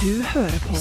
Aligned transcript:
Du 0.00 0.22
hører 0.24 0.62
på 0.64 0.78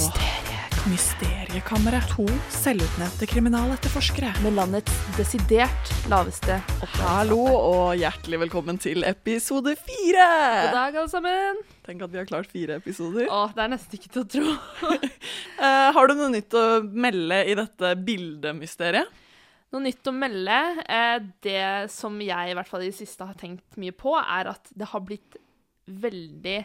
Mysteriekammeret. 0.87 2.05
To 2.13 2.23
selvutnevnte 2.55 3.27
kriminaletterforskere. 3.27 4.29
med 4.45 4.55
landets 4.55 4.93
desidert 5.17 5.91
laveste. 6.07 6.55
Hallo 7.01 7.41
og 7.49 7.99
hjertelig 7.99 8.39
velkommen 8.45 8.79
til 8.79 9.03
episode 9.03 9.75
fire! 9.75 10.29
God 10.63 10.77
dag, 10.77 10.95
alle 10.95 11.11
sammen. 11.11 11.59
Tenk 11.83 12.07
at 12.07 12.15
vi 12.15 12.21
har 12.21 12.31
klart 12.31 12.47
fire 12.47 12.79
episoder. 12.79 13.27
Å, 13.27 13.51
det 13.51 13.65
er 13.65 13.73
nesten 13.75 13.99
ikke 13.99 14.13
til 14.15 14.23
å 14.23 14.29
tro. 14.37 14.55
uh, 14.87 15.91
har 15.99 16.07
du 16.07 16.15
noe 16.15 16.31
nytt 16.37 16.55
å 16.55 16.65
melde 16.87 17.43
i 17.43 17.59
dette 17.59 17.93
bildemysteriet? 18.07 19.21
Noe 19.75 19.83
nytt 19.83 20.07
å 20.07 20.15
melde. 20.15 20.63
Uh, 20.87 21.19
det 21.43 21.91
som 21.91 22.15
jeg 22.23 22.55
i 22.55 22.55
hvert 22.55 22.71
fall 22.71 22.87
i 22.87 22.93
det 22.93 23.01
siste 23.03 23.27
har 23.27 23.35
tenkt 23.35 23.75
mye 23.83 23.91
på, 23.91 24.15
er 24.15 24.55
at 24.55 24.71
det 24.71 24.93
har 24.95 25.03
blitt 25.03 25.41
veldig 26.07 26.61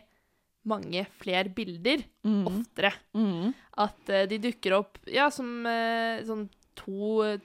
mange 0.64 1.02
flere 1.20 1.50
bilder 1.52 2.04
oftere. 2.48 2.93
Mm. 3.14 3.52
At 3.84 4.11
uh, 4.12 4.22
de 4.30 4.39
dukker 4.39 4.76
opp 4.79 4.98
ja, 5.11 5.29
som 5.34 5.66
uh, 5.66 6.22
sånn 6.25 6.46
to 6.79 7.22
I 7.26 7.36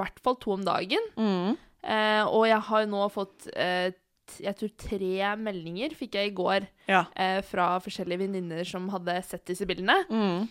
hvert 0.00 0.20
fall 0.24 0.38
to 0.40 0.54
om 0.54 0.62
dagen. 0.64 1.02
Mm. 1.18 1.56
Uh, 1.80 2.24
og 2.28 2.46
jeg 2.48 2.60
har 2.70 2.86
nå 2.86 3.02
fått 3.12 3.50
jeg 3.50 4.54
tror 4.54 4.70
tre 4.78 5.30
meldinger 5.42 5.90
fikk 5.98 6.14
jeg 6.14 6.30
i 6.30 6.34
går 6.38 6.66
Ja. 6.86 7.00
fra 7.42 7.80
forskjellige 7.82 8.20
venninner 8.28 8.62
som 8.68 8.84
hadde 8.92 9.16
sett 9.26 9.42
disse 9.50 9.66
bildene. 9.66 9.96
Mm. 10.06 10.44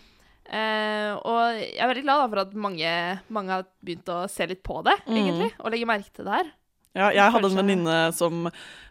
Eh, 0.50 1.12
og 1.16 1.56
jeg 1.56 1.78
er 1.80 1.88
veldig 1.88 2.02
glad 2.04 2.20
da, 2.20 2.28
for 2.28 2.40
at 2.42 2.54
mange, 2.58 2.90
mange 3.32 3.54
har 3.54 3.64
begynt 3.84 4.08
å 4.12 4.18
se 4.28 4.46
litt 4.50 4.62
på 4.66 4.82
det, 4.84 4.96
Mm. 5.06 5.16
egentlig. 5.16 5.50
Og 5.60 5.70
legge 5.72 5.86
merke 5.88 6.12
til 6.12 6.26
det 6.26 6.34
her. 6.34 6.50
Ja, 6.96 7.10
jeg 7.14 7.30
hadde 7.32 7.46
en 7.52 7.58
venninne 7.60 7.96
som 8.16 8.48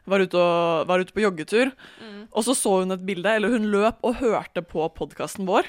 var 0.09 0.23
ute, 0.23 0.39
og, 0.39 0.85
var 0.87 1.01
ute 1.03 1.13
på 1.13 1.21
joggetur. 1.25 1.71
Og 2.31 2.45
så 2.45 2.55
så 2.55 2.71
hun 2.83 2.91
et 2.95 3.03
bilde, 3.05 3.27
eller 3.35 3.51
hun 3.51 3.67
løp 3.73 3.99
og 4.07 4.15
hørte 4.21 4.63
på 4.65 4.85
podkasten 4.95 5.45
vår. 5.49 5.67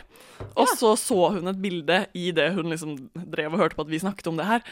Og 0.54 0.66
Ja. 0.68 0.76
så 0.78 0.94
så 0.96 1.32
hun 1.34 1.48
et 1.50 1.60
bilde 1.60 2.06
i 2.14 2.30
det 2.30 2.52
hun 2.54 2.70
liksom 2.70 2.94
drev 3.16 3.52
og 3.54 3.58
hørte 3.64 3.74
på 3.76 3.82
at 3.82 3.90
vi 3.90 3.98
snakket 3.98 4.28
om 4.30 4.36
det 4.38 4.46
her. 4.46 4.62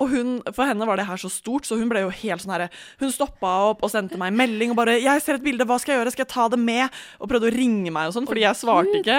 Og 0.00 0.08
hun, 0.08 0.30
For 0.56 0.66
henne 0.66 0.86
var 0.88 0.96
det 0.98 1.06
her 1.06 1.20
så 1.20 1.28
stort, 1.30 1.66
så 1.68 1.76
hun 1.78 1.90
ble 1.90 2.04
jo 2.04 2.12
helt 2.22 2.42
sånn 2.42 2.54
herre 2.54 2.68
Hun 3.00 3.12
stoppa 3.12 3.50
opp 3.70 3.84
og 3.84 3.92
sendte 3.92 4.18
meg 4.20 4.32
en 4.32 4.38
melding 4.40 4.72
og 4.72 4.78
bare 4.80 4.98
'Jeg 4.98 5.22
ser 5.22 5.34
et 5.34 5.44
bilde, 5.44 5.66
hva 5.68 5.78
skal 5.78 5.94
jeg 5.94 6.00
gjøre? 6.00 6.12
Skal 6.12 6.24
jeg 6.24 6.32
ta 6.32 6.48
det 6.48 6.58
med?' 6.58 6.90
Og 7.20 7.28
prøvde 7.28 7.50
å 7.50 7.54
ringe 7.54 7.90
meg 7.92 8.08
og 8.08 8.14
sånn, 8.14 8.26
fordi 8.26 8.42
jeg 8.42 8.56
svarte 8.56 8.94
ikke. 9.00 9.18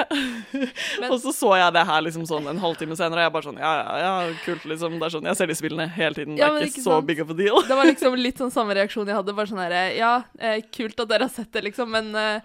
Og 1.11 1.19
så 1.21 1.31
så 1.33 1.55
jeg 1.57 1.73
det 1.73 1.85
her 1.85 2.01
liksom 2.01 2.25
sånn 2.25 2.47
en 2.47 2.59
halvtime 2.59 2.95
senere, 2.97 3.21
og 3.21 3.25
jeg 3.25 3.33
bare 3.33 3.47
sånn 3.49 3.59
Ja, 3.59 3.73
ja, 3.83 3.95
ja, 4.03 4.33
kult, 4.45 4.65
liksom. 4.65 4.99
Det 4.99 5.05
er 5.05 5.13
sånn, 5.15 5.25
Jeg 5.25 5.37
ser 5.37 5.47
disse 5.47 5.61
bildene 5.61 5.87
hele 5.89 6.15
tiden. 6.15 6.37
Ja, 6.37 6.49
det 6.49 6.61
er 6.61 6.67
ikke, 6.67 6.79
ikke 6.79 6.87
så 6.89 6.97
sant? 6.97 7.07
big 7.07 7.19
of 7.21 7.29
a 7.29 7.33
deal. 7.33 7.61
Det 7.61 7.75
var 7.75 7.85
liksom 7.85 8.15
litt 8.17 8.37
sånn 8.37 8.51
samme 8.51 8.73
reaksjon 8.73 9.07
jeg 9.07 9.15
hadde. 9.15 9.33
Bare 9.33 9.47
sånn 9.47 9.63
herre 9.63 9.95
Ja, 9.95 10.23
eh, 10.39 10.61
kult 10.71 10.99
at 10.99 11.07
dere 11.07 11.27
har 11.27 11.33
sett 11.33 11.51
det, 11.51 11.63
liksom, 11.63 11.89
men 11.89 12.15
eh, 12.15 12.39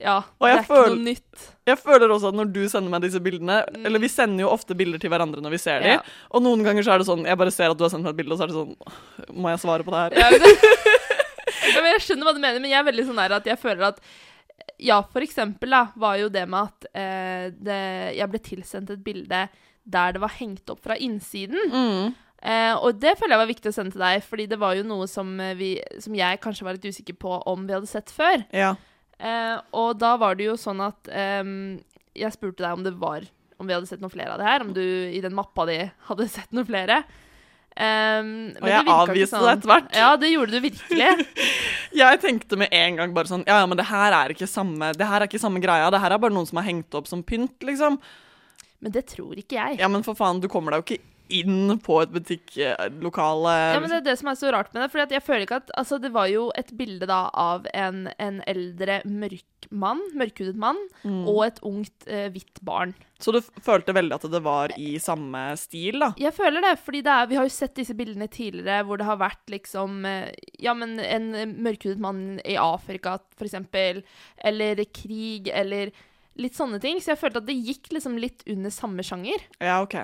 ja. 0.00 0.16
Og 0.40 0.46
det 0.46 0.52
er 0.52 0.64
ikke 0.64 0.78
noe 0.80 1.02
nytt. 1.04 1.44
Jeg 1.68 1.78
føler 1.78 2.10
også 2.10 2.32
at 2.32 2.38
når 2.38 2.48
du 2.54 2.60
sender 2.70 2.90
meg 2.90 3.04
disse 3.04 3.20
bildene 3.22 3.60
Eller 3.86 4.02
vi 4.02 4.08
sender 4.10 4.42
jo 4.42 4.48
ofte 4.50 4.74
bilder 4.78 4.98
til 5.02 5.12
hverandre 5.12 5.42
når 5.44 5.54
vi 5.54 5.60
ser 5.62 5.84
dem. 5.84 6.00
Mm. 6.00 6.16
Og 6.34 6.44
noen 6.46 6.64
ganger 6.66 6.86
så 6.86 6.94
er 6.94 7.02
det 7.02 7.06
sånn 7.06 7.22
Jeg 7.28 7.38
bare 7.38 7.54
ser 7.54 7.70
at 7.70 7.78
du 7.78 7.84
har 7.86 7.92
sendt 7.92 8.06
meg 8.06 8.16
et 8.16 8.20
bilde, 8.22 8.34
og 8.34 8.40
så 8.40 8.46
er 8.46 8.52
det 8.52 8.58
sånn 8.58 9.36
Må 9.38 9.52
jeg 9.52 9.62
svare 9.62 9.86
på 9.86 9.94
det 9.94 10.02
her? 10.02 10.18
Ja, 10.18 10.42
det, 10.42 10.50
ja, 11.74 11.78
men 11.78 11.90
jeg 11.92 12.04
skjønner 12.08 12.28
hva 12.28 12.34
du 12.34 12.42
mener, 12.42 12.58
men 12.64 12.72
jeg 12.72 12.80
er 12.80 12.88
veldig 12.90 13.06
sånn 13.10 13.22
der 13.22 13.36
at 13.38 13.48
jeg 13.52 13.60
føler 13.62 13.92
at 13.92 14.02
Ja, 14.82 14.98
for 15.12 15.22
eksempel 15.22 15.76
da, 15.76 15.84
var 16.02 16.18
jo 16.18 16.32
det 16.32 16.44
med 16.50 16.72
at 16.72 16.90
eh, 16.98 17.46
det, 17.54 17.82
jeg 18.18 18.32
ble 18.32 18.42
tilsendt 18.50 18.90
et 18.94 19.06
bilde 19.06 19.46
der 19.82 20.14
det 20.14 20.20
var 20.22 20.30
hengt 20.36 20.70
opp 20.70 20.78
fra 20.84 20.94
innsiden. 20.94 21.58
Mm. 21.70 22.12
Eh, 22.42 22.74
og 22.74 22.98
det 23.02 23.16
føler 23.18 23.36
jeg 23.36 23.42
var 23.42 23.50
viktig 23.50 23.70
å 23.70 23.74
sende 23.74 23.94
til 23.94 24.02
deg, 24.02 24.22
fordi 24.26 24.48
det 24.50 24.58
var 24.58 24.74
jo 24.78 24.86
noe 24.86 25.06
som, 25.10 25.30
eh, 25.42 25.54
vi, 25.58 25.72
som 26.02 26.14
jeg 26.14 26.40
kanskje 26.42 26.66
var 26.66 26.78
litt 26.78 26.86
usikker 26.90 27.18
på 27.18 27.36
om 27.50 27.66
vi 27.66 27.74
hadde 27.74 27.90
sett 27.90 28.10
før. 28.14 28.42
Ja. 28.54 28.74
Eh, 29.22 29.56
og 29.78 29.94
da 30.02 30.16
var 30.18 30.34
det 30.38 30.48
jo 30.50 30.56
sånn 30.58 30.80
at 30.82 31.08
eh, 31.12 31.42
jeg 32.18 32.34
spurte 32.34 32.64
deg 32.64 32.74
om 32.74 32.82
det 32.82 32.96
var 32.98 33.22
Om 33.62 33.68
vi 33.68 33.74
hadde 33.76 33.86
sett 33.86 34.00
noen 34.02 34.10
flere 34.10 34.34
av 34.34 34.40
det 34.42 34.48
her, 34.48 34.64
om 34.64 34.72
du 34.74 34.82
i 34.82 35.20
den 35.22 35.36
mappa 35.38 35.66
di 35.68 35.76
hadde 36.08 36.26
sett 36.36 36.50
noen 36.50 36.66
flere. 36.66 37.02
Um, 37.72 38.50
Og 38.60 38.66
jeg 38.68 38.84
det 38.84 38.92
avviste 38.92 39.30
sånn. 39.38 39.46
det 39.46 39.52
etter 39.54 39.70
hvert. 39.70 39.94
Ja, 39.96 40.08
det 40.20 40.28
gjorde 40.28 40.58
du 40.58 40.64
virkelig. 40.66 41.06
Jeg 42.02 42.18
tenkte 42.20 42.58
med 42.60 42.68
en 42.76 42.98
gang 42.98 43.14
bare 43.16 43.30
sånn 43.30 43.46
Ja, 43.48 43.62
ja, 43.62 43.68
men 43.68 43.78
det 43.80 43.86
her 43.88 44.12
er 44.16 44.32
ikke 44.34 44.48
samme 44.48 44.90
Det 44.96 45.04
her 45.08 45.20
er 45.22 45.28
ikke 45.28 45.40
samme 45.40 45.60
greia. 45.60 45.86
Det 45.92 46.00
her 46.02 46.12
er 46.12 46.20
bare 46.20 46.34
noen 46.36 46.48
som 46.48 46.60
har 46.60 46.66
hengt 46.68 46.92
opp 46.98 47.08
som 47.08 47.22
pynt, 47.24 47.56
liksom. 47.64 47.96
Men 48.82 48.92
det 48.92 49.06
tror 49.14 49.38
ikke 49.40 49.56
jeg. 49.56 49.78
Ja, 49.80 49.88
men 49.92 50.04
for 50.04 50.16
faen, 50.18 50.40
du 50.42 50.48
kommer 50.52 50.74
deg 50.74 50.82
jo 50.82 50.86
ikke 50.96 51.11
inn 51.40 51.78
på 51.84 52.00
et 52.02 52.12
butikklokale. 52.14 53.54
Ja, 53.74 53.80
men 53.80 53.90
Det 53.90 53.98
er 54.00 54.06
det 54.10 54.18
som 54.20 54.28
er 54.32 54.38
så 54.38 54.50
rart 54.54 54.72
med 54.74 54.82
det. 54.84 54.90
Fordi 54.92 55.02
at 55.08 55.14
jeg 55.16 55.24
føler 55.26 55.46
ikke 55.46 55.60
at 55.62 55.70
Altså, 55.78 55.98
det 56.00 56.12
var 56.14 56.28
jo 56.30 56.50
et 56.58 56.70
bilde 56.76 57.06
da 57.08 57.24
av 57.32 57.66
en, 57.74 58.08
en 58.18 58.42
eldre 58.46 59.00
mørk 59.08 59.68
mann, 59.72 60.00
mørkhudet 60.18 60.56
mann, 60.58 60.76
Mm. 61.04 61.22
og 61.26 61.38
et 61.46 61.58
ungt 61.66 62.04
eh, 62.06 62.28
hvitt 62.30 62.60
barn. 62.62 62.92
Så 63.22 63.32
du 63.32 63.40
følte 63.62 63.94
veldig 63.94 64.14
at 64.18 64.26
det 64.30 64.40
var 64.44 64.72
i 64.78 64.98
samme 65.02 65.40
stil, 65.56 65.98
da? 66.02 66.10
Jeg 66.20 66.34
føler 66.36 66.60
det, 66.60 66.74
fordi 66.82 67.00
det 67.06 67.10
er, 67.14 67.26
vi 67.30 67.38
har 67.38 67.46
jo 67.46 67.54
sett 67.54 67.74
disse 67.78 67.94
bildene 67.96 68.28
tidligere 68.30 68.84
hvor 68.84 68.98
det 69.00 69.06
har 69.08 69.16
vært 69.22 69.48
liksom 69.54 70.04
eh, 70.04 70.30
Ja, 70.62 70.74
men 70.74 70.98
en 71.00 71.30
mørkhudet 71.62 71.98
mann 72.02 72.40
i 72.44 72.56
Afrika, 72.60 73.16
for 73.38 73.46
eksempel, 73.48 74.02
eller 74.38 74.82
krig, 74.92 75.48
eller 75.48 75.90
litt 76.36 76.54
sånne 76.56 76.78
ting. 76.80 77.00
Så 77.00 77.12
jeg 77.14 77.20
følte 77.22 77.42
at 77.42 77.48
det 77.48 77.56
gikk 77.58 77.90
liksom 77.92 78.18
litt 78.20 78.42
under 78.48 78.70
samme 78.72 79.02
sjanger. 79.06 79.42
Ja, 79.60 79.80
OK. 79.84 79.96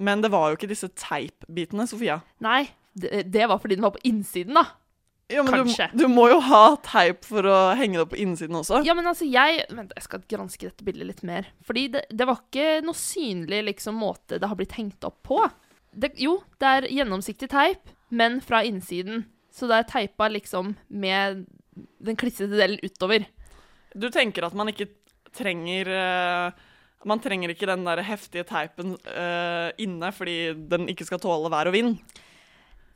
Men 0.00 0.24
det 0.24 0.32
var 0.32 0.50
jo 0.50 0.58
ikke 0.58 0.70
disse 0.70 0.88
teipbitene, 0.96 1.84
Sofia. 1.88 2.20
Nei, 2.42 2.64
det, 2.96 3.26
det 3.28 3.48
var 3.50 3.60
fordi 3.60 3.76
den 3.76 3.84
var 3.84 3.94
på 3.96 4.04
innsiden, 4.08 4.56
da. 4.56 4.64
Ja, 5.30 5.44
men 5.46 5.62
du, 5.62 5.74
du 5.94 6.08
må 6.10 6.24
jo 6.32 6.40
ha 6.42 6.74
teip 6.82 7.22
for 7.28 7.46
å 7.46 7.58
henge 7.78 7.98
det 7.98 8.02
opp 8.02 8.12
på 8.16 8.18
innsiden 8.18 8.56
også. 8.58 8.80
Ja, 8.86 8.96
men 8.98 9.06
altså, 9.06 9.28
jeg 9.30 9.62
Vent, 9.70 9.92
jeg 9.94 10.06
skal 10.06 10.24
granske 10.30 10.66
dette 10.66 10.86
bildet 10.86 11.06
litt 11.06 11.22
mer. 11.26 11.46
Fordi 11.66 11.84
det, 11.94 12.02
det 12.10 12.26
var 12.26 12.40
ikke 12.42 12.80
noe 12.82 12.98
synlig 12.98 13.60
liksom, 13.68 14.00
måte 14.02 14.40
det 14.42 14.50
har 14.50 14.58
blitt 14.58 14.74
hengt 14.74 15.06
opp 15.06 15.20
på. 15.28 15.38
Det, 15.92 16.12
jo, 16.18 16.40
det 16.58 16.72
er 16.72 16.88
gjennomsiktig 16.90 17.50
teip, 17.52 17.92
men 18.10 18.40
fra 18.42 18.64
innsiden. 18.66 19.28
Så 19.54 19.70
det 19.70 19.78
er 19.78 19.90
teipa 19.92 20.30
liksom 20.30 20.74
med 20.88 21.44
den 22.02 22.18
klissete 22.18 22.58
delen 22.58 22.82
utover. 22.82 23.28
Du 23.94 24.08
tenker 24.10 24.46
at 24.46 24.56
man 24.58 24.70
ikke 24.70 24.88
trenger 25.36 25.90
eh, 25.94 26.66
Man 27.08 27.22
trenger 27.22 27.52
ikke 27.52 27.68
den 27.70 27.86
der 27.86 28.02
heftige 28.04 28.44
teipen 28.44 28.96
uh, 29.08 29.70
inne 29.80 30.10
fordi 30.12 30.52
den 30.68 30.88
ikke 30.92 31.06
skal 31.08 31.22
tåle 31.22 31.48
vær 31.52 31.70
og 31.70 31.76
vind. 31.76 31.94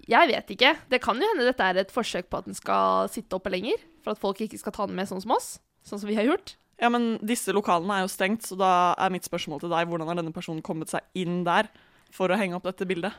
Jeg 0.05 0.29
vet 0.29 0.51
ikke. 0.53 0.75
Det 0.93 1.01
kan 1.01 1.17
jo 1.17 1.29
hende 1.31 1.47
dette 1.47 1.65
er 1.65 1.81
et 1.81 1.93
forsøk 1.95 2.29
på 2.29 2.43
at 2.43 2.49
den 2.49 2.57
skal 2.57 3.09
sitte 3.13 3.39
oppe 3.39 3.53
lenger. 3.53 3.81
For 4.05 4.13
at 4.13 4.21
folk 4.21 4.43
ikke 4.45 4.61
skal 4.61 4.75
ta 4.77 4.85
den 4.89 4.99
med 4.99 5.09
sånn 5.09 5.23
som 5.25 5.33
oss. 5.37 5.55
Sånn 5.89 6.03
som 6.03 6.11
vi 6.11 6.19
har 6.19 6.29
gjort. 6.29 6.57
Ja, 6.83 6.91
men 6.93 7.15
disse 7.25 7.55
lokalene 7.55 8.01
er 8.01 8.05
jo 8.05 8.11
stengt, 8.13 8.45
så 8.45 8.59
da 8.59 8.73
er 9.01 9.13
mitt 9.15 9.25
spørsmål 9.25 9.63
til 9.63 9.73
deg 9.73 9.89
hvordan 9.89 10.11
har 10.11 10.19
denne 10.19 10.35
personen 10.35 10.65
kommet 10.65 10.91
seg 10.91 11.05
inn 11.17 11.45
der 11.47 11.71
for 12.13 12.29
å 12.29 12.39
henge 12.39 12.59
opp 12.59 12.67
dette 12.67 12.89
bildet? 12.89 13.15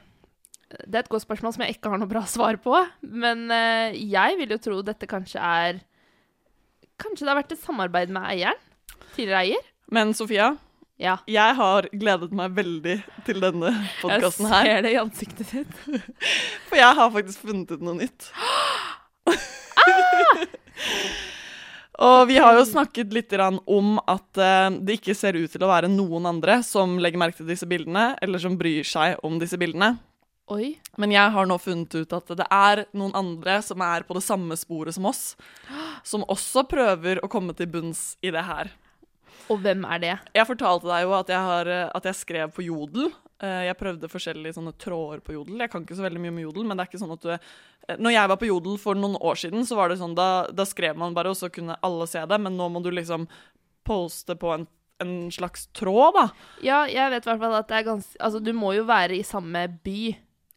Det 0.75 0.97
er 0.97 1.03
et 1.03 1.11
godt 1.11 1.23
spørsmål 1.23 1.53
som 1.55 1.63
jeg 1.63 1.77
ikke 1.77 1.91
har 1.93 2.01
noe 2.01 2.09
bra 2.11 2.25
svar 2.29 2.59
på. 2.61 2.75
Men 3.05 3.47
eh, 3.53 3.95
jeg 4.11 4.37
vil 4.41 4.55
jo 4.55 4.61
tro 4.61 4.79
dette 4.85 5.09
kanskje 5.09 5.41
er 5.41 5.83
Kanskje 6.95 7.25
det 7.25 7.31
har 7.33 7.41
vært 7.41 7.51
et 7.51 7.59
samarbeid 7.59 8.11
med 8.15 8.23
eieren? 8.23 8.59
Tidligere 9.17 9.41
eier? 9.41 9.65
Men 9.91 10.13
Sofia, 10.15 10.53
Ja. 11.01 11.17
jeg 11.27 11.55
har 11.57 11.89
gledet 11.91 12.31
meg 12.31 12.53
veldig 12.55 12.93
til 13.27 13.41
denne 13.43 13.71
Jeg 13.73 13.89
podkasten 13.99 14.47
her. 14.47 14.63
ser 14.63 14.85
det 14.85 14.91
i 14.93 14.99
ansiktet 15.01 15.49
ditt. 15.51 15.73
For 16.69 16.79
jeg 16.79 16.95
har 17.01 17.11
faktisk 17.11 17.43
funnet 17.49 17.73
ut 17.75 17.83
noe 17.83 17.97
nytt. 17.99 18.29
Og 22.05 22.25
vi 22.27 22.35
har 22.43 22.57
jo 22.57 22.65
snakket 22.67 23.13
litt 23.15 23.31
om 23.39 23.93
at 24.03 24.37
eh, 24.39 24.69
det 24.83 24.97
ikke 24.99 25.15
ser 25.15 25.37
ut 25.39 25.51
til 25.51 25.63
å 25.63 25.69
være 25.71 25.87
noen 25.91 26.25
andre 26.27 26.57
som 26.63 26.97
legger 26.99 27.21
merke 27.21 27.39
til 27.39 27.47
disse 27.47 27.67
bildene, 27.69 28.17
eller 28.21 28.39
som 28.41 28.57
bryr 28.59 28.83
seg 28.87 29.15
om 29.23 29.39
disse 29.39 29.55
bildene. 29.59 29.93
Oi. 30.51 30.75
Men 31.01 31.13
jeg 31.15 31.31
har 31.33 31.47
nå 31.49 31.55
funnet 31.57 31.95
ut 31.95 32.11
at 32.13 32.33
det 32.37 32.45
er 32.53 32.83
noen 32.93 33.15
andre 33.17 33.61
som 33.65 33.81
er 33.81 34.03
på 34.05 34.13
det 34.17 34.25
samme 34.27 34.57
sporet 34.59 34.93
som 34.97 35.07
oss, 35.09 35.23
som 36.03 36.27
også 36.27 36.65
prøver 36.69 37.23
å 37.23 37.31
komme 37.31 37.55
til 37.57 37.71
bunns 37.71 38.13
i 38.21 38.33
det 38.35 38.43
her. 38.45 38.73
Og 39.49 39.59
hvem 39.61 39.85
er 39.85 39.99
det? 40.01 40.13
Jeg 40.35 40.47
fortalte 40.49 40.89
deg 40.89 41.03
jo 41.05 41.13
at 41.17 41.29
jeg, 41.29 41.43
har, 41.49 41.69
eh, 41.69 41.89
at 41.93 42.07
jeg 42.09 42.17
skrev 42.21 42.51
på 42.55 42.65
Jodel. 42.65 43.11
Eh, 43.43 43.65
Jeg 43.67 43.77
prøvde 43.77 44.09
forskjellige 44.09 44.55
sånne 44.57 44.73
tråder 44.81 45.19
på 45.25 45.35
Jodel. 45.35 45.59
Jeg 45.61 45.69
kan 45.73 45.83
ikke 45.85 45.97
så 45.99 46.05
veldig 46.07 46.21
mye 46.23 46.33
med 46.37 46.45
Jodel, 46.47 46.65
men 46.65 46.77
det 46.77 46.85
er 46.85 46.91
ikke 46.91 47.01
sånn 47.03 47.13
at 47.17 47.25
du 47.25 47.33
eh, 47.35 47.97
Når 47.99 48.15
jeg 48.15 48.31
var 48.31 48.39
på 48.41 48.47
Jodel 48.49 48.77
for 48.81 48.95
noen 48.97 49.17
år 49.21 49.35
siden, 49.37 49.65
så 49.67 49.75
var 49.77 49.89
det 49.91 49.99
sånn, 50.01 50.15
da, 50.17 50.47
da 50.49 50.65
skrev 50.65 50.97
man 50.97 51.13
bare, 51.13 51.29
og 51.29 51.37
så 51.37 51.51
kunne 51.53 51.77
alle 51.85 52.07
se 52.09 52.23
det, 52.25 52.39
men 52.41 52.57
nå 52.57 52.69
må 52.73 52.81
du 52.81 52.89
liksom 52.95 53.27
poste 53.85 54.33
på 54.39 54.49
en, 54.55 54.63
en 55.03 55.13
slags 55.29 55.67
tråd, 55.77 56.15
da. 56.17 56.23
Ja, 56.65 56.79
jeg 56.89 57.11
vet 57.13 57.27
i 57.27 57.29
hvert 57.29 57.43
fall 57.43 57.57
at 57.59 57.67
det 57.69 57.77
er 57.81 57.89
ganske 57.91 58.17
Altså, 58.23 58.39
du 58.41 58.49
må 58.57 58.71
jo 58.73 58.87
være 58.87 59.19
i 59.19 59.25
samme 59.27 59.67
by. 59.85 60.15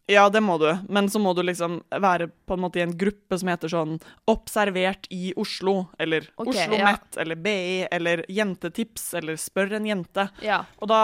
Ja, 0.08 0.24
det 0.32 0.40
må 0.40 0.56
du, 0.56 0.70
men 0.88 1.10
så 1.12 1.20
må 1.20 1.34
du 1.36 1.42
liksom 1.44 1.82
være 1.92 2.30
på 2.48 2.56
en 2.56 2.62
måte 2.64 2.80
i 2.80 2.84
en 2.86 2.94
gruppe 2.96 3.36
som 3.36 3.50
heter 3.52 3.68
sånn 3.68 3.98
'Observert 4.24 5.04
i 5.12 5.34
Oslo', 5.36 5.90
eller 6.00 6.30
okay, 6.40 6.54
Oslo 6.54 6.78
ja. 6.78 6.84
Met, 6.88 7.18
eller 7.20 7.36
BI, 7.36 7.84
eller 7.92 8.24
Jentetips, 8.32 9.10
eller 9.20 9.36
'Spør 9.36 9.76
en 9.76 9.88
jente'. 9.90 10.30
Ja. 10.40 10.62
Og 10.80 10.88
da 10.88 11.02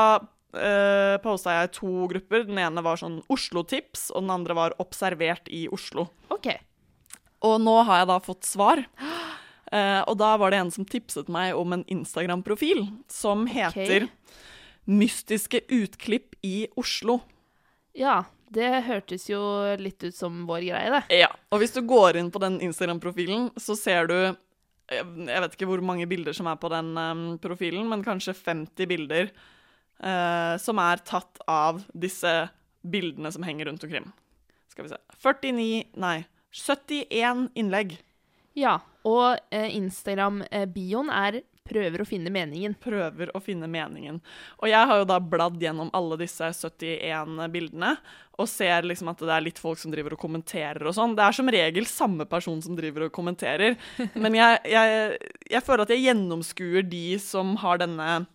uh, 0.56 1.16
posta 1.20 1.58
jeg 1.58 1.74
to 1.76 2.08
grupper. 2.08 2.46
Den 2.48 2.62
ene 2.64 2.84
var 2.84 2.96
sånn 2.96 3.20
Oslo-tips, 3.28 4.08
og 4.14 4.24
den 4.24 4.32
andre 4.38 4.56
var 4.56 4.76
'Observert 4.80 5.52
i 5.52 5.66
Oslo'. 5.68 6.08
OK. 6.32 6.54
Og 7.44 7.60
nå 7.60 7.76
har 7.84 8.02
jeg 8.02 8.08
da 8.08 8.18
fått 8.24 8.48
svar. 8.48 8.86
Eh, 9.74 10.00
og 10.06 10.16
da 10.20 10.36
var 10.40 10.52
det 10.52 10.60
en 10.62 10.70
som 10.70 10.84
tipset 10.86 11.28
meg 11.28 11.56
om 11.58 11.72
en 11.74 11.84
Instagram-profil 11.90 12.86
som 13.10 13.46
heter 13.50 14.08
Mystiske 14.86 15.60
utklipp 15.72 16.36
i 16.44 16.68
Oslo. 16.78 17.20
Ja, 17.96 18.24
det 18.52 18.70
hørtes 18.86 19.28
jo 19.30 19.40
litt 19.80 20.02
ut 20.04 20.16
som 20.16 20.42
vår 20.48 20.66
greie, 20.68 20.90
det. 20.96 21.20
Ja, 21.22 21.30
og 21.50 21.62
hvis 21.62 21.74
du 21.74 21.80
går 21.86 22.18
inn 22.20 22.32
på 22.34 22.42
den 22.42 22.60
Instagram-profilen, 22.64 23.50
så 23.60 23.76
ser 23.78 24.10
du 24.10 24.18
jeg 24.92 25.40
vet 25.40 25.54
ikke 25.56 25.68
hvor 25.68 25.80
mange 25.84 26.06
bilder 26.08 26.36
som 26.36 26.48
er 26.50 26.58
på 26.60 26.68
den 26.72 26.92
um, 26.98 27.22
profilen, 27.40 27.86
men 27.88 28.04
kanskje 28.04 28.34
50 28.36 28.88
bilder 28.90 29.30
uh, 30.04 30.60
som 30.60 30.80
er 30.82 31.00
tatt 31.08 31.40
av 31.48 31.80
disse 31.96 32.32
bildene 32.84 33.32
som 33.32 33.46
henger 33.46 33.70
rundt 33.70 33.86
omkring. 33.86 34.10
Skal 34.68 34.84
vi 34.84 34.92
se 34.92 35.00
49 35.24 35.96
Nei, 36.04 36.18
71 36.52 37.48
innlegg. 37.56 37.96
Ja, 38.58 38.76
og 39.08 39.40
uh, 39.40 39.68
Instagram-bioen 39.80 41.08
er 41.14 41.40
'prøver 41.64 42.02
å 42.02 42.06
finne 42.06 42.30
meningen'. 42.32 42.74
Prøver 42.80 43.30
å 43.34 43.40
finne 43.42 43.68
meningen. 43.70 44.20
Og 44.60 44.68
jeg 44.68 44.86
har 44.90 45.00
jo 45.00 45.06
da 45.08 45.18
bladd 45.20 45.56
gjennom 45.62 45.90
alle 45.96 46.18
disse 46.20 46.44
71 46.52 47.48
bildene 47.52 47.96
og 48.38 48.48
ser 48.50 48.82
liksom 48.82 49.08
at 49.08 49.18
det 49.22 49.30
er 49.32 49.44
litt 49.46 49.58
folk 49.62 49.78
som 49.78 49.92
driver 49.94 50.12
og 50.12 50.20
kommenterer 50.20 50.84
og 50.84 50.94
sånn. 50.96 51.14
Det 51.16 51.24
er 51.24 51.32
som 51.32 51.48
regel 51.48 51.86
samme 51.86 52.26
person 52.28 52.60
som 52.60 52.76
driver 52.76 53.06
og 53.06 53.12
kommenterer, 53.12 53.76
men 54.14 54.34
jeg, 54.34 54.60
jeg, 54.68 55.18
jeg 55.50 55.62
føler 55.64 55.82
at 55.86 55.94
jeg 55.94 56.04
gjennomskuer 56.08 56.82
de 56.90 57.18
som 57.22 57.54
har 57.62 57.78
denne 57.78 58.26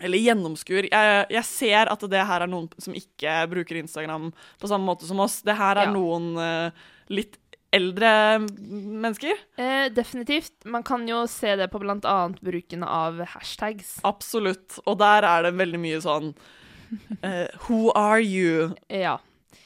eller 0.00 0.18
gjennomskuer. 0.18 0.88
Jeg, 0.88 1.26
jeg 1.30 1.44
ser 1.44 1.90
at 1.92 2.04
det 2.08 2.22
her 2.26 2.40
er 2.40 2.48
noen 2.48 2.70
som 2.80 2.94
ikke 2.96 3.34
bruker 3.52 3.76
Instagram 3.82 4.30
på 4.60 4.68
samme 4.70 4.88
måte 4.88 5.04
som 5.08 5.20
oss. 5.20 5.42
Det 5.44 5.56
her 5.56 5.76
er 5.76 5.90
Ja. 5.90 5.92
noen 5.92 6.30
uh, 6.40 6.70
litt 7.12 7.36
eldre 7.70 8.12
mennesker. 8.38 9.38
Eh, 9.56 9.86
definitivt. 9.94 10.52
Man 10.64 10.82
kan 10.86 11.06
jo 11.08 11.22
se 11.30 11.56
det 11.56 11.70
på 11.70 11.82
annet 11.82 12.40
bruken 12.40 12.82
av 12.84 13.20
hashtags. 13.34 13.98
Absolutt. 14.02 14.80
Og 14.86 14.98
der 14.98 15.26
er 15.26 15.46
det 15.46 15.56
veldig 15.58 15.80
mye 15.80 16.00
sånn 16.02 16.32
eh, 17.22 17.46
Who 17.66 17.90
are 17.94 18.20
you? 18.20 18.72
Ja. 18.88 19.18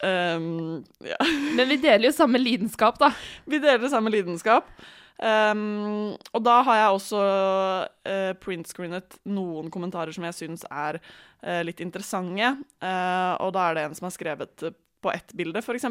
Um, 0.02 0.84
ja. 1.00 1.16
Men 1.56 1.68
vi 1.70 1.80
deler 1.80 2.10
jo 2.10 2.12
samme 2.16 2.40
lidenskap, 2.40 2.98
da. 3.00 3.14
Vi 3.48 3.62
deler 3.62 3.88
samme 3.92 4.12
lidenskap. 4.12 4.68
Um, 5.14 6.16
og 6.34 6.42
da 6.42 6.56
har 6.66 6.80
jeg 6.80 6.94
også 6.96 7.20
uh, 7.22 8.32
printscreenet 8.42 9.20
noen 9.30 9.70
kommentarer 9.72 10.12
som 10.12 10.26
jeg 10.26 10.36
syns 10.36 10.64
er 10.68 10.98
uh, 10.98 11.62
litt 11.64 11.80
interessante. 11.84 12.56
Uh, 12.82 13.34
og 13.38 13.54
da 13.54 13.68
er 13.68 13.78
det 13.78 13.86
en 13.86 13.96
som 13.96 14.08
har 14.10 14.16
skrevet 14.16 14.66
på 15.04 15.12
ett 15.12 15.34
bilde, 15.36 15.60
f.eks.: 15.60 15.86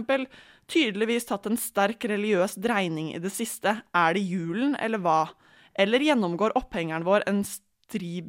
Tydeligvis 0.72 1.30
tatt 1.30 1.48
en 1.50 1.60
sterk 1.60 2.06
religiøs 2.10 2.58
dreining 2.62 3.14
i 3.14 3.22
det 3.22 3.32
siste. 3.34 3.78
Er 3.94 4.18
det 4.18 4.26
julen, 4.26 4.76
eller 4.82 5.02
hva? 5.04 5.22
Eller 5.78 6.04
gjennomgår 6.06 6.58
opphengeren 6.58 7.06
vår 7.06 7.26
en 7.30 7.44
stri, 7.48 8.26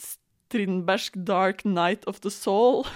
strindbergsk 0.00 1.18
dark 1.26 1.64
night 1.64 2.06
of 2.10 2.22
the 2.24 2.32
soul? 2.32 2.86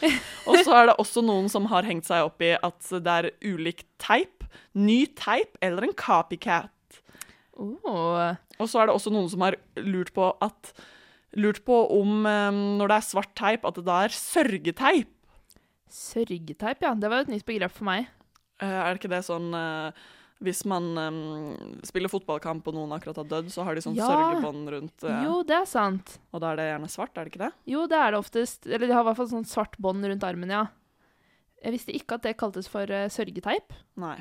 og 0.48 0.60
så 0.60 0.76
er 0.76 0.90
det 0.90 0.98
også 1.00 1.22
noen 1.24 1.48
som 1.52 1.68
har 1.70 1.86
hengt 1.88 2.08
seg 2.08 2.26
opp 2.26 2.42
i 2.44 2.52
at 2.56 2.92
det 3.00 3.16
er 3.16 3.30
ulik 3.40 3.86
teip, 4.02 4.44
ny 4.76 5.06
teip 5.16 5.56
eller 5.64 5.88
en 5.88 5.96
copycat. 5.96 6.72
Oh. 7.60 8.36
Og 8.60 8.68
så 8.68 8.80
er 8.80 8.88
det 8.88 8.96
også 8.96 9.12
noen 9.12 9.28
som 9.32 9.44
har 9.44 9.56
lurt 9.80 10.12
på 10.16 10.32
at 10.44 10.72
Lurt 11.38 11.60
på 11.62 11.76
om 11.94 12.24
um, 12.26 12.56
når 12.80 12.90
det 12.90 12.96
er 12.96 13.06
svart 13.06 13.34
teip, 13.38 13.66
at 13.66 13.76
det 13.78 13.86
da 13.86 14.00
er 14.06 14.14
sørgeteip. 14.14 15.12
Sørgeteip, 15.94 16.82
ja. 16.84 16.94
Det 16.94 17.10
var 17.10 17.20
jo 17.20 17.28
et 17.28 17.34
nytt 17.36 17.46
begrep 17.48 17.74
for 17.74 17.88
meg. 17.88 18.08
Eh, 18.60 18.68
er 18.68 18.90
det 18.92 19.00
ikke 19.00 19.12
det 19.12 19.22
sånn 19.24 19.48
eh, 19.56 20.00
Hvis 20.44 20.62
man 20.68 20.90
um, 20.96 21.78
spiller 21.86 22.12
fotballkamp 22.12 22.66
og 22.68 22.76
noen 22.76 22.92
akkurat 22.96 23.18
har 23.22 23.28
dødd, 23.28 23.48
så 23.52 23.64
har 23.64 23.76
de 23.76 23.84
sånn 23.84 23.96
Ja. 23.98 24.08
sørgebånd 24.08 24.72
rundt 24.72 25.04
uh, 25.04 25.22
Jo, 25.24 25.38
det 25.48 25.56
er 25.58 25.68
sant. 25.68 26.18
Og 26.32 26.40
da 26.44 26.52
er 26.52 26.60
det 26.60 26.68
gjerne 26.70 26.90
svart, 26.92 27.16
er 27.16 27.24
det 27.28 27.34
ikke 27.34 27.44
det? 27.46 27.52
Jo, 27.72 27.86
det 27.90 28.00
er 28.00 28.12
det 28.14 28.20
oftest. 28.20 28.68
Eller 28.68 28.86
de 28.86 28.96
har 28.96 29.04
i 29.04 29.08
hvert 29.10 29.20
fall 29.20 29.32
sånn 29.32 29.48
svart 29.48 29.76
bånd 29.80 30.04
rundt 30.04 30.24
armen, 30.28 30.52
ja. 30.52 30.66
Jeg 31.60 31.74
visste 31.76 31.92
ikke 31.96 32.16
at 32.16 32.24
det 32.24 32.38
kaltes 32.40 32.68
for 32.72 32.88
uh, 32.88 33.08
sørgeteip. 33.12 33.74
Nei. 34.00 34.16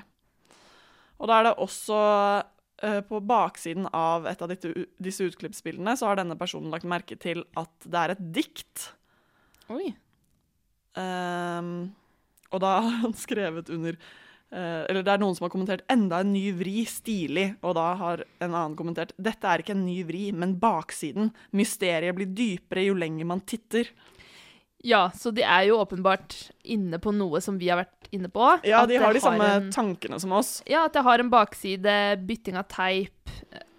Og 1.20 1.28
da 1.32 1.40
er 1.40 1.50
det 1.50 1.56
også 1.60 1.96
uh, 2.00 3.00
På 3.08 3.20
baksiden 3.24 3.88
av 3.96 4.28
et 4.28 4.40
av 4.44 4.52
disse, 4.52 4.72
disse 5.04 5.26
utklippsbildene 5.28 5.96
så 6.00 6.08
har 6.08 6.20
denne 6.20 6.38
personen 6.40 6.72
lagt 6.72 6.88
merke 6.88 7.16
til 7.20 7.44
at 7.60 7.72
det 7.88 8.04
er 8.04 8.14
et 8.16 8.22
dikt. 8.40 8.86
Oi. 9.72 9.92
Ehm, 10.98 11.92
og 12.50 12.64
da 12.64 12.80
har 12.82 12.98
han 13.04 13.14
skrevet 13.26 13.70
under 13.70 13.94
uh, 13.96 14.86
Eller 14.90 15.04
det 15.06 15.14
er 15.14 15.22
noen 15.22 15.36
som 15.38 15.46
har 15.46 15.54
kommentert 15.54 15.84
'enda 15.88 16.22
en 16.24 16.34
ny 16.34 16.52
vri, 16.58 16.82
stilig'. 16.90 17.58
Og 17.62 17.76
da 17.78 17.94
har 18.00 18.24
en 18.42 18.54
annen 18.54 18.78
kommentert 18.80 19.14
'dette 19.18 19.46
er 19.46 19.62
ikke 19.62 19.76
en 19.78 19.86
ny 19.86 20.02
vri, 20.08 20.32
men 20.34 20.58
baksiden'. 20.60 21.32
Mysteriet 21.54 22.16
blir 22.18 22.32
dypere 22.34 22.88
jo 22.88 22.96
lenger 22.98 23.26
man 23.26 23.42
titter. 23.42 23.92
Ja, 24.82 25.10
så 25.12 25.32
de 25.36 25.44
er 25.44 25.66
jo 25.68 25.78
åpenbart 25.84 26.52
inne 26.64 26.98
på 27.04 27.12
noe 27.12 27.42
som 27.44 27.58
vi 27.60 27.68
har 27.68 27.82
vært 27.82 28.08
inne 28.16 28.30
på. 28.32 28.46
Ja, 28.64 28.86
de 28.88 28.96
har 28.96 29.14
de 29.14 29.20
samme 29.20 29.44
en- 29.44 29.72
tankene 29.72 30.20
som 30.20 30.32
oss. 30.32 30.64
Ja, 30.66 30.86
at 30.86 30.94
det 30.94 31.04
har 31.04 31.20
en 31.20 31.30
bakside, 31.30 32.26
bytting 32.26 32.56
av 32.56 32.64
teip, 32.72 33.30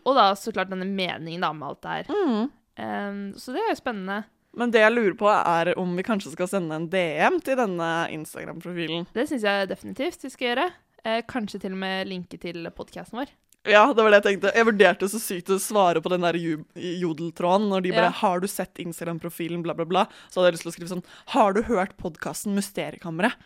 og 0.04 0.14
da 0.14 0.34
så 0.36 0.52
klart 0.52 0.68
denne 0.68 0.84
meningen 0.84 1.40
da 1.40 1.52
med 1.52 1.68
alt 1.68 1.80
det 1.80 1.88
her. 1.88 2.04
Mm. 2.12 2.50
Um, 2.80 3.32
så 3.32 3.52
det 3.52 3.62
er 3.64 3.72
jo 3.72 3.80
spennende. 3.80 4.24
Men 4.56 4.72
det 4.74 4.80
jeg 4.82 4.92
lurer 4.92 5.14
på, 5.18 5.28
er 5.30 5.72
om 5.78 5.92
vi 5.96 6.02
kanskje 6.06 6.32
skal 6.32 6.48
sende 6.50 6.74
en 6.74 6.88
DM 6.90 7.38
til 7.46 7.58
denne 7.60 7.90
Instagram-profilen. 8.16 9.06
Det 9.14 9.28
syns 9.30 9.44
jeg 9.46 9.68
definitivt 9.70 10.24
vi 10.26 10.30
skal 10.32 10.48
gjøre. 10.48 10.64
Eh, 11.04 11.20
kanskje 11.30 11.60
til 11.62 11.76
og 11.76 11.78
med 11.78 12.10
linke 12.10 12.40
til 12.40 12.66
podkasten 12.76 13.20
vår. 13.22 13.30
Ja, 13.68 13.84
det 13.92 14.02
var 14.02 14.10
det 14.10 14.22
jeg 14.22 14.26
tenkte. 14.26 14.50
Jeg 14.56 14.66
vurderte 14.66 15.08
så 15.12 15.20
sykt 15.20 15.52
å 15.52 15.58
svare 15.60 16.00
på 16.00 16.08
den 16.08 16.24
der 16.24 16.38
jodeltråden 16.40 17.68
når 17.68 17.82
de 17.84 17.90
bare 17.92 18.08
Ja. 18.08 18.16
'Har 18.16 18.40
du 18.40 18.46
sett 18.48 18.74
Instagram-profilen?' 18.80 19.62
bla, 19.62 19.74
bla, 19.74 19.84
bla. 19.84 20.06
Så 20.30 20.40
hadde 20.40 20.48
jeg 20.48 20.54
lyst 20.54 20.64
til 20.64 20.72
å 20.72 20.76
skrive 20.76 20.92
sånn 20.94 21.04
'Har 21.28 21.52
du 21.52 21.62
hørt 21.62 21.96
podkasten 21.96 22.54
Mysteriekammeret?' 22.56 23.36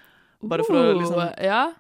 Bare 0.42 0.62
for 0.64 0.74
å 0.74 0.98
liksom 1.00 1.18
Oh, 1.18 1.42
ja. 1.42 1.72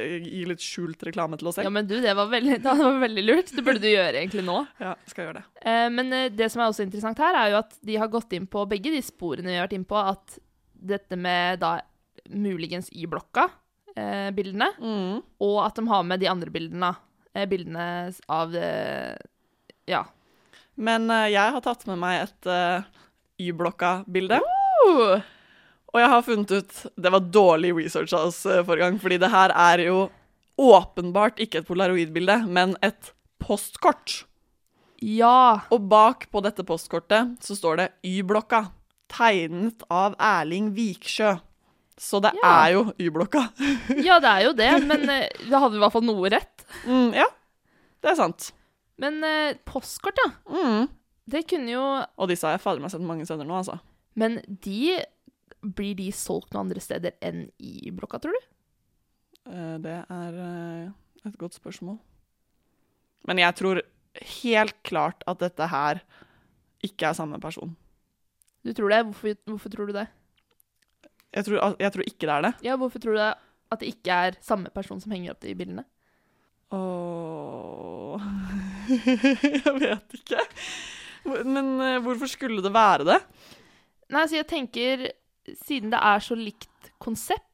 Eh, 0.00 0.16
gi 0.24 0.42
litt 0.48 0.62
skjult 0.64 1.02
reklame 1.06 1.36
til 1.40 1.50
oss 1.50 1.58
ja, 1.60 1.70
men 1.72 1.86
du, 1.88 1.94
det 2.02 2.14
var 2.16 2.30
veldig, 2.32 2.56
det 2.64 2.74
var 2.80 2.98
veldig 3.04 3.24
lurt. 3.26 3.52
Det 3.56 3.64
burde 3.66 3.82
du 3.84 3.88
gjøre 3.90 4.20
egentlig 4.22 4.44
nå. 4.46 4.58
Ja, 4.84 4.94
skal 5.10 5.28
gjøre 5.28 5.40
det. 5.42 5.44
Eh, 5.62 5.86
men 5.94 6.12
eh, 6.16 6.28
det 6.32 6.48
som 6.52 6.62
er 6.64 6.72
også 6.72 6.86
interessant 6.86 7.20
her, 7.22 7.36
er 7.44 7.52
jo 7.54 7.60
at 7.60 7.76
de 7.86 7.98
har 8.00 8.10
gått 8.12 8.32
inn 8.36 8.48
på 8.50 8.64
begge 8.70 8.92
de 8.96 9.02
sporene 9.04 9.52
vi 9.52 9.58
har 9.58 9.66
vært 9.68 9.76
inn 9.78 9.86
på, 9.88 9.98
at 10.00 10.38
dette 10.80 11.16
med 11.20 11.60
da 11.60 11.76
muligens 12.30 12.88
Y-blokka-bildene, 12.94 14.70
Mm. 14.80 15.20
og 15.44 15.56
at 15.64 15.76
de 15.76 15.84
har 15.88 16.02
med 16.06 16.20
de 16.22 16.28
andre 16.30 16.50
bildene, 16.52 16.92
eh, 17.34 17.46
bildene 17.50 17.86
av 18.28 18.54
eh, 18.56 19.16
Ja. 19.90 20.04
Men 20.80 21.10
eh, 21.10 21.28
jeg 21.34 21.52
har 21.56 21.60
tatt 21.64 21.86
med 21.90 21.98
meg 22.00 22.22
et 22.28 22.50
Y-blokka-bilde. 23.40 24.38
Uh, 24.86 25.20
Og 25.90 25.98
jeg 26.00 26.08
har 26.12 26.22
funnet 26.22 26.50
ut 26.54 26.74
Det 27.02 27.10
var 27.12 27.20
dårlig 27.34 27.72
research 27.74 28.12
av 28.14 28.28
oss 28.30 28.44
eh, 28.46 28.60
forrige 28.66 28.84
gang, 28.86 28.98
fordi 29.02 29.18
det 29.18 29.30
her 29.32 29.50
er 29.56 29.84
jo 29.88 30.00
åpenbart 30.60 31.38
ikke 31.40 31.62
et 31.62 31.66
polaroidbilde, 31.68 32.34
men 32.52 32.74
et 32.84 33.12
postkort. 33.40 34.24
ja. 35.00 35.60
Og 35.72 35.86
bak 35.88 36.26
på 36.30 36.42
dette 36.44 36.62
postkortet 36.68 37.38
så 37.42 37.56
står 37.56 37.76
det 37.80 37.86
Y-blokka, 38.04 38.66
tegnet 39.10 39.82
av 39.90 40.14
Erling 40.20 40.72
Viksjø. 40.76 41.38
Så 42.00 42.20
det 42.20 42.32
Ja. 42.42 42.66
er 42.66 42.72
jo 42.74 42.82
Y-blokka. 43.00 43.46
Ja, 44.06 44.18
det 44.20 44.28
er 44.28 44.44
jo 44.44 44.52
det, 44.52 44.70
men 44.86 45.06
det 45.06 45.50
hadde 45.58 45.76
i 45.76 45.80
hvert 45.80 45.92
fall 45.92 46.04
noe 46.04 46.28
rett. 46.32 46.64
Mm, 46.86 47.14
ja, 47.16 47.26
det 48.02 48.10
er 48.12 48.16
sant. 48.20 48.52
Men 49.00 49.22
eh, 49.24 49.54
postkort, 49.64 50.16
ja. 50.20 50.30
Mm. 50.52 50.88
Det 51.30 51.46
kunne 51.48 51.70
jo 51.72 51.82
Og 52.18 52.28
disse 52.28 52.44
har 52.44 52.56
jeg 52.58 52.60
fader 52.64 52.80
meg 52.82 52.90
sett 52.92 53.00
mange 53.04 53.24
steder 53.24 53.44
nå, 53.48 53.56
altså. 53.62 53.78
Men 54.16 54.40
de 54.46 54.98
Blir 55.60 55.94
de 55.98 56.08
solgt 56.16 56.54
noen 56.54 56.66
andre 56.68 56.80
steder 56.80 57.16
enn 57.20 57.46
i 57.60 57.90
blokka, 57.92 58.20
tror 58.22 58.32
du? 58.36 58.46
Eh, 59.50 59.76
Det 59.84 59.96
er 60.08 60.38
eh, 60.46 60.92
et 61.28 61.36
godt 61.40 61.58
spørsmål. 61.58 61.98
Men 63.28 63.38
jeg 63.42 63.54
tror 63.58 63.82
helt 64.40 64.78
klart 64.88 65.22
at 65.28 65.38
dette 65.42 65.66
her 65.68 66.00
ikke 66.82 67.10
er 67.10 67.18
samme 67.18 67.36
person. 67.40 67.74
Du 68.64 68.72
tror 68.76 68.88
det? 68.92 69.02
Hvorfor, 69.04 69.36
hvorfor 69.48 69.72
tror 69.72 69.86
du 69.86 69.92
det? 69.92 70.06
Jeg 71.36 71.44
tror, 71.46 71.76
jeg 71.78 71.92
tror 71.94 72.08
ikke 72.08 72.26
det 72.26 72.34
er 72.34 72.42
det. 72.48 72.54
Ja, 72.66 72.76
hvorfor 72.80 72.98
tror 72.98 73.12
du 73.14 73.20
det 73.20 73.34
at 73.70 73.80
det 73.84 73.92
ikke 73.92 74.10
er 74.26 74.36
samme 74.42 74.72
person 74.74 74.98
som 75.00 75.12
henger 75.14 75.30
opp 75.36 75.44
de 75.44 75.54
bildene? 75.54 75.84
Åh 76.74 78.24
Jeg 79.44 79.74
vet 79.78 80.16
ikke. 80.18 80.42
Men 81.46 81.68
eh, 81.84 81.98
hvorfor 82.02 82.30
skulle 82.30 82.62
det 82.64 82.72
være 82.74 83.06
det? 83.06 83.18
Nei, 84.10 84.22
altså 84.24 84.40
jeg 84.40 84.48
tenker 84.50 85.04
Siden 85.64 85.90
det 85.90 86.00
er 86.02 86.18
så 86.20 86.36
likt 86.38 86.92
konsept 86.98 87.46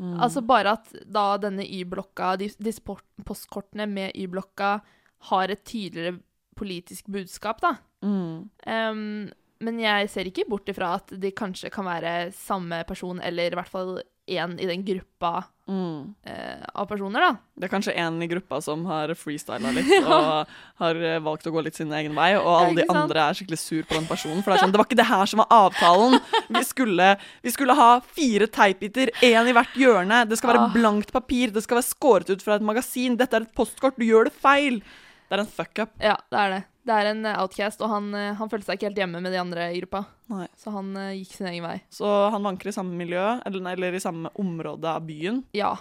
Mm. 0.00 0.16
Altså 0.24 0.40
bare 0.42 0.72
at 0.72 0.88
da 1.12 1.36
denne 1.38 1.62
Y-blokka, 1.62 2.32
de- 2.40 2.48
disse 2.58 2.80
postkortene 3.24 3.84
med 3.86 4.16
Y-blokka 4.16 4.80
har 5.28 5.50
et 5.52 5.62
tydeligere 5.68 6.16
politisk 6.56 7.06
budskap, 7.12 7.60
da. 7.60 7.74
Mm. 8.02 8.48
Um, 8.66 9.30
men 9.60 9.78
jeg 9.78 10.08
ser 10.10 10.24
ikke 10.26 10.48
bort 10.48 10.66
ifra 10.72 10.94
at 10.96 11.12
de 11.20 11.30
kanskje 11.30 11.70
kan 11.70 11.84
være 11.86 12.32
samme 12.34 12.80
person, 12.88 13.20
eller 13.22 13.52
i 13.52 13.54
hvert 13.54 13.68
fall 13.70 14.00
én 14.38 14.58
i 14.60 14.66
den 14.70 14.84
gruppa 14.86 15.44
Mm. 15.72 16.14
eh, 16.26 16.64
av 16.74 16.88
personer, 16.90 17.20
da. 17.22 17.36
Det 17.56 17.68
er 17.68 17.70
kanskje 17.70 17.92
en 17.96 18.16
i 18.20 18.26
gruppa 18.28 18.58
som 18.60 18.82
har 18.90 19.12
freestyla 19.14 19.70
litt 19.72 19.92
og 20.10 20.48
har 20.82 20.98
eh, 21.06 21.20
valgt 21.22 21.46
å 21.46 21.52
gå 21.54 21.62
litt 21.62 21.78
sin 21.78 21.92
egen 21.94 22.16
vei, 22.18 22.32
og 22.36 22.48
alle 22.50 22.80
de 22.80 22.86
sant? 22.88 22.98
andre 23.04 23.22
er 23.28 23.38
skikkelig 23.38 23.58
sur 23.62 23.82
på 23.86 23.94
den 23.94 24.08
personen. 24.10 24.42
For 24.42 24.50
det 24.50 24.58
er 24.58 24.64
sånn, 24.66 24.72
det 24.74 24.80
var 24.82 24.88
ikke 24.90 24.98
det 24.98 25.06
her 25.08 25.30
som 25.30 25.38
var 25.44 25.54
avtalen. 25.70 26.18
Vi 26.58 26.64
skulle, 26.66 27.12
vi 27.46 27.54
skulle 27.54 27.76
ha 27.78 27.88
fire 28.18 28.50
teipbiter, 28.52 29.14
én 29.22 29.48
i 29.48 29.54
hvert 29.56 29.78
hjørne. 29.78 30.24
Det 30.28 30.40
skal 30.42 30.50
være 30.52 30.64
Ah. 30.66 30.74
blankt 30.74 31.12
papir, 31.14 31.54
det 31.54 31.62
skal 31.62 31.78
være 31.78 31.88
skåret 31.92 32.34
ut 32.34 32.42
fra 32.42 32.58
et 32.58 32.66
magasin. 32.66 33.16
Dette 33.16 33.38
er 33.38 33.46
et 33.46 33.54
postkort, 33.54 33.96
du 33.96 34.04
gjør 34.04 34.24
det 34.28 34.34
feil. 34.34 34.82
Det 35.32 35.38
er 35.38 35.46
en 35.46 35.48
fuck-up. 35.48 35.92
Ja, 35.96 36.18
det 36.28 36.40
er 36.42 36.50
det. 36.52 36.56
Det 36.84 36.92
er 36.92 37.08
en 37.08 37.22
eh, 37.24 37.38
outcast, 37.40 37.80
og 37.80 37.88
han, 37.88 38.10
eh, 38.18 38.34
han 38.36 38.50
følte 38.52 38.68
seg 38.68 38.76
ikke 38.76 38.90
helt 38.90 38.98
hjemme 39.00 39.22
med 39.24 39.32
de 39.32 39.38
andre 39.40 39.70
i 39.72 39.78
gruppa. 39.80 40.02
Nei. 40.28 40.44
Så 40.60 40.74
han 40.74 40.90
uh, 40.92 41.14
gikk 41.16 41.32
sin 41.38 41.48
egen 41.48 41.64
vei. 41.64 41.78
Så 41.88 42.10
han 42.34 42.44
vanker 42.44 42.68
i 42.68 42.74
samme 42.76 42.92
miljø, 42.98 43.22
eller, 43.48 43.70
eller 43.72 43.96
i 43.96 44.02
samme 44.02 44.28
område 44.42 44.92
av 44.92 45.06
byen. 45.08 45.40
Ja. 45.56 45.72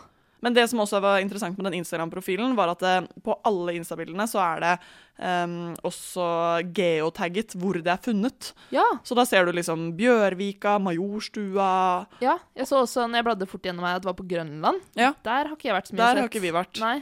Men 0.42 0.56
det 0.56 0.64
som 0.72 0.80
også 0.82 1.02
var 1.04 1.20
interessant 1.22 1.60
med 1.60 1.68
den 1.68 1.82
Instagram-profilen, 1.82 2.56
var 2.56 2.72
at 2.72 2.80
det, 2.82 2.94
på 3.26 3.36
alle 3.46 3.76
Insta-bildene 3.78 4.24
så 4.30 4.40
er 4.42 4.64
det 4.64 4.72
um, 5.20 5.76
også 5.86 6.30
geotagget 6.72 7.54
hvor 7.60 7.78
det 7.78 7.92
er 7.92 8.02
funnet. 8.02 8.54
ja. 8.74 8.88
Så 9.04 9.18
da 9.20 9.28
ser 9.28 9.46
du 9.46 9.52
liksom 9.54 9.92
Bjørvika, 10.00 10.80
Majorstua 10.82 12.08
Ja. 12.24 12.40
Jeg 12.58 12.72
så 12.72 12.82
også 12.86 13.06
når 13.06 13.20
jeg 13.20 13.28
bladde 13.30 13.52
fort 13.52 13.68
gjennom 13.68 13.86
meg, 13.86 14.00
at 14.00 14.06
det 14.06 14.14
var 14.14 14.18
på 14.18 14.30
Grønland. 14.32 14.82
Ja. 14.98 15.12
Der 15.28 15.52
har 15.52 15.58
ikke 15.60 15.70
jeg 15.70 15.78
vært 15.78 15.92
så 15.92 15.98
mye 15.98 16.02
Der 16.06 16.14
sett. 16.16 16.24
har 16.24 16.32
ikke 16.32 16.46
vi 16.48 16.56
vært. 16.56 16.82
Nei. 16.82 16.98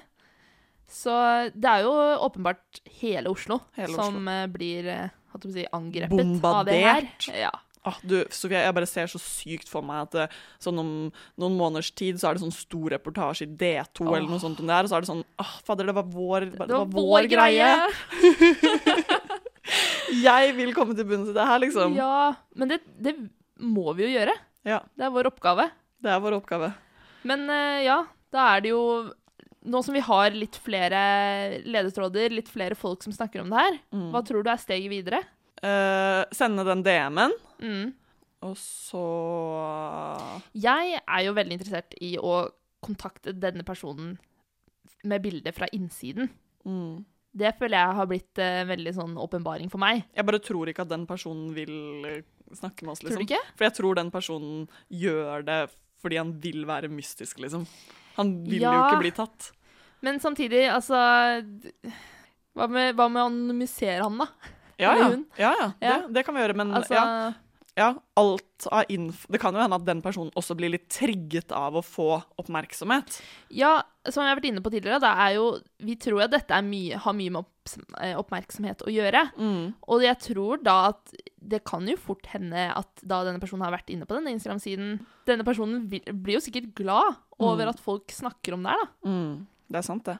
Så 0.89 1.13
det 1.53 1.69
er 1.69 1.85
jo 1.85 1.93
åpenbart 2.25 2.81
hele 2.99 3.29
Oslo 3.29 3.59
Hele 3.77 3.93
som 3.93 4.27
eh, 4.27 4.45
blir 4.49 4.87
eh, 4.89 5.09
si, 5.45 5.65
angrepet 5.75 6.45
av 6.49 6.63
det 6.67 6.79
her. 6.81 7.09
Ja. 7.37 7.51
Ah, 7.87 7.95
du, 8.03 8.17
Sofia, 8.33 8.65
jeg 8.65 8.75
bare 8.75 8.87
ser 8.89 9.07
så 9.07 9.21
sykt 9.23 9.69
for 9.71 9.85
meg 9.85 10.09
at 10.09 10.17
eh, 10.25 10.33
sånn 10.61 10.81
om 10.81 10.89
noen 11.39 11.55
måneders 11.55 11.93
tid 11.95 12.19
så 12.19 12.27
er 12.27 12.35
det 12.35 12.43
sånn 12.43 12.51
stor 12.55 12.89
reportasje 12.97 13.47
i 13.47 13.53
D2 13.61 14.03
eller 14.09 14.27
noe 14.27 14.41
sånt 14.41 14.59
om 14.59 14.67
det 14.67 14.75
her, 14.75 14.89
og 14.89 14.91
så 14.91 14.97
er 14.97 15.05
det 15.05 15.11
sånn 15.11 15.23
ah, 15.39 15.53
fader, 15.63 15.87
det 15.87 15.95
var 15.95 16.09
vår, 16.11 16.49
det 16.57 16.73
var 16.73 16.89
vår 16.91 17.29
greie. 17.31 17.69
Jeg 20.27 20.53
vil 20.57 20.73
komme 20.75 20.95
til 20.97 21.05
bunns 21.07 21.29
i 21.31 21.35
det 21.37 21.45
her, 21.45 21.61
liksom. 21.61 21.95
Ja, 21.95 22.33
men 22.57 22.73
det, 22.73 22.81
det 22.99 23.13
må 23.61 23.93
vi 23.95 24.07
jo 24.07 24.13
gjøre. 24.17 24.33
Ja, 24.67 24.81
Det 24.97 25.05
er 25.05 25.13
vår 25.13 25.29
oppgave. 25.29 25.69
det 26.03 26.11
er 26.11 26.21
vår 26.23 26.39
oppgave. 26.41 26.73
Men 27.29 27.45
ja, 27.85 28.01
da 28.33 28.45
er 28.55 28.63
det 28.65 28.71
jo 28.73 28.81
Nå 29.65 29.81
som 29.83 29.93
vi 29.93 29.99
har 29.99 30.31
litt 30.31 30.55
flere 30.55 30.99
ledetråder, 31.67 32.31
litt 32.31 32.47
flere 32.47 32.75
folk 32.79 33.03
som 33.03 33.11
snakker 33.11 33.41
om 33.43 33.49
det 33.51 33.59
her, 33.59 33.79
Mm. 33.91 34.11
hva 34.13 34.21
tror 34.23 34.43
du 34.43 34.49
er 34.49 34.57
steget 34.57 34.89
videre? 34.89 35.19
Uh, 35.61 36.23
sende 36.31 36.63
den 36.63 36.81
DM-en, 36.83 37.33
Mm. 37.59 37.93
og 38.41 38.55
så 38.55 39.03
Jeg 40.55 41.01
er 41.07 41.23
jo 41.25 41.33
veldig 41.33 41.57
interessert 41.59 41.93
i 42.01 42.15
å 42.17 42.49
kontakte 42.81 43.33
denne 43.37 43.63
personen 43.67 44.17
med 45.03 45.21
bilde 45.23 45.51
fra 45.55 45.67
innsiden. 45.73 46.29
mm. 46.65 47.05
Det 47.35 47.51
føler 47.59 47.77
jeg 47.77 47.95
har 47.95 48.07
blitt 48.07 48.39
en 48.41 48.67
veldig 48.67 48.93
sånn 48.95 49.15
åpenbaring 49.15 49.69
for 49.69 49.77
meg. 49.77 50.03
Jeg 50.15 50.25
bare 50.25 50.39
tror 50.39 50.65
ikke 50.67 50.81
at 50.81 50.89
den 50.89 51.05
personen 51.05 51.53
vil 51.53 52.05
eh, 52.05 52.21
snakke 52.57 52.81
med 52.81 52.89
oss, 52.95 52.99
Tror 53.03 53.11
du 53.13 53.19
liksom. 53.21 53.37
For 53.55 53.65
jeg 53.65 53.73
tror 53.77 53.95
den 53.95 54.09
personen 54.09 54.67
gjør 54.89 55.45
det 55.45 55.69
fordi 56.01 56.19
han 56.21 56.33
vil 56.43 56.65
være 56.69 56.89
mystisk, 56.91 57.39
liksom. 57.43 57.65
Han 58.19 58.33
vil 58.47 58.63
jo 58.65 58.75
ikke 58.75 59.01
bli 59.03 59.11
tatt. 59.15 59.51
Men 60.05 60.19
samtidig, 60.23 60.63
altså 60.71 60.95
Hva 62.55 62.67
med, 62.71 62.95
hva 62.95 63.09
med 63.11 63.21
å 63.21 63.27
anonymisere 63.27 64.03
han, 64.05 64.17
da? 64.19 64.27
Ja, 64.79 64.93
ja. 64.95 65.07
ja, 65.37 65.51
ja. 65.59 65.67
Ja. 65.83 65.95
Det, 66.05 66.13
det 66.15 66.23
kan 66.27 66.35
vi 66.35 66.43
gjøre, 66.43 66.55
men 66.59 66.71
Altså, 66.75 66.95
ja, 66.95 67.31
ja, 67.79 67.93
alt 68.19 68.65
av 68.75 68.89
info 68.91 69.29
Det 69.31 69.39
kan 69.39 69.55
jo 69.55 69.61
hende 69.63 69.77
at 69.79 69.85
den 69.87 70.01
personen 70.03 70.33
også 70.37 70.55
blir 70.59 70.73
litt 70.73 70.89
trigget 70.91 71.53
av 71.55 71.77
å 71.79 71.83
få 71.85 72.09
oppmerksomhet. 72.41 73.21
Ja, 73.55 73.77
som 74.09 74.25
jeg 74.25 74.33
har 74.33 74.39
vært 74.41 74.49
inne 74.49 74.63
på 74.65 74.71
tidligere, 74.73 74.99
det 74.99 75.11
er 75.23 75.35
jo 75.37 75.45
Vi 75.87 75.95
tror 76.01 76.25
at 76.25 76.33
dette 76.35 76.51
er 76.57 76.65
mye, 76.67 76.99
har 76.99 77.15
mye 77.15 77.31
med 77.37 77.45
eh, 78.01 78.15
oppmerksomhet 78.19 78.83
å 78.83 78.91
gjøre. 78.91 79.21
Mm. 79.39 79.73
Og 79.87 80.03
jeg 80.03 80.19
tror 80.27 80.59
da 80.65 80.75
at 80.91 81.15
det 81.39 81.61
kan 81.65 81.87
jo 81.87 81.95
fort 81.97 82.27
hende 82.33 82.67
at 82.75 83.01
da 83.01 83.21
denne 83.23 83.39
personen 83.41 83.63
har 83.63 83.73
vært 83.77 83.89
inne 83.93 84.05
på 84.09 84.17
denne 84.17 84.33
Instagram-siden 84.35 84.97
Denne 85.29 85.45
personen 85.47 85.87
vil, 85.89 86.03
blir 86.13 86.35
jo 86.39 86.43
sikkert 86.43 86.73
glad 86.77 87.15
over 87.39 87.63
Mm. 87.63 87.69
at 87.71 87.79
folk 87.79 88.11
snakker 88.11 88.53
om 88.57 88.63
det 88.67 88.73
her, 88.75 88.81
da. 88.83 89.09
Mm. 89.09 89.47
Det 89.71 89.77
er 89.79 89.85
sant, 89.87 90.03
det. 90.09 90.17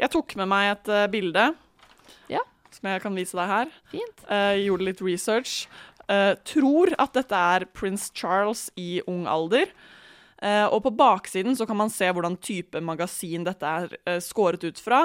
Jeg 0.00 0.10
tok 0.10 0.34
med 0.40 0.48
meg 0.50 0.72
et 0.72 0.88
uh, 0.90 1.06
bilde 1.12 1.44
Ja. 2.32 2.40
som 2.74 2.88
jeg 2.90 3.02
kan 3.02 3.14
vise 3.14 3.36
deg 3.38 3.46
her. 3.50 3.70
Fint. 3.92 4.24
Uh, 4.26 4.56
gjorde 4.58 4.86
litt 4.88 5.00
research. 5.04 5.68
Eh, 6.10 6.34
tror 6.42 6.90
at 6.98 7.14
dette 7.14 7.38
er 7.54 7.68
prins 7.76 8.08
Charles 8.16 8.68
i 8.80 8.98
ung 9.06 9.28
alder. 9.30 9.70
Uh, 10.40 10.64
og 10.72 10.78
på 10.86 10.94
baksiden 10.96 11.52
så 11.52 11.66
kan 11.68 11.76
man 11.76 11.90
se 11.92 12.06
hvordan 12.08 12.38
type 12.40 12.80
magasin 12.80 13.42
dette 13.44 13.68
er 13.68 13.90
uh, 14.08 14.16
skåret 14.24 14.62
ut 14.64 14.78
fra. 14.80 15.02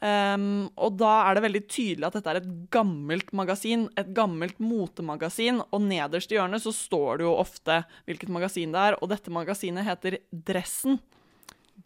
Um, 0.00 0.70
og 0.78 0.94
da 1.00 1.10
er 1.26 1.36
det 1.36 1.42
veldig 1.42 1.62
tydelig 1.66 2.06
at 2.06 2.14
dette 2.16 2.30
er 2.30 2.38
et 2.38 2.52
gammelt 2.72 3.34
magasin, 3.34 3.88
et 3.98 4.12
gammelt 4.14 4.62
motemagasin. 4.62 5.58
Og 5.74 5.82
nederst 5.88 6.30
i 6.30 6.38
hjørnet 6.38 6.62
så 6.62 6.72
står 6.72 7.18
det 7.18 7.26
jo 7.26 7.34
ofte 7.42 7.82
hvilket 8.06 8.30
magasin 8.30 8.70
det 8.76 8.84
er, 8.92 8.98
og 9.02 9.10
dette 9.10 9.34
magasinet 9.34 9.88
heter 9.90 10.20
Dressen. 10.30 11.00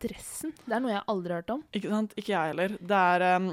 Dressen. 0.01 0.53
Det 0.65 0.75
er 0.75 0.83
noe 0.83 0.93
jeg 0.95 1.05
aldri 1.13 1.35
har 1.35 1.43
hørt 1.43 1.53
om. 1.55 1.61
Ikke 1.77 1.91
sant? 1.93 2.15
Ikke 2.19 2.33
jeg 2.33 2.53
heller. 2.53 2.75
Det 2.81 3.01
er, 3.15 3.25
um, 3.37 3.51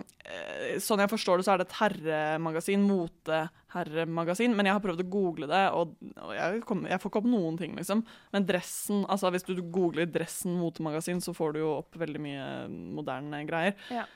sånn 0.82 1.04
jeg 1.04 1.12
forstår 1.12 1.40
det, 1.40 1.46
så 1.48 1.54
er 1.54 1.62
det 1.62 1.68
et 1.68 1.78
herremagasin, 1.80 2.86
moteherremagasin. 2.88 4.56
Men 4.58 4.70
jeg 4.70 4.78
har 4.78 4.84
prøvd 4.84 5.04
å 5.04 5.10
google 5.12 5.50
det, 5.52 5.62
og, 5.78 5.94
og 6.16 6.34
jeg, 6.38 6.64
kom, 6.68 6.86
jeg 6.90 7.02
får 7.04 7.14
ikke 7.14 7.22
opp 7.22 7.30
noen 7.34 7.60
ting, 7.60 7.76
liksom. 7.80 8.06
Men 8.34 8.48
dressen, 8.48 9.04
altså 9.12 9.32
hvis 9.34 9.48
du 9.48 9.54
googler 9.62 10.10
'dressen 10.10 10.58
motemagasin', 10.60 11.22
så 11.24 11.36
får 11.38 11.54
du 11.56 11.62
jo 11.64 11.76
opp 11.82 12.00
veldig 12.00 12.24
mye 12.24 12.48
moderne 12.70 13.44
greier. 13.50 13.78
Ja. 13.94 14.08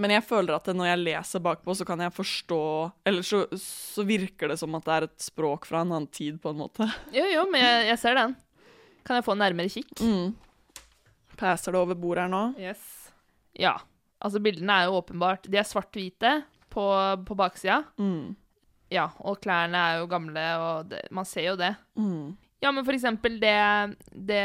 Men 0.00 0.14
jeg 0.14 0.24
føler 0.24 0.56
at 0.56 0.70
når 0.72 0.88
jeg 0.88 1.02
leser 1.02 1.42
bakpå, 1.44 1.74
så 1.76 1.84
kan 1.86 2.00
jeg 2.00 2.14
forstå 2.16 2.60
Eller 3.04 3.26
så, 3.26 3.42
så 3.60 4.04
virker 4.08 4.48
det 4.48 4.56
som 4.58 4.72
at 4.78 4.86
det 4.86 4.94
er 4.94 5.06
et 5.10 5.26
språk 5.26 5.68
fra 5.68 5.82
en 5.84 5.92
annen 5.92 6.08
tid, 6.08 6.40
på 6.42 6.54
en 6.54 6.62
måte. 6.64 6.88
Jo, 7.14 7.26
jo, 7.28 7.44
men 7.52 7.62
jeg, 7.62 7.86
jeg 7.92 8.00
ser 8.00 8.18
den. 8.18 8.34
Kan 9.04 9.20
jeg 9.20 9.26
få 9.26 9.36
en 9.36 9.44
nærmere 9.44 9.68
kikk? 9.68 9.92
Mm. 10.00 10.32
Passer 11.36 11.72
det 11.74 11.80
over 11.80 11.94
bordet 11.98 12.24
her 12.26 12.32
nå? 12.32 12.42
Yes. 12.60 12.84
Ja. 13.58 13.76
Altså, 14.24 14.40
bildene 14.42 14.72
er 14.80 14.86
jo 14.88 15.00
åpenbart 15.00 15.48
De 15.50 15.58
er 15.60 15.66
svart-hvite 15.68 16.30
på, 16.72 16.84
på 17.26 17.36
baksida. 17.38 17.82
Mm. 18.00 18.34
Ja, 18.94 19.08
og 19.26 19.40
klærne 19.42 19.74
er 19.90 19.98
jo 20.00 20.06
gamle, 20.10 20.42
og 20.62 20.88
det, 20.90 21.02
man 21.14 21.26
ser 21.26 21.48
jo 21.52 21.56
det. 21.58 21.72
Mm. 21.98 22.36
Ja, 22.62 22.70
men 22.72 22.84
for 22.86 22.94
eksempel 22.96 23.36
det, 23.42 23.54
det 24.14 24.42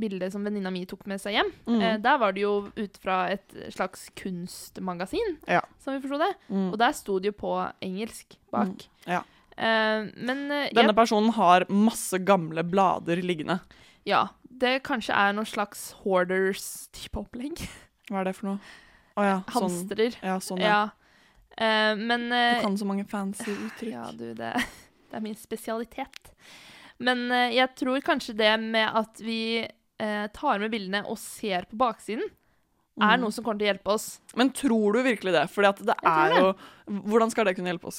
bildet 0.00 0.30
som 0.32 0.44
venninna 0.46 0.70
mi 0.72 0.84
tok 0.88 1.02
med 1.10 1.18
seg 1.22 1.34
hjem. 1.38 1.50
Mm. 1.66 1.80
Eh, 1.82 1.96
der 2.04 2.18
var 2.22 2.34
det 2.36 2.44
jo 2.44 2.52
ut 2.76 2.98
fra 3.02 3.22
et 3.32 3.56
slags 3.74 4.06
kunstmagasin, 4.20 5.38
Ja. 5.50 5.62
som 5.82 5.96
vi 5.96 6.02
forsto 6.04 6.20
det. 6.22 6.30
Mm. 6.48 6.68
Og 6.72 6.78
der 6.78 6.92
sto 6.96 7.18
det 7.18 7.32
jo 7.32 7.38
på 7.40 7.54
engelsk 7.82 8.36
bak. 8.54 8.86
Ja. 9.08 9.22
Eh, 9.56 10.06
men 10.16 10.44
eh, 10.50 10.68
Denne 10.72 10.92
jeg, 10.92 10.98
personen 11.00 11.32
har 11.36 11.66
masse 11.68 12.20
gamle 12.24 12.62
blader 12.64 13.20
liggende. 13.22 13.60
ja, 14.06 14.28
det 14.60 14.74
kanskje 14.86 15.16
er 15.16 15.34
noen 15.36 15.48
slags 15.48 15.90
hoarders-type 16.04 17.18
opplegg. 17.20 17.62
Hva 18.10 18.22
er 18.22 18.30
det 18.30 18.36
for 18.38 18.52
noe? 18.52 18.72
Å 19.20 19.26
ja, 19.26 19.36
sånn. 19.50 19.66
Hamstrer. 19.68 20.16
Ja, 20.24 20.38
sånn, 20.42 20.62
ja. 20.64 20.70
Ja. 20.70 20.80
Uh, 21.60 21.98
men 21.98 22.28
Du 22.30 22.36
eh, 22.38 22.60
kan 22.62 22.76
så 22.78 22.86
mange 22.88 23.04
fancy 23.10 23.50
uttrykk. 23.66 23.92
Ja, 23.92 24.06
du, 24.16 24.30
det, 24.38 24.52
det 25.10 25.18
er 25.18 25.24
min 25.24 25.36
spesialitet. 25.38 26.30
Men 27.02 27.26
uh, 27.32 27.48
jeg 27.52 27.72
tror 27.80 28.00
kanskje 28.06 28.36
det 28.38 28.52
med 28.62 28.86
at 29.02 29.20
vi 29.24 29.66
tar 30.32 30.56
med 30.62 30.70
bildene 30.72 31.02
og 31.12 31.18
ser 31.20 31.66
på 31.68 31.76
baksiden, 31.76 32.22
er 32.96 33.18
Mm. 33.18 33.20
noe 33.20 33.32
som 33.36 33.44
kommer 33.44 33.60
til 33.60 33.66
å 33.66 33.70
hjelpe 33.74 33.92
oss. 33.92 34.06
Men 34.36 34.48
tror 34.56 34.94
du 34.96 35.02
virkelig 35.04 35.32
det? 35.34 35.42
Fordi 35.52 35.68
at 35.68 35.82
det 35.90 35.96
er 36.08 36.32
jo 36.38 36.46
Hvordan 37.12 37.30
skal 37.32 37.44
det 37.48 37.52
kunne 37.58 37.68
hjelpe 37.68 37.88
oss? 37.90 37.98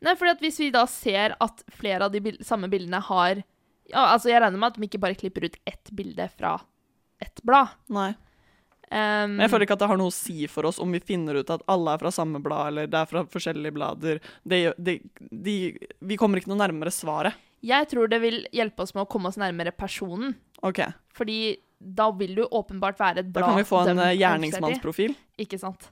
Nei, 0.00 0.14
fordi 0.16 0.32
at 0.32 0.40
Hvis 0.44 0.58
vi 0.60 0.70
da 0.72 0.86
ser 0.88 1.34
at 1.40 1.60
flere 1.76 2.08
av 2.08 2.12
de 2.14 2.22
bild 2.24 2.40
samme 2.44 2.68
bildene 2.72 3.00
har 3.04 3.42
ja, 3.90 4.04
altså 4.12 4.30
Jeg 4.32 4.42
regner 4.42 4.60
med 4.60 4.72
at 4.72 4.78
de 4.78 4.88
ikke 4.88 5.02
bare 5.02 5.18
klipper 5.18 5.48
ut 5.48 5.58
ett 5.68 5.92
bilde 5.96 6.28
fra 6.34 6.56
ett 7.22 7.42
blad. 7.46 7.74
Nei. 7.92 8.12
Um, 8.86 9.34
Men 9.34 9.42
jeg 9.46 9.50
føler 9.50 9.66
ikke 9.66 9.74
at 9.74 9.82
det 9.82 9.88
har 9.90 9.98
noe 9.98 10.12
å 10.12 10.14
si 10.14 10.46
for 10.50 10.68
oss 10.68 10.76
om 10.82 10.92
vi 10.94 11.00
finner 11.02 11.40
ut 11.40 11.48
at 11.50 11.64
alle 11.72 11.96
er 11.96 12.02
fra 12.04 12.12
samme 12.14 12.38
blad, 12.42 12.68
eller 12.70 12.90
det 12.90 13.00
er 13.00 13.08
fra 13.10 13.24
forskjellige 13.32 13.74
blader. 13.74 14.20
Det, 14.46 14.60
det, 14.78 15.00
de, 15.18 15.56
vi 16.06 16.18
kommer 16.20 16.38
ikke 16.38 16.52
noe 16.52 16.60
nærmere 16.60 16.92
svaret. 16.94 17.34
jeg 17.66 17.88
tror 17.90 18.12
det 18.12 18.20
vil 18.22 18.44
hjelpe 18.54 18.84
oss 18.84 18.94
med 18.94 19.02
å 19.02 19.08
komme 19.10 19.32
oss 19.32 19.40
nærmere 19.42 19.74
personen. 19.74 20.36
OK. 20.62 20.84
Fordi 21.16 21.56
da 21.78 22.10
vil 22.16 22.36
du 22.38 22.44
åpenbart 22.44 23.00
være 23.00 23.24
et 23.24 23.32
Da 23.34 23.42
kan 23.42 23.58
vi 23.58 23.66
få 23.68 23.82
en 23.84 23.98
eh, 23.98 24.12
er 24.12 24.20
gjerningsmannsprofil. 24.20 25.16
Ikke 25.42 25.58
sant? 25.60 25.90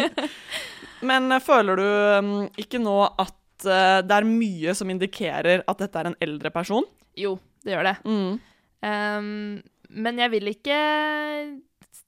Men 1.08 1.30
eh, 1.32 1.42
føler 1.42 1.80
du 1.80 1.86
um, 2.18 2.32
ikke 2.60 2.82
nå 2.82 2.96
at 3.06 3.36
eh, 3.68 4.00
det 4.06 4.16
er 4.16 4.28
mye 4.28 4.74
som 4.76 4.90
indikerer 4.92 5.64
at 5.68 5.82
dette 5.82 6.00
er 6.00 6.10
en 6.10 6.18
eldre 6.22 6.52
person? 6.54 6.86
Jo, 7.18 7.36
det 7.64 7.74
gjør 7.74 7.90
det. 7.90 7.96
Mm. 8.04 8.38
Um, 8.80 9.62
men 9.90 10.20
jeg 10.22 10.32
vil 10.32 10.52
ikke 10.52 10.76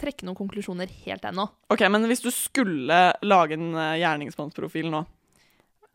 trekke 0.03 0.27
noen 0.27 0.39
konklusjoner 0.39 0.91
helt 1.05 1.27
ennå. 1.29 1.47
OK, 1.73 1.83
men 1.93 2.07
hvis 2.11 2.23
du 2.25 2.31
skulle 2.35 3.01
lage 3.23 3.59
en 3.59 3.75
eh, 3.75 3.99
gjerningsmannsprofil 4.03 4.89
nå 4.91 5.03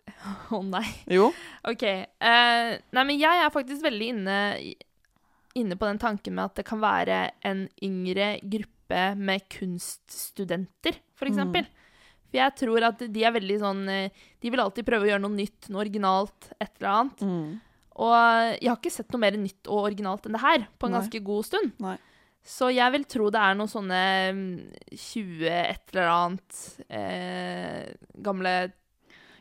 Å 0.56 0.60
nei. 0.64 0.86
Jo? 1.12 1.32
OK. 1.68 1.84
Uh, 2.24 2.78
nei, 2.96 3.04
men 3.04 3.18
jeg 3.20 3.44
er 3.44 3.52
faktisk 3.54 3.84
veldig 3.86 4.12
inne 4.16 4.38
inne 5.58 5.78
på 5.80 5.88
den 5.90 5.98
tanken 5.98 6.36
med 6.38 6.52
at 6.52 6.60
det 6.60 6.68
kan 6.68 6.82
være 6.84 7.20
en 7.48 7.66
yngre 7.84 8.36
gruppe 8.46 9.02
med 9.18 9.48
kunststudenter, 9.52 11.00
for 11.18 11.28
Mm. 11.28 11.66
For 12.28 12.40
jeg 12.40 12.56
tror 12.60 12.90
at 12.90 13.06
de 13.14 13.24
er 13.24 13.34
veldig 13.36 13.58
sånn 13.62 13.86
eh, 13.90 14.26
De 14.44 14.52
vil 14.52 14.62
alltid 14.62 14.88
prøve 14.88 15.08
å 15.08 15.10
gjøre 15.12 15.24
noe 15.24 15.36
nytt, 15.38 15.70
noe 15.72 15.86
originalt, 15.86 16.52
et 16.60 16.74
eller 16.80 16.92
annet. 16.92 17.24
Mm. 17.24 17.48
Og 17.98 18.14
jeg 18.60 18.70
har 18.70 18.78
ikke 18.78 18.94
sett 18.94 19.14
noe 19.14 19.24
mer 19.24 19.38
nytt 19.42 19.70
og 19.72 19.88
originalt 19.88 20.28
enn 20.28 20.38
det 20.38 20.44
her 20.44 20.68
på 20.78 20.88
en 20.88 20.94
Nei. 20.94 21.00
ganske 21.02 21.24
god 21.32 21.48
stund. 21.48 21.74
Nei. 21.82 21.96
Så 22.48 22.70
jeg 22.72 22.94
vil 22.94 23.08
tro 23.10 23.30
det 23.34 23.40
er 23.44 23.58
noen 23.60 23.72
sånne 23.72 24.02
mm, 24.38 24.52
20 24.94 25.48
et 25.52 25.96
eller 25.96 26.12
annet 26.14 26.60
eh, 26.88 27.90
gamle 28.24 28.54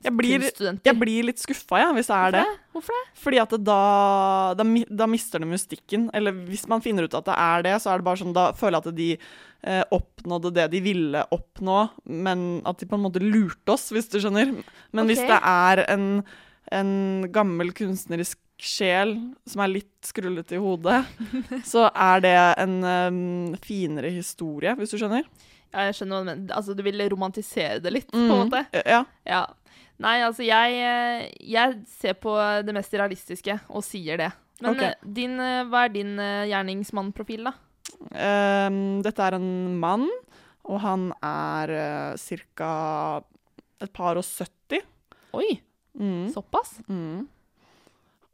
Jeg 0.07 0.15
blir, 0.15 0.45
jeg 0.87 0.97
blir 1.01 1.27
litt 1.27 1.41
skuffa, 1.43 1.81
ja, 1.83 1.89
hvis 1.97 2.07
det 2.11 2.17
er 2.17 2.35
det. 2.37 2.45
Hvorfor 2.77 2.95
det? 2.95 3.03
Fordi 3.19 3.41
at 3.43 3.55
det 3.57 3.59
da, 3.67 3.81
da, 4.59 4.67
da 5.03 5.09
mister 5.11 5.43
det 5.43 5.49
mystikken. 5.51 6.07
Eller 6.15 6.37
hvis 6.47 6.67
man 6.71 6.85
finner 6.85 7.09
ut 7.09 7.17
at 7.19 7.27
det 7.27 7.37
er 7.43 7.67
det, 7.67 7.75
så 7.83 7.91
er 7.91 8.01
det 8.01 8.07
bare 8.07 8.21
sånn, 8.23 8.37
da 8.37 8.49
føler 8.57 8.79
jeg 8.79 8.87
at 8.87 8.99
de 9.01 9.09
eh, 9.17 9.83
oppnådde 9.97 10.53
det 10.61 10.69
de 10.77 10.83
ville 10.85 11.25
oppnå, 11.35 11.79
men 12.27 12.47
at 12.69 12.79
de 12.81 12.89
på 12.89 12.99
en 12.99 13.07
måte 13.09 13.23
lurte 13.25 13.75
oss, 13.75 13.89
hvis 13.95 14.11
du 14.13 14.21
skjønner. 14.23 14.55
Men 14.95 15.11
hvis 15.11 15.25
det 15.27 15.41
er 15.41 15.83
en, 15.89 16.09
en 16.77 16.95
gammel 17.35 17.75
kunstnerisk 17.77 18.39
sjel 18.63 19.17
som 19.49 19.63
er 19.65 19.75
litt 19.75 20.07
skrullete 20.07 20.57
i 20.57 20.63
hodet, 20.63 21.03
så 21.73 21.91
er 21.91 22.23
det 22.25 22.37
en 22.63 22.79
um, 22.87 23.59
finere 23.65 24.15
historie, 24.15 24.73
hvis 24.79 24.95
du 24.95 25.01
skjønner. 25.01 25.27
Ja, 25.75 25.87
jeg 25.91 25.95
skjønner 25.99 26.17
hva 26.17 26.25
du 26.25 26.31
mener. 26.31 26.55
Altså, 26.57 26.75
du 26.77 26.83
vil 26.87 27.03
romantisere 27.11 27.81
det 27.83 27.93
litt, 27.93 28.11
på 28.13 28.17
Mm. 28.19 28.31
en 28.31 28.49
måte? 28.51 28.67
Ja. 28.87 29.05
Ja. 29.27 29.47
Nei, 29.99 30.21
altså, 30.23 30.45
jeg, 30.45 30.75
eh, 30.77 31.31
jeg 31.41 31.85
ser 31.89 32.15
på 32.15 32.35
det 32.65 32.75
mest 32.75 32.93
realistiske 32.93 33.61
og 33.71 33.83
sier 33.85 34.17
det. 34.19 34.33
Men 34.61 34.71
Ok. 34.75 34.83
eh, 34.83 34.95
din, 35.13 35.39
eh, 35.41 35.65
hva 35.65 35.85
er 35.85 35.89
din 35.93 36.17
gjerningsmannprofil, 36.17 37.45
da? 37.45 37.53
Um, 38.13 39.03
dette 39.03 39.19
er 39.23 39.35
en 39.35 39.79
mann, 39.81 40.09
og 40.65 40.81
han 40.81 41.13
er 41.23 42.13
uh, 42.13 42.17
ca. 42.17 43.23
et 43.81 43.93
par 43.93 44.17
og 44.17 44.25
70. 44.25 44.83
Oi, 45.35 45.61
Mm. 45.99 46.29
såpass? 46.33 46.83
Mm. 46.91 47.27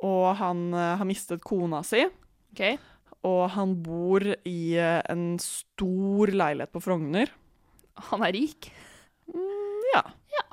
Og 0.02 0.36
han 0.36 0.74
uh, 0.74 0.96
har 0.98 1.04
mistet 1.06 1.40
kona 1.44 1.82
si, 1.86 2.04
OK. 2.52 2.78
Og 3.26 3.42
han 3.54 3.76
bor 3.84 4.24
i 4.26 4.60
eh, 4.74 5.00
en 5.12 5.36
stor 5.42 6.32
leilighet 6.34 6.72
på 6.74 6.82
Frogner. 6.82 7.30
Han 8.10 8.24
er 8.26 8.34
rik. 8.34 8.72
Ja. 9.92 10.02
ja. 10.34 10.46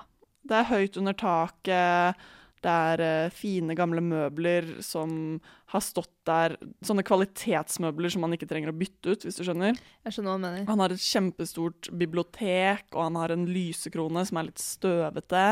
Det 0.45 0.59
er 0.59 0.69
høyt 0.69 0.99
under 1.01 1.17
taket. 1.17 2.27
Det 2.59 2.71
er 2.91 3.01
eh, 3.01 3.31
fine, 3.33 3.75
gamle 3.77 4.03
møbler 4.03 4.67
som 4.85 5.39
har 5.71 5.83
stått 5.83 6.11
der. 6.27 6.57
Sånne 6.85 7.05
kvalitetsmøbler 7.07 8.11
som 8.13 8.25
man 8.25 8.35
ikke 8.35 8.49
trenger 8.49 8.73
å 8.73 8.77
bytte 8.77 9.15
ut, 9.15 9.25
hvis 9.25 9.39
du 9.39 9.45
skjønner. 9.47 9.79
Jeg 10.05 10.15
skjønner 10.15 10.33
hva 10.33 10.37
du 10.37 10.45
mener. 10.45 10.65
Han 10.69 10.83
har 10.83 10.93
et 10.93 11.05
kjempestort 11.05 11.89
bibliotek, 11.97 12.89
og 12.93 13.05
han 13.07 13.19
har 13.21 13.33
en 13.33 13.47
lysekrone 13.49 14.25
som 14.27 14.41
er 14.41 14.49
litt 14.51 14.61
støvete. 14.61 15.45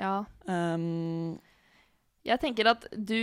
Ja. 0.00 0.16
Um, 0.50 1.36
Jeg 2.24 2.40
tenker 2.40 2.70
at 2.70 2.86
du 2.96 3.14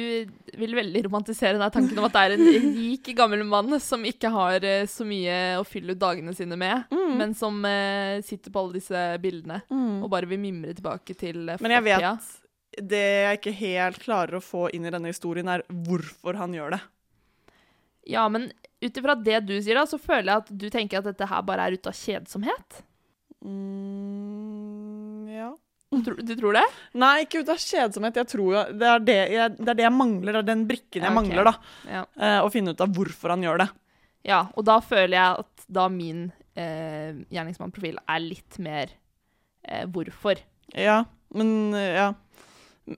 vil 0.61 0.75
veldig 0.77 1.01
romantisere 1.07 1.57
den 1.57 1.71
tanken 1.73 1.97
om 1.97 2.05
at 2.05 2.13
det 2.13 2.21
er 2.21 2.33
en 2.35 2.43
rik, 2.77 3.07
gammel 3.17 3.41
mann 3.49 3.73
som 3.81 4.03
ikke 4.05 4.29
har 4.29 4.61
eh, 4.67 4.83
så 4.85 5.07
mye 5.09 5.37
å 5.57 5.63
fylle 5.65 5.95
ut 5.95 6.01
dagene 6.03 6.35
sine 6.37 6.53
med, 6.61 6.83
Mm. 6.93 7.15
men 7.17 7.33
som 7.33 7.57
eh, 7.65 8.21
sitter 8.21 8.53
på 8.53 8.61
alle 8.61 8.77
disse 8.77 9.01
bildene 9.23 9.57
og 10.03 10.05
bare 10.13 10.29
vil 10.29 10.39
mimre 10.43 10.75
tilbake 10.77 11.15
til 11.17 11.47
fortida. 11.49 11.61
Men 11.65 11.75
jeg 11.79 11.87
vet. 11.89 12.29
Det 12.77 13.01
jeg 13.01 13.39
ikke 13.41 13.55
helt 13.57 13.99
klarer 14.05 14.37
å 14.37 14.43
få 14.45 14.67
inn 14.71 14.85
i 14.85 14.93
denne 14.93 15.09
historien, 15.11 15.49
er 15.51 15.65
hvorfor 15.67 16.37
han 16.39 16.53
gjør 16.55 16.77
det. 16.77 16.81
Ja, 18.13 18.27
men 18.31 18.51
ut 18.81 18.97
ifra 18.97 19.13
det 19.17 19.41
du 19.49 19.55
sier, 19.61 19.75
da, 19.81 19.83
så 19.89 19.97
føler 20.01 20.29
jeg 20.31 20.37
at 20.45 20.53
du 20.61 20.69
tenker 20.73 21.01
at 21.01 21.09
dette 21.09 21.27
her 21.29 21.41
bare 21.45 21.65
er 21.67 21.75
ut 21.75 21.89
av 21.89 21.97
kjedsomhet. 21.97 22.79
Mm. 23.43 24.80
Du, 25.91 26.35
tror- 26.39 26.53
det? 26.55 26.63
Nei, 26.95 27.25
ikke 27.25 27.41
ut 27.43 27.49
av 27.51 27.57
kjedsomhet. 27.59 28.15
Jeg 28.21 28.27
tror 28.31 28.53
jo, 28.55 28.61
det, 28.79 28.87
er 28.87 28.99
det, 29.03 29.15
jeg, 29.33 29.55
det 29.57 29.69
er 29.73 29.75
det 29.81 29.83
jeg 29.83 29.91
mangler. 29.95 30.37
Det 30.37 30.39
er 30.39 30.47
den 30.53 30.61
brikken 30.69 31.03
jeg 31.03 31.03
Ja, 31.03 31.11
ok. 31.11 31.17
mangler. 31.19 31.49
da. 31.49 31.53
Ja. 31.91 32.03
Eh, 32.15 32.37
å 32.45 32.51
finne 32.53 32.71
ut 32.71 32.81
av 32.85 32.93
hvorfor 32.95 33.33
han 33.35 33.43
gjør 33.43 33.57
det. 33.65 33.69
ja 34.23 34.43
og 34.55 34.63
da 34.69 34.77
føler 34.85 35.17
jeg 35.17 35.41
at 35.43 35.65
da 35.67 35.87
min 35.89 36.31
eh, 36.55 37.11
gjerningsmannprofil 37.33 37.97
er 38.07 38.19
litt 38.23 38.59
mer 38.63 38.93
eh, 39.67 39.83
hvorfor. 39.91 40.39
Ja, 40.77 41.01
men 41.35 41.73
eh, 41.75 41.95
Ja. 41.99 42.13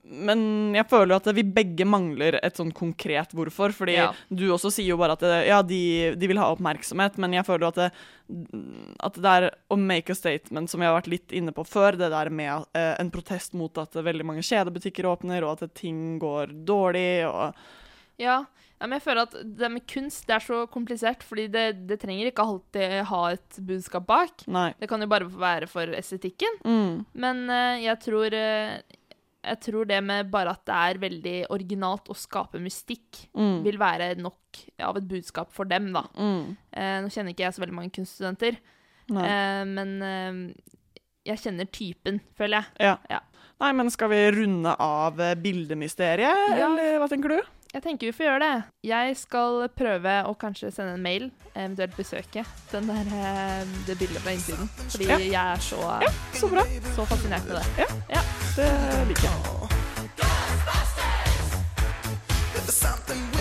Men 0.04 0.74
jeg 0.78 0.88
føler 0.90 1.18
at 1.18 1.28
vi 1.36 1.44
begge 1.44 1.86
mangler 1.86 2.38
et 2.40 2.56
sånn 2.58 2.72
konkret 2.74 3.34
hvorfor. 3.36 3.74
Fordi 3.76 3.98
Ja. 3.98 4.14
du 4.32 4.46
også 4.56 4.72
sier 4.72 4.94
jo 4.94 4.98
bare 4.98 5.18
at 5.18 5.20
det, 5.26 5.48
ja, 5.50 5.62
de, 5.62 6.16
de 6.16 6.28
vil 6.32 6.40
ha 6.40 6.48
oppmerksomhet, 6.56 7.18
men 7.22 7.34
jeg 7.36 7.46
føler 7.46 7.68
at 7.68 7.76
det, 7.82 7.90
at 9.04 9.20
det 9.20 9.34
er 9.36 9.50
å 9.70 9.78
make 9.78 10.10
a 10.10 10.16
statement, 10.16 10.70
som 10.72 10.80
vi 10.80 10.88
har 10.88 10.96
vært 10.96 11.12
litt 11.12 11.36
inne 11.36 11.52
på 11.56 11.66
før, 11.68 11.98
det 12.00 12.10
der 12.16 12.30
med 12.34 12.66
eh, 12.74 12.96
en 13.00 13.12
protest 13.14 13.54
mot 13.54 13.78
at 13.78 13.94
veldig 13.94 14.26
mange 14.26 14.42
kjedebutikker 14.46 15.06
åpner, 15.12 15.44
og 15.44 15.62
at 15.62 15.74
ting 15.76 16.18
går 16.24 16.56
dårlig, 16.66 17.26
og 17.28 17.54
Ja, 18.22 18.46
ja, 18.80 18.88
men 18.88 18.98
jeg 19.00 19.04
føler 19.06 19.22
at 19.24 19.36
det 19.58 19.70
med 19.72 19.86
kunst 19.88 20.26
det 20.28 20.36
er 20.36 20.44
så 20.44 20.58
komplisert, 20.68 21.22
fordi 21.24 21.48
det, 21.50 21.88
det 21.88 22.00
trenger 22.02 22.28
ikke 22.30 22.44
alltid 22.44 22.98
ha 23.10 23.22
et 23.32 23.60
budskap 23.64 24.06
bak. 24.10 24.44
Nei. 24.52 24.74
Det 24.80 24.90
kan 24.92 25.00
jo 25.02 25.08
bare 25.08 25.26
være 25.30 25.70
for 25.72 25.88
estetikken. 25.96 26.58
Mm. 26.68 27.06
Men 27.16 27.44
eh, 27.50 27.84
jeg 27.86 28.00
tror 28.04 28.36
eh, 28.36 28.82
Jeg 29.44 29.60
tror 29.60 29.86
det 29.90 30.02
med 30.04 30.30
bare 30.32 30.52
at 30.56 30.64
det 30.66 30.76
er 30.76 31.00
veldig 31.02 31.36
originalt 31.52 32.08
å 32.10 32.16
skape 32.16 32.60
mystikk, 32.64 33.28
Mm. 33.36 33.64
vil 33.64 33.78
være 33.78 34.16
nok 34.18 34.40
av 34.80 34.98
et 34.98 35.08
budskap 35.08 35.52
for 35.52 35.66
dem, 35.66 35.92
da. 35.94 36.04
Mm. 36.18 36.56
Eh, 36.72 37.02
nå 37.04 37.10
kjenner 37.12 37.34
ikke 37.34 37.44
jeg 37.48 37.54
så 37.54 37.62
veldig 37.66 37.74
mange 37.76 37.92
kunststudenter, 37.92 38.58
eh, 39.12 39.64
men 39.66 40.02
eh, 40.02 40.54
jeg 41.26 41.38
kjenner 41.44 41.66
typen, 41.72 42.22
føler 42.38 42.64
jeg. 42.80 42.98
Ja. 43.10 43.20
Nei, 43.62 43.72
men 43.74 43.90
skal 43.90 44.10
vi 44.10 44.32
runde 44.32 44.76
av 44.80 45.20
eh, 45.20 45.36
bildemysteriet, 45.36 46.58
Ja. 46.58 46.66
eller 46.70 47.00
hva 47.00 47.10
tenker 47.10 47.30
du? 47.30 47.42
Jeg 47.74 47.82
tenker 47.82 48.06
vi 48.06 48.12
får 48.14 48.26
gjøre 48.28 48.40
det. 48.40 48.64
Jeg 48.86 49.16
skal 49.18 49.68
prøve 49.74 50.12
å 50.30 50.36
kanskje 50.38 50.70
sende 50.72 50.94
en 50.94 51.02
mail, 51.02 51.32
eventuelt 51.56 51.96
besøke 51.98 52.46
den 52.72 52.86
der, 52.86 53.08
eh, 53.18 53.66
det 53.88 53.98
bildet 53.98 54.22
fra 54.22 54.32
innsiden. 54.36 54.70
Fordi 54.94 55.08
Ja. 55.10 55.18
jeg 55.18 55.34
er 55.34 55.58
så, 55.58 55.80
Så 56.34 56.50
bra. 56.52 56.62
så 56.94 57.06
fascinert 57.08 57.48
med 57.48 57.58
det. 57.58 58.24
Det 58.54 58.70
liker 59.10 59.24
jeg. 59.26 59.40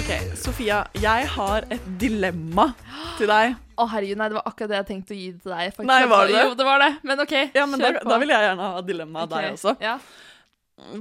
Ok, 0.03 0.13
Sofia, 0.41 0.79
jeg 0.97 1.27
har 1.35 1.67
et 1.69 1.85
dilemma 2.01 2.71
til 3.19 3.29
deg. 3.29 3.59
Å 3.77 3.87
herregud, 3.93 4.17
nei, 4.23 4.29
det 4.33 4.39
var 4.39 4.49
akkurat 4.49 4.73
det 4.73 4.79
jeg 4.79 4.89
tenkte 4.89 5.13
å 5.13 5.19
gi 5.19 5.27
til 5.35 5.53
deg. 5.53 5.75
faktisk. 5.75 5.91
Nei, 5.91 5.99
var 6.09 6.33
det? 6.33 6.41
Jo, 6.41 6.57
det 6.57 6.67
var 6.67 6.81
det. 6.81 6.89
Men 7.05 7.21
OK, 7.27 7.35
Ja, 7.53 7.67
men 7.69 7.85
da, 7.85 7.93
på. 7.99 8.09
da 8.09 8.19
vil 8.23 8.33
jeg 8.33 8.47
gjerne 8.49 8.71
ha 8.73 8.83
dilemma 8.89 9.27
av 9.27 9.29
okay. 9.29 9.51
deg 9.51 9.59
også. 9.59 9.77
Ja. 9.85 9.99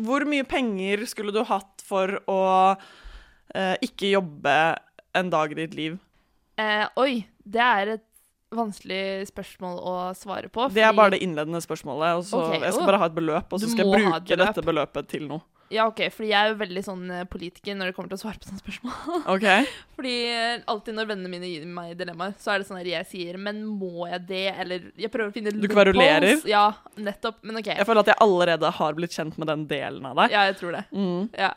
Hvor 0.09 0.27
mye 0.35 0.49
penger 0.57 1.07
skulle 1.07 1.31
du 1.31 1.41
hatt 1.47 1.87
for 1.87 2.19
å 2.27 2.41
eh, 2.75 3.75
ikke 3.87 4.11
jobbe 4.11 4.57
en 5.15 5.31
dag 5.31 5.55
i 5.55 5.61
ditt 5.63 5.79
liv? 5.79 5.95
Eh, 6.59 6.83
oi, 6.99 7.23
det 7.47 7.63
er 7.63 7.95
et 7.95 8.07
vanskelig 8.55 9.29
spørsmål 9.31 9.79
å 9.79 9.95
svare 10.17 10.51
på. 10.51 10.67
Det 10.75 10.83
er 10.83 10.93
bare 10.95 11.15
det 11.15 11.21
innledende 11.25 11.61
spørsmålet. 11.63 12.19
Og 12.19 12.27
så 12.27 12.43
okay, 12.43 12.61
Jeg 12.65 12.75
skal 12.75 12.89
bare 12.89 13.01
ha 13.01 13.09
et 13.11 13.17
beløp, 13.17 13.47
og 13.51 13.63
så 13.63 13.71
skal 13.71 13.87
jeg 13.87 14.05
bruke 14.05 14.39
dette 14.43 14.65
beløpet 14.65 15.11
til 15.11 15.27
noe. 15.29 15.45
Ja, 15.71 15.85
OK, 15.87 16.01
fordi 16.11 16.33
jeg 16.33 16.35
er 16.35 16.49
jo 16.51 16.57
veldig 16.59 16.81
sånn 16.83 17.03
eh, 17.15 17.27
politiker 17.31 17.77
når 17.79 17.89
det 17.89 17.95
kommer 17.95 18.11
til 18.11 18.17
å 18.17 18.21
svare 18.25 18.41
på 18.41 18.49
sånne 18.49 18.59
spørsmål. 18.59 19.21
OK? 19.33 19.45
Fordi 19.95 20.15
eh, 20.27 20.65
alltid 20.73 20.97
når 20.97 21.07
vennene 21.13 21.31
mine 21.31 21.47
gir 21.47 21.63
meg 21.63 21.93
dilemmaer, 21.99 22.35
så 22.43 22.51
er 22.51 22.59
det 22.59 22.67
sånn 22.67 22.81
at 22.81 22.89
jeg 22.89 23.07
sier 23.07 23.39
Men 23.39 23.63
må 23.63 24.09
jeg 24.09 24.19
det? 24.27 24.43
Eller 24.51 24.89
jeg 24.99 25.11
prøver 25.13 25.31
å 25.31 25.35
finne 25.35 25.55
Du 25.55 25.69
kverulerer? 25.71 26.43
Ja, 26.49 26.65
nettopp. 26.99 27.39
Men 27.47 27.61
OK. 27.61 27.71
Jeg 27.71 27.87
føler 27.87 28.03
at 28.03 28.11
jeg 28.11 28.19
allerede 28.27 28.75
har 28.81 28.99
blitt 28.99 29.15
kjent 29.15 29.39
med 29.39 29.47
den 29.47 29.63
delen 29.71 30.11
av 30.11 30.19
deg. 30.19 30.35
Ja, 30.35 30.43
jeg 30.51 30.59
tror 30.59 30.75
det. 30.75 30.83
Mm. 30.91 31.31
Ja. 31.39 31.53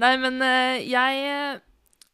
Nei, 0.00 0.14
men 0.24 0.40
eh, 0.48 0.88
jeg 0.88 1.60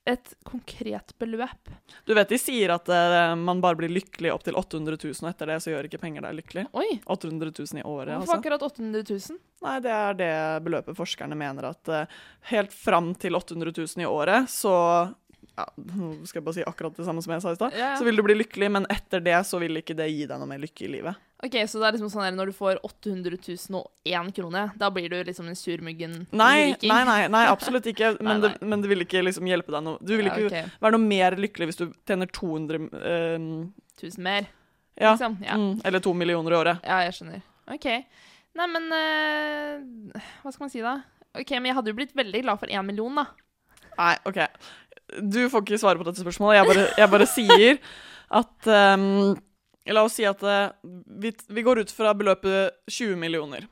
Et 0.05 0.35
konkret 0.45 1.15
beløp. 1.19 1.71
Du 2.05 2.13
vet 2.17 2.29
de 2.29 2.37
sier 2.37 2.75
at 2.75 2.91
uh, 2.93 3.33
man 3.41 3.63
bare 3.65 3.79
blir 3.79 3.93
lykkelig 3.93 4.35
opp 4.35 4.45
til 4.45 4.59
800 4.61 4.99
000, 5.01 5.17
og 5.25 5.31
etter 5.31 5.49
det 5.49 5.57
så 5.65 5.73
gjør 5.73 5.89
ikke 5.89 6.03
penger 6.03 6.27
deg 6.27 6.37
lykkelig. 6.43 6.67
Oi, 6.77 6.89
800 7.09 7.55
000 7.57 7.81
i 7.81 7.87
året, 7.89 8.13
hvorfor 8.13 8.21
altså. 8.21 8.37
akkurat 8.37 8.67
800 8.69 9.07
000? 9.09 9.41
Nei, 9.65 9.79
det 9.81 9.95
er 9.97 10.19
det 10.19 10.33
beløpet 10.67 10.99
forskerne 10.99 11.39
mener 11.41 11.71
at 11.71 11.93
uh, 11.93 12.19
helt 12.51 12.77
fram 12.77 13.15
til 13.17 13.41
800 13.41 13.73
000 13.81 14.05
i 14.05 14.11
året, 14.11 14.53
så 14.53 14.75
ja, 15.55 15.65
nå 15.77 16.09
skal 16.27 16.41
jeg 16.41 16.47
bare 16.49 16.57
si 16.57 16.65
akkurat 16.67 16.97
det 16.99 17.05
samme 17.07 17.23
som 17.23 17.33
jeg 17.35 17.43
sa 17.45 17.53
i 17.55 17.59
stad. 17.59 17.77
Ja, 17.77 17.93
ja. 17.93 17.99
Så 17.99 18.07
vil 18.07 18.19
du 18.19 18.25
bli 18.27 18.35
lykkelig, 18.35 18.71
men 18.75 18.89
etter 18.91 19.23
det 19.23 19.37
så 19.47 19.61
vil 19.63 19.79
ikke 19.79 19.95
det 19.99 20.09
gi 20.11 20.25
deg 20.27 20.41
noe 20.41 20.51
mer 20.51 20.63
lykke 20.63 20.87
i 20.87 20.91
livet. 20.97 21.21
Ok, 21.45 21.59
Så 21.69 21.79
det 21.79 21.87
er 21.87 21.97
liksom 21.99 22.11
sånn 22.11 22.25
at 22.25 22.35
når 22.35 22.51
du 22.51 22.57
får 22.57 22.81
800 22.87 23.37
000 23.37 23.79
og 23.79 24.33
krone, 24.35 24.65
da 24.81 24.89
blir 24.91 25.13
du 25.13 25.19
liksom 25.29 25.51
en 25.51 25.59
surmuggen 25.59 26.15
Nei, 26.33 26.73
riking? 26.73 26.89
nei, 26.89 27.03
nei, 27.05 27.21
nei 27.29 27.45
absolutt 27.51 27.87
ikke. 27.91 28.15
Men, 28.25 28.41
Nei, 28.41 28.49
Det, 28.49 28.67
men 28.67 28.83
det 28.83 28.91
vil 28.91 29.05
ikke 29.05 29.23
liksom 29.23 29.47
hjelpe 29.51 29.75
deg 29.75 29.85
noe. 29.85 30.01
Du 30.01 30.15
vil 30.17 30.31
ikke 30.31 30.49
okay. 30.49 30.67
være 30.81 30.97
noe 30.97 31.05
mer 31.05 31.37
lykkelig 31.39 31.71
hvis 31.71 31.83
du 31.83 31.87
tjener 32.09 32.31
200 32.33 32.81
eh, 32.99 33.49
1000 34.01 34.25
mer, 34.25 34.49
ja, 34.99 35.13
liksom. 35.13 35.39
Ja. 35.45 35.59
mm, 35.61 35.83
eller 35.85 36.03
to 36.03 36.15
millioner 36.17 36.55
i 36.55 36.59
året. 36.65 36.87
ja, 36.87 37.03
jeg 37.07 37.19
skjønner. 37.19 37.45
OK. 37.75 37.91
Nei, 38.55 38.67
men 38.71 38.91
uh, 38.95 40.21
Hva 40.43 40.53
skal 40.55 40.67
man 40.67 40.73
si, 40.73 40.83
da? 40.85 40.99
Ok, 41.35 41.51
Men 41.59 41.73
jeg 41.73 41.79
hadde 41.79 41.91
jo 41.91 41.99
blitt 41.99 42.15
veldig 42.15 42.45
glad 42.45 42.61
for 42.63 42.71
én 42.71 42.87
million, 42.87 43.17
da. 43.19 43.27
Nei, 43.99 44.15
OK. 44.27 44.39
Du 45.21 45.43
får 45.53 45.65
ikke 45.65 45.81
svare 45.81 46.01
på 46.01 46.07
dette 46.09 46.23
spørsmålet. 46.25 46.61
Jeg 46.61 46.71
bare, 46.71 46.87
jeg 47.03 47.13
bare 47.13 47.29
sier 47.31 47.81
at 48.35 48.71
um, 48.99 49.35
La 49.93 50.01
oss 50.07 50.15
si 50.17 50.25
at 50.25 50.41
uh, 50.41 50.73
vi, 51.21 51.35
vi 51.53 51.65
går 51.65 51.83
ut 51.85 51.91
fra 51.93 52.15
beløpet 52.17 52.73
20 52.89 53.19
millioner. 53.21 53.67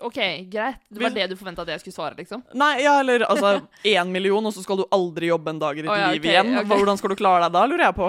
OK, 0.00 0.18
greit. 0.52 0.80
Det 0.88 1.00
var 1.00 1.12
det 1.14 1.26
du 1.30 1.36
forventa 1.36 1.64
at 1.64 1.70
jeg 1.74 1.82
skulle 1.82 1.96
svare, 1.96 2.16
liksom? 2.18 2.42
Nei, 2.56 2.82
ja, 2.84 2.98
eller 3.00 3.26
altså 3.28 3.58
én 3.84 4.12
million, 4.12 4.44
og 4.44 4.54
så 4.54 4.64
skal 4.64 4.80
du 4.80 4.86
aldri 4.92 5.28
jobbe 5.28 5.52
en 5.52 5.60
dag 5.60 5.78
i 5.78 5.84
ditt 5.84 5.92
oh, 5.92 5.98
ja, 6.00 6.12
liv 6.12 6.24
igjen. 6.24 6.52
Okay. 6.62 6.68
Hvordan 6.72 7.00
skal 7.00 7.12
du 7.12 7.16
klare 7.20 7.44
deg 7.46 7.56
da, 7.56 7.64
lurer 7.68 7.86
jeg 7.86 7.96
på. 7.98 8.08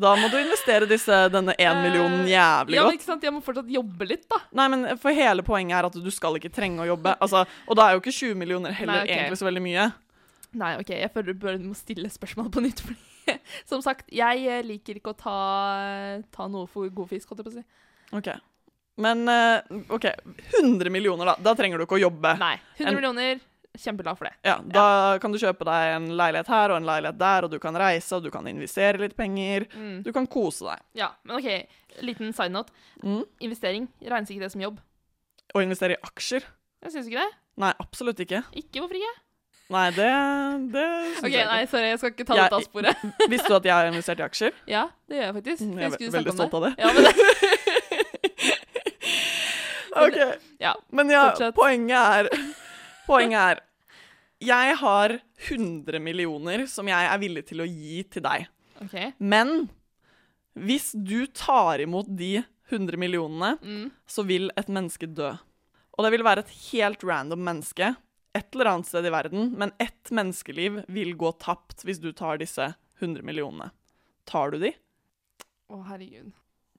Da 0.00 0.12
må 0.16 0.28
du 0.32 0.38
investere 0.40 0.88
disse, 0.88 1.16
denne 1.32 1.52
én 1.60 1.80
millionen 1.82 2.22
jævlig 2.28 2.76
Ja, 2.76 2.84
men 2.84 2.92
godt. 2.92 3.00
ikke 3.00 3.08
sant? 3.08 3.24
Jeg 3.26 3.34
må 3.34 3.42
fortsatt 3.44 3.68
jobbe 3.72 4.08
litt, 4.08 4.24
da. 4.30 4.38
Nei, 4.56 4.68
men 4.72 4.86
for 5.00 5.16
hele 5.16 5.44
poenget 5.44 5.78
er 5.80 5.88
at 5.88 5.98
du 6.04 6.12
skal 6.14 6.38
ikke 6.38 6.52
trenge 6.52 6.84
å 6.84 6.88
jobbe. 6.94 7.16
Altså, 7.24 7.44
og 7.66 7.78
da 7.78 7.88
er 7.88 7.96
jo 7.96 8.04
ikke 8.04 8.14
20 8.14 8.38
millioner 8.40 8.76
heller 8.76 9.02
Nei, 9.02 9.04
okay. 9.08 9.18
egentlig 9.18 9.40
så 9.42 9.48
veldig 9.48 9.64
mye. 9.64 9.88
Nei, 10.58 10.74
OK, 10.80 10.90
jeg 10.92 11.10
føler 11.14 11.36
du 11.38 11.68
må 11.70 11.74
stille 11.78 12.10
spørsmål 12.12 12.50
på 12.52 12.62
nytt. 12.64 12.82
Fordi, 12.84 13.36
som 13.68 13.82
sagt, 13.84 14.08
jeg 14.12 14.42
eh, 14.50 14.64
liker 14.66 14.98
ikke 14.98 15.14
å 15.14 15.18
ta, 15.18 15.36
ta 16.34 16.48
noe 16.52 16.66
for 16.70 16.90
god 16.92 17.08
fisk, 17.12 17.30
holdt 17.30 17.40
jeg 17.42 17.48
på 17.48 17.54
å 17.54 17.60
si. 17.60 17.64
Ok. 18.18 18.28
Men 19.00 19.22
eh, 19.32 19.78
OK, 19.94 20.10
100 20.60 20.92
millioner, 20.92 21.32
da. 21.32 21.36
Da 21.40 21.54
trenger 21.56 21.80
du 21.80 21.86
ikke 21.86 21.96
å 21.96 22.04
jobbe. 22.04 22.34
Nei. 22.42 22.56
100 22.76 22.90
En- 22.90 22.98
millioner, 22.98 23.40
kjempeglad 23.80 24.18
for 24.20 24.28
det. 24.28 24.34
Ja, 24.44 24.58
Da 24.60 24.84
kan 25.22 25.32
du 25.32 25.38
kjøpe 25.40 25.64
deg 25.64 25.94
en 25.94 26.10
leilighet 26.20 26.50
her 26.52 26.74
og 26.74 26.82
en 26.82 26.88
leilighet 26.90 27.16
der, 27.22 27.46
og 27.46 27.54
du 27.54 27.56
kan 27.62 27.78
reise, 27.80 28.12
og 28.18 28.26
du 28.26 28.30
kan 28.34 28.44
investere 28.50 29.00
litt 29.00 29.16
penger. 29.16 29.64
Mm. 29.72 30.02
Du 30.04 30.12
kan 30.12 30.28
kose 30.28 30.68
deg. 30.68 30.82
Ja, 31.00 31.08
men 31.24 31.38
OK, 31.38 31.48
liten 32.04 32.34
side 32.36 32.52
note. 32.52 32.74
Mm. 33.00 33.22
Investering 33.48 33.88
regnes 34.04 34.28
ikke 34.34 34.44
det 34.44 34.52
som 34.52 34.66
jobb. 34.66 34.82
Å 35.56 35.64
investere 35.64 35.96
i 35.96 36.02
aksjer? 36.04 36.44
Jeg 36.84 36.92
syns 36.98 37.08
ikke 37.08 37.22
det. 37.24 37.32
Nei, 37.62 37.72
absolutt 37.80 38.20
ikke. 38.24 38.42
Ikke, 38.56 38.80
hvorfor 38.82 38.96
ikke? 39.00 39.14
Nei, 39.72 39.86
det, 39.96 40.08
det 40.74 40.82
syns 41.16 41.24
OK, 41.24 41.32
jeg 41.32 41.46
nei, 41.48 41.62
sorry, 41.70 41.86
jeg 41.92 41.98
skal 42.02 42.10
ikke 42.12 42.26
ta 42.28 42.34
dette 42.36 42.56
av 42.58 42.64
sporet. 42.66 42.96
Visste 43.32 43.48
du 43.48 43.54
at 43.56 43.64
jeg 43.70 43.74
har 43.76 43.86
investert 43.88 44.20
i 44.20 44.24
aksjer? 44.26 44.52
Ja, 44.68 44.82
det 45.08 45.16
gjør 45.18 45.26
jeg 45.30 45.34
faktisk. 45.38 45.60
Jeg, 45.62 45.68
Jeg 45.96 46.08
er 46.08 46.12
veldig 46.18 46.34
stolt 46.36 46.54
av 46.58 46.62
det. 46.66 46.72
Ja, 46.82 46.88
men 46.92 47.02
det 47.08 47.12
OK. 50.02 50.16
ja. 50.62 50.72
Men 50.96 51.10
ja, 51.12 51.22
fortsatt. 51.30 51.54
poenget 51.56 51.98
er 51.98 52.28
Poenget 53.08 53.42
er 53.42 53.60
Jeg 54.42 54.76
har 54.80 55.16
100 55.48 56.00
millioner 56.02 56.64
som 56.70 56.88
jeg 56.90 57.08
er 57.12 57.20
villig 57.22 57.44
til 57.50 57.62
å 57.62 57.66
gi 57.68 58.00
til 58.10 58.22
deg. 58.24 58.48
OK. 58.82 58.96
Men 59.22 59.68
hvis 60.58 60.90
du 60.98 61.26
tar 61.36 61.82
imot 61.84 62.08
de 62.18 62.40
100 62.72 62.96
millionene, 62.98 63.52
Mm. 63.62 63.90
så 64.08 64.24
vil 64.26 64.48
et 64.56 64.68
menneske 64.72 65.06
dø. 65.06 65.28
Og 65.92 66.04
det 66.06 66.10
vil 66.14 66.24
være 66.24 66.40
et 66.46 66.52
helt 66.72 67.02
random 67.04 67.42
menneske 67.44 67.92
et 68.36 68.54
eller 68.54 68.70
annet 68.70 68.88
sted 68.88 69.06
i 69.06 69.12
verden, 69.12 69.50
men 69.60 69.74
ett 69.82 70.12
menneskeliv 70.14 70.82
vil 70.92 71.12
gå 71.20 71.32
tapt 71.42 71.84
hvis 71.84 72.00
du 72.00 72.12
tar 72.16 72.40
disse 72.40 72.72
100 73.00 73.24
millionene. 73.26 73.70
Tar 74.28 74.54
du 74.54 74.60
de? 74.62 74.72
Å, 75.72 75.82
herregud. 75.90 76.32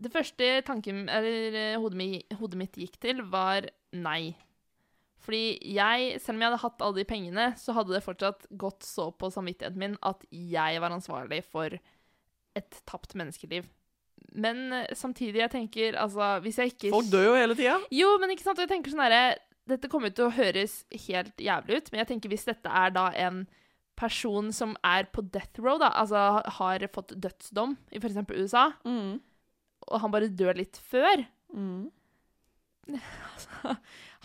Det 0.04 0.12
første 0.12 0.48
tanken, 0.66 1.06
eller 1.12 1.56
eh, 1.60 1.78
hodet, 1.80 2.00
mi, 2.00 2.10
hodet 2.40 2.60
mitt 2.60 2.80
gikk 2.80 2.98
til, 3.04 3.22
var 3.30 3.68
nei. 3.94 4.34
Fordi 5.24 5.60
jeg, 5.76 6.18
selv 6.20 6.36
om 6.36 6.42
jeg 6.44 6.50
hadde 6.50 6.64
hatt 6.66 6.84
alle 6.84 7.00
de 7.00 7.08
pengene, 7.08 7.46
så 7.60 7.76
hadde 7.78 7.96
det 7.96 8.04
fortsatt 8.04 8.50
gått 8.60 8.84
så 8.88 9.08
på 9.16 9.30
samvittigheten 9.32 9.80
min 9.80 9.96
at 10.04 10.26
jeg 10.34 10.82
var 10.84 10.96
ansvarlig 10.96 11.44
for 11.46 11.78
et 12.58 12.82
tapt 12.90 13.16
menneskeliv. 13.20 13.70
Men 14.34 14.66
eh, 14.74 14.92
samtidig, 14.98 15.44
jeg 15.44 15.54
tenker 15.54 15.98
altså 16.00 16.38
Hvis 16.42 16.58
jeg 16.58 16.72
ikke 16.72 16.94
Folk 16.94 17.10
dør 17.12 17.28
jo 17.28 17.34
hele 17.38 17.58
tida. 17.58 17.76
Jo, 17.94 18.16
men 18.22 18.34
ikke 18.34 18.46
sant, 18.46 18.58
og 18.58 18.66
jeg 18.66 18.72
tenker 18.72 18.94
sånn 18.94 19.04
herre 19.06 19.26
Dette 19.70 19.88
kommer 19.88 20.12
til 20.12 20.26
å 20.28 20.34
høres 20.36 20.84
helt 21.08 21.38
jævlig 21.40 21.78
ut, 21.80 21.92
men 21.92 22.00
jeg 22.04 22.08
tenker 22.12 22.30
hvis 22.34 22.46
dette 22.50 22.68
er 22.68 22.90
da 22.92 23.06
en 23.16 23.46
person 23.96 24.52
som 24.52 24.74
er 24.84 25.06
på 25.14 25.22
death 25.32 25.60
row, 25.64 25.78
da, 25.80 25.90
altså 26.02 26.42
har 26.58 26.84
fått 26.92 27.14
dødsdom 27.22 27.78
i 27.94 28.00
f.eks. 28.02 28.18
USA, 28.34 28.72
Mm. 28.84 29.22
og 29.88 30.00
han 30.02 30.12
bare 30.12 30.28
dør 30.30 30.56
litt 30.58 30.78
før, 30.92 31.26
Mm. 31.54 31.92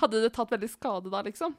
hadde 0.01 0.23
det 0.25 0.33
tatt 0.35 0.51
veldig 0.55 0.71
skade 0.73 1.11
da, 1.13 1.23
liksom? 1.27 1.55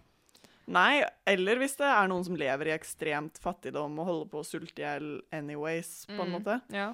Nei, 0.70 1.02
eller 1.26 1.58
hvis 1.62 1.78
det 1.80 1.88
er 1.88 2.10
noen 2.12 2.26
som 2.28 2.36
lever 2.38 2.70
i 2.70 2.74
ekstremt 2.76 3.40
fattigdom 3.42 3.96
og 4.02 4.06
holder 4.10 4.28
på 4.34 4.42
å 4.42 4.46
sulte 4.46 4.84
i 4.84 4.86
hjel 4.86 5.08
anyways, 5.34 6.06
på 6.12 6.20
en 6.20 6.30
Mm. 6.30 6.36
måte. 6.36 6.60
Ja. 6.70 6.94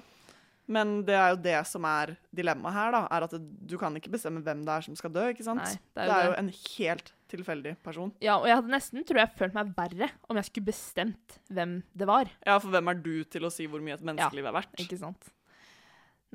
Men 0.66 0.96
det 1.06 1.14
er 1.14 1.28
jo 1.30 1.36
det 1.44 1.58
som 1.70 1.84
er 1.86 2.16
dilemmaet 2.34 2.74
her, 2.74 2.94
da, 2.94 3.00
er 3.14 3.26
at 3.28 3.34
du 3.38 3.76
kan 3.78 3.94
ikke 3.94 4.10
bestemme 4.10 4.40
hvem 4.42 4.64
det 4.66 4.72
er 4.74 4.86
som 4.88 4.96
skal 4.98 5.12
dø, 5.14 5.28
ikke 5.30 5.44
sant? 5.46 5.62
Nei, 5.62 5.76
det 5.94 6.00
det 6.00 6.02
er 6.02 6.08
jo 6.08 6.14
er 6.16 6.22
det. 6.24 6.26
jo 6.26 6.38
en 6.40 6.50
helt 6.72 7.12
tilfeldig 7.30 7.72
person. 7.86 8.10
Ja, 8.22 8.34
og 8.40 8.48
jeg 8.50 8.58
hadde 8.58 8.72
nesten, 8.74 9.04
tror 9.06 9.20
jeg, 9.22 9.30
følt 9.38 9.54
meg 9.54 9.70
verre 9.78 10.08
om 10.30 10.40
jeg 10.40 10.48
skulle 10.48 10.66
bestemt 10.72 11.38
hvem 11.54 11.76
det 11.94 12.08
var. 12.10 12.30
Ja, 12.46 12.58
for 12.62 12.74
hvem 12.74 12.90
er 12.90 12.98
du 13.02 13.12
til 13.30 13.46
å 13.46 13.52
si 13.54 13.68
hvor 13.70 13.82
mye 13.84 13.94
et 13.98 14.04
menneskeliv 14.06 14.46
er 14.50 14.56
verdt? 14.58 14.74
Ikke 14.82 14.98
sant? 15.00 15.30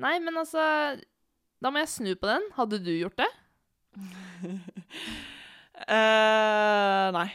Nei, 0.00 0.16
men 0.24 0.40
altså 0.40 0.62
Da 1.62 1.70
må 1.70 1.78
jeg 1.84 1.92
snu 1.92 2.10
på 2.18 2.26
den. 2.26 2.48
Hadde 2.56 2.80
du 2.82 2.92
gjort 2.96 3.20
det? 3.20 3.28
Eh, 5.82 7.06
nei. 7.16 7.28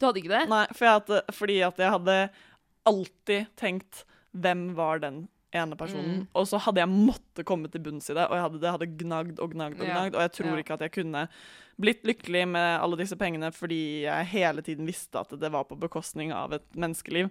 Du 0.00 0.06
hadde 0.06 0.20
ikke 0.22 0.30
det? 0.32 0.44
nei 0.48 0.62
for 0.72 0.86
jeg 0.86 0.94
hadde, 0.94 1.18
fordi 1.36 1.56
at 1.66 1.80
jeg 1.82 1.92
hadde 1.92 2.14
alltid 2.88 3.50
tenkt 3.60 4.04
hvem 4.32 4.70
var 4.78 5.02
den 5.02 5.18
ene 5.52 5.76
personen, 5.76 6.20
Mm. 6.20 6.26
og 6.34 6.46
så 6.46 6.58
hadde 6.62 6.78
jeg 6.82 6.88
måttet 6.88 7.44
komme 7.48 7.70
til 7.70 7.80
bunns 7.82 8.10
i 8.10 8.14
det, 8.14 8.26
og 8.28 8.36
jeg 8.36 8.42
hadde, 8.46 8.60
det 8.62 8.70
hadde 8.70 8.90
gnagd 9.00 9.40
og 9.42 9.50
gnagd 9.54 9.80
og 9.80 9.86
Ja, 9.86 9.94
gnagd, 9.94 10.14
og 10.14 10.20
jeg 10.22 10.32
tror 10.38 10.52
ja. 10.54 10.56
ikke 10.62 10.74
at 10.76 10.80
jeg 10.86 10.92
kunne 10.92 11.24
blitt 11.80 12.04
lykkelig 12.04 12.44
med 12.48 12.80
alle 12.80 12.96
disse 13.00 13.16
pengene 13.16 13.48
fordi 13.56 14.02
jeg 14.04 14.26
hele 14.30 14.62
tiden 14.62 14.86
visste 14.86 15.18
at 15.18 15.32
det 15.40 15.50
var 15.50 15.64
på 15.64 15.78
bekostning 15.80 16.30
av 16.32 16.52
et 16.52 16.66
menneskeliv. 16.76 17.30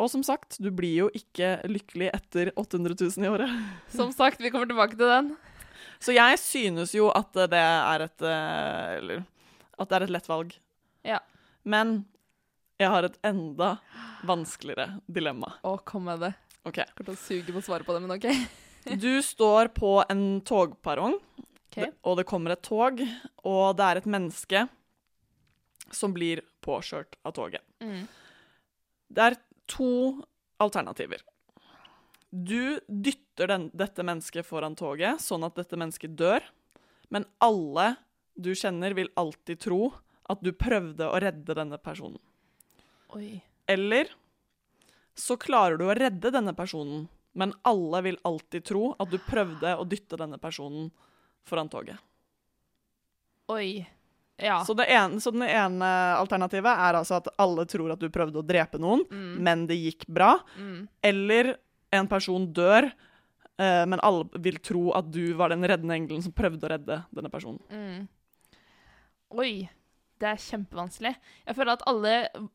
Og 0.00 0.08
som 0.10 0.22
sagt, 0.24 0.56
du 0.58 0.70
blir 0.72 0.94
jo 1.04 1.10
ikke 1.14 1.60
lykkelig 1.68 2.08
etter 2.14 2.50
800 2.56 2.96
000 2.98 3.26
i 3.26 3.28
året. 3.28 3.50
Som 3.94 4.10
sagt, 4.16 4.40
vi 4.40 4.48
kommer 4.50 4.66
tilbake 4.66 4.96
til 4.96 5.06
den. 5.06 5.36
Så 6.00 6.14
jeg 6.16 6.38
synes 6.40 6.94
jo 6.96 7.10
at 7.14 7.30
det 7.36 7.52
er 7.60 8.00
et 8.08 8.22
eh, 8.24 8.96
Eller 8.96 9.22
at 9.78 9.88
det 9.90 9.96
er 9.98 10.02
et 10.08 10.14
lett 10.16 10.26
valg. 10.30 10.56
Ja. 11.04 11.18
Men 11.64 12.06
jeg 12.80 12.88
har 12.90 13.04
et 13.04 13.18
enda 13.22 13.76
vanskeligere 14.26 15.00
dilemma. 15.06 15.52
Å, 15.62 15.76
kom 15.84 16.04
med 16.08 16.20
det. 16.24 16.32
OK. 16.68 16.78
Jeg 16.78 16.94
kommer 16.94 17.10
til 17.10 17.16
å 17.16 17.22
suge 17.22 17.54
på 17.54 17.64
svaret 17.64 17.88
på 17.88 17.96
det, 17.96 18.02
men 18.04 18.16
OK. 18.18 18.28
Du 18.98 19.22
står 19.22 19.70
på 19.76 20.00
en 20.10 20.40
togperrong, 20.42 21.14
okay. 21.68 21.92
og 22.02 22.16
det 22.18 22.24
kommer 22.26 22.56
et 22.56 22.64
tog, 22.66 22.98
og 23.46 23.76
det 23.78 23.84
er 23.86 24.00
et 24.00 24.08
menneske 24.10 24.64
som 25.94 26.10
blir 26.16 26.42
påkjørt 26.66 27.14
av 27.22 27.36
toget. 27.36 27.62
Mm. 27.78 28.08
Det 29.06 29.28
er 29.28 29.38
to 29.70 29.92
alternativer. 30.62 31.22
Du 32.32 32.80
dytter 32.88 33.52
den, 33.52 33.68
dette 33.70 34.02
mennesket 34.02 34.48
foran 34.48 34.74
toget, 34.74 35.22
sånn 35.22 35.46
at 35.46 35.54
dette 35.60 35.78
mennesket 35.78 36.16
dør, 36.18 36.42
men 37.12 37.28
alle 37.44 37.92
du 38.34 38.50
kjenner, 38.56 38.96
vil 38.96 39.12
alltid 39.20 39.60
tro 39.62 39.92
at 40.32 40.42
du 40.42 40.50
prøvde 40.56 41.06
å 41.06 41.18
redde 41.22 41.54
denne 41.54 41.78
personen. 41.78 42.18
Oi. 43.12 43.36
Eller 43.70 44.10
så 45.18 45.36
klarer 45.40 45.76
du 45.78 45.84
å 45.88 45.94
redde 45.96 46.30
denne 46.32 46.54
personen, 46.56 47.08
men 47.34 47.52
alle 47.68 48.02
vil 48.04 48.18
alltid 48.28 48.64
tro 48.68 48.94
at 49.00 49.10
du 49.12 49.18
prøvde 49.18 49.74
å 49.78 49.84
dytte 49.88 50.18
denne 50.20 50.38
personen 50.40 50.90
foran 51.48 51.68
toget. 51.72 51.98
Oi. 53.52 53.82
Ja. 54.42 54.62
Så, 54.64 54.74
det 54.74 54.86
ene, 54.90 55.20
så 55.20 55.30
den 55.30 55.44
ene 55.46 55.88
alternativet 56.18 56.72
er 56.72 56.96
altså 56.98 57.18
at 57.20 57.28
alle 57.42 57.64
tror 57.68 57.92
at 57.94 58.00
du 58.02 58.08
prøvde 58.10 58.40
å 58.40 58.46
drepe 58.46 58.78
noen, 58.80 59.04
Mm. 59.10 59.36
men 59.44 59.66
det 59.68 59.76
gikk 59.78 60.06
bra. 60.08 60.38
Mm. 60.56 60.88
Eller 61.02 61.56
en 61.92 62.08
person 62.08 62.46
dør, 62.52 62.88
eh, 63.58 63.84
men 63.86 64.00
alle 64.02 64.24
vil 64.40 64.58
tro 64.58 64.90
at 64.96 65.10
du 65.12 65.34
var 65.34 65.50
den 65.52 65.62
reddende 65.62 65.94
engelen 65.94 66.22
som 66.24 66.32
prøvde 66.32 66.64
å 66.66 66.72
redde 66.72 67.04
denne 67.12 67.30
personen. 67.30 67.60
Mm. 67.70 68.08
Oi. 69.38 69.68
Det 70.22 70.28
er 70.30 70.42
kjempevanskelig. 70.42 71.12
Jeg 71.48 71.56
føler 71.58 71.74
at 71.74 71.86
alle, 71.90 72.12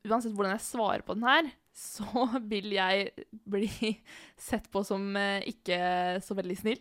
uansett 0.07 0.35
hvordan 0.35 0.53
jeg 0.55 0.63
svarer 0.63 1.03
på 1.03 1.17
den 1.17 1.27
her, 1.27 1.49
så 1.75 2.27
vil 2.51 2.71
jeg 2.77 3.27
bli 3.43 3.69
sett 4.49 4.69
på 4.71 4.83
som 4.87 5.09
eh, 5.19 5.43
ikke 5.51 5.79
så 6.23 6.37
veldig 6.37 6.57
snill. 6.61 6.79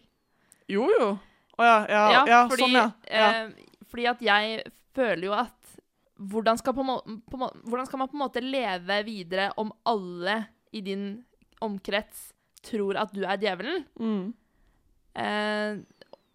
Jo, 0.71 0.87
jo. 0.99 1.11
Å 1.57 1.67
ja, 1.67 1.77
ja, 1.89 2.07
ja, 2.29 2.41
fordi, 2.51 2.67
sånn, 2.67 2.77
ja. 2.77 2.89
ja. 3.09 3.29
eh, 3.47 3.83
fordi 3.89 4.09
at 4.11 4.25
jeg 4.25 4.73
føler 4.97 5.29
jo 5.31 5.37
at 5.37 5.53
hvordan 6.17 6.57
skal, 6.61 6.73
på 6.77 6.85
på 7.29 7.39
hvordan 7.69 7.89
skal 7.89 8.01
man 8.01 8.09
på 8.09 8.17
en 8.17 8.23
måte 8.23 8.43
leve 8.45 9.03
videre 9.05 9.51
om 9.61 9.73
alle 9.89 10.39
i 10.73 10.81
din 10.85 11.11
omkrets 11.65 12.31
tror 12.67 12.99
at 13.01 13.13
du 13.17 13.23
er 13.25 13.41
djevelen? 13.41 13.85
Mm. 14.01 14.33
Eh, 15.17 15.83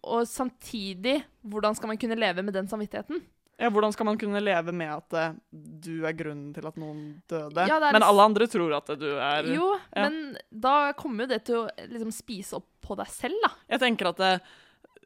og 0.02 0.26
samtidig, 0.26 1.20
hvordan 1.46 1.78
skal 1.78 1.92
man 1.92 2.00
kunne 2.02 2.18
leve 2.18 2.42
med 2.42 2.54
den 2.56 2.70
samvittigheten? 2.70 3.22
Ja. 3.60 3.68
Hvordan 3.70 3.92
skal 3.94 4.06
man 4.08 4.18
kunne 4.18 4.40
leve 4.42 4.72
med 4.74 4.90
at 4.90 5.14
uh, 5.14 5.34
du 5.52 6.04
er 6.08 6.16
grunnen 6.18 6.50
til 6.56 6.66
at 6.66 6.78
noen 6.80 7.02
døde? 7.30 7.66
Ja, 7.68 7.76
er 7.78 7.94
men 7.94 8.02
alle 8.06 8.24
andre 8.26 8.48
tror 8.50 8.72
at 8.78 8.90
du 8.98 9.06
er 9.12 9.48
Jo, 9.52 9.68
ja. 9.92 10.08
men 10.08 10.36
da 10.50 10.92
kommer 10.98 11.26
jo 11.26 11.32
det 11.34 11.42
til 11.46 11.60
å 11.60 11.64
liksom 11.92 12.10
spise 12.16 12.58
opp 12.58 12.66
på 12.82 12.96
deg 12.98 13.10
selv, 13.12 13.38
da. 13.44 13.52
Jeg 13.74 13.82
tenker 13.84 14.10
at 14.10 14.22
uh, 14.24 14.52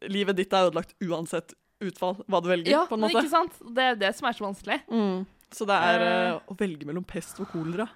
livet 0.09 0.38
ditt 0.38 0.54
er 0.56 0.70
ødelagt 0.70 0.94
uansett 1.04 1.52
utfall, 1.85 2.22
hva 2.24 2.40
du 2.40 2.48
velger, 2.48 2.72
Ja, 2.72 2.85
på 2.88 2.96
en 2.96 3.04
måte. 3.04 3.18
ikke 3.20 3.35
sant? 3.35 3.59
Det 3.76 3.88
er 3.92 3.98
det 4.00 4.14
som 4.16 4.30
er 4.30 4.38
så 4.38 4.46
vanskelig. 4.46 4.78
Mm. 4.88 5.26
Så 5.52 5.66
det 5.68 5.76
er 5.90 6.04
uh, 6.06 6.38
å 6.48 6.56
velge 6.59 6.88
mellom 6.88 7.04
pest 7.06 7.42
og 7.44 7.50
kolera. 7.52 7.88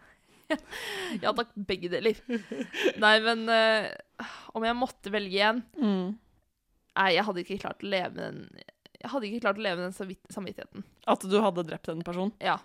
Ja 1.23 1.31
takk, 1.31 1.53
begge 1.55 1.87
deler. 1.93 2.17
Nei, 2.99 3.13
men 3.23 3.45
om 4.59 4.65
jeg 4.67 4.75
måtte 4.75 5.13
velge 5.15 5.37
igjen 5.37 5.61
Mm. 5.79 6.17
Nei, 6.99 7.13
jeg 7.15 7.23
hadde 7.25 7.43
ikke 7.45 7.59
klart 7.63 7.85
å 7.87 7.91
leve 7.93 8.11
med 8.17 8.25
den 8.25 8.65
Jeg 9.01 9.13
hadde 9.15 9.29
ikke 9.31 9.45
klart 9.47 9.61
å 9.61 9.65
leve 9.65 9.87
den 9.87 10.19
samvittigheten. 10.31 10.85
At 11.09 11.25
du 11.25 11.39
hadde 11.41 11.65
drept 11.69 11.89
en 11.89 12.03
person. 12.05 12.33
Ja. 12.43 12.59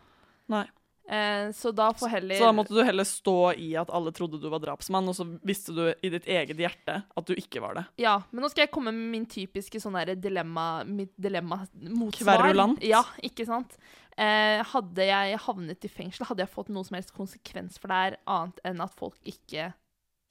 Nei. 0.51 0.65
Eh, 1.05 1.51
så 1.53 1.69
da 1.71 1.91
får 1.93 2.09
heller 2.09 2.35
Så 2.39 2.47
da 2.47 2.53
måtte 2.57 2.73
du 2.73 2.79
heller 2.81 3.05
stå 3.05 3.53
i 3.61 3.67
at 3.77 3.91
alle 3.93 4.09
trodde 4.15 4.39
du 4.41 4.47
var 4.49 4.63
drapsmann, 4.63 5.05
og 5.11 5.13
så 5.13 5.27
visste 5.45 5.75
du 5.75 5.83
i 6.01 6.09
ditt 6.09 6.25
eget 6.25 6.57
hjerte 6.57 6.95
at 7.05 7.27
du 7.29 7.35
ikke 7.37 7.61
var 7.61 7.77
det. 7.77 7.83
Ja, 8.01 8.15
men 8.31 8.41
nå 8.41 8.49
skal 8.49 8.65
jeg 8.65 8.73
komme 8.73 8.93
med 8.95 9.11
min 9.13 9.27
typiske 9.29 9.79
sånn 9.81 9.97
der 9.99 10.15
dilemma 10.17 10.81
Mitt 10.89 11.13
dilemma-motsvar. 11.21 12.41
Kverulant. 12.41 12.81
Ja, 12.85 13.03
ikke 13.25 13.45
sant? 13.47 13.77
Eh, 14.17 14.63
hadde 14.65 15.05
jeg 15.05 15.39
havnet 15.45 15.85
i 15.85 15.91
fengsel, 15.91 16.25
hadde 16.25 16.45
jeg 16.45 16.53
fått 16.53 16.73
noe 16.73 16.87
som 16.87 16.97
helst 16.97 17.13
konsekvens 17.13 17.77
for 17.81 17.91
det 17.91 18.01
her, 18.01 18.19
annet 18.25 18.61
enn 18.65 18.81
at 18.81 18.95
folk 18.97 19.19
ikke 19.27 19.73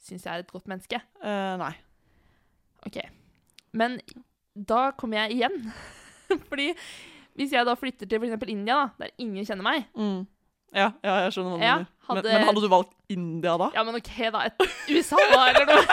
syns 0.04 0.26
jeg 0.26 0.32
er 0.32 0.42
et 0.42 0.52
godt 0.52 0.68
menneske? 0.70 1.00
Eh, 1.22 1.54
nei. 1.60 1.72
OK. 2.88 2.98
Men 3.78 4.00
da 4.54 4.90
kommer 4.96 5.24
jeg 5.24 5.38
igjen. 5.40 5.72
Fordi 6.50 6.70
hvis 7.34 7.52
jeg 7.52 7.66
da 7.66 7.74
flytter 7.74 8.06
til 8.08 8.22
f.eks. 8.22 8.46
India, 8.48 8.74
da, 8.84 9.04
der 9.06 9.10
ingen 9.18 9.44
kjenner 9.46 9.66
meg 9.66 9.86
Mm. 9.94 10.22
Ja, 10.74 10.88
ja, 11.06 11.12
jeg 11.22 11.34
skjønner 11.36 11.52
hva 11.54 11.58
du 11.58 11.62
Ja, 11.64 11.74
mener. 11.78 11.90
hadde- 12.08 12.22
Men, 12.26 12.34
men 12.40 12.48
hadde 12.48 12.62
du 12.64 12.68
valgt 12.72 12.94
India 13.14 13.52
da? 13.60 13.68
Ja, 13.76 13.82
men 13.86 13.94
OK, 13.94 14.08
da. 14.34 14.40
Et 14.48 14.64
USA, 14.90 15.16
da, 15.30 15.42
eller 15.52 15.68
noe. 15.70 15.84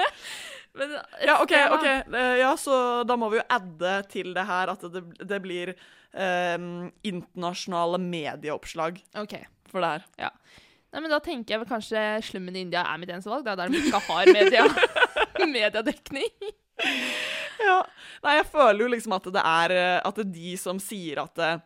men, 0.80 0.94
Ja, 1.28 1.36
OK. 1.44 1.54
ok. 1.76 1.86
Eh, 2.18 2.32
ja, 2.40 2.48
så 2.58 2.74
da 3.06 3.14
må 3.20 3.28
vi 3.30 3.38
jo 3.38 3.44
adde 3.54 3.92
til 4.10 4.32
det 4.34 4.44
her 4.48 4.72
at 4.74 4.82
det, 4.94 5.04
det 5.30 5.38
blir 5.44 5.72
um, 6.10 6.88
internasjonale 7.06 8.00
medieoppslag 8.02 8.98
OK. 9.22 9.36
for 9.70 9.78
det 9.86 9.92
her. 9.92 10.34
Nei, 10.90 11.04
men 11.04 11.10
Da 11.14 11.20
tenker 11.22 11.54
jeg 11.54 11.62
vel 11.62 11.70
kanskje 11.70 12.02
slummen 12.26 12.56
i 12.58 12.64
India 12.66 12.82
er 12.82 12.98
mitt 12.98 13.12
eneste 13.14 13.30
valg. 13.30 13.46
Det 13.46 13.52
er 13.54 13.60
der 13.62 13.70
de 13.70 13.78
ikke 13.84 14.02
har 14.10 14.26
media, 14.34 14.66
mediedekning. 15.54 16.50
Ja. 17.70 17.80
Nei, 18.24 18.36
jeg 18.38 18.46
føler 18.52 18.84
jo 18.84 18.92
liksom 18.94 19.14
at 19.16 19.26
det 19.34 19.42
er 19.44 19.74
eh, 19.76 19.98
At 20.08 20.16
det 20.16 20.24
er 20.24 20.32
de 20.32 20.52
som 20.60 20.80
sier 20.82 21.20
at 21.22 21.40
eh, 21.44 21.58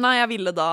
Nei, 0.00 0.14
jeg 0.20 0.30
ville 0.30 0.52
da 0.54 0.70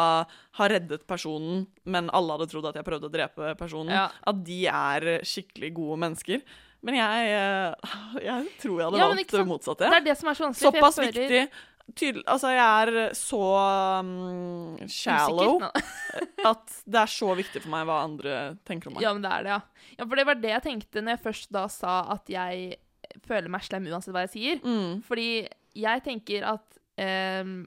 ha 0.60 0.68
reddet 0.70 1.08
personen, 1.10 1.66
men 1.90 2.08
alle 2.16 2.36
hadde 2.36 2.48
trodd 2.52 2.68
at 2.70 2.78
jeg 2.78 2.86
prøvde 2.86 3.10
å 3.10 3.12
drepe 3.12 3.56
personen. 3.60 3.90
Ja. 3.92 4.06
At 4.30 4.44
de 4.46 4.60
er 4.70 5.08
skikkelig 5.26 5.72
gode 5.76 5.98
mennesker. 6.04 6.44
Men 6.86 7.00
jeg, 7.00 7.32
eh, 7.34 7.96
jeg 8.30 8.52
tror 8.62 8.78
jeg 8.78 8.86
hadde 8.86 9.02
Ja, 9.02 9.10
valgt 9.12 9.34
det 9.34 9.48
motsatte. 9.50 9.90
Det 9.90 10.00
er 10.00 10.06
det 10.06 10.16
som 10.20 10.30
er 10.32 10.40
så 10.40 10.48
vanskelig. 10.48 10.78
Såpass 10.78 11.02
viktig. 11.02 11.42
Tydel, 11.96 12.24
altså, 12.28 12.50
jeg 12.52 12.64
er 12.68 13.14
så 13.16 13.42
um, 14.04 14.74
shallow 14.92 15.62
at 16.50 16.74
det 16.84 17.00
er 17.00 17.12
så 17.12 17.30
viktig 17.38 17.62
for 17.64 17.72
meg 17.72 17.86
hva 17.88 18.02
andre 18.04 18.34
tenker 18.68 18.92
om 18.92 18.98
meg. 18.98 19.06
Ja, 19.06 19.14
men 19.16 19.24
det 19.24 19.32
er 19.32 19.46
det, 19.46 19.54
ja. 19.54 19.94
ja. 19.96 20.04
For 20.04 20.20
det 20.20 20.26
var 20.28 20.42
det 20.42 20.52
jeg 20.52 20.66
tenkte 20.66 21.04
når 21.04 21.16
jeg 21.16 21.24
først 21.30 21.54
da 21.56 21.64
sa 21.72 21.94
at 22.18 22.28
jeg 22.32 22.76
føler 23.26 23.50
meg 23.52 23.66
slem 23.66 23.88
uansett 23.90 24.14
hva 24.16 24.26
jeg 24.26 24.34
sier. 24.36 24.62
Mm. 24.66 25.02
Fordi 25.08 25.30
jeg 25.78 26.04
tenker 26.06 26.46
at 26.54 26.80
um, 27.44 27.60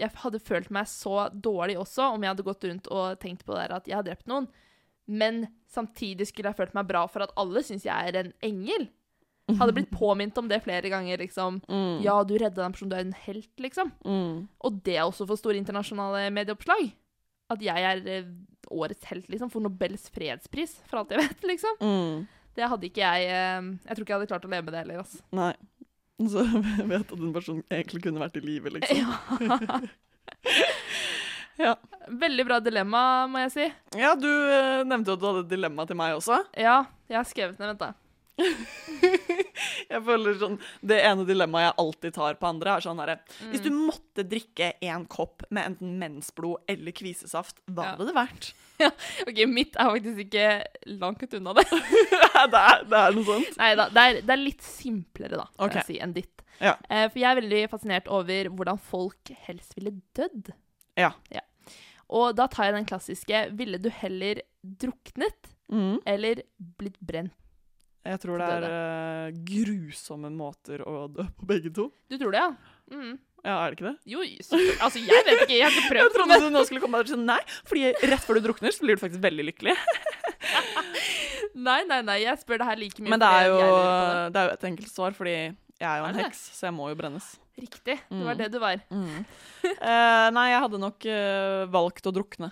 jeg 0.00 0.10
hadde 0.24 0.42
følt 0.42 0.72
meg 0.74 0.90
så 0.90 1.28
dårlig 1.30 1.78
også 1.78 2.10
om 2.14 2.24
jeg 2.24 2.34
hadde 2.34 2.46
gått 2.46 2.66
rundt 2.66 2.90
og 2.90 3.18
tenkt 3.22 3.44
på 3.46 3.54
det 3.54 3.68
der 3.68 3.76
at 3.78 3.90
jeg 3.90 3.98
har 3.98 4.06
drept 4.06 4.30
noen. 4.30 4.48
Men 5.04 5.44
samtidig 5.70 6.28
skulle 6.30 6.50
jeg 6.50 6.58
følt 6.58 6.76
meg 6.76 6.88
bra 6.88 7.04
for 7.10 7.26
at 7.26 7.34
alle 7.40 7.62
syns 7.66 7.86
jeg 7.86 8.10
er 8.10 8.20
en 8.22 8.32
engel. 8.44 8.88
Hadde 9.52 9.74
blitt 9.76 9.92
påminnet 10.00 10.38
om 10.40 10.48
det 10.48 10.62
flere 10.64 10.90
ganger. 10.92 11.20
liksom. 11.20 11.60
Mm. 11.68 12.00
Ja, 12.04 12.16
du 12.24 12.34
redda 12.38 12.62
den 12.62 12.74
personen, 12.74 12.92
du 12.94 12.96
er 12.96 13.04
en 13.04 13.18
helt, 13.26 13.52
liksom. 13.60 13.92
Mm. 14.06 14.46
Og 14.64 14.80
det 14.86 14.96
er 14.96 15.04
også 15.04 15.28
for 15.28 15.40
store 15.40 15.60
internasjonale 15.60 16.30
medieoppslag. 16.34 16.88
At 17.52 17.60
jeg 17.62 17.84
er 17.90 18.00
eh, 18.08 18.30
årets 18.72 19.04
helt, 19.10 19.28
liksom. 19.28 19.52
For 19.52 19.64
Nobels 19.64 20.08
fredspris, 20.14 20.78
for 20.88 21.02
alt 21.02 21.12
jeg 21.12 21.20
vet, 21.20 21.44
liksom. 21.52 21.76
Mm. 21.84 22.24
Det 22.54 22.68
hadde 22.70 22.86
ikke 22.86 23.02
jeg 23.02 23.30
eh, 23.34 23.70
Jeg 23.84 23.96
tror 23.96 24.04
ikke 24.04 24.12
jeg 24.14 24.20
hadde 24.20 24.30
klart 24.30 24.46
å 24.46 24.50
leve 24.52 24.66
med 24.66 24.74
det 24.76 24.82
heller, 24.84 25.02
altså. 25.04 25.22
Nei. 25.34 25.52
Så 26.30 26.44
jeg 26.80 26.88
vet 26.92 27.10
at 27.10 27.18
den 27.18 27.34
personen 27.34 27.64
egentlig 27.72 28.04
kunne 28.06 28.22
vært 28.22 28.38
i 28.38 28.44
live, 28.44 28.74
liksom. 28.78 29.02
Ja. 29.02 29.80
Ja. 31.54 31.76
Veldig 32.08 32.44
bra 32.46 32.56
dilemma, 32.60 33.00
må 33.30 33.44
jeg 33.44 33.52
si. 33.54 33.66
Ja, 34.00 34.14
du 34.18 34.26
eh, 34.26 34.80
nevnte 34.84 35.12
jo 35.12 35.14
at 35.14 35.22
du 35.22 35.26
hadde 35.28 35.42
et 35.44 35.52
dilemma 35.52 35.86
til 35.86 35.98
meg 35.98 36.16
også. 36.18 36.40
Ja, 36.58 36.80
jeg 37.06 37.18
har 37.20 37.28
skrevet 37.28 37.60
ned, 37.60 37.70
vent 37.70 37.84
da. 37.84 37.92
Jeg 39.90 40.00
føler 40.04 40.34
sånn, 40.40 40.56
Det 40.82 40.96
ene 41.06 41.24
dilemmaet 41.28 41.68
jeg 41.68 41.74
alltid 41.84 42.14
tar 42.16 42.36
på 42.40 42.48
andre, 42.48 42.72
er 42.76 42.84
sånn 42.84 42.98
herre 43.02 43.16
Hvis 43.52 43.62
du 43.62 43.70
Mm. 43.70 43.80
måtte 43.88 44.24
drikke 44.26 44.72
en 44.82 45.04
kopp 45.06 45.44
med 45.54 45.64
enten 45.70 45.94
mensblod 46.00 46.62
eller 46.68 46.92
kvisesaft, 46.92 47.60
hva 47.70 47.84
Ja. 47.84 47.90
hadde 47.94 48.06
det 48.10 48.16
vært? 48.16 48.52
Ok, 49.28 49.38
mitt 49.48 49.76
er 49.78 49.90
faktisk 49.94 50.18
ikke 50.24 50.46
langt 50.98 51.34
unna 51.38 51.54
det. 51.54 51.64
det, 51.70 52.60
er, 52.60 52.84
det 52.90 52.98
er 53.00 53.12
noe 53.14 53.24
sånt. 53.28 53.56
Nei 53.60 53.70
da, 53.78 53.86
det 53.88 54.06
det 54.26 54.34
er 54.34 54.42
litt 54.42 54.62
simplere, 54.66 55.36
da, 55.38 55.46
kan 55.58 55.68
Ok. 55.68 55.74
jeg 55.78 55.86
si, 55.92 55.98
enn 56.02 56.12
ditt. 56.16 56.42
Ja. 56.60 56.74
Eh, 56.90 57.06
for 57.08 57.18
jeg 57.22 57.30
er 57.30 57.40
veldig 57.40 57.62
fascinert 57.70 58.08
over 58.10 58.50
hvordan 58.50 58.78
folk 58.82 59.30
helst 59.46 59.74
ville 59.78 59.94
dødd. 60.18 60.50
Ja. 60.98 61.12
Og 62.10 62.34
da 62.36 62.46
tar 62.46 62.66
jeg 62.68 62.74
den 62.76 62.84
klassiske 62.86 63.38
Ville 63.56 63.78
du 63.78 63.88
heller 63.90 64.42
druknet 64.62 65.50
Mm. 65.72 66.00
eller 66.06 66.42
blitt 66.78 66.98
brent? 67.00 67.32
Jeg 68.04 68.20
tror 68.20 68.40
det 68.42 68.48
er 68.52 68.64
uh, 68.68 69.36
grusomme 69.48 70.28
måter 70.34 70.82
å 70.84 71.06
dø 71.08 71.24
på 71.38 71.46
begge 71.48 71.70
to. 71.72 71.86
Du 72.12 72.18
tror 72.20 72.34
det, 72.34 72.42
ja? 72.42 72.50
Mm. 72.92 73.14
Ja, 73.44 73.54
er 73.60 73.72
det 73.72 73.78
ikke 73.78 73.90
det? 73.90 73.96
Jo, 74.08 74.20
altså, 74.24 75.00
jeg 75.04 75.24
vet 75.26 75.42
ikke, 75.44 75.56
jeg 75.56 75.64
har 75.66 75.72
ikke 75.72 75.88
prøvd. 75.92 76.04
Jeg 76.04 76.12
trodde 76.16 76.38
du 76.40 76.50
nå 76.54 76.62
skulle 76.68 76.80
komme 76.84 77.00
og 77.04 77.08
si 77.10 77.16
nei, 77.20 77.40
fordi 77.68 77.82
rett 78.08 78.24
før 78.24 78.38
du 78.40 78.46
drukner, 78.48 78.72
så 78.76 78.84
blir 78.86 78.96
du 78.96 79.02
faktisk 79.04 79.24
veldig 79.24 79.44
lykkelig. 79.52 79.74
Nei, 81.54 81.84
nei, 81.86 82.00
nei, 82.02 82.16
jeg 82.24 82.40
spør 82.40 82.58
det 82.60 82.66
her 82.66 82.78
like 82.80 82.98
mye. 83.02 83.12
Men 83.14 83.20
det 83.22 83.28
er 83.30 83.44
jo, 83.46 83.58
det. 83.60 84.24
det 84.34 84.40
er 84.40 84.48
jo 84.48 84.54
et 84.56 84.64
enkelt 84.68 84.90
svar, 84.90 85.14
fordi 85.14 85.34
jeg 85.34 85.86
er 85.86 86.00
jo 86.00 86.06
Er 86.06 86.08
en 86.10 86.16
det? 86.18 86.24
heks, 86.26 86.40
så 86.56 86.66
jeg 86.66 86.74
må 86.74 86.88
jo 86.90 86.96
brennes. 86.98 87.28
Riktig, 87.54 87.94
det 88.10 88.24
var 88.26 88.34
Mm. 88.34 88.40
det 88.42 88.48
du 88.50 88.58
var. 88.62 88.82
Eh, 89.64 90.26
nei, 90.34 90.44
jeg 90.50 90.60
hadde 90.64 90.80
nok 90.82 91.06
uh, 91.08 91.62
valgt 91.72 92.06
å 92.10 92.12
drukne. 92.12 92.50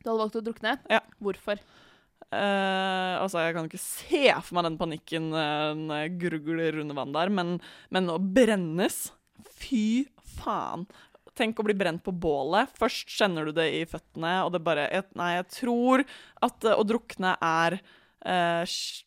Du 0.00 0.06
hadde 0.08 0.20
valgt 0.22 0.38
å 0.38 0.42
drukne? 0.46 0.76
Ja. 0.88 1.00
Hvorfor? 1.20 1.60
Eh, 2.30 3.14
altså, 3.18 3.40
jeg 3.42 3.56
kan 3.56 3.66
ikke 3.66 3.80
se 3.82 4.20
for 4.46 4.54
meg 4.58 4.68
den 4.68 4.76
panikken 4.78 5.30
eh, 5.34 5.70
når 5.78 6.02
jeg 6.04 6.16
grugler 6.24 6.78
under 6.84 6.98
vann 7.00 7.14
der, 7.16 7.32
men, 7.34 7.56
men 7.90 8.10
å 8.12 8.18
brennes 8.22 9.08
Fy 9.60 10.04
faen. 10.38 10.86
Tenk 11.36 11.58
å 11.60 11.64
bli 11.64 11.74
brent 11.78 12.02
på 12.04 12.12
bålet. 12.12 12.70
Først 12.76 13.08
kjenner 13.16 13.48
du 13.48 13.54
det 13.56 13.66
i 13.78 13.84
føttene, 13.88 14.34
og 14.44 14.52
det 14.54 14.60
bare 14.66 14.84
Nei, 15.16 15.30
jeg 15.38 15.46
tror 15.56 16.04
at 16.44 16.66
eh, 16.68 16.76
å 16.76 16.86
drukne 16.86 17.34
er 17.40 17.78
sj- 18.68 19.06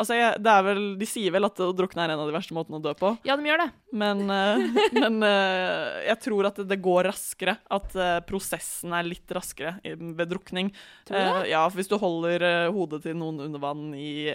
Altså, 0.00 0.16
jeg, 0.16 0.38
det 0.40 0.52
er 0.52 0.64
vel 0.64 0.82
De 1.00 1.08
sier 1.08 1.34
vel 1.34 1.46
at 1.48 1.60
å 1.64 1.70
drukne 1.76 2.04
er 2.04 2.14
en 2.14 2.22
av 2.22 2.30
de 2.30 2.34
verste 2.34 2.56
måtene 2.56 2.78
å 2.78 2.84
dø 2.84 2.94
på, 2.98 3.12
Ja, 3.26 3.36
de 3.36 3.48
gjør 3.48 3.64
det. 3.64 3.68
men, 4.02 4.22
uh, 4.30 4.80
men 5.02 5.18
uh, 5.24 6.00
jeg 6.06 6.18
tror 6.26 6.50
at 6.50 6.62
det, 6.70 6.80
går 6.80 7.10
raskere. 7.10 7.56
At 7.72 7.92
uh, 7.98 8.20
prosessen 8.26 8.94
er 8.96 9.08
litt 9.08 9.36
raskere 9.36 9.76
i, 9.84 9.94
ved 9.96 10.30
drukning. 10.32 10.72
Tror 11.08 11.18
du 11.18 11.40
det? 11.40 11.50
Ja, 11.52 11.66
for 11.68 11.80
hvis 11.80 11.90
du 11.90 11.98
holder 12.00 12.46
hodet 12.72 13.02
til 13.04 13.18
noen 13.20 13.42
under 13.48 13.62
vann 13.62 13.90
i 13.96 14.32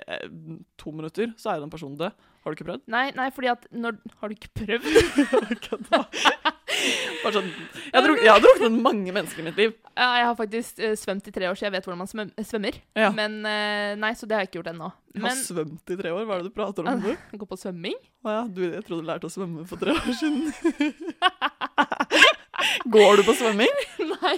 to 0.79 0.93
minutter, 0.93 1.33
så 1.39 1.51
er 1.51 1.59
jo 1.59 1.65
den 1.65 1.73
personen 1.73 1.99
død. 1.99 2.13
Har 2.45 2.53
du 2.53 2.59
ikke 2.59 2.67
prøvd? 2.67 2.83
Nei, 2.93 3.07
nei, 3.17 3.31
fordi 3.33 3.49
at 3.49 3.63
når 3.73 3.97
Har 4.21 4.29
du 4.29 4.35
ikke 4.37 4.53
prøvd? 4.53 4.85
Bare 7.23 7.33
sånn, 7.39 7.47
jeg, 7.49 7.93
har 7.95 8.03
druk, 8.05 8.19
jeg 8.21 8.29
har 8.31 8.41
druknet 8.43 8.75
mange 8.85 9.13
mennesker 9.15 9.41
i 9.41 9.45
mitt 9.47 9.57
liv. 9.57 9.71
Ja, 9.95 10.09
jeg 10.19 10.25
har 10.29 10.35
faktisk 10.37 10.81
uh, 10.83 10.91
svømt 10.99 11.27
i 11.29 11.33
tre 11.33 11.47
år, 11.49 11.57
så 11.57 11.65
jeg 11.65 11.73
vet 11.73 11.87
hvordan 11.87 12.01
man 12.03 12.09
svømmer. 12.45 12.77
Ja. 12.99 13.09
Men 13.15 13.39
uh, 13.47 13.95
nei, 13.97 14.11
så 14.19 14.27
det 14.29 14.35
har 14.37 14.43
jeg 14.45 14.51
ikke 14.51 14.59
gjort 14.59 14.71
ennå. 14.73 14.89
Du 15.15 15.21
har 15.23 15.35
svømt 15.39 15.93
i 15.95 15.97
tre 15.97 16.11
år. 16.13 16.25
Hva 16.27 16.37
er 16.37 16.43
det 16.43 16.51
du 16.51 16.55
prater 16.55 16.85
om 16.85 17.01
nå? 17.01 17.15
gå 17.41 17.47
på 17.49 17.57
svømming? 17.59 17.97
Å 18.25 18.35
ja, 18.35 18.43
du, 18.51 18.61
jeg 18.67 18.83
trodde 18.85 19.05
du 19.05 19.09
lærte 19.09 19.29
å 19.29 19.33
svømme 19.33 19.65
for 19.69 19.81
tre 19.81 19.95
år 19.95 20.17
siden. 20.19 20.51
Går 22.95 23.19
du 23.19 23.23
på 23.27 23.33
svømming? 23.37 23.81
nei, 24.13 24.35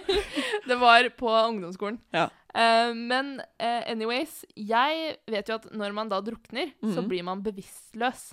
det 0.68 0.78
var 0.82 1.08
på 1.20 1.32
ungdomsskolen. 1.32 2.00
Ja. 2.16 2.28
Uh, 2.58 2.94
men 2.96 3.36
anyways, 3.60 4.40
jeg 4.58 5.18
vet 5.30 5.52
jo 5.52 5.58
at 5.60 5.68
når 5.78 5.94
man 5.98 6.10
da 6.12 6.22
drukner, 6.26 6.72
så 6.82 7.02
Mhm. 7.04 7.10
blir 7.12 7.26
man 7.28 7.44
bevisstløs 7.46 8.30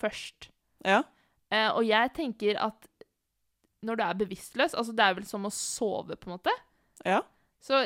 først. 0.00 0.48
Ja. 0.86 1.02
Og 1.74 1.84
jeg 1.88 2.10
tenker 2.16 2.58
at 2.60 2.87
når 3.86 3.96
du 3.96 4.02
er 4.04 4.14
bevisstløs 4.18 4.74
Altså, 4.74 4.92
det 4.96 5.04
er 5.04 5.14
vel 5.14 5.24
som 5.28 5.44
å 5.46 5.50
sove, 5.54 6.16
på 6.18 6.28
en 6.30 6.36
måte. 6.38 6.54
Ja. 7.06 7.20
Så 7.62 7.84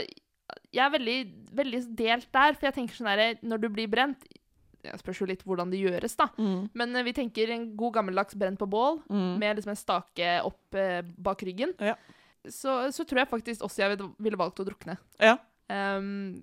jeg 0.72 0.84
er 0.84 0.90
veldig, 0.92 1.18
veldig 1.56 1.80
delt 1.96 2.28
der, 2.32 2.54
for 2.54 2.66
jeg 2.68 2.74
tenker 2.76 2.94
sånn 2.98 3.08
herre 3.08 3.38
Når 3.42 3.60
du 3.62 3.68
blir 3.72 3.88
brent 3.88 4.24
jeg 4.82 4.98
spørs 4.98 5.20
jo 5.20 5.26
litt 5.30 5.44
hvordan 5.46 5.70
det 5.70 5.78
gjøres, 5.78 6.16
da. 6.18 6.26
Mm. 6.42 6.64
Men 6.74 6.96
eh, 6.98 7.04
vi 7.06 7.12
tenker 7.14 7.52
en 7.54 7.68
god 7.78 7.92
gammeldags 8.00 8.34
brent 8.34 8.58
på 8.58 8.66
bål, 8.66 8.96
Mm. 9.08 9.38
med 9.38 9.56
liksom 9.60 9.70
en 9.70 9.78
stake 9.78 10.32
opp 10.42 10.74
eh, 10.74 11.02
bak 11.22 11.44
ryggen. 11.46 11.70
Ja. 11.78 11.94
Så, 12.50 12.90
så 12.90 13.04
tror 13.06 13.20
jeg 13.22 13.28
faktisk 13.30 13.62
også 13.62 13.78
jeg 13.84 13.92
ville- 13.96 14.10
ville 14.18 14.36
valgt 14.40 14.58
å 14.58 14.66
drukne. 14.66 14.96
Ja. 15.22 15.36
Um, 15.70 16.42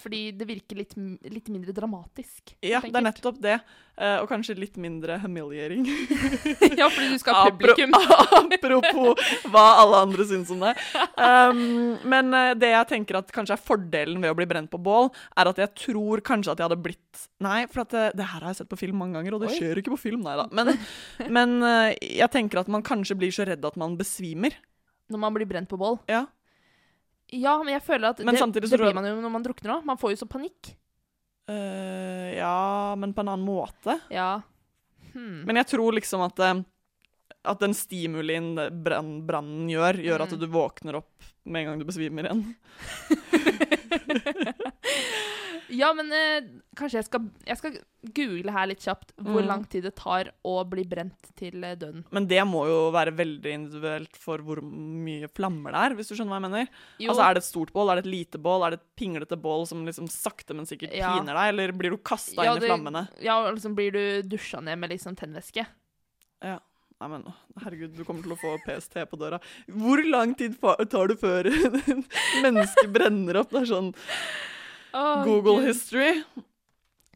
Fordi 0.00 0.30
det 0.36 0.46
virker 0.48 0.78
litt, 0.78 0.94
litt 1.30 1.50
mindre 1.52 1.74
dramatisk. 1.76 2.54
Ja, 2.64 2.80
det 2.84 2.94
er 2.94 3.04
nettopp 3.04 3.40
det. 3.42 3.58
Uh, 3.96 4.18
og 4.20 4.26
kanskje 4.28 4.58
litt 4.58 4.74
mindre 4.76 5.16
humiliating. 5.22 5.86
ja, 6.80 6.88
fordi 6.92 7.14
du 7.14 7.20
skal 7.22 7.38
ha 7.38 7.44
publikum. 7.48 7.94
Apropos 8.56 9.22
hva 9.48 9.64
alle 9.80 10.02
andre 10.04 10.26
syns 10.28 10.52
om 10.52 10.60
det. 10.66 10.74
Um, 11.16 11.96
men 12.04 12.28
eh, 12.36 12.52
det 12.60 12.72
jeg 12.74 12.90
tenker 12.90 13.20
at 13.22 13.32
kanskje 13.32 13.56
er 13.56 13.62
fordelen 13.62 14.20
ved 14.20 14.34
å 14.34 14.36
bli 14.36 14.48
brent 14.50 14.68
på 14.72 14.80
bål, 14.82 15.08
er 15.40 15.48
at 15.48 15.62
jeg 15.64 15.72
tror 15.86 16.20
kanskje 16.26 16.52
at 16.52 16.60
jeg 16.60 16.68
hadde 16.68 16.82
blitt 16.84 17.02
Nei, 17.40 17.62
for 17.72 17.84
at 17.86 17.92
det, 17.94 18.04
det 18.18 18.28
her 18.28 18.44
har 18.44 18.52
jeg 18.52 18.60
sett 18.60 18.70
på 18.70 18.78
film 18.80 19.00
mange 19.00 19.16
ganger, 19.16 19.36
og 19.36 19.44
det 19.44 19.50
Oi. 19.54 19.56
skjer 19.56 19.80
ikke 19.80 19.94
på 19.94 20.02
film, 20.08 20.24
nei 20.26 20.36
da. 20.36 20.46
Men, 20.56 20.72
men 21.32 21.56
eh, 21.64 21.96
jeg 22.18 22.28
tenker 22.32 22.60
at 22.60 22.70
man 22.72 22.84
kanskje 22.84 23.16
blir 23.18 23.32
så 23.32 23.46
redd 23.48 23.64
at 23.64 23.76
man 23.80 23.96
besvimer. 23.96 24.56
Når 25.12 25.20
man 25.22 25.36
blir 25.36 25.48
brent 25.48 25.68
på 25.70 25.78
bål. 25.80 26.00
Ja. 26.10 26.26
Ja, 27.34 27.56
men 27.62 27.72
jeg 27.74 27.82
føler 27.82 28.12
at 28.12 28.20
Men 28.22 28.36
det, 28.36 28.60
det 28.70 28.78
blir 28.78 28.94
man 28.94 29.06
jo 29.08 29.16
når 29.20 29.32
man 29.34 29.42
drukner 29.46 29.78
òg. 29.78 29.84
Man 29.88 29.98
får 29.98 30.12
jo 30.14 30.20
så 30.22 30.28
panikk. 30.30 30.74
Uh, 31.50 32.30
ja, 32.36 32.94
men 32.98 33.12
på 33.14 33.22
en 33.22 33.28
annen 33.32 33.46
måte. 33.46 33.98
Ja. 34.10 34.40
Hmm. 35.12 35.42
Men 35.46 35.56
jeg 35.62 35.66
tror 35.74 35.94
liksom 35.96 36.22
at 36.26 36.38
eh, 36.42 36.62
at 37.46 37.60
den 37.62 37.74
stimulien 37.78 38.56
brannen 38.82 39.68
gjør, 39.70 40.00
gjør 40.02 40.24
at 40.24 40.32
Mm. 40.34 40.40
du 40.40 40.46
våkner 40.50 40.96
opp 40.98 41.22
med 41.46 41.60
en 41.62 41.66
gang 41.68 41.78
du 41.78 41.84
besvimer 41.86 42.26
igjen. 42.26 42.42
Ja, 45.68 45.92
men 45.94 46.12
eh, 46.14 46.44
kanskje 46.78 47.00
jeg 47.00 47.06
skal, 47.08 47.24
jeg 47.46 47.58
skal 47.58 47.76
google 48.14 48.52
her 48.54 48.66
litt 48.70 48.80
kjapt 48.84 49.12
hvor 49.18 49.42
Mm. 49.42 49.46
lang 49.48 49.64
tid 49.66 49.82
det 49.82 49.94
tar 49.98 50.30
å 50.46 50.52
bli 50.68 50.84
brent 50.86 51.30
til 51.36 51.64
eh, 51.64 51.74
døden. 51.74 52.04
Men 52.14 52.26
det 52.30 52.38
må 52.46 52.66
jo 52.68 52.90
være 52.94 53.14
veldig 53.18 53.52
individuelt 53.52 54.14
for 54.16 54.38
hvor 54.46 54.60
mye 54.62 55.26
flammer 55.34 55.72
det 55.74 55.80
er, 55.82 55.96
hvis 55.98 56.08
du 56.08 56.14
skjønner 56.14 56.36
hva 56.36 56.38
jeg 56.40 56.46
mener. 56.50 56.68
Jo, 57.02 57.10
Altså, 57.10 57.24
Er 57.26 57.34
det 57.34 57.42
et 57.42 57.48
stort 57.50 57.72
bål, 57.74 57.90
er 57.90 58.00
det 58.00 58.06
et 58.06 58.12
lite 58.14 58.38
bål, 58.38 58.66
er 58.66 58.70
det 58.76 58.80
et 58.80 58.96
pinglete 58.96 59.36
bål 59.42 59.66
som 59.66 59.84
liksom 59.84 60.06
sakte, 60.08 60.54
men 60.54 60.66
sikkert 60.66 60.94
Ja. 60.94 61.16
piner 61.18 61.34
deg, 61.34 61.48
eller 61.54 61.72
blir 61.72 61.90
du 61.90 61.98
kasta 61.98 62.44
Ja, 62.44 62.54
inn 62.54 62.60
det- 62.60 62.66
i 62.70 62.70
flammene? 62.70 63.08
ja, 63.20 63.50
liksom 63.50 63.74
blir 63.74 63.90
du 63.92 64.22
dusja 64.22 64.60
ned 64.62 64.78
med 64.78 64.90
liksom 64.90 65.16
tennvæske. 65.16 65.66
Nei, 66.98 67.08
men 67.12 67.26
herregud, 67.60 67.94
du 67.94 68.04
kommer 68.04 68.22
til 68.22 68.32
å 68.32 68.38
få 68.40 68.56
PST 68.64 68.94
på 69.10 69.18
døra. 69.20 69.38
Hvor 69.68 70.00
lang 70.08 70.34
tid 70.34 70.54
tar 70.62 71.08
det 71.08 71.18
før 71.20 71.44
mennesket 72.42 72.88
brenner 72.90 73.36
opp? 73.42 73.50
Det 73.50 73.60
er 73.66 73.68
sånn 73.68 73.90
Å, 74.96 75.02
Google 75.26 75.60
Gud. 75.60 75.66
history. 75.68 76.22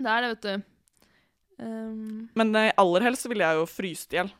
Det 0.00 0.10
er 0.10 0.26
det, 0.26 0.34
vet 0.34 0.44
du. 0.44 0.66
Um, 1.60 2.28
Men 2.38 2.52
eh, 2.56 2.72
aller 2.80 3.04
helst 3.08 3.26
ville 3.28 3.44
jeg 3.44 3.60
jo 3.60 3.66
fryst 3.68 4.14
i 4.14 4.20
hjel. 4.20 4.30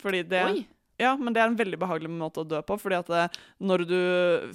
Fordi 0.00 0.22
det 0.28 0.42
oi. 0.46 0.64
Ja, 1.00 1.10
men 1.20 1.34
det 1.36 1.42
er 1.42 1.50
en 1.50 1.58
veldig 1.58 1.76
behagelig 1.80 2.08
måte 2.08 2.40
å 2.40 2.48
dø 2.48 2.62
på. 2.64 2.76
fordi 2.80 2.96
at 2.96 3.08
det, 3.12 3.24
når 3.60 3.82
du 3.88 3.98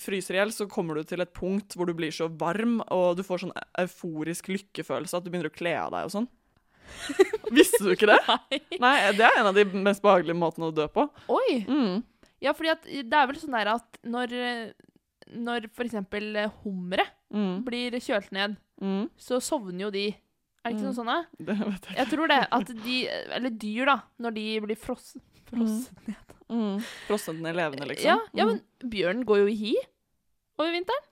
fryser 0.02 0.34
i 0.34 0.40
hjel, 0.40 0.54
så 0.56 0.66
kommer 0.70 0.98
du 0.98 1.06
til 1.06 1.22
et 1.22 1.34
punkt 1.38 1.76
hvor 1.78 1.86
du 1.86 1.94
blir 1.98 2.14
så 2.14 2.26
varm, 2.34 2.80
og 2.90 3.20
du 3.20 3.22
får 3.26 3.44
sånn 3.44 3.54
euforisk 3.84 4.50
lykkefølelse 4.50 5.20
at 5.20 5.26
du 5.26 5.30
begynner 5.30 5.52
å 5.52 5.54
kle 5.54 5.76
av 5.78 5.92
deg 5.94 6.10
og 6.10 6.16
sånn. 6.16 6.30
Visste 7.56 7.84
du 7.86 7.92
ikke 7.94 8.10
det? 8.10 8.18
Nei. 8.26 8.62
Nei, 8.82 8.96
det 9.20 9.28
er 9.28 9.38
en 9.38 9.52
av 9.52 9.58
de 9.58 9.68
mest 9.86 10.02
behagelige 10.04 10.40
måtene 10.42 10.72
å 10.72 10.76
dø 10.82 10.88
på. 10.92 11.06
Oi! 11.32 11.62
Mm. 11.70 12.02
Ja, 12.42 12.56
fordi 12.58 12.74
at 12.74 12.90
det 12.90 13.18
er 13.20 13.30
vel 13.30 13.38
sånn 13.38 13.60
der 13.60 13.76
at 13.76 14.02
når, 14.02 14.34
eh, 14.34 14.94
når 15.38 15.70
for 15.78 15.86
eksempel 15.86 16.32
eh, 16.42 16.58
humre 16.66 17.06
Mm. 17.34 17.64
blir 17.64 17.92
kjølt 17.92 18.32
ned, 18.32 18.58
Mm. 18.82 19.10
så 19.18 19.40
sovner 19.42 19.80
jo 19.86 19.90
de. 19.92 20.08
Er 20.66 20.70
det 20.70 20.76
ikke 20.76 20.82
Mm. 20.82 20.90
noe 20.90 20.98
sånn, 20.98 21.06
da? 21.06 21.26
Det 21.40 21.58
vet 21.60 21.86
jeg. 21.88 21.98
Jeg 21.98 22.08
tror 22.12 22.28
det. 22.28 22.48
At 22.52 22.68
de, 22.84 23.08
eller 23.38 23.50
dyr, 23.50 23.86
da, 23.86 24.02
når 24.20 24.34
de 24.36 24.60
blir 24.62 24.76
frossen 24.78 25.22
frosset 25.52 26.08
ned. 26.08 26.16
Mm. 26.50 26.82
Frosset 27.08 27.36
den 27.38 27.46
i 27.46 27.52
levende, 27.54 27.88
liksom. 27.88 28.06
Ja, 28.06 28.18
ja, 28.34 28.46
men 28.46 28.62
bjørnen 28.84 29.24
går 29.26 29.38
jo 29.44 29.48
i 29.48 29.56
hi 29.56 29.76
over 30.60 30.72
vinteren. 30.72 31.06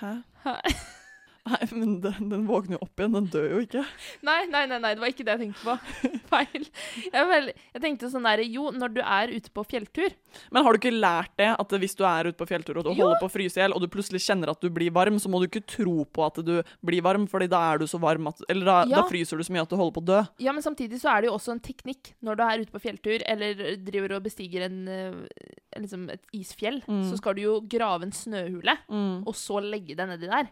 Hæ? 0.00 0.12
Hæ? 0.44 0.54
Nei, 1.44 1.58
men 1.76 1.90
den, 2.00 2.28
den 2.30 2.44
våkner 2.48 2.78
jo 2.78 2.86
opp 2.86 2.96
igjen. 3.02 3.12
Den 3.12 3.26
dør 3.28 3.50
jo 3.52 3.58
ikke. 3.66 3.82
Nei, 4.24 4.46
nei, 4.48 4.62
nei, 4.70 4.78
nei, 4.80 4.94
det 4.96 5.02
var 5.02 5.10
ikke 5.12 5.24
det 5.28 5.34
jeg 5.34 5.40
tenkte 5.42 5.64
på. 5.66 5.74
Feil. 6.32 6.64
Jeg, 7.12 7.26
vel, 7.28 7.50
jeg 7.74 7.82
tenkte 7.84 8.08
sånn 8.08 8.24
der, 8.24 8.40
jo, 8.48 8.70
når 8.72 8.94
du 8.96 9.00
er 9.04 9.28
ute 9.34 9.50
på 9.54 9.64
fjelltur 9.68 10.14
Men 10.50 10.64
har 10.64 10.72
du 10.72 10.78
ikke 10.80 10.92
lært 10.94 11.34
det, 11.38 11.50
at 11.60 11.74
hvis 11.82 11.94
du 11.98 12.02
er 12.08 12.30
ute 12.30 12.38
på 12.40 12.46
fjelltur 12.48 12.80
og 12.80 12.86
du 12.88 12.90
holder 12.96 13.20
på 13.20 13.28
å 13.28 13.32
fryse 13.34 13.60
i 13.60 13.62
hjel, 13.62 13.74
og 13.76 13.84
du 13.84 13.88
plutselig 13.92 14.22
kjenner 14.24 14.50
at 14.54 14.64
du 14.64 14.70
blir 14.72 14.90
varm, 14.96 15.20
så 15.22 15.28
må 15.30 15.38
du 15.42 15.46
ikke 15.50 15.62
tro 15.68 16.06
på 16.08 16.24
at 16.26 16.40
du 16.48 16.54
blir 16.80 17.04
varm, 17.04 17.28
fordi 17.30 17.50
da 17.52 17.60
er 17.74 17.84
du 17.84 17.86
så 17.92 18.00
varm 18.02 18.26
at 18.32 18.40
Eller 18.48 18.64
da, 18.70 18.78
Ja. 18.88 19.02
da 19.02 19.04
fryser 19.12 19.36
du 19.38 19.44
så 19.44 19.52
mye 19.54 19.62
at 19.68 19.70
du 19.70 19.76
holder 19.78 19.94
på 19.98 20.02
å 20.02 20.08
dø. 20.10 20.22
Ja, 20.42 20.52
men 20.56 20.64
samtidig 20.64 20.98
så 21.04 21.12
er 21.12 21.22
det 21.22 21.28
jo 21.30 21.36
også 21.36 21.52
en 21.54 21.62
teknikk 21.64 22.14
når 22.24 22.40
du 22.40 22.44
er 22.48 22.64
ute 22.64 22.72
på 22.74 22.82
fjelltur, 22.88 23.20
eller 23.28 23.62
driver 23.84 24.16
og 24.16 24.24
bestiger 24.26 24.64
en, 24.66 24.80
eh, 24.88 25.46
liksom 25.78 26.08
et 26.16 26.24
isfjell, 26.32 26.80
Mm. 26.88 27.04
så 27.12 27.16
skal 27.20 27.34
du 27.36 27.42
jo 27.44 27.60
grave 27.68 28.02
en 28.08 28.12
snøhule, 28.16 28.78
Mm. 28.90 29.22
og 29.28 29.34
så 29.36 29.60
legge 29.62 29.94
deg 29.96 30.08
nedi 30.08 30.26
der. 30.32 30.48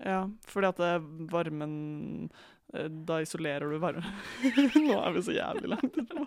Ja, 0.00 0.22
fordi 0.48 0.68
at 0.70 0.78
varmen 1.30 1.72
eh, 2.72 2.86
Da 3.06 3.18
isolerer 3.20 3.68
du 3.70 3.78
varmen. 3.82 4.06
Nå 4.86 4.94
er 5.02 5.12
vi 5.18 5.22
så 5.26 5.34
jævlig 5.36 5.68
langt 5.74 5.98
ute. 5.98 6.26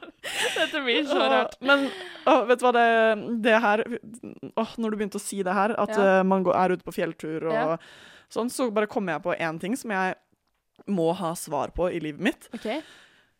Dette 0.56 0.82
blir 0.86 1.08
rart 1.10 1.56
Men 1.65 1.88
å, 2.30 2.36
vet 2.49 2.62
du 2.62 2.65
hva, 2.67 2.73
det, 2.78 2.86
det 3.45 3.56
her 3.63 3.84
å, 4.54 4.67
Når 4.78 4.93
du 4.93 4.99
begynte 4.99 5.17
å 5.21 5.23
si 5.23 5.41
det 5.45 5.56
her, 5.58 5.73
at 5.82 5.95
Ja. 5.97 6.19
eh, 6.19 6.23
man 6.28 6.45
går, 6.45 6.54
er 6.62 6.75
ute 6.78 6.86
på 6.86 6.93
fjelltur 6.93 7.47
og 7.49 7.58
Ja. 7.58 7.78
sånn, 8.30 8.49
så 8.54 8.69
bare 8.73 8.88
kom 8.91 9.10
jeg 9.10 9.23
på 9.25 9.34
én 9.38 9.60
ting 9.62 9.75
som 9.80 9.91
jeg 9.91 10.15
må 10.91 11.10
ha 11.15 11.34
svar 11.39 11.71
på 11.73 11.89
i 11.89 11.99
livet 12.04 12.21
mitt. 12.21 12.47
Okay. 12.54 12.82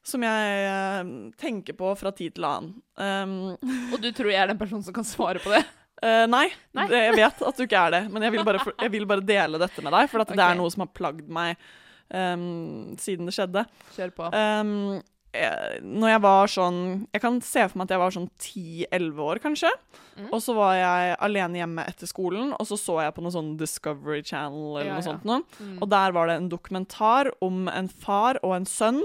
Som 0.06 0.22
jeg 0.26 0.66
eh, 0.66 1.32
tenker 1.42 1.74
på 1.78 1.90
fra 1.98 2.12
tid 2.16 2.36
til 2.38 2.46
annen. 2.50 2.76
Um, 2.98 3.58
Og 3.94 3.98
du 4.02 4.10
tror 4.16 4.30
jeg 4.32 4.42
er 4.42 4.48
den 4.54 4.58
personen 4.62 4.84
som 4.86 4.94
kan 4.96 5.06
svare 5.08 5.42
på 5.44 5.54
det? 5.54 5.64
Eh, 6.04 6.26
nei, 6.28 6.46
Nei. 6.76 6.86
Det, 6.92 7.02
jeg 7.08 7.18
vet 7.22 7.42
at 7.48 7.58
du 7.58 7.64
ikke 7.66 7.82
er 7.88 7.94
det, 7.96 8.04
men 8.12 8.26
jeg 8.28 8.36
vil 8.36 8.46
bare, 8.48 8.62
jeg 8.84 8.92
vil 8.94 9.08
bare 9.10 9.24
dele 9.26 9.60
dette 9.62 9.84
med 9.86 9.96
deg, 9.96 10.10
for 10.12 10.26
at 10.26 10.32
det 10.36 10.44
er 10.44 10.58
noe 10.60 10.72
som 10.74 10.84
har 10.84 10.92
plagd 10.96 11.30
meg 11.32 11.56
um, 12.12 12.96
siden 13.00 13.30
det 13.30 13.36
skjedde. 13.38 13.64
Kjør 13.96 14.16
på. 14.18 14.32
Um, 14.36 14.74
jeg, 15.36 15.80
når 15.84 16.12
jeg 16.14 16.22
var 16.24 16.52
sånn 16.52 16.78
Jeg 17.12 17.20
kan 17.20 17.38
se 17.44 17.64
for 17.68 17.80
meg 17.80 17.90
at 17.90 17.94
jeg 17.96 18.00
var 18.00 18.14
sånn 18.16 18.28
10-11 18.40 19.24
år, 19.26 19.42
kanskje. 19.44 19.72
Mm. 20.16 20.30
Og 20.30 20.38
så 20.44 20.56
var 20.56 20.76
jeg 20.80 21.16
alene 21.28 21.60
hjemme 21.60 21.88
etter 21.92 22.10
skolen, 22.12 22.54
og 22.56 22.68
så 22.70 22.78
så 22.80 23.00
jeg 23.04 23.16
på 23.16 23.24
noe 23.26 23.36
sånn 23.36 23.56
Discovery 23.60 24.22
Channel 24.24 24.80
eller 24.80 24.92
Ja, 24.94 25.00
noe 25.00 25.16
ja. 25.16 25.18
noe. 25.28 25.42
Mm. 25.60 25.80
Og 25.82 25.90
der 25.92 26.16
var 26.16 26.32
det 26.32 26.38
en 26.40 26.52
dokumentar 26.52 27.32
om 27.44 27.66
en 27.72 27.92
far 27.92 28.40
og 28.44 28.56
en 28.60 28.70
sønn 28.70 29.02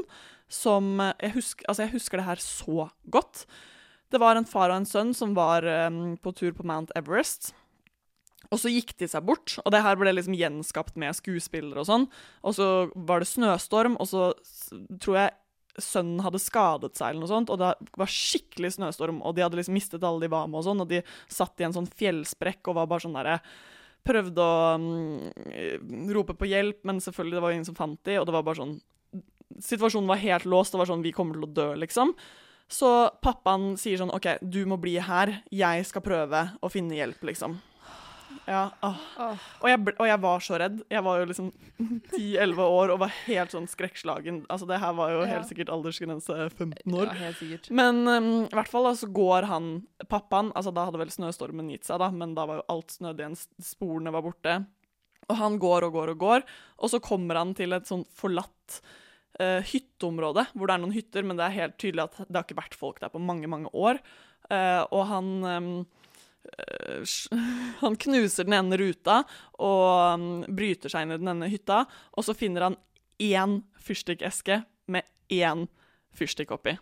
som 0.50 0.96
eh, 1.03 1.14
jeg 1.26 1.37
husker, 1.38 1.66
altså 1.70 1.87
jeg 1.87 1.94
husker 1.94 2.20
det 2.20 2.29
her 2.29 2.42
så 2.42 2.88
godt. 3.14 3.44
Det 4.10 4.18
var 4.18 4.36
en 4.36 4.48
far 4.48 4.72
og 4.72 4.80
en 4.80 4.88
sønn 4.88 5.12
som 5.14 5.34
var 5.36 5.66
um, 5.88 6.16
på 6.18 6.32
tur 6.36 6.54
på 6.56 6.66
Mount 6.66 6.90
Everest. 6.98 7.52
Og 8.50 8.58
så 8.58 8.72
gikk 8.72 8.96
de 8.98 9.06
seg 9.06 9.22
bort, 9.26 9.54
og 9.62 9.70
det 9.70 9.82
her 9.84 9.98
ble 10.00 10.10
liksom 10.16 10.34
gjenskapt 10.34 10.96
med 10.98 11.14
skuespillere 11.14 11.84
og 11.84 11.86
sånn. 11.86 12.06
Og 12.42 12.56
så 12.56 12.66
var 12.96 13.22
det 13.22 13.30
snøstorm, 13.30 13.94
og 14.02 14.08
så 14.10 14.32
tror 14.98 15.20
jeg 15.20 15.36
sønnen 15.80 16.22
hadde 16.24 16.40
skadet 16.42 16.96
seg 16.98 17.12
eller 17.12 17.22
noe 17.22 17.30
sånt, 17.30 17.50
og 17.52 17.60
det 17.60 17.70
var 18.00 18.10
skikkelig 18.10 18.72
snøstorm, 18.74 19.20
og 19.22 19.36
de 19.36 19.44
hadde 19.44 19.60
liksom 19.60 19.76
mistet 19.76 20.04
alle 20.06 20.24
de 20.24 20.32
var 20.32 20.48
med 20.50 20.60
og 20.60 20.66
sånn, 20.66 20.82
og 20.82 20.90
de 20.90 21.02
satt 21.30 21.62
i 21.62 21.68
en 21.68 21.76
sånn 21.76 21.88
fjellsprekk 22.00 22.72
og 22.72 22.80
var 22.80 22.90
bare 22.90 23.06
sånn 23.06 23.18
derre 23.18 23.38
Prøvde 24.00 24.40
å 24.40 24.60
um, 24.80 26.06
rope 26.08 26.32
på 26.40 26.48
hjelp, 26.48 26.78
men 26.88 27.02
selvfølgelig 27.04 27.36
det 27.36 27.42
var 27.44 27.52
ingen 27.52 27.66
som 27.68 27.76
fant 27.76 27.98
de, 28.08 28.14
og 28.16 28.24
det 28.26 28.32
var 28.32 28.46
bare 28.46 28.62
sånn 28.62 28.78
Situasjonen 29.60 30.08
var 30.08 30.22
helt 30.22 30.46
låst, 30.48 30.72
det 30.72 30.80
var 30.80 30.88
sånn 30.88 31.04
Vi 31.04 31.12
kommer 31.12 31.36
til 31.36 31.44
å 31.44 31.52
dø, 31.52 31.66
liksom. 31.82 32.14
Så 32.70 32.88
pappaen 33.24 33.74
sier 33.80 33.98
sånn 33.98 34.12
OK, 34.14 34.37
du 34.40 34.62
må 34.70 34.78
bli 34.80 34.94
her. 35.02 35.40
Jeg 35.50 35.87
skal 35.88 36.04
prøve 36.06 36.44
å 36.62 36.70
finne 36.70 36.94
hjelp, 36.94 37.24
liksom. 37.26 37.59
Ja. 38.46 38.62
Åh. 38.83 39.00
Og, 39.61 39.66
jeg, 39.68 39.80
og 39.92 40.06
jeg 40.09 40.20
var 40.22 40.44
så 40.44 40.59
redd. 40.61 40.80
Jeg 40.90 41.02
var 41.06 41.20
jo 41.20 41.28
liksom 41.30 41.50
10-11 42.16 42.62
år 42.64 42.92
og 42.94 43.02
var 43.02 43.14
helt 43.26 43.54
sånn 43.54 43.68
skrekkslagen. 43.70 44.42
Altså, 44.50 44.68
det 44.70 44.80
her 44.83 44.94
var 44.98 45.14
jo 45.14 45.26
helt 45.28 45.50
sikkert 45.50 45.72
aldersgrense 45.74 46.37
15 46.48 46.96
år. 46.96 47.11
Ja, 47.11 47.33
helt. 47.40 47.70
Men 47.74 48.02
um, 48.06 48.30
i 48.46 48.54
hvert 48.54 48.70
fall 48.70 48.90
så 48.98 49.11
går 49.11 49.48
han, 49.50 49.70
pappaen 50.11 50.54
altså 50.54 50.74
Da 50.74 50.87
hadde 50.88 51.02
vel 51.02 51.12
snøstormen 51.14 51.70
gitt 51.74 51.88
seg, 51.88 52.00
da, 52.02 52.11
men 52.14 52.35
da 52.38 52.46
var 52.48 52.61
jo 52.61 52.68
alt 52.74 52.96
snødd 52.96 53.22
igjen, 53.22 53.38
sporene 53.64 54.14
var 54.14 54.26
borte. 54.26 54.61
Og 55.30 55.38
han 55.38 55.61
går 55.62 55.87
og 55.87 55.94
går 55.94 56.14
og 56.14 56.24
går, 56.24 56.48
og 56.80 56.90
så 56.90 56.98
kommer 57.02 57.38
han 57.38 57.54
til 57.59 57.76
et 57.76 57.87
sånn 57.87 58.06
forlatt 58.18 58.80
eh, 59.38 59.60
hytteområde, 59.70 60.46
hvor 60.54 60.68
det 60.68 60.76
er 60.76 60.82
noen 60.82 60.96
hytter, 60.96 61.26
men 61.26 61.38
det 61.38 61.46
er 61.46 61.58
helt 61.58 61.78
tydelig 61.80 62.06
at 62.06 62.20
det 62.26 62.36
har 62.36 62.46
ikke 62.46 62.60
vært 62.62 62.78
folk 62.78 63.00
der 63.02 63.12
på 63.12 63.22
mange, 63.22 63.50
mange 63.50 63.72
år. 63.76 64.00
Uh, 64.50 64.82
og 64.90 65.02
han 65.06 65.26
um, 65.46 65.72
Han 67.82 67.96
knuser 68.00 68.46
den 68.48 68.56
ene 68.56 68.78
ruta 68.80 69.20
og 69.60 70.16
um, 70.16 70.24
bryter 70.48 70.90
seg 70.90 71.04
inn 71.04 71.14
i 71.14 71.18
den 71.20 71.30
ene 71.34 71.50
hytta, 71.52 71.84
og 72.16 72.26
så 72.26 72.34
finner 72.34 72.66
han 72.66 72.78
én 73.20 73.61
fyrstikkeske 73.84 74.62
med 74.90 75.07
én 75.30 75.68
fyrstikk 76.16 76.57
oppi. 76.57 76.74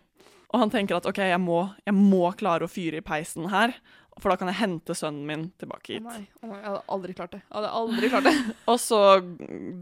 Og 0.49 0.63
han 0.63 0.71
tenker 0.73 0.97
at 0.97 1.05
OK, 1.09 1.19
jeg 1.21 1.41
må, 1.43 1.61
jeg 1.85 1.93
må 1.93 2.23
klare 2.39 2.65
å 2.65 2.71
fyre 2.71 3.03
i 3.03 3.05
peisen 3.05 3.51
her, 3.51 3.75
for 4.19 4.29
da 4.33 4.37
kan 4.41 4.49
jeg 4.51 4.59
hente 4.59 4.95
sønnen 4.97 5.25
min 5.27 5.45
tilbake 5.61 5.91
Å 5.91 5.93
hit. 5.95 6.03
nei, 6.05 6.23
å 6.43 6.47
nei, 6.49 6.57
jeg 6.59 6.67
hadde 6.69 6.81
aldri 6.95 7.15
klart 7.17 7.31
det. 7.35 7.39
Jeg 7.45 7.55
hadde 7.57 7.71
aldri 7.79 8.09
klart 8.13 8.27
det. 8.29 8.35
Og 8.71 8.79
så 8.83 8.99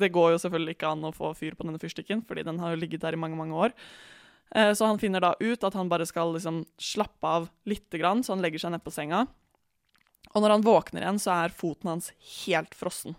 Det 0.01 0.09
går 0.15 0.35
jo 0.35 0.41
selvfølgelig 0.45 0.75
ikke 0.77 0.91
an 0.91 1.07
å 1.09 1.13
få 1.15 1.33
fyr 1.38 1.55
på 1.57 1.65
denne 1.67 1.81
fyrstikken, 1.81 2.21
fordi 2.27 2.43
den 2.47 2.59
har 2.63 2.73
jo 2.75 2.79
ligget 2.81 3.01
der 3.03 3.17
i 3.17 3.21
mange, 3.21 3.35
mange 3.39 3.55
år. 3.67 3.75
Eh, 4.55 4.71
Så 4.77 4.85
han 4.88 4.99
finner 5.01 5.19
da 5.23 5.33
ut 5.39 5.63
at 5.67 5.73
han 5.75 5.89
bare 5.89 6.05
skal 6.07 6.31
liksom 6.38 6.61
slappe 6.79 7.27
av 7.27 7.49
lite 7.65 7.97
grann, 7.99 8.23
så 8.23 8.35
han 8.35 8.41
legger 8.45 8.59
seg 8.63 8.71
ned 8.75 8.83
på 8.85 8.93
senga. 8.95 9.25
Og 10.35 10.43
når 10.43 10.57
han 10.57 10.63
våkner 10.65 11.01
igjen, 11.05 11.19
så 11.23 11.33
er 11.45 11.53
foten 11.55 11.89
hans 11.89 12.11
helt 12.45 12.73
frossen. 12.75 13.15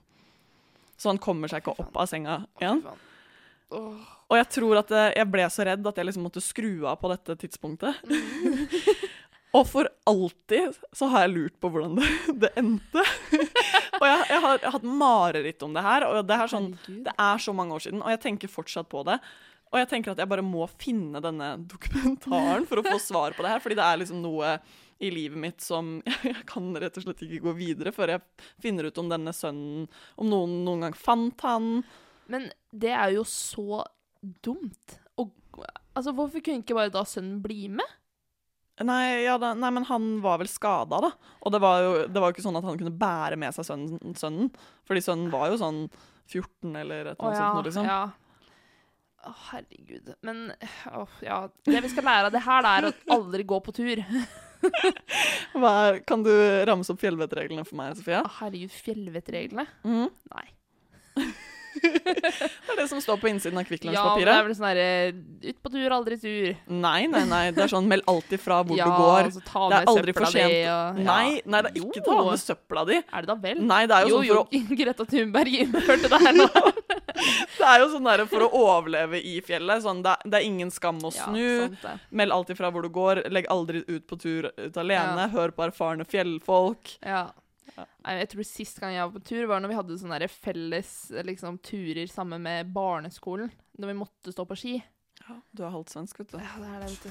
så 0.98 1.08
han 1.12 1.18
kommer 1.22 1.48
seg 1.48 1.62
ikke 1.62 1.76
opp 1.78 1.94
av 1.96 2.06
senga 2.10 2.40
igjen. 2.60 2.82
Og 3.70 4.34
jeg 4.36 4.48
tror 4.52 4.78
at 4.80 4.90
eh, 4.96 5.12
jeg 5.16 5.28
ble 5.30 5.44
så 5.52 5.64
redd 5.68 5.86
at 5.86 5.96
jeg 6.00 6.06
liksom 6.08 6.24
måtte 6.26 6.40
skru 6.44 6.86
av 6.88 6.96
på 7.00 7.08
dette 7.12 7.36
tidspunktet. 7.44 8.00
og 9.56 9.64
for 9.68 9.88
alltid 10.08 10.76
så 10.92 11.08
har 11.12 11.24
jeg 11.24 11.34
lurt 11.34 11.58
på 11.60 11.70
hvordan 11.72 11.96
det, 11.98 12.08
det 12.44 12.50
endte. 12.60 13.04
og 14.00 14.04
jeg, 14.04 14.24
jeg, 14.28 14.40
har, 14.44 14.58
jeg 14.58 14.66
har 14.66 14.74
hatt 14.76 14.88
mareritt 14.88 15.64
om 15.64 15.76
det 15.76 15.84
her, 15.84 16.08
og 16.08 16.26
det 16.28 16.36
er, 16.36 16.50
sånn, 16.52 16.72
det 16.86 17.14
er 17.14 17.44
så 17.44 17.54
mange 17.56 17.76
år 17.76 17.86
siden, 17.86 18.02
og 18.04 18.12
jeg 18.12 18.22
tenker 18.26 18.52
fortsatt 18.52 18.90
på 18.92 19.04
det. 19.08 19.16
Og 19.68 19.76
jeg 19.82 19.88
tenker 19.90 20.14
at 20.14 20.20
jeg 20.22 20.30
bare 20.30 20.44
må 20.44 20.64
finne 20.80 21.20
denne 21.24 21.54
dokumentaren 21.68 22.68
for 22.68 22.80
å 22.80 22.86
få 22.86 22.98
svar 23.02 23.36
på 23.36 23.44
det 23.44 23.52
her, 23.52 23.64
fordi 23.64 23.76
det 23.78 23.84
er 23.84 24.00
liksom 24.00 24.22
noe 24.24 24.56
i 24.98 25.10
livet 25.14 25.38
mitt 25.38 25.62
som 25.62 25.98
jeg 26.26 26.44
kan 26.48 26.70
rett 26.80 26.96
og 26.98 27.04
slett 27.04 27.22
ikke 27.26 27.44
gå 27.44 27.54
videre 27.58 27.92
før 27.94 28.16
jeg 28.16 28.48
finner 28.62 28.88
ut 28.88 28.98
om 28.98 29.10
denne 29.12 29.34
sønnen 29.36 29.84
Om 30.18 30.32
noen 30.32 30.56
noen 30.66 30.88
gang 30.88 30.96
fant 30.98 31.44
han. 31.46 31.68
Men 32.32 32.48
det 32.72 32.92
er 32.96 33.14
jo 33.14 33.24
så 33.28 33.84
dumt. 34.44 34.98
Og, 35.20 35.30
altså, 35.94 36.12
hvorfor 36.16 36.42
kunne 36.42 36.64
ikke 36.64 36.76
bare 36.76 36.92
da 36.92 37.04
sønnen 37.08 37.38
bli 37.44 37.68
med? 37.78 37.97
Nei, 38.86 39.24
ja, 39.24 39.34
da, 39.40 39.54
nei, 39.58 39.70
men 39.74 39.86
han 39.88 40.06
var 40.22 40.38
vel 40.42 40.50
skada, 40.50 41.00
da. 41.02 41.10
Og 41.42 41.54
det 41.54 41.60
var 41.62 41.82
jo 41.82 41.92
det 42.06 42.22
var 42.22 42.30
jo 42.30 42.36
ikke 42.36 42.44
sånn 42.46 42.58
at 42.60 42.66
han 42.68 42.78
kunne 42.78 42.94
bære 42.94 43.38
med 43.40 43.56
seg 43.56 43.66
sønnen, 43.66 44.14
sønnen. 44.18 44.50
Fordi 44.88 45.02
sønnen 45.04 45.32
var 45.34 45.50
jo 45.50 45.58
sånn 45.60 45.84
14 46.28 46.76
eller 46.76 47.12
et 47.12 47.18
eller 47.18 47.30
annet 47.30 47.40
sånt. 47.42 47.68
Liksom. 47.70 47.88
ja. 47.88 48.00
Å, 49.26 49.32
herregud. 49.50 50.12
Men 50.26 50.44
å, 50.94 51.06
ja. 51.24 51.40
Det 51.66 51.80
vi 51.84 51.90
skal 51.90 52.06
lære 52.06 52.28
av 52.30 52.36
det 52.36 52.44
her, 52.44 52.62
da, 52.64 52.74
er 52.78 52.90
å 52.90 53.18
aldri 53.18 53.46
gå 53.48 53.58
på 53.64 53.74
tur. 53.74 54.04
Hva 55.58 55.74
kan 56.06 56.22
du 56.26 56.32
ramse 56.68 56.94
opp 56.94 57.02
fjellvettreglene 57.02 57.66
for 57.66 57.78
meg, 57.80 57.98
Sofia? 57.98 58.22
Å, 58.26 58.36
herregud, 58.42 58.74
fjellvettreglene? 58.74 59.66
Mm. 59.86 60.06
Nei. 60.34 60.46
Det 62.68 62.74
er 62.74 62.78
det 62.82 62.86
som 62.90 63.00
står 63.02 63.18
på 63.22 63.28
innsiden 63.30 63.58
av 63.60 63.66
Kvikk 63.68 63.86
Ja, 63.92 64.04
det 64.18 64.28
er 64.30 64.44
vel 64.46 64.54
sånn 64.56 64.68
herre 64.68 64.86
Ut 65.48 65.58
på 65.64 65.72
tur, 65.72 65.94
aldri 65.94 66.18
tur. 66.20 66.56
Nei, 66.68 67.06
nei, 67.10 67.24
nei. 67.28 67.42
Det 67.54 67.64
er 67.66 67.72
sånn 67.72 67.88
meld 67.90 68.04
alltid 68.10 68.40
fra 68.42 68.60
hvor 68.66 68.78
ja, 68.80 68.86
du 68.88 68.96
går. 69.02 69.28
altså, 69.28 69.42
ta 69.46 69.64
Det 69.72 69.78
er 69.80 69.90
aldri 69.92 70.14
for 70.16 70.30
sent. 70.32 70.56
og- 70.74 71.00
Nei, 71.08 71.40
nei, 71.44 71.62
det 71.66 71.72
er 71.72 71.80
ikke 71.82 72.02
Jo. 72.02 72.06
ta 72.08 72.18
med 72.30 72.42
søpla 72.42 72.84
di. 72.88 72.98
Er 73.00 73.26
det 73.26 73.30
da 73.32 73.36
vel? 73.46 73.62
Nei, 73.72 73.80
det 73.90 73.96
er 73.98 74.08
jo, 74.08 74.08
jo, 74.08 74.18
sånn 74.18 74.28
for 74.28 74.42
å 74.42 74.60
jo, 74.70 74.76
Greta 74.82 75.08
Thunberg 75.12 75.58
innførte 75.64 76.12
det 76.14 76.20
her 76.26 76.38
nå. 76.38 76.48
Det 77.58 77.66
er 77.66 77.80
jo 77.82 77.88
sånn 77.94 78.06
der 78.06 78.24
for 78.30 78.44
å 78.46 78.50
overleve 78.54 79.18
i 79.18 79.38
fjellet. 79.44 79.82
Sånn, 79.84 80.02
det, 80.04 80.12
er, 80.14 80.30
det 80.30 80.38
er 80.40 80.46
ingen 80.46 80.70
skam 80.74 81.00
å 81.02 81.10
snu. 81.14 81.68
Ja. 81.82 81.96
Meld 82.14 82.34
alltid 82.34 82.58
fra 82.60 82.70
hvor 82.74 82.84
du 82.86 82.90
går. 82.94 83.24
Legg 83.34 83.48
aldri 83.50 83.82
ut 83.88 84.06
på 84.10 84.18
tur 84.20 84.50
ut 84.54 84.76
alene. 84.80 85.28
Hør 85.34 85.50
på 85.56 85.66
erfarne 85.66 86.06
fjellfolk. 86.08 86.96
Ja. 87.02 87.26
Ja. 87.76 87.84
Jeg 88.18 88.28
tror 88.32 88.44
sist 88.48 88.80
gang 88.82 88.94
jeg 88.94 89.04
var 89.06 89.14
på 89.14 89.24
tur, 89.28 89.44
var 89.50 89.60
når 89.62 89.70
vi 89.72 89.78
hadde 89.78 89.98
sånne 90.00 90.28
felles 90.32 90.92
liksom, 91.26 91.58
turer 91.64 92.08
sammen 92.10 92.42
med 92.44 92.72
barneskolen. 92.74 93.50
Når 93.78 93.92
vi 93.92 93.96
måtte 93.98 94.32
stå 94.34 94.42
på 94.48 94.56
ski. 94.58 94.74
Du 95.52 95.60
er 95.64 95.74
halvt 95.74 95.90
svensk, 95.92 96.18
vet 96.22 96.32
du. 96.32 96.38
Ja, 96.40 96.54
det 96.62 96.68
er 96.72 96.78
det, 96.80 96.88
vet 96.94 97.02
du. 97.04 97.10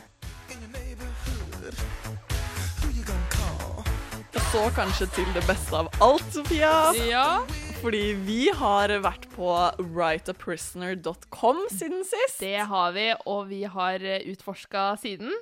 Og 4.38 4.42
så 4.52 4.64
kanskje 4.76 5.06
til 5.16 5.30
det 5.36 5.44
beste 5.48 5.76
av 5.78 5.88
alt, 6.04 6.28
Sofia. 6.34 6.72
Ja. 7.08 7.28
Fordi 7.82 8.16
vi 8.26 8.48
har 8.58 8.90
vært 9.04 9.28
på 9.36 9.52
writeaprisoner.com 9.84 11.58
siden 11.70 12.02
sist. 12.08 12.40
Det 12.42 12.66
har 12.72 12.92
vi, 12.98 13.12
og 13.30 13.48
vi 13.52 13.64
har 13.70 14.02
utforska 14.32 14.96
siden. 15.04 15.34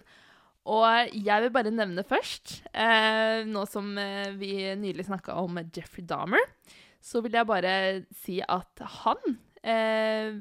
Og 0.65 1.13
jeg 1.13 1.43
vil 1.43 1.51
bare 1.53 1.73
nevne 1.73 2.03
først, 2.07 2.63
eh, 2.73 3.43
nå 3.45 3.65
som 3.69 3.91
eh, 4.01 4.31
vi 4.33 4.55
nylig 4.81 5.05
snakka 5.05 5.35
om 5.37 5.59
Jeffrey 5.69 6.05
Dahmer, 6.09 6.41
så 7.05 7.21
vil 7.21 7.37
jeg 7.37 7.45
bare 7.45 7.73
si 8.23 8.39
at 8.41 8.81
han 9.03 9.35
eh, 9.61 10.39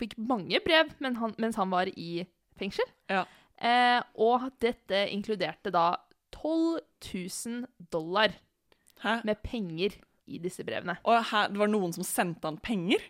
fikk 0.00 0.16
mange 0.16 0.62
brev 0.64 0.94
men 1.04 1.18
han, 1.20 1.34
mens 1.40 1.58
han 1.60 1.72
var 1.72 1.90
i 1.92 2.24
fengsel. 2.56 2.88
Ja. 3.12 3.26
Eh, 3.56 4.00
og 4.16 4.48
dette 4.64 5.06
inkluderte 5.12 5.72
da 5.74 5.90
12 6.36 6.80
000 7.12 7.90
dollar 7.92 8.32
Hæ? 9.04 9.20
med 9.28 9.44
penger 9.44 9.98
i 10.26 10.40
disse 10.42 10.64
brevene. 10.64 10.96
Og 11.04 11.20
her, 11.30 11.52
det 11.52 11.60
var 11.60 11.70
noen 11.70 11.92
som 11.94 12.04
sendte 12.06 12.48
han 12.48 12.58
penger? 12.64 13.04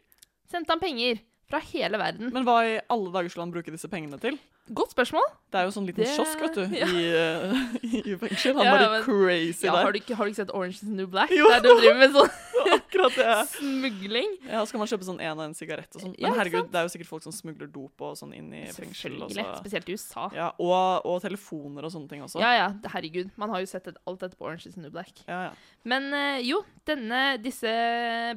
Sendte 0.51 0.75
han 0.75 0.83
penger 0.83 1.23
fra 1.47 1.63
hele 1.71 1.99
verden. 2.03 2.31
Men 2.35 2.47
hva 2.47 2.59
i 2.67 2.77
alle 2.91 3.15
dager 3.15 3.31
skulle 3.31 3.47
han 3.47 3.55
bruke 3.55 3.75
disse 3.75 3.91
pengene 3.91 4.19
til? 4.23 4.39
Godt 4.75 4.91
spørsmål. 4.97 5.23
Det 5.53 5.61
er 5.61 5.65
jo 5.69 5.71
sånn 5.77 5.87
liten 5.87 6.03
Det- 6.03 6.17
kiosk, 6.17 6.41
vet 6.43 6.55
du, 6.55 6.65
ja. 6.81 6.87
i, 6.91 7.05
uh, 7.15 8.11
i 8.11 8.17
fengsel. 8.19 8.57
Han 8.59 8.65
Ja, 8.67 8.73
bare 8.77 8.91
men- 8.97 9.05
crazy 9.05 9.67
Ja, 9.67 9.77
har, 9.77 9.85
der. 9.87 9.93
du 9.93 9.99
ikke, 10.01 10.17
har 10.19 10.25
du 10.27 10.31
ikke 10.33 10.41
sett 10.43 10.51
Orange 10.55 10.75
is 10.75 10.81
the 10.81 10.91
New 10.91 11.07
Black? 11.07 11.31
Jo. 11.31 11.47
Der 11.49 11.61
du 11.63 11.69
driver 11.79 11.99
med 12.01 12.11
sånn 12.17 12.31
Akkurat 12.67 13.15
det. 13.15 13.35
smugling. 13.53 14.33
Ja, 14.51 14.65
så 14.67 14.73
kan 14.75 14.81
man 14.83 14.89
kjøpe 14.91 15.07
sånn 15.07 15.21
en 15.23 15.39
og 15.39 15.45
en 15.45 15.55
sigarett 15.55 15.95
og 15.95 16.03
sånn. 16.03 16.15
Men 16.19 16.35
herregud, 16.35 16.67
det 16.73 16.81
er 16.81 16.83
jo 16.89 16.91
sikkert 16.97 17.07
folk 17.13 17.23
som 17.23 17.33
smugler 17.33 17.69
dop 17.71 18.01
og 18.03 18.17
sånn 18.19 18.33
inn 18.35 18.49
i 18.53 18.65
fengsel. 18.75 19.15
Og, 19.23 19.31
Selvfølgelig. 19.31 19.45
så. 19.55 19.61
Spesielt 19.63 19.89
i 19.89 19.93
USA. 19.95 20.25
ja, 20.35 20.49
og, 20.59 21.07
og 21.07 21.21
telefoner 21.23 21.87
og 21.87 21.93
sånne 21.95 22.09
ting 22.11 22.23
også. 22.27 22.41
Ja, 22.43 22.51
ja, 22.59 22.67
herregud. 22.91 23.31
Man 23.39 23.51
har 23.55 23.61
jo 23.63 23.67
sett 23.71 23.87
et, 23.87 23.97
alt 24.07 24.19
dette 24.25 24.35
på 24.37 24.49
Orange 24.49 24.67
is 24.67 24.75
the 24.75 24.81
New 24.83 24.91
Black. 24.91 25.13
Ja, 25.29 25.43
ja. 25.47 25.53
Men 25.85 26.11
uh, 26.13 26.41
jo, 26.43 26.65
denne, 26.89 27.37
disse 27.45 27.71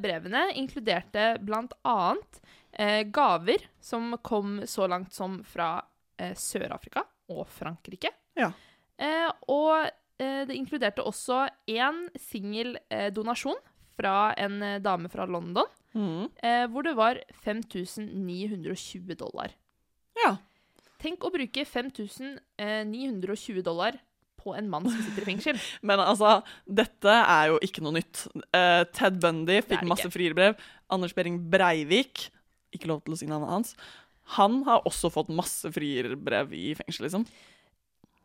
brevene 0.03 0.45
inkluderte 0.59 1.39
blant 1.41 1.73
annet 1.87 2.41
uh, 2.77 3.01
gaver 3.09 3.65
som 3.81 4.13
kom 4.21 4.59
så 4.69 4.85
langt 4.91 5.13
som 5.15 5.39
fra 5.43 5.79
Sør-Afrika 6.37 7.05
og 7.31 7.47
Frankrike. 7.53 8.11
Ja. 8.39 8.51
Eh, 8.99 9.29
og 9.51 9.87
eh, 10.19 10.43
det 10.47 10.57
inkluderte 10.57 11.05
også 11.07 11.45
én 11.71 12.07
singel 12.19 12.77
eh, 12.91 13.09
donasjon 13.15 13.59
fra 13.99 14.33
en 14.39 14.61
eh, 14.63 14.81
dame 14.83 15.09
fra 15.11 15.25
London, 15.29 15.67
mm. 15.93 16.25
eh, 16.43 16.65
hvor 16.71 16.83
det 16.87 16.95
var 16.99 17.19
5920 17.45 19.15
dollar. 19.19 19.55
ja. 20.23 20.37
Tenk 20.99 21.23
å 21.23 21.29
bruke 21.31 21.63
5920 21.63 23.61
dollar 23.63 23.95
på 24.39 24.51
en 24.55 24.67
mann 24.71 24.87
som 24.87 24.99
sitter 24.99 25.23
i 25.23 25.27
fengsel. 25.29 25.59
Men 25.87 26.01
altså, 26.03 26.41
dette 26.67 27.13
er 27.21 27.53
jo 27.53 27.59
ikke 27.63 27.83
noe 27.85 27.95
nytt. 27.99 28.25
Uh, 28.51 28.83
Ted 28.95 29.19
Bundy 29.23 29.61
fikk 29.63 29.85
masse 29.87 30.09
frierbrev. 30.11 30.59
Anders 30.91 31.15
Behring 31.15 31.37
Breivik 31.51 32.27
Ikke 32.75 32.89
lov 32.91 33.03
til 33.05 33.15
å 33.15 33.19
si 33.19 33.29
navnet 33.29 33.51
hans. 33.53 33.75
Han 34.37 34.61
har 34.67 34.85
også 34.87 35.09
fått 35.13 35.31
masse 35.33 35.71
frierbrev 35.73 36.53
i 36.53 36.67
fengsel, 36.77 37.07
liksom. 37.07 37.25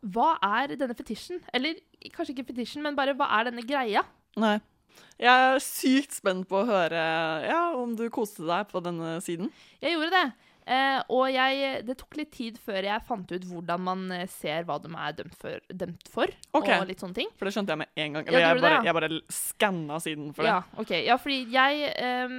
Hva 0.05 0.35
er 0.45 0.75
denne 0.77 0.93
fetisjen? 0.97 1.41
Eller 1.55 1.79
kanskje 2.13 2.35
ikke 2.35 2.51
fetisjen, 2.51 2.83
men 2.85 2.97
bare 2.97 3.15
hva 3.17 3.29
er 3.39 3.49
denne 3.49 3.65
greia? 3.65 4.05
Nei. 4.37 4.59
Jeg 5.19 5.31
er 5.31 5.61
sykt 5.63 6.13
spent 6.15 6.47
på 6.47 6.61
å 6.61 6.67
høre 6.67 6.99
ja, 7.47 7.61
om 7.75 7.95
du 7.97 8.05
koste 8.13 8.45
deg 8.47 8.67
på 8.69 8.81
denne 8.83 9.17
siden. 9.23 9.49
Jeg 9.81 9.95
gjorde 9.95 10.11
det. 10.13 10.25
Eh, 10.65 10.97
og 11.13 11.27
jeg, 11.29 11.81
det 11.85 11.93
tok 11.99 12.15
litt 12.17 12.31
tid 12.33 12.55
før 12.57 12.87
jeg 12.87 13.05
fant 13.05 13.29
ut 13.29 13.43
hvordan 13.45 13.83
man 13.85 14.05
eh, 14.15 14.23
ser 14.31 14.65
hva 14.65 14.79
de 14.81 14.89
er 14.89 15.13
dømt 15.19 15.35
for, 15.37 15.61
dømt 15.69 16.09
for 16.09 16.31
Ok. 16.57 16.71
og 16.73 16.87
litt 16.89 17.03
sånne 17.03 17.19
ting. 17.19 17.29
For 17.37 17.45
det 17.45 17.53
skjønte 17.53 17.75
jeg 17.75 17.81
med 17.83 18.01
en 18.01 18.17
gang. 18.17 18.25
Eller 18.25 18.41
ja, 18.41 18.47
jeg, 18.49 18.63
bare, 18.63 18.79
det, 18.81 18.89
ja. 18.89 18.95
bare 18.97 19.19
skanna 19.29 19.99
siden 20.01 20.31
for 20.33 20.47
det. 20.47 20.55
Ja, 20.55 20.81
ok. 20.81 20.93
Ja, 21.05 21.19
fordi 21.21 21.39
jeg 21.53 21.91
eh, 21.93 22.37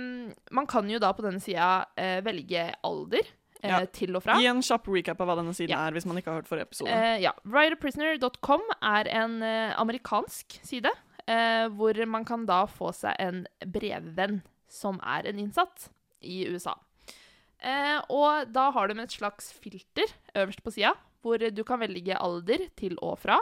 Man 0.58 0.70
kan 0.70 0.90
jo 0.90 1.02
da 1.02 1.12
på 1.14 1.26
denne 1.26 1.42
sida 1.44 1.86
eh, 1.94 2.18
velge 2.26 2.66
alder 2.86 3.30
Ja. 3.68 3.80
til 3.86 4.16
og 4.16 4.22
fra. 4.24 4.38
Gi 4.40 4.48
en 4.50 4.62
kjapp 4.64 4.88
recap 4.92 5.20
av 5.20 5.30
hva 5.30 5.36
denne 5.40 5.54
siden 5.56 5.74
Ja. 5.74 5.86
er, 5.86 5.96
hvis 5.96 6.06
man 6.08 6.20
ikke 6.20 6.32
har 6.32 6.40
hørt 6.40 6.50
forrige 6.50 6.68
episode. 6.68 6.90
Uh, 6.90 7.16
ja. 7.22 7.32
Writerprisoner.com 7.44 8.62
er 8.80 9.10
en 9.22 9.42
eh, 9.42 9.74
amerikansk 9.80 10.58
side 10.66 10.90
uh, 10.92 11.66
hvor 11.76 11.98
man 12.06 12.24
kan 12.24 12.46
da 12.48 12.64
få 12.70 12.92
seg 12.96 13.16
en 13.22 13.44
brevvenn 13.66 14.42
som 14.68 15.00
er 15.02 15.28
en 15.30 15.38
innsatt 15.42 15.88
i 16.22 16.44
USA. 16.50 16.76
Uh, 17.62 17.98
og 18.12 18.52
da 18.52 18.70
har 18.74 18.88
de 18.88 19.00
et 19.02 19.16
slags 19.16 19.52
filter 19.56 20.10
øverst 20.36 20.62
på 20.62 20.74
sida, 20.74 20.94
hvor 21.24 21.38
du 21.40 21.62
kan 21.66 21.80
velge 21.82 22.14
alder 22.14 22.68
til 22.78 22.98
og 23.02 23.18
fra. 23.18 23.40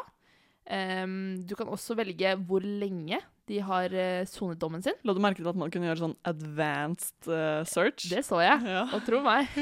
Um, 0.65 1.45
du 1.45 1.53
kan 1.59 1.69
også 1.69 1.97
velge 1.99 2.37
hvor 2.49 2.65
lenge 2.65 3.19
de 3.51 3.59
har 3.65 3.93
eh, 3.93 4.25
sonet 4.29 4.61
dommen 4.61 4.83
sin. 4.85 4.97
La 5.05 5.15
du 5.17 5.21
merke 5.23 5.43
til 5.43 5.51
at 5.51 5.59
man 5.59 5.73
kunne 5.73 5.89
gjøre 5.91 6.01
sånn 6.01 6.17
advanced 6.29 7.29
uh, 7.29 7.61
search? 7.69 8.07
Det 8.13 8.23
så 8.25 8.41
jeg. 8.45 8.63
Ja. 8.65 8.85
Og 8.97 9.05
tro 9.07 9.21
meg. 9.25 9.49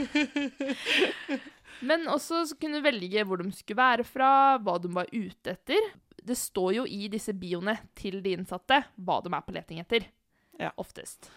Men 1.88 2.04
også 2.12 2.44
så 2.46 2.58
kunne 2.62 2.82
velge 2.84 3.24
hvor 3.26 3.40
de 3.42 3.48
skulle 3.56 3.80
være 3.80 4.04
fra, 4.06 4.28
hva 4.62 4.76
de 4.82 4.90
var 4.94 5.08
ute 5.10 5.56
etter. 5.56 5.88
Det 6.22 6.36
står 6.38 6.76
jo 6.76 6.84
i 6.86 7.08
disse 7.10 7.34
bioene 7.34 7.74
til 7.98 8.20
de 8.22 8.36
innsatte 8.36 8.78
hva 9.02 9.16
de 9.24 9.32
er 9.34 9.42
på 9.46 9.54
leting 9.56 9.80
etter. 9.82 10.06
Ja. 10.60 10.70
Oftest. 10.78 11.30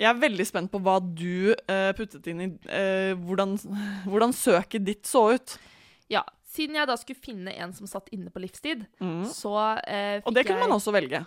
Jeg 0.00 0.08
er 0.10 0.20
veldig 0.20 0.44
spent 0.48 0.70
på 0.72 0.80
hva 0.84 0.98
du 1.00 1.54
uh, 1.54 1.92
puttet 1.96 2.28
inn 2.32 2.44
i 2.44 2.50
uh, 2.68 3.14
hvordan, 3.24 3.56
hvordan 4.08 4.36
søket 4.36 4.84
ditt 4.84 5.08
så 5.08 5.30
ut. 5.36 5.56
Ja, 6.12 6.24
Siden 6.50 6.74
jeg 6.74 6.88
da 6.90 6.96
skulle 6.98 7.22
finne 7.22 7.52
en 7.62 7.70
som 7.76 7.86
satt 7.86 8.08
inne 8.14 8.32
på 8.34 8.40
livstid, 8.42 8.80
Mm. 8.98 9.20
så 9.30 9.52
eh, 9.86 10.16
fikk 10.18 10.26
Og 10.26 10.34
det 10.34 10.42
kunne 10.48 10.58
jeg 10.58 10.66
man 10.66 10.74
også 10.80 10.90
velge. 10.96 11.20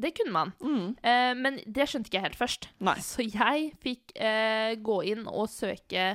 Det 0.00 0.10
kunne 0.16 0.32
man. 0.34 0.52
Mm. 0.64 0.86
Eh, 1.02 1.32
men 1.38 1.58
det 1.66 1.86
skjønte 1.90 2.08
ikke 2.10 2.18
jeg 2.20 2.26
helt 2.30 2.38
først. 2.40 2.68
Nei. 2.88 2.96
Så 3.10 3.26
jeg 3.26 3.70
fikk 3.84 4.14
eh, 4.16 4.74
gå 4.80 5.00
inn 5.12 5.26
og 5.28 5.46
søke 5.52 6.14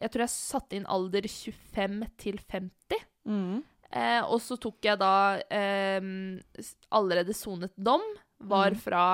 Jeg 0.00 0.10
tror 0.10 0.24
jeg 0.26 0.32
satte 0.34 0.76
inn 0.78 0.88
alder 0.90 1.28
25 1.30 2.02
til 2.18 2.40
50. 2.50 3.04
Mm. 3.30 3.62
Eh, 3.94 4.20
og 4.26 4.40
så 4.42 4.56
tok 4.58 4.82
jeg 4.82 4.98
da 4.98 5.12
eh, 5.54 6.02
allerede 6.90 7.34
sonet 7.38 7.72
dom. 7.78 8.02
Var 8.44 8.74
Mm. 8.74 8.80
fra 8.82 9.04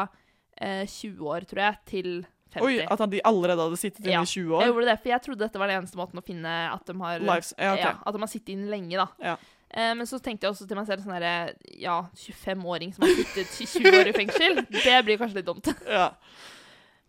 eh, 0.57 0.87
20 0.89 1.21
år, 1.29 1.45
tror 1.47 1.61
jeg, 1.67 1.77
til 1.87 2.09
50. 2.57 2.65
Oi, 2.67 2.81
at 2.83 3.03
de 3.13 3.21
allerede 3.29 3.63
hadde 3.63 3.79
sittet 3.79 4.01
inne 4.09 4.17
Ja, 4.17 4.23
i 4.25 4.27
20 4.27 4.57
år? 4.57 4.63
Jeg 4.65 4.73
gjorde 4.73 4.89
det, 4.89 4.97
for 5.05 5.09
jeg 5.13 5.23
trodde 5.27 5.45
dette 5.45 5.61
var 5.61 5.71
den 5.71 5.79
eneste 5.83 6.01
måten 6.01 6.19
å 6.19 6.25
finne 6.27 6.55
at 6.73 6.83
de 6.89 6.97
har 6.99 7.21
Lives, 7.23 7.53
ja, 7.61 7.75
ok. 7.77 8.01
at 8.09 8.17
de 8.17 8.23
har 8.25 8.33
sittet 8.33 8.55
inne 8.57 8.73
lenge, 8.73 8.97
da. 8.99 9.37
Eh, 9.71 9.93
men 9.95 10.07
så 10.09 10.19
tenkte 10.19 10.47
jeg 10.49 10.55
også 10.55 10.67
til 10.67 10.79
meg 10.81 10.87
selv 10.89 11.05
sånn 11.05 11.15
herre 11.15 11.53
Ja, 11.79 11.99
25-åring 12.19 12.95
som 12.97 13.05
har 13.07 13.13
sittet 13.15 13.53
20 13.55 14.01
år 14.01 14.09
i 14.11 14.15
fengsel, 14.17 14.63
det 14.67 14.97
blir 15.07 15.21
kanskje 15.21 15.41
litt 15.43 15.51
dumt. 15.51 15.71
Ja. 16.01 16.09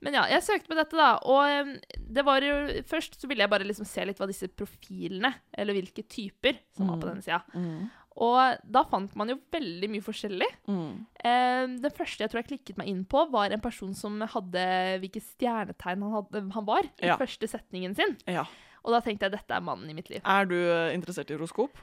Men 0.02 0.16
ja, 0.18 0.24
jeg 0.32 0.42
søkte 0.42 0.66
på 0.72 0.74
dette, 0.80 0.98
da. 0.98 1.12
Og 1.30 1.42
eh, 1.46 1.98
det 2.10 2.24
var 2.26 2.42
jo 2.42 2.54
Først 2.90 3.20
så 3.22 3.28
ville 3.30 3.44
jeg 3.46 3.52
bare 3.54 3.68
liksom 3.70 3.86
se 3.86 4.06
litt 4.10 4.18
hva 4.22 4.26
disse 4.30 4.48
profilene, 4.50 5.30
eller 5.54 5.78
hvilke 5.78 6.02
typer, 6.10 6.58
som 6.74 6.90
var 6.90 6.98
på 7.04 7.10
denne 7.12 7.22
sida. 7.26 7.42
Mm. 7.54 7.90
Og 8.22 8.58
da 8.76 8.82
fant 8.90 9.14
man 9.16 9.30
jo 9.32 9.38
veldig 9.54 9.88
mye 9.94 10.04
forskjellig. 10.04 10.48
Mm. 10.68 10.96
Eh, 11.22 11.68
den 11.86 11.94
første 11.96 12.26
jeg 12.26 12.34
tror 12.34 12.42
jeg 12.42 12.50
klikket 12.50 12.82
meg 12.82 12.90
inn 12.92 13.06
på, 13.10 13.24
var 13.32 13.54
en 13.56 13.62
person 13.64 13.94
som 13.96 14.18
hadde 14.34 14.66
hvilket 15.04 15.24
stjernetegn 15.30 16.02
han, 16.04 16.16
hadde, 16.18 16.42
han 16.58 16.68
var 16.68 16.90
i 16.98 17.08
Ja. 17.14 17.16
første 17.22 17.48
setningen 17.54 17.96
sin. 17.98 18.18
ja. 18.30 18.46
Og 18.82 18.90
da 18.96 18.98
tenkte 19.06 19.28
jeg 19.28 19.36
dette 19.36 19.54
er 19.54 19.62
mannen 19.62 19.86
i 19.92 19.94
mitt 19.94 20.08
liv. 20.10 20.24
Er 20.26 20.48
du 20.50 20.56
eh, 20.58 20.96
interessert 20.98 21.30
i 21.30 21.36
horoskop? 21.38 21.78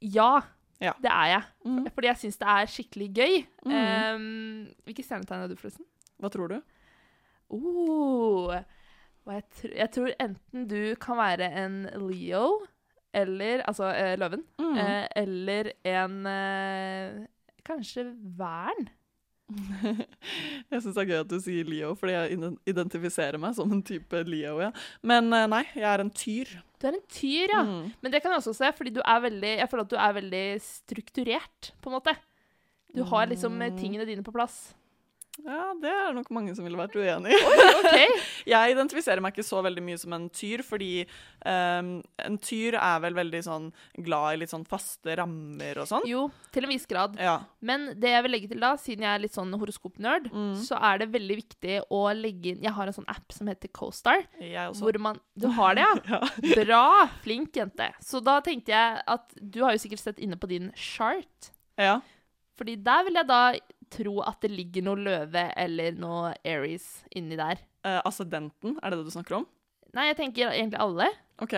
Ja, 0.00 0.42
Ja. 0.80 0.92
det 1.00 1.08
er 1.10 1.26
jeg. 1.32 1.42
Mm. 1.64 1.86
Fordi 1.94 2.06
jeg 2.10 2.16
syns 2.20 2.36
det 2.38 2.48
er 2.52 2.66
skikkelig 2.68 3.08
gøy. 3.16 3.36
Mm. 3.64 3.76
Um, 3.76 4.66
hvilke 4.84 5.04
stjernetegn 5.06 5.44
er 5.46 5.48
du, 5.48 5.56
forresten? 5.56 5.86
Hva 6.20 6.28
tror 6.32 6.48
du? 6.52 6.58
Oh, 7.52 8.50
hva 9.26 9.36
jeg, 9.38 9.44
tr 9.56 9.72
jeg 9.76 9.90
tror 9.94 10.10
enten 10.22 10.66
du 10.70 10.80
kan 11.00 11.16
være 11.20 11.48
en 11.62 11.78
Leo, 12.08 12.66
eller 13.16 13.62
Altså 13.68 13.88
eh, 13.94 14.16
løven. 14.20 14.42
Mm. 14.60 14.76
Eh, 14.82 15.06
eller 15.22 15.70
en 15.88 16.16
eh, 16.26 17.26
Kanskje 17.66 18.04
Vern? 18.36 18.88
Jeg 20.70 20.82
syns 20.82 20.96
det 20.96 21.02
er 21.04 21.08
gøy 21.12 21.20
at 21.22 21.30
du 21.30 21.36
sier 21.42 21.68
Leo, 21.70 21.92
fordi 21.94 22.12
jeg 22.16 22.38
identifiserer 22.66 23.38
meg 23.38 23.54
som 23.54 23.70
en 23.72 23.82
type 23.86 24.20
Leo. 24.26 24.56
ja. 24.60 24.72
Men 25.06 25.30
eh, 25.32 25.46
nei, 25.50 25.62
jeg 25.76 25.86
er 25.86 26.02
en 26.02 26.10
tyr. 26.10 26.50
Du 26.80 26.86
er 26.88 26.92
en 26.98 27.04
tyr, 27.08 27.48
ja. 27.52 27.62
Mm. 27.64 27.92
Men 28.02 28.12
det 28.12 28.20
kan 28.22 28.30
jeg 28.34 28.42
også 28.42 28.54
se, 28.54 28.72
fordi 28.76 28.90
du 28.92 29.00
er 29.00 29.20
veldig 29.24 29.52
Jeg 29.58 29.68
føler 29.70 29.84
at 29.86 29.90
du 29.90 29.96
er 29.96 30.12
veldig 30.20 30.44
strukturert, 30.60 31.70
på 31.80 31.90
en 31.90 31.96
måte. 31.98 32.16
Du 32.94 33.02
har 33.04 33.26
liksom 33.26 33.60
eh, 33.62 33.70
Mm. 33.70 33.78
tingene 33.78 34.06
dine 34.06 34.22
på 34.22 34.32
plass. 34.32 34.74
Ja, 35.44 35.72
det 35.82 35.90
er 35.92 36.14
nok 36.16 36.30
mange 36.32 36.54
som 36.56 36.64
ville 36.64 36.78
vært 36.80 36.94
uenig 36.96 37.34
i. 37.34 37.40
Okay. 37.80 38.06
Jeg 38.52 38.72
identifiserer 38.76 39.20
meg 39.20 39.34
ikke 39.34 39.44
så 39.46 39.60
veldig 39.66 39.82
mye 39.84 39.98
som 40.00 40.14
en 40.16 40.28
tyr, 40.32 40.62
fordi 40.64 41.04
um, 41.44 41.90
en 42.24 42.38
tyr 42.42 42.76
er 42.80 43.02
vel 43.04 43.16
veldig 43.18 43.42
sånn 43.44 43.66
glad 44.06 44.36
i 44.36 44.40
litt 44.42 44.52
sånn 44.54 44.64
faste 44.68 45.16
rammer 45.20 45.82
og 45.82 45.88
sånn. 45.90 46.06
Jo, 46.08 46.24
til 46.54 46.64
en 46.66 46.72
viss 46.72 46.86
grad. 46.88 47.18
Ja. 47.20 47.36
Men 47.60 47.88
det 48.00 48.14
jeg 48.14 48.24
vil 48.26 48.34
legge 48.36 48.50
til 48.54 48.64
da, 48.64 48.72
siden 48.80 49.04
jeg 49.06 49.12
er 49.12 49.22
litt 49.26 49.36
sånn 49.36 49.52
horoskopnerd, 49.60 50.30
Mm. 50.32 50.54
så 50.58 50.78
er 50.82 50.98
det 51.04 51.10
veldig 51.12 51.36
viktig 51.42 51.76
å 51.92 52.00
legge 52.16 52.50
inn 52.54 52.62
Jeg 52.64 52.72
har 52.76 52.86
en 52.90 52.92
sånn 52.96 53.06
app 53.08 53.32
som 53.32 53.46
heter 53.50 53.68
CoStar, 53.76 54.24
Jeg 54.40 54.70
også. 54.72 54.82
hvor 54.82 54.98
man 55.00 55.20
Du 55.38 55.48
har 55.52 55.74
det, 55.78 55.84
ja? 55.86 55.94
Ja. 56.16 56.64
Bra! 56.64 57.06
Flink 57.22 57.52
jente. 57.56 57.92
Så 58.02 58.20
da 58.24 58.40
tenkte 58.40 58.72
jeg 58.74 59.02
at 59.06 59.32
du 59.40 59.62
har 59.64 59.72
jo 59.76 59.82
sikkert 59.84 60.00
sett 60.02 60.18
inne 60.18 60.36
på 60.40 60.48
din 60.48 60.72
chart. 60.76 61.52
ja. 61.78 62.00
Fordi 62.56 62.72
der 62.80 63.02
vil 63.04 63.12
jeg 63.18 63.26
da 63.28 63.40
tro 63.92 64.20
at 64.26 64.40
det 64.44 64.52
ligger 64.52 64.84
noe 64.86 65.00
løve 65.00 65.48
eller 65.56 65.96
noe 66.00 66.32
Aries 66.46 66.86
inni 67.16 67.38
der. 67.38 67.60
Uh, 67.86 68.00
ascendenten, 68.08 68.78
er 68.82 68.92
det 68.92 69.00
det 69.00 69.08
du 69.08 69.14
snakker 69.14 69.40
om? 69.40 69.46
Nei, 69.96 70.10
jeg 70.10 70.18
tenker 70.18 70.50
egentlig 70.50 70.80
alle. 70.82 71.10
OK. 71.42 71.54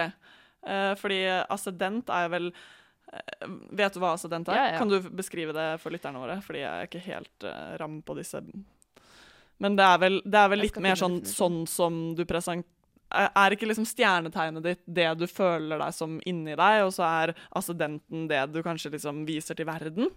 Uh, 0.67 0.95
fordi 0.99 1.23
ascendent 1.49 2.11
er 2.11 2.33
vel 2.33 2.49
uh, 2.51 3.45
Vet 3.79 3.95
du 3.95 4.01
hva 4.03 4.15
ascendent 4.17 4.51
er? 4.51 4.59
Ja, 4.59 4.65
ja. 4.75 4.81
Kan 4.81 4.91
du 4.91 4.99
beskrive 5.15 5.55
det 5.57 5.69
for 5.83 5.95
lytterne 5.95 6.21
våre? 6.23 6.41
Fordi 6.45 6.65
jeg 6.65 6.73
er 6.73 6.91
ikke 6.91 7.05
helt 7.07 7.47
uh, 7.47 7.77
ram 7.81 8.01
på 8.03 8.19
disse. 8.19 8.43
Men 9.59 9.79
det 9.79 9.87
er 9.87 10.03
vel, 10.03 10.21
det 10.25 10.41
er 10.41 10.51
vel 10.53 10.63
litt 10.67 10.83
mer 10.83 10.99
sånn, 10.99 11.23
sånn 11.27 11.65
som 11.71 12.03
du 12.19 12.25
presenterer 12.29 12.77
Er 13.09 13.31
er 13.41 13.55
ikke 13.55 13.67
liksom 13.67 13.87
stjernetegnet 13.89 14.67
ditt 14.67 14.83
det 14.85 15.09
du 15.17 15.25
føler 15.31 15.81
deg 15.81 15.95
som 15.97 16.19
inni 16.29 16.53
deg, 16.53 16.83
og 16.85 16.93
så 16.93 17.07
er 17.09 17.33
ascendenten 17.57 18.27
det 18.29 18.43
du 18.53 18.61
kanskje 18.63 18.93
liksom 18.93 19.23
viser 19.27 19.57
til 19.57 19.67
verden? 19.67 20.11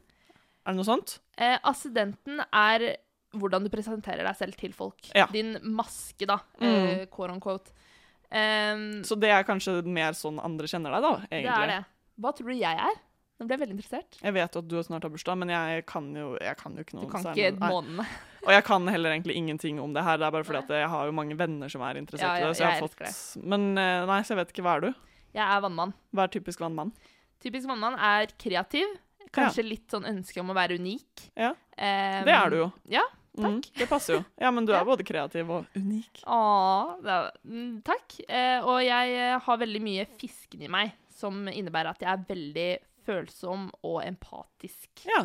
Er 0.66 0.74
det 0.74 0.78
noe 0.78 0.88
sånt? 0.88 1.20
Eh, 1.38 1.58
Ascendenten 1.68 2.42
er 2.52 2.98
hvordan 3.34 3.64
du 3.64 3.70
presenterer 3.72 4.26
deg 4.28 4.36
selv 4.38 4.58
til 4.60 4.74
folk. 4.76 5.00
Ja. 5.16 5.28
Din 5.32 5.56
maske, 5.64 6.28
da. 6.28 6.40
Mm. 6.60 6.66
Eh, 6.72 7.06
quote 7.12 7.32
on 7.34 7.40
quote. 7.44 7.72
Um, 8.32 9.02
Så 9.04 9.18
det 9.20 9.32
er 9.34 9.44
kanskje 9.48 9.82
mer 9.84 10.16
sånn 10.16 10.38
andre 10.40 10.68
kjenner 10.72 10.94
deg, 10.96 11.04
da, 11.04 11.14
det 11.32 11.48
er 11.52 11.72
det. 11.72 11.80
Hva 12.22 12.32
tror 12.36 12.52
du 12.54 12.60
jeg 12.60 12.78
er? 12.80 13.00
Nå 13.42 13.48
ble 13.48 13.56
jeg 13.56 13.62
veldig 13.64 13.74
interessert. 13.74 14.18
Jeg 14.22 14.34
vet 14.36 14.56
at 14.60 14.68
du 14.70 14.76
snart 14.86 15.04
har 15.08 15.12
bursdag, 15.12 15.38
men 15.42 15.50
jeg 15.50 15.86
kan 15.90 16.12
jo, 16.14 16.36
jeg 16.38 16.58
kan 16.60 16.76
jo 16.78 16.84
ikke 16.86 17.00
Du 17.02 17.08
kan 17.10 17.24
ikke 17.32 17.56
månene. 17.58 17.72
månedene. 17.74 18.06
Og 18.46 18.52
jeg 18.54 18.66
kan 18.68 18.86
heller 18.94 19.16
egentlig 19.16 19.36
ingenting 19.40 19.80
om 19.82 19.96
det 19.96 20.04
her. 20.06 20.20
Det 20.22 20.28
er 20.28 20.36
bare 20.36 20.46
fordi 20.46 20.62
at 20.62 20.70
jeg 20.78 20.90
har 20.94 21.10
jo 21.10 21.16
mange 21.18 21.38
venner 21.40 21.72
som 21.74 21.82
er 21.82 21.98
interessert 21.98 22.28
Ja, 22.28 22.36
ja, 22.38 22.46
i 22.46 22.52
det. 22.52 22.58
Så 22.60 22.62
jeg 22.62 22.70
jeg 22.70 22.78
har 22.78 22.86
fått... 22.86 22.98
Det. 23.02 23.44
Men 23.50 23.66
eh, 23.82 24.06
nei, 24.06 24.20
så 24.22 24.36
jeg 24.36 24.40
vet 24.44 24.54
ikke. 24.54 24.66
Hva 24.68 24.76
er 24.78 24.86
du? 24.86 24.92
Jeg 25.34 25.46
er 25.48 25.64
vannmann. 25.66 25.94
Hva 26.14 26.28
er 26.28 26.34
typisk 26.38 26.62
vannmann? 26.62 26.94
Typisk 27.42 27.68
vannmann 27.70 27.98
er 27.98 28.30
kreativ. 28.38 28.94
Kanskje 29.32 29.64
litt 29.68 29.92
sånn 29.92 30.06
ønske 30.10 30.42
om 30.42 30.50
å 30.52 30.58
være 30.58 30.78
unik. 30.82 31.30
Ja. 31.36 31.52
Um, 31.52 32.26
Det 32.28 32.36
er 32.36 32.50
du 32.50 32.58
jo. 32.66 32.72
Ja, 32.90 33.04
Mm, 33.38 33.62
det 33.80 33.86
passer 33.88 34.18
jo. 34.18 34.24
Ja, 34.36 34.50
men 34.52 34.66
du 34.68 34.74
er 34.76 34.84
både 34.84 35.06
kreativ 35.08 35.50
og 35.56 35.66
unik. 35.78 36.20
Det 36.26 37.14
er, 37.16 37.30
mm, 37.48 37.78
takk. 37.88 38.18
Eh, 38.28 38.60
og 38.68 38.82
jeg 38.84 39.14
eh, 39.16 39.38
har 39.46 39.62
veldig 39.62 39.82
mye 39.86 40.04
fisken 40.20 40.66
i 40.68 40.68
meg, 40.68 40.92
som 41.16 41.46
innebærer 41.48 41.94
at 41.94 42.04
jeg 42.04 42.12
er 42.12 42.26
veldig 42.28 42.68
følsom 43.08 43.70
og 43.88 44.02
empatisk. 44.04 45.06
Ja. 45.08 45.24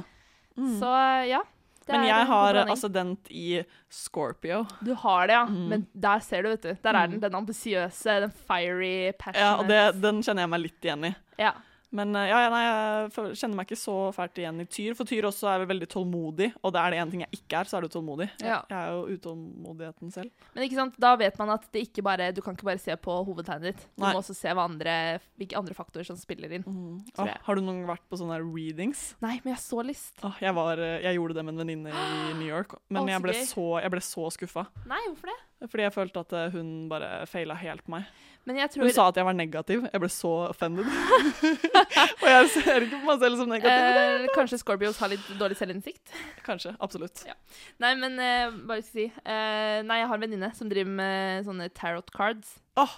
Mm. 0.56 0.70
Så 0.78 0.92
ja. 1.28 1.42
men 1.90 2.06
jeg 2.06 2.26
har 2.30 2.60
ascendent 2.70 3.28
i 3.30 3.64
Scorpio. 3.90 4.62
Du 4.86 4.94
har 5.02 5.26
det, 5.26 5.34
ja. 5.36 5.44
Mm. 5.50 5.66
Men 5.74 5.86
der 5.92 6.22
ser 6.24 6.46
du, 6.46 6.52
vet 6.54 6.62
du. 6.62 6.74
Der 6.82 6.94
er 6.94 7.06
Mm. 7.08 7.10
den. 7.18 7.20
Den 7.26 7.34
ambisiøse, 7.42 8.20
den 8.22 8.30
fiery, 8.46 9.12
passionate. 9.18 9.42
Ja, 9.42 9.56
og 9.58 9.66
det, 9.66 10.00
Den 10.00 10.22
kjenner 10.22 10.46
jeg 10.46 10.50
meg 10.54 10.60
litt 10.62 10.80
igjen 10.86 11.04
i. 11.10 11.14
Ja. 11.42 11.52
Men 11.96 12.12
eh, 12.18 12.28
ja, 12.30 12.42
ja, 12.44 12.50
nei, 12.52 12.62
jeg 12.66 13.36
kjenner 13.40 13.58
meg 13.58 13.68
ikke 13.68 13.78
så 13.80 13.96
fælt 14.16 14.40
igjen 14.40 14.62
i 14.62 14.66
Tyr, 14.68 14.96
for 14.98 15.08
Tyr 15.08 15.28
også 15.30 15.48
er 15.50 15.62
vel 15.62 15.70
veldig 15.72 15.88
tålmodig, 15.92 16.50
og 16.60 16.74
det 16.74 16.82
er 16.82 16.92
det 16.92 17.00
én 17.02 17.12
ting 17.12 17.24
jeg 17.24 17.40
ikke 17.40 17.60
er, 17.62 17.70
så 17.70 17.78
er 17.78 17.86
du 17.86 17.92
tålmodig. 17.92 18.28
Ja. 18.42 18.60
jeg 18.70 18.76
er 18.76 18.92
jo 18.92 19.16
utålmodigheten 19.16 20.12
selv. 20.14 20.46
Men 20.54 20.66
ikke 20.66 20.80
sant, 20.80 20.98
da 21.02 21.14
vet 21.20 21.38
man 21.40 21.54
at 21.56 21.68
bare, 22.06 22.30
du 22.34 22.42
kan 22.44 22.56
ikke 22.56 22.68
bare 22.68 22.82
se 22.82 22.94
på 23.00 23.16
hovedtegnet 23.26 23.70
ditt. 23.70 23.86
Du 23.96 24.04
Nei. 24.04 24.12
må 24.12 24.20
også 24.20 24.36
se 24.36 24.52
andre, 24.52 24.96
hvilke 25.40 25.58
andre 25.58 25.76
faktorer 25.76 26.06
som 26.08 26.18
spiller 26.20 26.52
inn. 26.58 26.66
Mm. 26.66 27.00
Ah, 27.22 27.36
har 27.46 27.56
du 27.56 27.64
noen 27.64 27.82
gang 27.82 27.90
vært 27.94 28.06
på 28.10 28.20
sånne 28.20 28.38
readings? 28.42 29.08
Nei, 29.24 29.38
men 29.44 29.54
jeg 29.54 29.62
så 29.64 29.82
lyst. 29.86 30.14
Ah, 30.26 30.36
jeg, 30.42 30.54
var, 30.56 30.80
eh, 30.82 31.00
jeg 31.06 31.18
gjorde 31.18 31.38
det 31.38 31.46
med 31.46 31.56
en 31.56 31.64
venninne 31.64 31.92
i 31.96 32.36
New 32.36 32.48
York, 32.48 32.76
men 32.90 33.04
oh, 33.04 33.10
jeg, 33.10 33.24
ble 33.24 33.36
så, 33.48 33.66
jeg 33.84 33.94
ble 33.96 34.04
så 34.04 34.30
skuffa. 34.36 34.68
Nei, 34.88 35.02
hvorfor 35.08 35.32
det? 35.32 35.38
Fordi 35.64 35.86
jeg 35.86 35.92
følte 35.94 36.20
at 36.20 36.32
eh, 36.36 36.50
hun 36.52 36.88
bare 36.90 37.24
feila 37.30 37.54
helt 37.56 37.84
på 37.86 37.94
meg. 37.96 38.04
Tror 38.46 38.84
Hun 38.84 38.92
sa 38.94 39.08
at 39.08 39.16
jeg 39.18 39.24
var 39.26 39.34
negativ. 39.34 39.86
Jeg 39.90 40.00
ble 40.02 40.08
så 40.12 40.28
offended. 40.52 40.86
og 42.22 42.26
jeg 42.28 42.50
ser 42.52 42.84
ikke 42.86 43.00
på 43.00 43.08
meg 43.08 43.22
selv 43.24 43.40
som 43.40 43.48
negativ. 43.50 43.96
eh, 44.02 44.26
Kanskje 44.36 44.58
Scorpios 44.60 45.00
har 45.02 45.10
litt 45.10 45.24
dårlig 45.40 45.56
selvinnsikt? 45.58 46.12
Kanskje. 46.46 46.74
Absolutt. 46.84 47.24
Ja. 47.26 47.34
Nei, 47.82 47.94
men 47.98 48.14
eh, 48.22 48.52
hva 48.68 48.76
skal 48.84 49.02
jeg 49.06 49.10
si? 49.14 49.24
Eh, 49.24 49.80
nei, 49.88 49.98
jeg 50.02 50.10
har 50.12 50.20
en 50.20 50.24
venninne 50.26 50.52
som 50.54 50.70
driver 50.70 50.94
med 51.00 51.48
sånne 51.48 51.70
tarot 51.74 52.12
cards. 52.14 52.52
Oh, 52.78 52.94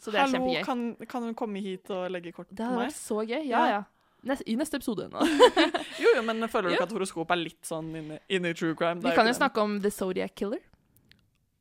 Så 0.00 0.10
det 0.10 0.18
er 0.22 0.26
hallo, 0.26 0.40
kjempegøy. 0.40 0.64
kan, 0.66 0.84
kan 1.12 1.28
hun 1.28 1.36
komme 1.38 1.62
hit 1.62 1.92
og 1.94 2.08
legge 2.10 2.32
kort 2.34 2.48
Det 2.50 2.58
på 2.64 2.66
hadde 2.72 2.80
meg? 2.80 2.90
vært 2.90 2.98
så 3.04 3.22
gøy. 3.28 3.42
Ja, 3.52 3.64
Ja. 3.76 3.82
Neste, 4.26 4.44
I 4.52 4.56
neste 4.60 4.76
episode. 4.76 5.06
nå. 5.08 5.22
Jo, 6.02 6.10
jo, 6.16 6.22
men 6.26 6.42
føler 6.52 6.68
du 6.68 6.74
ikke 6.74 6.84
at 6.90 6.92
horoskop 6.92 7.30
er 7.32 7.38
litt 7.40 7.62
sånn 7.64 7.86
inne, 7.96 8.18
inne 8.28 8.50
i 8.52 8.56
true 8.58 8.74
crime? 8.76 9.00
Vi 9.00 9.14
kan 9.16 9.24
jo 9.28 9.32
snakke 9.36 9.62
om 9.62 9.78
The 9.80 9.88
Zodiac 9.94 10.34
Killer. 10.36 10.60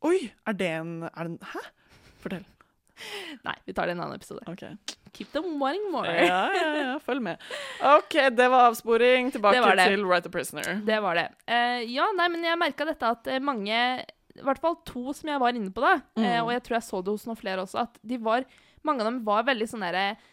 Oi, 0.06 0.30
er 0.48 0.56
det 0.56 0.72
en, 0.78 0.96
er 1.10 1.28
det 1.28 1.34
en 1.34 1.40
Hæ? 1.52 1.66
Fortell. 2.24 2.46
Nei, 3.48 3.56
vi 3.66 3.76
tar 3.76 3.88
det 3.88 3.96
i 3.96 3.98
en 3.98 4.04
annen 4.04 4.20
episode. 4.20 4.44
OK. 4.48 4.64
Keep 5.16 5.34
them 5.34 5.58
wanting 5.60 5.90
more. 5.92 6.12
Ja, 6.12 6.42
ja, 6.54 6.70
ja, 6.78 6.94
følg 7.04 7.24
med. 7.26 7.42
OK, 7.96 8.16
det 8.36 8.48
var 8.52 8.70
avsporing. 8.70 9.32
Tilbake 9.34 9.62
var 9.64 9.80
til 9.82 10.06
Write 10.06 10.30
a 10.30 10.34
Prisoner. 10.34 10.72
Det 10.86 11.02
var 11.04 11.20
det. 11.20 11.28
Uh, 11.50 11.82
ja, 11.90 12.08
nei, 12.16 12.30
men 12.32 12.48
jeg 12.48 12.62
merka 12.62 12.88
dette 12.88 13.12
at 13.16 13.30
eh, 13.32 13.42
mange 13.44 13.76
I 13.76 14.44
hvert 14.46 14.62
fall 14.62 14.78
to 14.88 15.16
som 15.16 15.32
jeg 15.32 15.42
var 15.42 15.56
inne 15.56 15.72
på, 15.74 15.84
da, 15.84 15.98
mm. 16.16 16.24
uh, 16.24 16.42
og 16.46 16.52
jeg 16.56 16.66
tror 16.68 16.80
jeg 16.80 16.88
så 16.88 17.02
det 17.04 17.16
hos 17.16 17.28
noen 17.28 17.40
flere 17.40 17.66
også, 17.66 17.88
at 17.88 18.02
de 18.06 18.20
var 18.24 18.48
Mange 18.88 19.04
av 19.04 19.10
dem 19.10 19.24
var 19.28 19.44
veldig 19.44 19.66
sånn 19.68 19.82
derre 19.84 20.04
eh, 20.14 20.28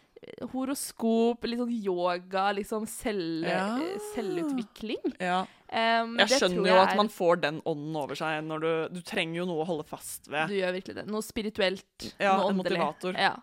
Horoskop, 0.51 1.43
litt 1.43 1.59
sånn 1.59 1.83
yoga, 1.83 2.47
sånn 2.67 2.87
selv, 2.87 3.45
Ja. 3.47 3.77
selvutvikling. 4.15 5.13
Ja. 5.19 5.45
Um, 5.67 6.15
Jeg 6.17 6.29
skjønner 6.29 6.55
tror 6.63 6.67
jo 6.67 6.75
at 6.79 6.91
er- 6.93 6.95
man 6.95 7.09
får 7.09 7.41
den 7.41 7.61
ånden 7.65 7.95
over 7.95 8.15
seg 8.15 8.43
når 8.45 8.59
du 8.61 8.93
Du 8.95 9.01
trenger 9.01 9.35
jo 9.41 9.45
noe 9.45 9.63
å 9.63 9.67
holde 9.67 9.83
fast 9.85 10.27
ved. 10.27 10.47
Du 10.47 10.53
gjør 10.53 10.73
virkelig 10.73 10.95
det. 10.95 11.07
Noe 11.07 11.21
spirituelt, 11.21 12.13
Ja, 12.19 12.37
noe 12.37 12.49
en 12.49 12.55
åndelig. 12.59 12.77
motivator. 12.79 13.13
Ja. 13.17 13.35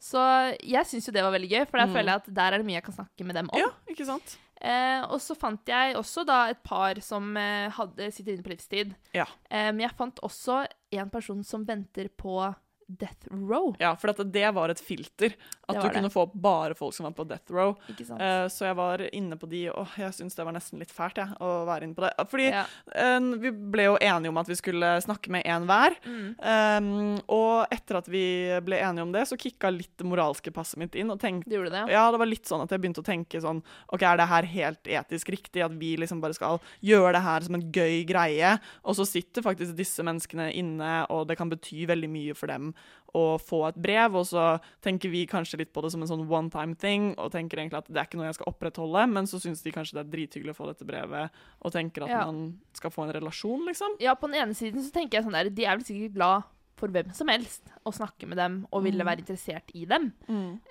Så 0.00 0.56
jeg 0.62 0.84
syns 0.86 1.06
jo 1.06 1.12
det 1.12 1.22
var 1.22 1.32
veldig 1.32 1.50
gøy, 1.50 1.66
for 1.68 1.78
der 1.78 1.86
Mm. 1.86 1.92
føler 1.94 2.04
jeg 2.06 2.14
at 2.16 2.34
der 2.34 2.52
er 2.54 2.58
det 2.58 2.66
mye 2.66 2.74
jeg 2.80 2.84
kan 2.84 2.94
snakke 2.94 3.24
med 3.26 3.34
dem 3.34 3.50
om. 3.52 3.58
Ja, 3.58 3.70
ikke 3.88 4.06
sant? 4.06 4.36
Eh, 4.60 5.02
og 5.04 5.20
så 5.20 5.36
fant 5.36 5.60
jeg 5.66 5.94
også 5.96 6.24
da 6.24 6.46
et 6.48 6.62
par 6.62 6.94
som 7.00 7.36
eh, 7.36 7.68
hadde 7.70 8.10
sitter 8.12 8.32
inne 8.32 8.42
på 8.42 8.56
livstid. 8.56 8.94
Ja. 9.12 9.26
Eh, 9.50 9.70
men 9.72 9.80
jeg 9.80 9.90
fant 9.96 10.16
også 10.22 10.66
en 10.92 11.10
person 11.10 11.42
som 11.44 11.64
venter 11.66 12.08
på 12.08 12.54
death 12.86 13.26
row. 13.30 13.74
Ja, 13.78 13.94
for 13.98 14.12
at 14.12 14.20
det 14.32 14.46
var 14.54 14.70
et 14.70 14.80
filter. 14.82 15.34
At 15.66 15.80
du 15.80 15.82
det. 15.88 15.94
kunne 15.96 16.10
få 16.12 16.26
bare 16.30 16.76
folk 16.78 16.94
som 16.94 17.08
var 17.08 17.14
på 17.16 17.24
death 17.26 17.50
row. 17.50 17.74
Eh, 17.90 18.46
så 18.52 18.68
jeg 18.68 18.76
var 18.78 19.02
inne 19.10 19.38
på 19.38 19.48
de, 19.50 19.64
og 19.72 19.96
jeg 19.98 20.14
syns 20.14 20.38
det 20.38 20.46
var 20.46 20.54
nesten 20.54 20.78
litt 20.82 20.94
fælt, 20.94 21.18
jeg, 21.18 21.34
å 21.42 21.64
være 21.66 21.88
inne 21.88 21.96
på 21.96 22.04
det. 22.04 22.12
Fordi 22.30 22.46
ja. 22.46 22.62
uh, 22.94 23.32
vi 23.42 23.50
ble 23.50 23.88
jo 23.88 23.96
enige 23.98 24.30
om 24.30 24.38
at 24.40 24.50
vi 24.50 24.58
skulle 24.58 24.92
snakke 25.02 25.32
med 25.34 25.46
én 25.48 25.66
hver. 25.66 25.98
Mm. 26.06 26.28
Um, 26.38 27.16
og 27.34 27.74
etter 27.74 28.00
at 28.00 28.10
vi 28.12 28.26
ble 28.66 28.78
enige 28.78 29.06
om 29.08 29.14
det, 29.14 29.26
så 29.26 29.38
kicka 29.40 29.72
litt 29.74 29.94
det 29.98 30.06
moralske 30.06 30.54
passet 30.54 30.78
mitt 30.80 30.94
inn. 30.94 31.10
og 31.10 31.20
tenkte 31.22 31.50
det, 31.50 31.74
ja. 31.74 31.86
ja, 31.90 32.06
det 32.14 32.22
var 32.22 32.30
litt 32.30 32.46
sånn 32.46 32.62
at 32.62 32.70
jeg 32.70 32.82
begynte 32.82 33.02
å 33.02 33.06
tenke 33.06 33.42
sånn 33.42 33.62
OK, 33.90 34.04
er 34.06 34.20
det 34.20 34.28
her 34.30 34.50
helt 34.52 34.90
etisk 35.00 35.34
riktig 35.34 35.64
at 35.64 35.74
vi 35.74 35.96
liksom 35.98 36.22
bare 36.22 36.36
skal 36.36 36.60
gjøre 36.84 37.16
det 37.16 37.24
her 37.26 37.46
som 37.48 37.58
en 37.58 37.66
gøy 37.74 38.04
greie? 38.06 38.54
Og 38.86 38.98
så 39.00 39.08
sitter 39.08 39.44
faktisk 39.44 39.74
disse 39.78 40.06
menneskene 40.06 40.52
inne, 40.54 41.02
og 41.10 41.26
det 41.26 41.38
kan 41.40 41.50
bety 41.50 41.88
veldig 41.90 42.12
mye 42.12 42.38
for 42.38 42.52
dem 42.52 42.75
å 43.16 43.38
få 43.40 43.62
et 43.68 43.76
brev, 43.80 44.14
og 44.18 44.26
så 44.28 44.58
tenker 44.84 45.08
vi 45.08 45.22
kanskje 45.26 45.58
litt 45.62 45.72
på 45.72 45.80
det 45.82 45.90
som 45.94 46.02
en 46.02 46.08
sånn 46.10 46.26
one 46.28 46.50
time 46.52 46.74
thing, 46.76 47.14
og 47.16 47.30
tenker 47.32 47.56
egentlig 47.62 47.78
at 47.78 47.86
det 47.88 47.96
er 47.96 48.04
ikke 48.10 48.18
noe 48.20 48.26
jeg 48.28 48.34
skal 48.34 48.50
opprettholde, 48.52 49.06
men 49.08 49.24
så 49.30 49.40
syns 49.40 49.62
de 49.64 49.72
kanskje 49.72 49.94
det 49.96 50.02
er 50.04 50.10
drithyggelig 50.16 50.52
å 50.52 50.58
få 50.58 50.66
dette 50.68 50.84
brevet, 50.84 51.30
og 51.62 51.72
tenker 51.72 52.02
at 52.04 52.10
Ja. 52.10 52.26
man 52.26 52.58
skal 52.74 52.90
få 52.90 53.06
en 53.06 53.14
relasjon, 53.16 53.64
liksom. 53.66 53.96
Ja, 54.00 54.14
på 54.14 54.28
den 54.28 54.36
ene 54.42 54.54
siden 54.54 54.82
så 54.84 54.92
tenker 54.92 55.18
jeg 55.18 55.24
sånn 55.24 55.32
der, 55.32 55.48
de 55.48 55.64
er 55.64 55.76
vel 55.78 55.84
sikkert 55.86 56.14
glad 56.14 56.44
for 56.76 56.88
hvem 56.92 57.08
som 57.16 57.28
helst 57.32 57.62
å 57.86 57.90
snakke 57.94 58.26
med 58.28 58.36
dem 58.36 58.66
og 58.70 58.82
ville 58.84 59.00
Mm. 59.02 59.06
være 59.08 59.22
interessert 59.24 59.70
i 59.74 59.86
dem. 59.86 60.12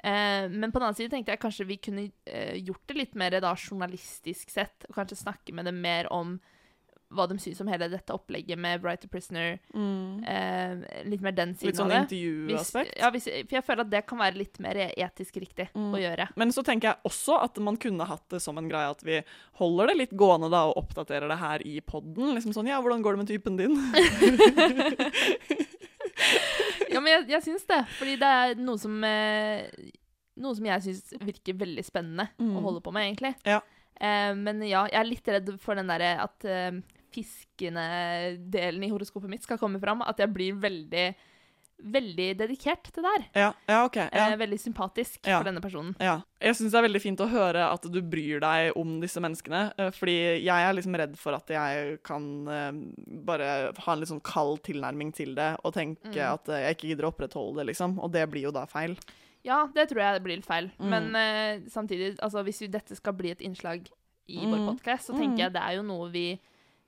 Eh, 0.03 0.47
men 0.49 0.70
på 0.72 0.78
den 0.78 0.84
annen 0.84 0.95
side 0.95 1.10
tenkte 1.10 1.32
jeg 1.34 1.39
kanskje 1.39 1.66
vi 1.66 1.78
kunne 1.78 2.12
eh, 2.28 2.62
gjort 2.62 2.86
det 2.86 2.97
litt 2.97 3.16
mer 3.16 3.32
da 3.41 3.56
journalistisk 3.56 4.51
sett, 4.51 4.86
og 4.88 4.93
kanskje 4.93 5.18
snakke 5.24 5.51
med 5.51 5.66
dem 5.66 5.82
mer 5.82 6.06
om 6.14 6.39
hva 7.16 7.26
de 7.32 7.38
syns 7.41 7.61
om 7.63 7.68
hele 7.72 7.88
dette 7.91 8.13
opplegget 8.13 8.59
med 8.59 8.82
Bright 8.84 9.01
to 9.01 9.07
Prisoner. 9.11 9.57
Eh, 9.74 11.03
litt 11.09 11.22
mer 11.26 11.32
den 11.38 11.53
siden 11.55 11.72
Litt 11.72 11.80
sånn 11.80 11.91
av 11.91 11.95
det. 11.95 12.16
Intervjuaspekt. 12.16 12.93
ja, 12.99 13.09
hvis, 13.16 13.26
for 13.32 13.55
jeg 13.57 13.66
føler 13.68 13.86
at 13.86 13.91
det 13.95 14.03
kan 14.09 14.20
være 14.22 14.39
litt 14.41 14.59
mer 14.63 14.76
etisk 14.91 15.39
riktig 15.41 15.70
Mm. 15.76 15.91
å 15.95 15.99
gjøre. 16.03 16.28
Men 16.36 16.51
så 16.55 16.63
tenker 16.63 16.89
jeg 16.93 16.97
også 17.11 17.39
at 17.43 17.57
man 17.63 17.78
kunne 17.78 18.05
hatt 18.07 18.28
det 18.30 18.41
som 18.41 18.57
en 18.57 18.70
greie 18.70 18.89
at 18.89 19.01
vi 19.03 19.22
holder 19.59 19.88
det 19.88 19.97
litt 19.97 20.11
gående 20.16 20.49
da, 20.51 20.66
og 20.70 20.78
oppdaterer 20.86 21.28
det 21.32 21.38
her 21.41 21.59
i 21.66 21.80
podden. 21.82 22.36
Liksom 22.36 22.53
sånn, 22.53 22.68
ja, 22.68 22.82
hvordan 22.82 23.01
går 23.01 23.16
det 23.16 23.24
med 23.24 23.28
typen 23.34 23.57
din? 23.57 23.76
Ja, 26.89 27.01
men 27.01 27.11
jeg, 27.11 27.26
jeg 27.34 27.43
syns 27.49 27.66
det. 27.68 27.82
Fordi 27.99 28.16
det 28.22 28.28
er 28.39 28.55
noe 28.61 28.80
som 28.80 28.93
eh, 29.03 29.66
Noe 30.39 30.55
som 30.57 30.66
jeg 30.68 30.84
syns 30.86 31.13
virker 31.24 31.55
veldig 31.59 31.84
spennende 31.88 32.28
Mm. 32.39 32.55
å 32.59 32.63
holde 32.66 32.82
på 32.84 32.91
med, 32.95 33.07
egentlig. 33.09 33.34
Ja. 33.47 33.61
Eh, 33.95 34.34
men 34.36 34.59
ja, 34.68 34.86
jeg 34.91 34.99
er 34.99 35.07
litt 35.07 35.28
redd 35.32 35.51
for 35.63 35.76
den 35.80 35.88
derre 35.91 36.13
at 36.24 36.43
eh, 36.47 36.72
fiskende 37.16 37.86
delen 38.51 38.84
i 38.84 38.91
horoskopet 38.91 39.30
mitt 39.32 39.43
skal 39.47 39.57
komme 39.61 39.80
fram. 39.82 40.03
At 40.05 40.20
jeg 40.22 40.34
blir 40.36 40.59
veldig 40.59 41.07
Veldig 41.76 42.38
dedikert 42.39 42.86
til 42.95 43.03
det 43.03 43.09
her. 43.11 43.24
Ja, 43.36 43.47
ja 43.68 43.78
ok. 43.84 43.97
Ja. 43.99 44.30
Eh, 44.32 44.38
veldig 44.39 44.57
sympatisk 44.63 45.26
for 45.28 45.43
denne 45.43 45.59
personen. 45.59 45.89
Ja. 45.99 46.22
Jeg 46.39 46.55
syns 46.55 46.72
det 46.72 46.78
er 46.80 46.86
veldig 46.86 47.01
fint 47.03 47.20
å 47.20 47.28
høre 47.28 47.66
at 47.68 47.84
du 47.91 47.97
bryr 47.99 48.39
deg 48.39 48.78
om 48.80 48.93
disse 49.01 49.20
menneskene. 49.20 49.74
eh, 49.78 49.89
Fordi 49.91 50.16
jeg 50.45 50.55
er 50.70 50.72
liksom 50.78 50.95
redd 50.95 51.18
for 51.20 51.36
at 51.36 51.51
jeg 51.51 51.99
kan 52.07 52.47
eh, 52.47 52.72
bare 53.28 53.74
ha 53.76 53.91
en 53.91 53.99
litt 53.99 54.07
sånn 54.07 54.24
kald 54.24 54.63
tilnærming 54.63 55.11
til 55.20 55.36
det 55.36 55.57
og 55.66 55.74
tenke 55.76 56.16
Mm. 56.16 56.34
at 56.34 56.45
jeg 56.47 56.78
ikke 56.78 56.88
gidder 56.93 57.09
å 57.09 57.11
opprettholde 57.11 57.57
det, 57.59 57.68
liksom. 57.74 57.99
Og 57.99 58.09
det 58.16 58.24
blir 58.32 58.43
jo 58.47 58.51
da 58.55 58.63
feil. 58.66 58.95
Ja, 59.43 59.68
det 59.76 59.89
tror 59.89 59.99
jeg 59.99 60.24
blir 60.24 60.38
litt 60.39 60.47
feil. 60.47 60.72
Mm. 60.80 60.89
Men 60.89 61.11
uh, 61.13 61.70
samtidig, 61.70 62.16
altså, 62.24 62.41
hvis 62.41 62.63
dette 62.72 62.95
skal 62.95 63.11
bli 63.20 63.32
et 63.36 63.41
innslag 63.43 63.84
i 64.32 64.39
vår 64.47 64.63
Mm. 64.63 64.68
podkast, 64.72 65.09
så 65.09 65.13
Mm. 65.13 65.20
tenker 65.20 65.38
jeg 65.43 65.53
det 65.53 65.61
er 65.61 65.76
jo 65.76 65.84
noe 65.84 66.09
vi, 66.09 66.39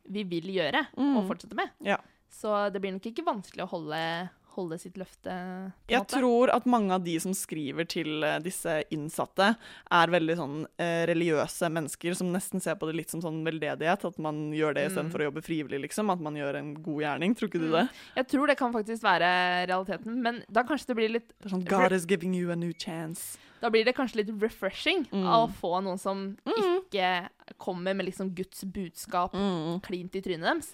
vi 0.08 0.24
vil 0.24 0.48
gjøre 0.56 0.86
Mm. 0.98 1.18
og 1.18 1.28
fortsette 1.28 1.56
med. 1.56 1.70
Ja. 1.84 1.98
Så 2.30 2.72
det 2.74 2.82
blir 2.82 2.92
nok 2.92 3.06
ikke 3.08 3.24
vanskelig 3.26 3.64
å 3.64 3.70
holde, 3.72 4.30
holde 4.58 4.78
sitt 4.82 4.98
løfte. 5.00 5.32
på 5.32 5.92
Jeg 5.94 6.02
måte. 6.04 6.20
tror 6.20 6.52
at 6.54 6.66
mange 6.66 6.92
av 6.98 7.04
de 7.06 7.16
som 7.24 7.32
skriver 7.38 7.88
til 7.88 8.24
eh, 8.28 8.40
disse 8.44 8.84
innsatte, 8.92 9.56
er 9.92 10.08
veldig 10.14 10.36
sånn 10.40 10.66
eh, 10.78 11.06
religiøse 11.08 11.70
mennesker 11.72 12.16
som 12.18 12.32
nesten 12.34 12.62
ser 12.62 12.76
på 12.76 12.90
det 12.90 12.96
litt 13.00 13.10
som 13.14 13.22
sånn 13.24 13.44
veldedighet. 13.48 14.06
At 14.06 14.18
man 14.20 14.52
gjør 14.52 14.74
det 14.76 14.88
Mm. 14.88 14.92
istedenfor 14.92 15.20
å 15.24 15.28
jobbe 15.32 15.44
frivillig, 15.44 15.82
liksom. 15.88 16.10
At 16.12 16.20
man 16.20 16.34
gjør 16.36 16.56
en 16.60 16.74
god 16.76 17.02
gjerning. 17.02 17.36
Tror 17.38 17.50
ikke 17.50 17.60
du 17.64 17.70
Mm. 17.72 17.78
det? 17.80 17.90
Jeg 18.18 18.28
tror 18.28 18.48
det 18.48 18.58
kan 18.58 18.74
faktisk 18.74 19.02
være 19.04 19.68
realiteten, 19.68 20.22
men 20.22 20.44
da 20.52 20.64
kanskje 20.64 20.88
det 20.88 20.96
blir 20.96 21.10
litt 21.12 21.34
Det 21.42 21.52
sånn 21.52 21.66
God 21.66 21.92
is 21.94 22.06
giving 22.06 22.34
you 22.34 22.52
a 22.52 22.56
new 22.56 22.74
chance. 22.74 23.38
Da 23.62 23.70
blir 23.72 23.84
det 23.86 23.96
kanskje 23.96 24.18
litt 24.26 24.40
refreshing 24.42 25.06
Mm. 25.12 25.26
av 25.26 25.50
å 25.50 25.54
få 25.54 25.82
noen 25.84 26.00
som 26.00 26.38
Mm. 26.46 26.82
ikke 26.92 27.30
kommer 27.58 27.96
med 27.96 28.06
liksom 28.06 28.34
Guds 28.36 28.64
budskap 28.66 29.32
Mm. 29.34 29.82
klint 29.82 30.16
i 30.16 30.22
trynet 30.22 30.42
deres. 30.44 30.74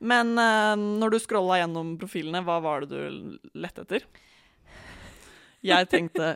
Men 0.00 0.34
uh, 0.36 0.74
når 0.76 1.14
du 1.16 1.18
scrolla 1.22 1.60
gjennom 1.62 1.94
profilene, 2.00 2.42
hva 2.44 2.60
var 2.64 2.84
det 2.84 2.92
du 2.92 3.38
lette 3.56 3.86
etter? 3.86 4.04
Jeg 5.66 5.88
tenkte, 5.90 6.26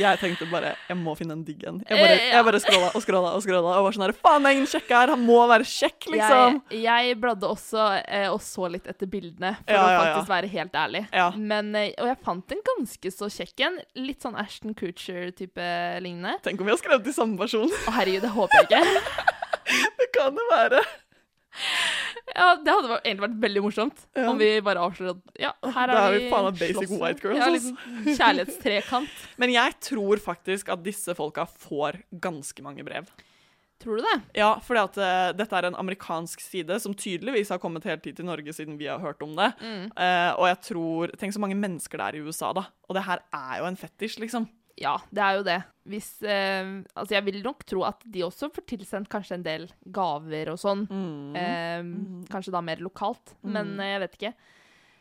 jeg 0.00 0.18
tenkte 0.18 0.46
bare 0.50 0.72
Jeg 0.88 0.96
må 0.98 1.12
finne 1.14 1.34
en 1.36 1.42
digg 1.46 1.60
en. 1.68 1.76
Jeg 1.84 1.94
bare, 2.00 2.14
Eh, 2.16 2.30
jeg 2.32 2.46
bare 2.46 2.60
scrolla 2.64 2.88
og 2.96 3.02
scrolla 3.04 3.32
og 3.36 3.42
scrolla 3.44 3.74
og 3.78 3.84
var 3.86 3.94
sånn 3.94 4.04
her 4.06 4.12
Faen, 4.16 4.42
det 4.42 4.50
er 4.50 4.56
ingen 4.56 4.70
kjekke 4.72 4.96
her! 4.96 5.12
Han 5.12 5.22
må 5.28 5.36
være 5.46 5.66
kjekk, 5.68 6.08
liksom! 6.14 6.56
Jeg, 6.72 6.80
jeg 6.88 7.18
bladde 7.22 7.50
også 7.52 7.84
eh, 8.00 8.26
og 8.32 8.40
så 8.42 8.70
litt 8.72 8.88
etter 8.90 9.06
bildene, 9.12 9.52
for 9.60 9.76
Ja, 9.76 9.84
å 9.84 9.84
ja, 9.84 9.92
ja. 9.92 10.00
faktisk 10.08 10.32
være 10.32 10.50
helt 10.56 10.74
ærlig. 10.80 11.04
Men, 11.38 11.70
eh, 11.78 11.92
og 12.00 12.10
jeg 12.10 12.18
fant 12.26 12.56
en 12.56 12.64
ganske 12.72 13.12
så 13.14 13.28
kjekk 13.36 13.64
en. 13.68 13.78
Litt 14.00 14.26
sånn 14.26 14.40
Ashton 14.40 14.74
Kutcher-type 14.80 15.68
lignende. 16.02 16.40
Tenk 16.48 16.58
om 16.64 16.66
vi 16.66 16.74
har 16.74 16.80
skrevet 16.82 17.06
til 17.06 17.14
samme 17.14 17.38
person. 17.38 17.70
Å 17.70 17.94
herregud, 18.00 18.26
det 18.26 18.32
håper 18.34 18.64
jeg 18.64 18.70
ikke. 18.72 19.04
Det 20.00 20.08
kan 20.16 20.34
det 20.34 20.48
være. 20.50 20.80
Ja, 22.34 22.54
Det 22.56 22.74
hadde 22.74 22.98
egentlig 23.00 23.24
vært 23.26 23.38
veldig 23.44 23.62
morsomt 23.64 24.04
Ja. 24.16 24.28
om 24.30 24.38
vi 24.38 24.50
bare 24.64 24.82
avslører 24.84 25.16
at 25.16 25.40
ja, 25.40 25.52
her 25.74 25.88
er 25.94 26.12
vi 26.12 26.18
vi 26.24 26.30
faen 26.30 26.44
meg 26.48 26.60
basic 26.60 26.76
slåssen. 26.76 27.00
white 27.00 27.24
girls, 27.24 27.38
Ja, 27.40 27.48
liksom 27.50 28.20
kjærlighetstrekant. 28.20 29.08
Men 29.42 29.50
jeg 29.54 29.74
tror 29.80 30.22
faktisk 30.22 30.68
at 30.72 30.84
disse 30.86 31.14
folka 31.18 31.46
får 31.46 32.02
ganske 32.20 32.62
mange 32.62 32.84
brev. 32.86 33.08
Tror 33.80 33.96
du 33.96 34.04
det? 34.04 34.16
Ja, 34.36 34.58
for 34.60 34.76
at 34.76 34.96
eh, 35.00 35.30
dette 35.32 35.56
er 35.56 35.70
en 35.70 35.76
amerikansk 35.80 36.42
side 36.44 36.76
som 36.84 36.92
tydeligvis 36.92 37.48
har 37.48 37.58
kommet 37.62 37.86
helt 37.88 38.04
hit 38.04 38.18
til 38.18 38.26
Norge 38.28 38.52
siden 38.52 38.76
vi 38.76 38.90
har 38.90 39.00
hørt 39.00 39.22
om 39.24 39.32
det. 39.38 39.54
Mm. 39.64 39.86
Uh, 39.96 40.32
og 40.36 40.46
jeg 40.50 40.58
tror 40.68 41.14
Tenk 41.16 41.32
så 41.32 41.40
mange 41.40 41.56
mennesker 41.56 41.96
det 41.96 42.08
er 42.10 42.18
i 42.18 42.24
USA, 42.26 42.52
da. 42.52 42.66
Og 42.90 42.98
det 42.98 43.06
her 43.06 43.22
er 43.32 43.54
jo 43.62 43.70
en 43.70 43.80
fetisj, 43.80 44.18
liksom. 44.20 44.44
Ja, 44.78 44.96
det 45.10 45.22
er 45.22 45.36
jo 45.36 45.42
det. 45.42 45.58
Hvis 45.90 46.22
eh, 46.22 46.82
Altså, 46.94 47.10
jeg 47.16 47.24
vil 47.26 47.42
nok 47.42 47.64
tro 47.66 47.82
at 47.84 48.02
de 48.06 48.22
også 48.22 48.50
får 48.54 48.66
tilsendt 48.66 49.08
kanskje 49.10 49.34
en 49.34 49.42
del 49.42 49.66
gaver 49.92 50.50
og 50.52 50.58
sånn. 50.62 50.86
Mm. 50.88 51.36
Eh, 51.36 51.82
Kanskje 52.30 52.52
da 52.54 52.60
mer 52.60 52.76
lokalt, 52.76 53.34
men 53.42 53.74
Mm. 53.76 53.80
eh, 53.80 53.90
jeg 53.94 54.00
vet 54.00 54.16
ikke. 54.18 54.34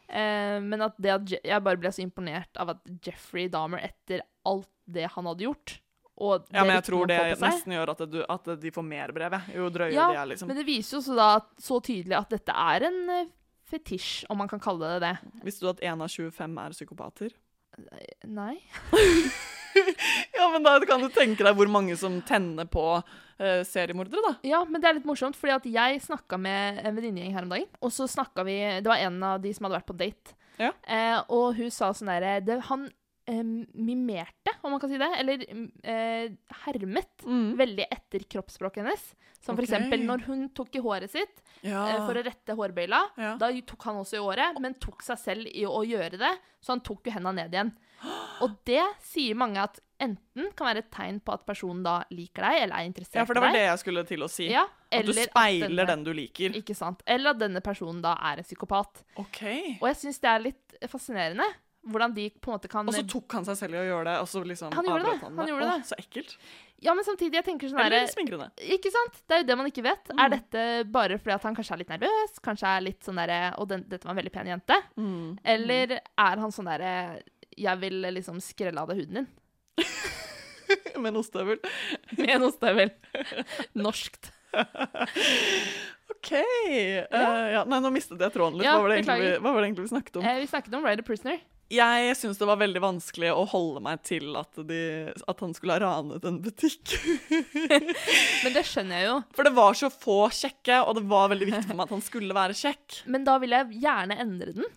Eh, 0.09 0.59
men 0.65 0.81
at 0.81 0.95
det 0.97 1.11
at 1.13 1.25
Je 1.29 1.39
jeg 1.43 1.63
bare 1.63 1.77
ble 1.77 1.89
så 1.93 2.01
imponert 2.01 2.49
av 2.57 2.69
at 2.69 2.79
Jeffrey 3.05 3.47
Dahmer, 3.47 3.79
etter 3.79 4.21
alt 4.45 4.67
det 4.89 5.05
han 5.13 5.25
hadde 5.25 5.45
gjort 5.45 5.79
og 6.19 6.47
ja, 6.51 6.65
men 6.65 6.75
jeg 6.75 6.83
tror 6.83 7.07
det 7.07 7.17
nesten 7.39 7.71
gjør 7.71 7.89
at, 7.93 8.01
du, 8.11 8.17
at 8.27 8.43
de 8.59 8.71
får 8.75 8.83
mer 8.83 9.11
brev. 9.15 9.31
Jo 9.55 9.69
drøyere 9.71 9.93
Ja, 9.93 10.07
de 10.11 10.17
er, 10.17 10.25
liksom. 10.33 10.47
Men 10.49 10.57
det 10.57 10.65
viser 10.67 10.97
jo 10.97 11.01
så 11.05 11.15
da 11.15 11.27
at- 11.37 11.53
så 11.63 11.77
tydelig 11.79 12.17
at 12.17 12.29
dette 12.29 12.51
er 12.51 12.83
en 12.89 13.09
eh, 13.09 13.25
fetisj, 13.71 14.25
om 14.29 14.37
man 14.41 14.49
kan 14.49 14.59
kalle 14.59 14.99
det 14.99 15.05
det. 15.05 15.43
Visste 15.45 15.61
du 15.61 15.69
at 15.69 15.79
én 15.79 16.01
av 16.01 16.09
25 16.09 16.57
er 16.65 16.71
psykopater? 16.75 17.31
Nei? 18.27 18.57
Ja, 20.37 20.49
men 20.53 20.63
da 20.65 20.77
kan 20.87 21.01
du 21.03 21.09
tenke 21.13 21.45
deg 21.45 21.57
hvor 21.57 21.69
mange 21.71 21.95
som 21.99 22.19
tenner 22.27 22.67
på 22.69 22.83
uh, 22.99 23.61
seriemordere, 23.67 24.23
da. 24.25 24.33
Ja, 24.47 24.63
men 24.67 24.81
det 24.81 24.89
er 24.89 24.99
litt 24.99 25.07
morsomt, 25.09 25.37
fordi 25.39 25.55
at 25.55 25.69
jeg 25.69 26.03
snakka 26.05 26.39
med 26.41 26.81
en 26.83 26.95
venninnegjeng 26.97 27.35
her 27.35 27.47
om 27.47 27.55
dagen. 27.55 27.69
Og 27.83 27.93
så 27.95 28.07
snakka 28.09 28.45
vi 28.47 28.59
Det 28.79 28.89
var 28.89 29.03
en 29.05 29.23
av 29.23 29.41
de 29.43 29.53
som 29.55 29.67
hadde 29.67 29.79
vært 29.79 29.89
på 29.89 29.97
date. 29.99 30.35
Ja. 30.59 30.73
Eh, 30.83 31.17
og 31.31 31.55
hun 31.55 31.71
sa 31.71 31.93
sånn 31.95 32.09
derre 32.11 32.57
Han 32.67 32.89
mimerte, 33.73 34.53
om 34.63 34.71
man 34.73 34.79
kan 34.81 34.89
si 34.91 34.97
det, 34.97 35.09
eller 35.21 35.43
eh, 35.83 36.31
hermet 36.65 37.25
veldig 37.59 37.85
etter 37.91 38.25
kroppsspråket 38.31 38.83
hennes. 38.83 39.03
Som 39.39 39.55
for 39.55 39.63
Ok. 39.63 39.69
eksempel 39.69 40.01
når 40.03 40.25
hun 40.27 40.49
tok 40.51 40.73
i 40.75 40.81
håret 40.83 41.09
sitt 41.13 41.41
Ja. 41.63 41.85
eh, 41.87 42.05
for 42.05 42.13
å 42.19 42.23
rette 42.25 42.55
hårbøyla. 42.57 43.01
Ja. 43.17 43.35
Da 43.39 43.51
tok 43.61 43.83
han 43.87 43.95
også 44.01 44.17
i 44.17 44.23
håret, 44.25 44.59
men 44.59 44.73
tok 44.75 45.01
seg 45.05 45.17
selv 45.21 45.47
i 45.47 45.63
å 45.65 45.83
gjøre 45.87 46.17
det, 46.19 46.33
så 46.61 46.73
han 46.75 46.81
tok 46.81 47.05
jo 47.07 47.11
henda 47.15 47.31
ned 47.31 47.51
igjen. 47.53 47.71
Og 48.43 48.57
det 48.65 48.83
sier 49.03 49.35
mange 49.35 49.57
at 49.61 49.79
enten 49.99 50.51
kan 50.55 50.67
være 50.69 50.77
et 50.85 50.91
tegn 50.91 51.19
på 51.19 51.33
at 51.33 51.45
personen 51.45 51.83
da 51.83 52.03
liker 52.11 52.41
deg, 52.47 52.61
eller 52.63 52.75
er 52.79 52.87
interessert 52.87 53.15
i 53.15 53.19
deg. 53.19 53.21
ja, 53.21 53.25
for 53.25 53.33
det 53.35 53.41
var 53.43 53.51
det 53.55 53.63
jeg 53.67 53.79
skulle 53.79 54.03
til 54.07 54.19
å 54.23 54.29
si. 54.31 54.49
Ja, 54.49 54.65
at 54.91 55.05
du 55.05 55.11
speiler 55.13 55.29
speiler 55.31 55.85
denne- 55.85 55.87
den 55.87 56.03
du 56.03 56.13
liker. 56.13 56.49
Ikke 56.55 56.75
sant? 56.75 57.03
Eller 57.05 57.31
at 57.31 57.39
denne 57.39 57.61
personen 57.61 58.01
da 58.01 58.13
er 58.15 58.37
en 58.39 58.43
psykopat. 58.47 59.03
OK. 59.17 59.41
Og 59.81 59.87
jeg 59.91 59.95
syns 60.03 60.19
det 60.19 60.29
er 60.31 60.39
litt 60.39 60.75
fascinerende 60.87 61.43
hvordan 61.87 62.13
de 62.13 62.29
på 62.29 62.51
en 62.51 62.57
måte 62.57 62.69
kan 62.71 62.87
Og 62.87 62.95
så 62.95 63.03
tok 63.07 63.35
han 63.37 63.45
seg 63.47 63.57
selv 63.59 63.77
i 63.77 63.79
å 63.81 63.85
gjøre 63.87 64.09
det, 64.09 64.15
og 64.23 64.27
så 64.29 64.41
liksom 64.43 64.73
Han 64.75 64.89
gjorde 64.89 65.05
det, 65.05 65.31
han 65.39 65.51
gjorde 65.51 65.69
det. 65.69 65.75
Åh. 65.77 65.85
Så 65.87 65.97
ekkelt. 66.01 66.35
Ja, 66.83 66.93
men 66.95 67.03
samtidig, 67.07 67.39
jeg 67.39 67.47
tenker 67.47 67.71
sånn 67.71 67.81
Eller 67.83 68.07
smingrende. 68.11 68.49
Ikke 68.75 68.91
sant? 68.93 69.19
Det 69.27 69.35
er 69.35 69.43
jo 69.43 69.47
det 69.49 69.57
man 69.59 69.67
ikke 69.71 69.83
vet. 69.83 70.11
Mm. 70.11 70.21
Er 70.23 70.33
dette 70.35 70.65
bare 70.91 71.19
fordi 71.19 71.35
at 71.35 71.47
han 71.47 71.57
kanskje 71.57 71.75
er 71.75 71.81
litt 71.83 71.91
nervøs? 71.91 72.39
Kanskje 72.45 72.71
er 72.71 72.85
litt 72.85 73.03
sånn 73.07 73.19
derre 73.19 73.41
Og 73.59 73.67
den, 73.71 73.83
dette 73.91 74.07
var 74.07 74.15
en 74.15 74.21
veldig 74.21 74.33
pen 74.35 74.51
jente. 74.51 74.79
Mm. 74.99 75.37
Eller 75.55 75.99
er 75.99 76.43
han 76.45 76.55
sånn 76.55 76.71
derre 76.71 76.93
Jeg 77.57 77.83
vil 77.83 77.99
liksom 78.15 78.39
skrelle 78.43 78.83
av 78.83 78.91
deg 78.91 79.03
huden 79.03 79.21
din. 79.21 79.29
Med 81.01 81.13
en 81.13 81.21
ostehøvel. 81.21 81.61
Med 82.19 82.35
en 82.35 82.47
ostehøvel. 82.47 82.91
Norskt. 83.79 84.31
OK. 86.09 86.31
uh, 86.33 87.47
ja, 87.53 87.63
nei, 87.69 87.79
nå 87.81 87.91
mistet 87.93 88.21
jeg 88.21 88.33
tråden 88.33 88.59
litt. 88.59 88.67
Ja, 88.67 88.75
hva, 88.77 88.85
var 88.85 88.93
det 88.93 88.99
egentlig 89.01 89.21
vi, 89.23 89.31
hva 89.39 89.53
var 89.53 89.61
det 89.61 89.69
egentlig 89.69 89.85
vi 89.87 89.91
snakket 89.93 90.19
om? 90.19 90.27
Eh, 90.27 90.39
vi 90.43 90.49
snakket 90.51 90.77
om 90.77 90.85
Rider 90.85 91.05
Prisoner. 91.05 91.39
Jeg 91.69 92.15
syns 92.17 92.39
det 92.41 92.47
var 92.49 92.57
veldig 92.57 92.81
vanskelig 92.81 93.29
å 93.29 93.43
holde 93.51 93.81
meg 93.85 93.99
til 94.07 94.33
at, 94.39 94.57
de, 94.65 94.79
at 95.29 95.43
han 95.45 95.51
skulle 95.53 95.75
ha 95.77 95.83
ranet 95.83 96.23
en 96.25 96.39
butikk. 96.41 96.95
Men 98.43 98.55
det 98.55 98.63
skjønner 98.65 98.97
jeg 99.03 99.07
jo. 99.09 99.17
For 99.37 99.45
det 99.45 99.53
var 99.57 99.77
så 99.77 99.91
få 99.93 100.17
kjekke, 100.33 100.79
og 100.81 100.97
det 100.97 101.03
var 101.11 101.29
veldig 101.33 101.49
viktig 101.51 101.67
for 101.69 101.77
meg 101.77 101.85
at 101.85 101.93
han 101.93 102.05
skulle 102.05 102.37
være 102.37 102.57
kjekk. 102.57 102.99
Men 103.13 103.27
da 103.27 103.37
vil 103.43 103.53
jeg 103.53 103.81
gjerne 103.85 104.17
endre 104.25 104.55
den. 104.57 104.69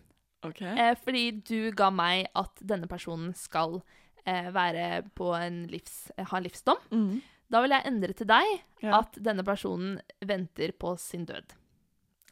Okay. 0.45 0.73
Eh, 0.75 0.93
fordi 1.01 1.25
du 1.47 1.59
ga 1.79 1.89
meg 1.95 2.27
at 2.39 2.61
denne 2.67 2.89
personen 2.91 3.33
skal 3.39 3.79
eh, 4.27 4.51
være 4.53 5.05
på 5.17 5.31
en 5.39 5.63
livs, 5.73 6.11
ha 6.19 6.37
en 6.41 6.45
livsdom. 6.49 6.81
Mm. 6.93 7.21
Da 7.53 7.61
vil 7.65 7.75
jeg 7.77 7.89
endre 7.89 8.15
til 8.17 8.29
deg 8.31 8.53
Ja. 8.83 8.99
at 8.99 9.17
denne 9.23 9.45
personen 9.47 10.01
venter 10.27 10.73
på 10.75 10.97
sin 10.99 11.25
død. 11.29 11.53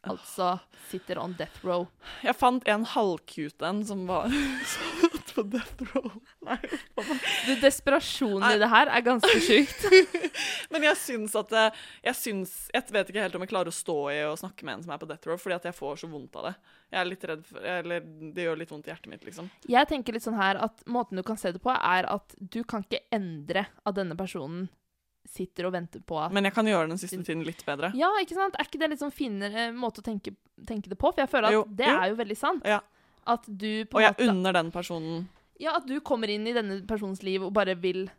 Altså 0.01 0.55
sitter 0.89 1.19
on 1.21 1.35
death 1.37 1.61
row. 1.65 1.85
Jeg 2.25 2.33
fant 2.33 2.65
en 2.69 2.85
halvcute 2.89 3.67
en 3.67 3.83
som 3.85 4.01
var 4.09 4.31
satt 4.73 5.33
på 5.35 5.43
death 5.53 5.83
row. 5.91 6.07
Nei. 6.47 6.57
Du, 6.65 7.51
desperasjonen 7.61 8.47
i 8.49 8.61
det 8.61 8.69
her 8.71 8.89
er 8.89 9.05
ganske 9.05 9.35
sjukt. 9.45 9.85
Men 10.73 10.87
jeg 10.89 10.97
syns 11.03 11.37
at 11.37 11.53
det, 11.53 11.67
jeg 12.09 12.17
syns 12.17 12.55
Jeg 12.73 12.89
vet 12.89 13.13
ikke 13.13 13.27
helt 13.27 13.37
om 13.37 13.45
jeg 13.45 13.53
klarer 13.53 13.69
å 13.69 13.75
stå 13.75 13.97
i 14.15 14.17
og 14.25 14.39
snakke 14.41 14.65
med 14.65 14.79
en 14.79 14.87
som 14.87 14.95
er 14.95 15.03
på 15.03 15.09
death 15.13 15.29
row, 15.29 15.37
fordi 15.41 15.59
at 15.59 15.69
jeg 15.69 15.77
får 15.77 16.01
så 16.01 16.09
vondt 16.11 16.41
av 16.41 16.49
det. 16.49 16.55
Jeg 16.91 17.03
er 17.03 17.09
litt 17.11 17.29
redd 17.29 17.47
for 17.47 17.71
Eller 17.77 18.11
det 18.33 18.49
gjør 18.49 18.61
litt 18.63 18.73
vondt 18.73 18.89
i 18.89 18.95
hjertet 18.95 19.13
mitt, 19.13 19.25
liksom. 19.29 19.53
Jeg 19.69 19.91
tenker 19.91 20.17
litt 20.17 20.25
sånn 20.25 20.41
her 20.41 20.59
at 20.65 20.81
måten 20.89 21.21
du 21.21 21.25
kan 21.27 21.37
se 21.39 21.53
det 21.53 21.61
på, 21.61 21.71
er 21.77 22.09
at 22.09 22.35
du 22.41 22.63
kan 22.65 22.87
ikke 22.87 23.05
endre 23.13 23.67
at 23.85 24.01
denne 24.01 24.17
personen 24.17 24.65
sitter 25.27 25.65
og 25.69 25.73
venter 25.73 26.01
på 26.05 26.17
at 26.19 26.31
Men 26.33 26.43
jeg 26.47 26.53
kan 26.53 26.65
gjøre 26.65 26.87
den 26.89 26.97
siste 26.97 27.19
tiden 27.23 27.43
litt 27.45 27.61
bedre. 27.65 27.91
Ja, 27.95 28.09
ikke 28.21 28.35
sant? 28.35 28.55
Er 28.59 28.65
ikke 28.67 28.79
det 28.81 28.89
litt 28.89 28.99
sånn 29.03 29.13
finere 29.13 29.69
måte 29.73 30.01
å 30.01 30.05
tenke, 30.05 30.33
tenke 30.67 30.89
det 30.89 30.97
på? 30.99 31.11
For 31.13 31.21
jeg 31.23 31.29
føler 31.29 31.47
at 31.47 31.53
Jo, 31.53 31.63
det 31.69 31.87
jo. 31.87 31.97
er 31.99 32.09
jo 32.09 32.15
veldig 32.23 32.37
sant. 32.37 32.65
Ja. 32.65 32.79
At 33.27 33.45
du 33.45 33.85
på 33.85 33.99
Og 33.99 34.01
jeg 34.01 34.15
måte 34.17 34.29
unner 34.33 34.53
den 34.57 34.71
personen 34.73 35.27
Ja, 35.61 35.75
at 35.77 35.85
du 35.85 35.99
kommer 36.01 36.27
inn 36.33 36.47
i 36.49 36.53
denne 36.57 36.79
personens 36.89 37.21
liv 37.23 37.43
og 37.45 37.53
bare 37.53 37.75
vil 37.77 38.09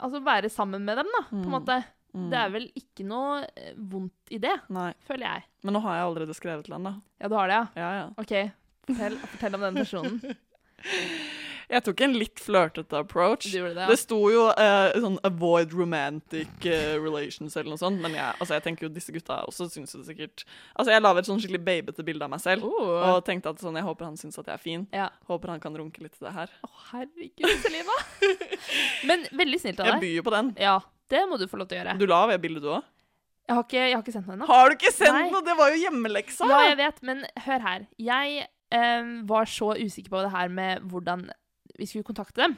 Altså 0.00 0.20
være 0.22 0.50
sammen 0.50 0.84
med 0.84 0.96
dem, 1.00 1.06
da, 1.14 1.22
på 1.30 1.36
en 1.36 1.44
Mm. 1.44 1.50
måte. 1.54 1.84
mm. 2.14 2.30
Det 2.30 2.38
er 2.38 2.50
vel 2.50 2.66
ikke 2.78 3.04
noe 3.06 3.40
eh, 3.56 3.72
vondt 3.76 4.30
i 4.30 4.38
det, 4.38 4.60
Nei. 4.70 4.92
føler 5.06 5.26
jeg. 5.26 5.42
Men 5.64 5.74
nå 5.74 5.80
har 5.82 5.96
jeg 5.96 6.04
allerede 6.06 6.34
skrevet 6.38 6.64
til 6.64 6.74
henne. 6.74 7.00
Ja, 7.20 7.28
du 7.28 7.34
har 7.34 7.48
det, 7.48 7.54
ja? 7.54 7.66
Ja, 7.76 7.90
ja. 7.98 8.06
OK. 8.16 8.52
Fortell, 8.86 9.16
fortell 9.18 9.54
om 9.54 9.60
den 9.60 9.74
personen. 9.74 10.20
Jeg 11.68 11.84
tok 11.84 12.00
en 12.06 12.14
litt 12.16 12.40
flørtete 12.40 12.96
approach. 12.96 13.44
Det, 13.44 13.58
gjorde 13.58 13.74
det, 13.76 13.86
ja? 13.90 13.96
sto 14.00 14.18
jo 14.32 14.46
eh, 14.56 14.94
sånn 15.04 15.18
'avoid 15.26 15.74
romantic 15.76 16.64
eh, 16.64 16.94
relations' 16.96 17.58
eller 17.58 17.74
noe 17.74 17.80
sånt, 17.80 18.00
men 18.00 18.16
jeg, 18.16 18.28
altså, 18.40 18.54
jeg 18.56 18.64
tenker 18.64 18.86
jo 18.86 18.92
disse 18.94 19.12
gutta 19.12 19.42
også 19.44 19.68
syns 19.74 19.92
det 19.92 20.06
sikkert 20.06 20.46
Altså, 20.72 20.94
jeg 20.94 21.04
la 21.04 21.12
ved 21.12 21.22
et 21.22 21.28
sånn 21.28 21.42
skikkelig 21.42 21.60
babete 21.66 22.06
bilde 22.06 22.24
av 22.24 22.32
meg 22.32 22.40
selv, 22.40 22.64
uh. 22.64 23.12
og 23.12 23.20
tenkte 23.26 23.52
at 23.52 23.60
sånn, 23.60 23.76
jeg 23.76 23.84
håper 23.84 24.08
han 24.08 24.16
syns 24.20 24.40
at 24.40 24.48
jeg 24.48 24.56
er 24.56 24.62
fin. 24.62 24.86
Ja. 24.96 25.10
Håper 25.28 25.52
han 25.52 25.60
kan 25.60 25.76
runke 25.76 26.04
litt 26.04 26.16
til 26.16 26.30
det 26.30 26.36
her. 26.38 26.52
Å, 26.64 26.70
herregud, 26.92 27.56
Selina. 27.64 27.96
Men 29.08 29.26
veldig 29.36 29.60
snilt 29.60 29.82
av 29.82 29.90
deg. 29.90 29.98
Jeg 29.98 30.04
byr 30.06 30.28
på 30.28 30.36
den. 30.38 30.54
Ja, 30.62 30.78
det 31.12 31.24
må 31.28 31.36
du 31.40 31.44
få 31.50 31.60
lov 31.60 31.68
til 31.68 31.76
å 31.76 31.82
gjøre. 31.82 31.98
Du 32.00 32.06
la 32.08 32.22
ved 32.32 32.40
bildet, 32.44 32.64
du 32.64 32.72
òg? 32.78 32.94
Jeg 33.48 33.56
har 33.56 33.64
ikke, 33.64 33.80
jeg 33.80 33.96
har 33.96 34.02
ikke 34.04 34.12
sendt 34.12 34.26
den 34.28 34.36
ennå. 34.36 34.46
Har 34.48 34.68
du 34.68 34.76
ikke 34.76 34.92
sendt 34.92 35.16
Nei. 35.16 35.28
noe?! 35.32 35.44
Det 35.44 35.56
var 35.56 35.72
jo 35.72 35.78
hjemmeleksa! 35.80 36.48
Ja, 36.48 36.62
jeg 36.68 36.80
vet, 36.80 36.98
men 37.08 37.22
hør 37.46 37.62
her. 37.64 37.84
Jeg 37.96 38.48
um, 38.76 39.12
var 39.28 39.48
så 39.48 39.70
usikker 39.78 40.12
på 40.12 40.24
det 40.24 40.32
her 40.34 40.52
med 40.52 40.84
hvordan 40.90 41.28
vi 41.78 41.86
skulle 41.86 42.06
kontakte 42.08 42.42
dem. 42.44 42.56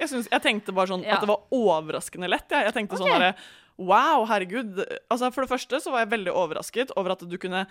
Jeg, 0.00 0.08
synes, 0.08 0.28
jeg 0.32 0.40
tenkte 0.46 0.72
bare 0.72 0.88
sånn 0.94 1.02
Ja. 1.04 1.18
at 1.18 1.26
det 1.26 1.28
var 1.28 1.42
overraskende 1.52 2.30
lett. 2.32 2.48
Jeg, 2.48 2.70
jeg 2.70 2.76
tenkte 2.78 2.96
okay. 2.96 3.04
sånn 3.04 3.18
derre 3.20 3.34
Wow, 3.80 4.26
herregud. 4.28 4.76
Altså, 5.08 5.30
for 5.32 5.40
det 5.46 5.48
første 5.54 5.78
så 5.80 5.88
var 5.88 6.02
jeg 6.02 6.10
veldig 6.12 6.32
overrasket 6.36 6.90
over 7.00 7.14
at 7.14 7.22
du 7.24 7.36
kunne 7.40 7.62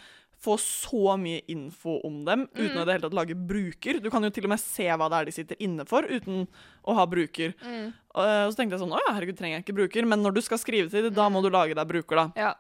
få 0.42 0.56
så 0.58 1.14
mye 1.22 1.44
info 1.54 2.00
om 2.08 2.24
dem 2.26 2.48
uten 2.56 2.72
Mm. 2.74 2.80
å 2.82 2.86
det 2.88 2.94
hele 2.96 3.04
tatt 3.04 3.14
lage 3.14 3.36
bruker. 3.38 4.00
Du 4.02 4.10
kan 4.10 4.24
jo 4.26 4.32
til 4.34 4.48
og 4.48 4.50
med 4.50 4.60
se 4.60 4.88
hva 4.90 5.06
det 5.12 5.20
er 5.20 5.26
de 5.30 5.34
sitter 5.36 5.60
inne 5.62 5.86
for, 5.86 6.02
uten 6.10 6.48
å 6.88 6.96
ha 6.98 7.06
bruker. 7.06 7.54
Mm. 7.62 7.92
Og 8.16 8.26
så 8.50 8.58
tenkte 8.58 8.74
jeg 8.74 8.82
sånn 8.82 8.96
Å 8.98 9.02
ja, 9.06 9.14
herregud, 9.20 9.38
trenger 9.38 9.60
jeg 9.60 9.66
ikke 9.68 9.76
bruker? 9.84 10.08
Men 10.10 10.24
når 10.26 10.34
du 10.34 10.42
skal 10.42 10.58
skrive 10.58 10.90
til 10.90 11.04
dem, 11.12 11.14
da 11.14 11.28
må 11.30 11.44
du 11.46 11.50
lage 11.54 11.78
deg 11.78 11.92
bruker, 11.92 12.16
da. 12.24 12.26
Ja. 12.36 12.56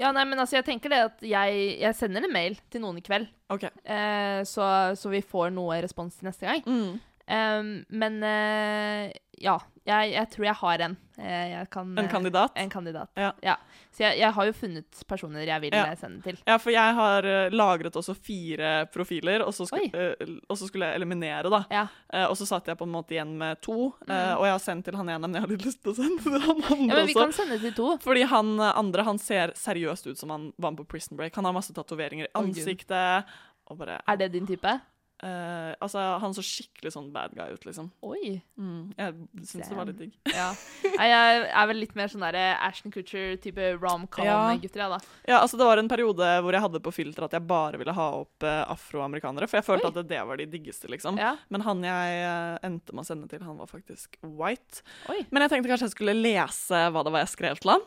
ja, 0.00 0.12
nei, 0.16 0.24
men 0.24 0.40
altså, 0.40 0.56
jeg 0.56 0.64
tenker 0.64 0.88
det 0.88 1.02
at 1.10 1.20
jeg, 1.20 1.78
jeg 1.82 1.94
sender 2.00 2.24
en 2.24 2.32
mail 2.32 2.56
til 2.72 2.80
noen 2.80 2.96
i 2.96 3.04
kveld, 3.04 3.28
OK. 3.52 3.68
eh, 3.84 4.40
så, 4.48 4.70
så 4.96 5.12
vi 5.12 5.20
får 5.20 5.52
noe 5.52 5.82
respons 5.84 6.16
til 6.16 6.30
neste 6.30 6.48
gang. 6.48 6.64
Mm. 6.64 6.96
Em, 7.28 7.84
men 7.90 8.20
uh, 8.22 9.10
ja, 9.42 9.56
jeg, 9.86 10.12
jeg 10.14 10.28
tror 10.30 10.44
jeg 10.46 10.54
har 10.60 10.82
en. 10.86 10.94
Eh, 11.18 11.48
jeg 11.52 11.66
kan, 11.70 11.88
En 11.98 12.04
eh, 12.04 12.10
kandidat? 12.10 12.52
En 12.58 12.70
kandidat. 12.70 13.10
Ja. 13.18 13.56
Så 13.94 14.02
jeg, 14.04 14.18
jeg 14.20 14.30
har 14.36 14.46
jo 14.48 14.52
funnet 14.56 15.02
personer 15.08 15.44
jeg 15.46 15.60
vil 15.62 15.74
Ja. 15.76 15.84
sende 15.98 16.22
til. 16.24 16.38
Ja, 16.46 16.56
for 16.62 16.70
jeg 16.74 16.94
har 16.96 17.26
lagret 17.52 17.94
også 17.98 18.14
fire 18.16 18.86
profiler, 18.92 19.44
og 19.46 19.52
så, 19.54 19.66
sku, 19.68 19.76
Oi. 19.78 19.90
eh, 19.92 20.32
og 20.48 20.56
så 20.58 20.66
skulle 20.70 20.88
jeg 20.90 21.00
eliminere, 21.00 21.50
da. 21.52 21.60
Ja. 21.70 21.84
Og 22.30 22.36
så 22.40 22.46
satt 22.48 22.66
jeg 22.70 22.78
på 22.80 22.86
en 22.88 22.94
måte 22.94 23.14
igjen 23.16 23.36
med 23.38 23.60
to, 23.64 23.92
Mm. 24.06 24.14
og 24.38 24.44
jeg 24.46 24.52
har 24.56 24.64
sendt 24.64 24.84
til 24.88 24.96
han 24.96 25.08
ene, 25.08 25.26
men 25.28 25.40
jeg 25.42 25.50
litt 25.50 25.64
lyst 25.66 25.82
til 25.82 25.92
å 25.92 25.96
sende 25.96 26.22
til 26.22 26.40
han 26.40 26.62
andre 26.62 26.88
ja, 26.88 26.94
men 26.96 27.06
vi 27.06 27.14
også. 27.14 27.20
kan 27.26 27.32
sende 27.32 27.60
til 27.60 27.72
to. 27.78 27.88
Fordi 28.06 28.22
han 28.32 28.54
andre 28.60 29.02
han 29.04 29.18
ser 29.18 29.52
seriøst 29.58 30.06
ut 30.10 30.18
som 30.18 30.30
han 30.30 30.52
var 30.58 30.72
med 30.72 30.78
på 30.84 30.88
Prison 30.96 31.16
Break. 31.16 31.34
Han 31.36 31.44
har 31.44 31.52
masse 31.56 31.72
tatoveringer 31.76 32.26
i 32.26 32.34
ansiktet. 32.38 33.24
Bare 33.70 34.00
Er 34.06 34.16
det 34.16 34.32
din 34.32 34.46
type? 34.46 34.80
Eh, 35.24 35.72
Altså, 35.82 36.02
han 36.22 36.34
så 36.36 36.42
skikkelig 36.44 36.92
sånn 36.94 37.08
bad 37.14 37.34
guy 37.36 37.54
ut, 37.54 37.64
liksom. 37.68 37.88
Oi. 38.06 38.36
Mm, 38.58 38.92
jeg 38.96 39.46
syns 39.48 39.70
det 39.70 39.78
var 39.78 39.88
litt 39.90 40.00
digg. 40.00 40.14
Ja. 40.36 40.50
Jeg 40.96 41.46
er 41.48 41.68
vel 41.70 41.80
litt 41.80 41.94
mer 41.98 42.10
sånn 42.12 42.24
derre 42.24 42.44
Ashton 42.66 42.92
Kutcher-type 42.94 43.70
rom-com-gutter, 43.80 44.82
ja 44.82 44.88
da. 44.92 45.00
Ja, 45.28 45.40
altså 45.40 45.58
Det 45.60 45.68
var 45.68 45.80
en 45.80 45.90
periode 45.90 46.30
hvor 46.44 46.56
jeg 46.56 46.64
hadde 46.66 46.82
på 46.84 46.94
filter 46.94 47.26
at 47.26 47.36
jeg 47.36 47.46
bare 47.48 47.80
ville 47.80 47.94
ha 47.96 48.08
opp 48.20 48.46
uh, 48.46 48.64
afroamerikanere. 48.72 49.48
For 49.50 49.60
jeg 49.60 49.68
følte 49.68 49.88
Oi. 49.88 49.92
at 49.92 50.00
det, 50.00 50.06
det 50.14 50.22
var 50.28 50.40
de 50.40 50.48
diggeste, 50.56 50.90
liksom. 50.92 51.20
Ja. 51.20 51.34
Men 51.52 51.64
han 51.66 51.84
jeg 51.86 52.22
eh, 52.22 52.56
endte 52.66 52.94
med 52.96 53.04
å 53.04 53.08
sende 53.08 53.28
til, 53.30 53.44
han 53.46 53.58
var 53.60 53.70
faktisk 53.70 54.18
white. 54.22 54.82
Oi. 55.12 55.22
Men 55.30 55.44
jeg 55.44 55.54
tenkte 55.54 55.72
kanskje 55.72 55.90
jeg 55.90 55.96
skulle 55.96 56.16
lese 56.18 56.86
hva 56.92 57.04
det 57.06 57.14
var 57.14 57.24
jeg 57.24 57.34
skrev 57.34 57.62
til 57.62 57.76
han. 57.76 57.86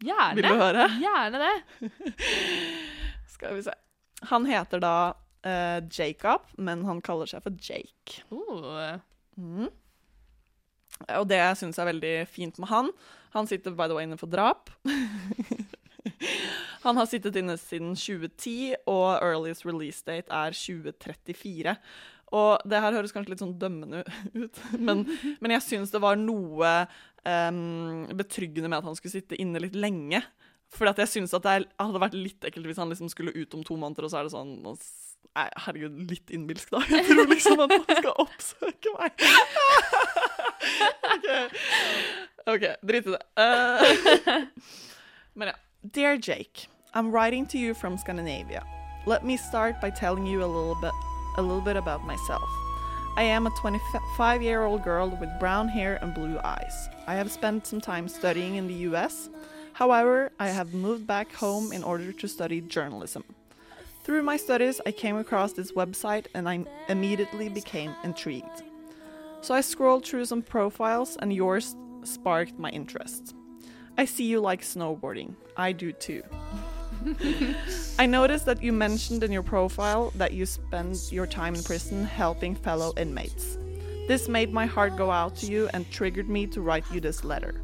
Gjerne. 0.00 0.36
Vil 0.38 0.46
du 0.48 0.62
høre? 0.62 0.86
Gjerne 1.00 1.40
det. 1.42 1.90
Skal 3.34 3.58
vi 3.58 3.64
se. 3.66 3.74
Han 4.30 4.46
heter 4.48 4.80
da 4.82 4.94
eh, 5.46 5.80
Jacob, 5.90 6.46
men 6.58 6.84
han 6.88 7.02
kaller 7.04 7.30
seg 7.30 7.44
for 7.44 7.56
Jake. 7.60 8.22
Uh. 8.30 8.98
Mm. 9.40 9.68
Og 11.16 11.26
det 11.30 11.40
syns 11.56 11.78
jeg 11.78 11.84
er 11.84 11.92
veldig 11.92 12.14
fint 12.28 12.58
med 12.60 12.70
han. 12.70 12.90
Han 13.34 13.48
sitter 13.48 13.74
by 13.76 13.88
the 13.88 13.96
way 13.96 14.08
inne 14.08 14.18
for 14.20 14.30
drap. 14.30 14.72
han 16.84 16.98
har 16.98 17.08
sittet 17.08 17.38
inne 17.40 17.56
siden 17.60 17.94
2010, 17.96 18.74
og 18.90 19.20
earliest 19.22 19.66
release 19.68 20.04
date 20.06 20.28
er 20.28 20.56
2034. 20.56 21.76
Og 22.36 22.68
det 22.68 22.82
her 22.82 22.94
høres 22.94 23.14
kanskje 23.14 23.34
litt 23.34 23.42
sånn 23.42 23.56
dømmende 23.58 24.04
ut, 24.42 24.60
men, 24.78 25.06
men 25.42 25.56
jeg 25.56 25.66
syns 25.66 25.94
det 25.94 26.02
var 26.02 26.20
noe 26.20 26.74
um, 27.24 28.06
betryggende 28.18 28.70
med 28.70 28.80
at 28.80 28.90
han 28.90 28.98
skulle 28.98 29.16
sitte 29.16 29.38
inne 29.40 29.62
litt 29.62 29.78
lenge. 29.78 30.22
Fordi 30.70 30.92
at 30.92 31.02
jeg 31.02 31.12
syns 31.14 31.34
at 31.34 31.46
det 31.46 31.54
hadde 31.80 32.02
vært 32.02 32.16
litt 32.16 32.44
ekkelt 32.46 32.68
hvis 32.68 32.78
han 32.80 32.90
liksom 32.92 33.10
skulle 33.10 33.34
ut 33.34 33.54
om 33.56 33.64
to 33.66 33.76
måneder, 33.76 34.06
og 34.06 34.12
så 34.12 34.20
er 34.20 34.28
det 34.28 34.34
sånn 34.34 34.58
Nei, 35.30 35.46
herregud, 35.62 35.98
litt 36.10 36.32
innbilsk, 36.34 36.72
da. 36.74 36.80
Jeg 36.90 37.04
tror 37.06 37.28
liksom 37.30 37.60
at 37.62 37.70
han 37.70 37.84
skal 38.00 38.16
oppsøke 38.18 38.94
meg. 38.96 39.22
OK, 41.14 41.28
okay 42.50 42.72
drit 42.82 43.06
i 43.06 43.14
det. 43.14 43.20
Uh, 43.38 44.42
men 45.38 45.52
ja. 45.52 45.56
Dear 45.86 46.18
Jake, 46.18 46.66
I'm 46.94 47.12
writing 47.12 47.46
to 47.46 47.58
you 47.58 47.74
from 47.74 47.96
Scandinavia. 47.96 48.64
Let 49.06 49.24
me 49.24 49.36
start 49.36 49.80
by 49.80 49.90
telling 49.90 50.26
you 50.26 50.42
a 50.42 50.50
little 50.50 50.74
bit, 50.82 50.92
a 51.36 51.42
little 51.42 51.62
bit 51.62 51.76
about 51.76 52.04
myself. 52.04 52.50
I 53.16 53.22
am 53.22 53.46
a 53.46 53.50
25 53.60 54.42
year 54.42 54.64
old 54.64 54.82
girl 54.82 55.08
with 55.08 55.30
brown 55.38 55.68
hair 55.68 55.98
and 56.02 56.12
blue 56.12 56.38
eyes. 56.44 56.88
I 57.06 57.14
have 57.14 57.30
spent 57.30 57.66
some 57.66 57.80
time 57.80 58.08
studying 58.08 58.56
in 58.56 58.66
the 58.66 58.74
US. 58.90 59.30
However, 59.80 60.30
I 60.38 60.50
have 60.50 60.74
moved 60.74 61.06
back 61.06 61.32
home 61.32 61.72
in 61.72 61.82
order 61.82 62.12
to 62.12 62.28
study 62.28 62.60
journalism. 62.60 63.24
Through 64.04 64.22
my 64.24 64.36
studies, 64.36 64.78
I 64.84 64.92
came 64.92 65.16
across 65.16 65.54
this 65.54 65.72
website 65.72 66.26
and 66.34 66.46
I 66.46 66.66
immediately 66.90 67.48
became 67.48 67.94
intrigued. 68.04 68.62
So 69.40 69.54
I 69.54 69.62
scrolled 69.62 70.04
through 70.04 70.26
some 70.26 70.42
profiles 70.42 71.16
and 71.16 71.32
yours 71.32 71.74
sparked 72.04 72.58
my 72.58 72.68
interest. 72.68 73.34
I 73.96 74.04
see 74.04 74.24
you 74.24 74.40
like 74.40 74.60
snowboarding. 74.60 75.34
I 75.56 75.72
do 75.72 75.92
too. 75.92 76.24
I 77.98 78.04
noticed 78.04 78.44
that 78.44 78.62
you 78.62 78.74
mentioned 78.74 79.24
in 79.24 79.32
your 79.32 79.42
profile 79.42 80.12
that 80.16 80.34
you 80.34 80.44
spend 80.44 81.00
your 81.10 81.26
time 81.26 81.54
in 81.54 81.62
prison 81.62 82.04
helping 82.04 82.54
fellow 82.54 82.92
inmates. 82.98 83.56
This 84.08 84.28
made 84.28 84.52
my 84.52 84.66
heart 84.66 84.98
go 84.98 85.10
out 85.10 85.36
to 85.36 85.46
you 85.46 85.70
and 85.72 85.90
triggered 85.90 86.28
me 86.28 86.46
to 86.48 86.60
write 86.60 86.84
you 86.92 87.00
this 87.00 87.24
letter. 87.24 87.62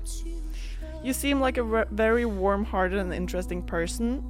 You 1.03 1.12
seem 1.12 1.40
like 1.40 1.59
a 1.59 1.86
very 1.90 2.24
warm 2.24 2.64
hearted 2.64 2.99
and 2.99 3.12
interesting 3.12 3.62
person. 3.62 4.22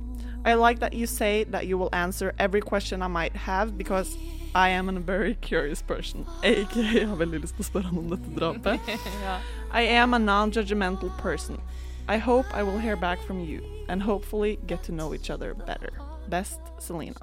I 0.44 0.54
like 0.54 0.78
that 0.80 0.92
you 0.92 1.06
say 1.06 1.44
that 1.44 1.66
you 1.66 1.78
will 1.78 1.90
answer 1.92 2.34
every 2.38 2.60
question 2.60 3.02
I 3.02 3.08
might 3.08 3.34
have 3.34 3.76
because 3.76 4.16
I 4.54 4.70
am 4.70 4.88
a 4.88 5.00
very 5.00 5.34
curious 5.34 5.82
person. 5.82 6.24
Aka, 6.42 6.82
jeg 6.98 7.08
har 7.08 7.16
veldig 7.16 7.40
lyst 7.40 7.56
til 7.58 7.64
å 7.64 7.68
spørre 7.68 7.90
han 7.90 7.98
om 7.98 8.12
dette 8.14 8.30
drapet. 8.38 8.92
ja. 9.26 9.40
I 9.72 9.82
am 9.98 10.14
a 10.14 10.18
non 10.18 10.52
judgmental 10.52 11.10
person. 11.18 11.60
I 12.08 12.18
hope 12.18 12.46
I 12.54 12.62
will 12.62 12.78
hear 12.78 12.96
back 12.96 13.20
from 13.26 13.40
you 13.40 13.60
and 13.88 14.02
hopefully 14.02 14.58
get 14.66 14.82
to 14.84 14.92
know 14.92 15.12
each 15.12 15.28
other 15.30 15.54
better. 15.54 15.90
Best, 16.28 16.60
Selena. 16.78 17.20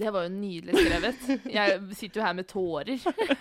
Det 0.00 0.10
var 0.14 0.24
jo 0.24 0.30
nydelig 0.32 0.72
skrevet. 0.80 1.26
Jeg 1.52 1.80
sitter 1.98 2.20
jo 2.22 2.24
her 2.24 2.36
med 2.38 2.48
tårer. 2.48 2.96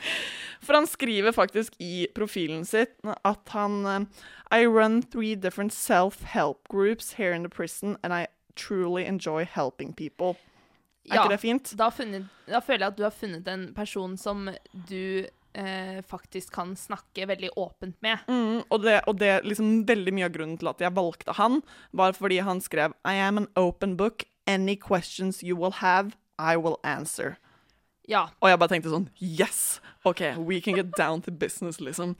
For 0.65 0.75
han 0.75 0.87
skriver 0.91 1.31
faktisk 1.31 1.77
i 1.79 2.07
profilen 2.15 2.65
sitt 2.67 2.97
at 3.23 3.53
han 3.55 3.77
eh, 3.87 4.59
I 4.59 4.65
run 4.67 4.99
three 5.07 5.35
different 5.39 5.71
self-help 5.73 6.67
groups 6.69 7.13
here 7.15 7.31
in 7.35 7.43
the 7.47 7.49
prison, 7.49 7.95
and 8.03 8.11
I 8.13 8.27
truly 8.59 9.05
enjoy 9.07 9.45
helping 9.47 9.93
people. 9.93 10.35
Er 11.09 11.15
Ja, 11.15 11.23
ikke 11.23 11.31
det 11.37 11.41
fint? 11.41 11.71
da, 11.79 11.87
funnet, 11.95 12.25
da 12.45 12.59
føler 12.61 12.83
jeg 12.83 12.91
at 12.91 12.97
du 12.99 13.03
har 13.07 13.15
funnet 13.15 13.47
en 13.49 13.69
person 13.73 14.17
som 14.19 14.49
du 14.91 15.23
eh, 15.55 16.01
faktisk 16.05 16.51
kan 16.53 16.75
snakke 16.77 17.25
veldig 17.31 17.49
åpent 17.57 17.95
med. 18.03 18.19
Mm, 18.27 18.59
og 18.67 18.83
det, 18.83 18.99
og 19.07 19.15
det 19.17 19.31
liksom 19.47 19.85
veldig 19.89 20.13
mye 20.13 20.27
av 20.27 20.35
grunnen 20.35 20.59
til 20.59 20.69
at 20.73 20.83
jeg 20.83 20.93
valgte 20.99 21.33
han, 21.39 21.61
var 21.95 22.13
fordi 22.19 22.41
han 22.45 22.59
skrev 22.61 22.93
I 23.07 23.15
am 23.23 23.39
an 23.45 23.47
open 23.55 23.95
book. 23.97 24.27
Any 24.49 24.75
questions 24.75 25.43
you 25.45 25.55
will 25.55 25.75
have, 25.79 26.15
I 26.39 26.55
will 26.57 26.79
answer. 26.87 27.35
Ja, 28.09 28.23
Og 28.41 28.49
jeg 28.49 28.57
bare 28.57 28.71
tenkte 28.71 28.89
sånn 28.89 29.05
Yes! 29.21 29.77
OK, 30.07 30.23
we 30.47 30.57
can 30.63 30.77
get 30.79 30.95
down 30.97 31.21
to 31.21 31.31
business, 31.31 31.77
liksom. 31.83 32.15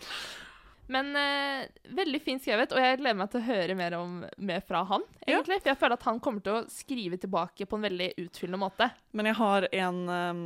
Men 0.90 1.12
eh, 1.18 1.68
veldig 1.94 2.20
fint 2.26 2.42
skrevet, 2.42 2.74
og 2.74 2.82
jeg 2.82 2.98
gleder 2.98 3.18
meg 3.20 3.30
til 3.30 3.40
å 3.44 3.46
høre 3.46 3.76
mer, 3.78 3.94
om, 4.00 4.24
mer 4.42 4.64
fra 4.66 4.82
han. 4.90 5.04
egentlig, 5.22 5.60
For 5.62 5.70
jeg 5.70 5.80
føler 5.84 5.98
at 6.00 6.08
han 6.10 6.22
kommer 6.26 6.42
til 6.46 6.58
å 6.58 6.64
skrive 6.74 7.20
tilbake 7.22 7.68
på 7.70 7.78
en 7.78 7.86
veldig 7.86 8.08
utfyllende 8.24 8.62
måte. 8.64 8.88
Men 9.14 9.30
jeg 9.30 9.38
har 9.38 9.68
en, 9.70 10.00
um, 10.10 10.42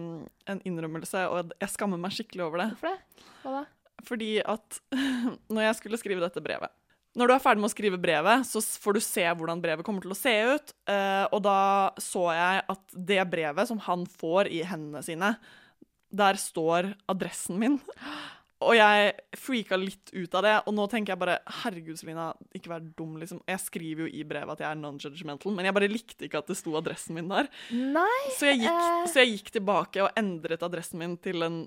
en 0.52 0.62
innrømmelse, 0.68 1.24
og 1.32 1.56
jeg 1.64 1.72
skammer 1.72 2.02
meg 2.04 2.16
skikkelig 2.16 2.44
over 2.44 2.60
det. 2.60 2.70
Hvorfor 2.74 2.92
det? 2.92 3.32
Hva 3.46 3.56
da? 3.56 3.64
Fordi 4.04 4.32
at 4.44 4.82
når 5.54 5.68
jeg 5.70 5.80
skulle 5.80 6.02
skrive 6.02 6.26
dette 6.26 6.44
brevet 6.44 6.76
Når 7.16 7.30
du 7.30 7.34
er 7.36 7.42
ferdig 7.44 7.62
med 7.62 7.70
å 7.70 7.74
skrive 7.76 8.00
brevet, 8.02 8.46
så 8.50 8.58
får 8.62 8.96
du 8.98 9.02
se 9.06 9.26
hvordan 9.38 9.60
brevet 9.62 9.86
kommer 9.86 10.02
til 10.02 10.16
å 10.16 10.18
se 10.18 10.32
ut. 10.56 10.74
eh, 10.90 11.26
og 11.32 11.44
da 11.46 11.92
så 12.02 12.24
jeg 12.34 12.64
at 12.74 12.96
det 13.12 13.20
brevet 13.30 13.70
som 13.70 13.78
han 13.86 14.06
får 14.10 14.50
i 14.50 14.64
hendene 14.66 15.04
sine, 15.06 15.36
der 16.14 16.34
står 16.42 16.94
adressen 17.10 17.60
min. 17.62 17.80
Og 18.64 18.78
jeg 18.78 19.10
freaka 19.36 19.76
litt 19.76 20.08
ut 20.16 20.36
av 20.40 20.44
det, 20.46 20.52
og 20.70 20.74
nå 20.78 20.86
tenker 20.88 21.12
jeg 21.12 21.20
bare 21.20 21.34
Herregud, 21.66 21.98
Selina, 22.00 22.30
ikke 22.56 22.70
vær 22.72 22.86
dum, 22.96 23.18
liksom. 23.20 23.42
Jeg 23.50 23.60
skriver 23.60 24.06
jo 24.06 24.08
i 24.08 24.22
brevet 24.24 24.54
at 24.56 24.62
jeg 24.64 24.70
er 24.70 24.80
non-judgmental, 24.80 25.52
men 25.58 25.68
jeg 25.68 25.76
bare 25.76 25.90
likte 25.92 26.30
ikke 26.30 26.40
at 26.40 26.48
det 26.48 26.56
sto 26.62 26.72
adressen 26.80 27.18
min 27.18 27.28
der. 27.28 27.50
Nei 27.76 28.22
Så 28.38 28.48
jeg 28.48 28.62
gikk, 28.62 28.72
Eh. 28.72 29.04
så 29.12 29.20
jeg 29.20 29.34
gikk 29.34 29.52
tilbake 29.58 30.06
og 30.06 30.16
endret 30.16 30.64
adressen 30.64 31.02
min 31.04 31.18
til 31.20 31.44
en 31.44 31.58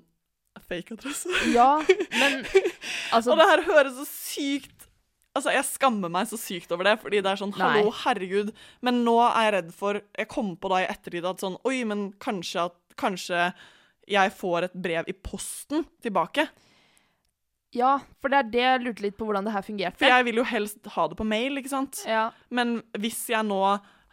fake 0.65 0.95
adresse. 0.97 1.29
Ja, 1.53 1.77
men 2.19 2.41
altså 3.13 3.35
Og 3.35 3.37
det 3.43 3.45
her 3.51 3.61
høres 3.69 3.93
så 3.99 4.05
sykt 4.09 4.76
Altså, 5.37 5.53
Jeg 5.55 5.67
skammer 5.69 6.11
meg 6.13 6.27
så 6.29 6.39
sykt 6.41 6.71
over 6.75 6.89
det, 6.89 6.97
fordi 7.03 7.21
det 7.23 7.31
er 7.31 7.39
sånn 7.39 7.53
Nei. 7.55 7.71
Hallo, 7.79 7.93
herregud. 8.03 8.53
Men 8.85 9.03
nå 9.05 9.17
er 9.29 9.47
jeg 9.47 9.55
redd 9.59 9.73
for 9.77 10.01
Jeg 10.17 10.29
kom 10.33 10.55
på 10.57 10.71
da 10.73 10.83
i 10.83 10.89
ettertid 10.91 11.27
at 11.29 11.43
sånn 11.43 11.59
Oi, 11.69 11.81
men 11.89 12.09
kanskje 12.23 12.67
at 12.67 12.77
Kanskje 12.97 13.51
jeg 14.07 14.31
får 14.33 14.69
et 14.69 14.75
brev 14.79 15.09
i 15.11 15.13
posten 15.13 15.83
tilbake. 16.01 16.47
Ja, 17.75 17.97
for 18.23 18.31
det 18.31 18.39
er 18.39 18.47
det 18.53 18.61
jeg 18.63 18.83
lurte 18.85 19.03
litt 19.03 19.17
på 19.19 19.27
hvordan 19.27 19.45
det 19.45 19.53
her 19.53 19.65
fungerte. 19.67 19.99
For 19.99 20.07
jeg 20.09 20.25
vil 20.29 20.39
jo 20.39 20.45
helst 20.47 20.87
ha 20.95 21.07
det 21.11 21.17
på 21.19 21.27
mail, 21.27 21.59
ikke 21.59 21.73
sant? 21.73 21.99
Ja, 22.07 22.29
Men 22.49 22.79
hvis 22.97 23.19
jeg 23.33 23.43
nå 23.45 23.59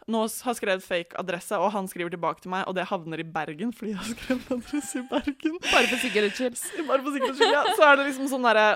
nå 0.05 0.19
har 0.45 0.53
skrevet 0.53 0.83
fake 0.85 1.17
adresse, 1.17 1.57
og 1.57 1.71
han 1.73 1.87
skriver 1.89 2.13
tilbake 2.13 2.43
til 2.43 2.51
meg, 2.53 2.67
og 2.69 2.75
det 2.77 2.83
havner 2.91 3.23
i 3.23 3.25
Bergen 3.25 3.71
fordi 3.73 3.95
jeg 3.95 3.97
har 4.03 4.11
skrevet 4.11 4.51
adresse 4.53 4.99
i 4.99 5.05
Bergen 5.09 5.55
Bare 5.63 5.87
for 5.89 6.03
sikkerhets 6.03 6.37
skyld. 6.37 6.59
Bare 6.91 7.01
for 7.01 7.15
sikkerhets 7.15 7.39
skyld, 7.41 7.55
ja. 7.55 7.63
Så 7.73 7.87
er 7.87 7.97
det 7.97 8.05
liksom 8.11 8.29
sånn 8.29 8.45
derre 8.45 8.67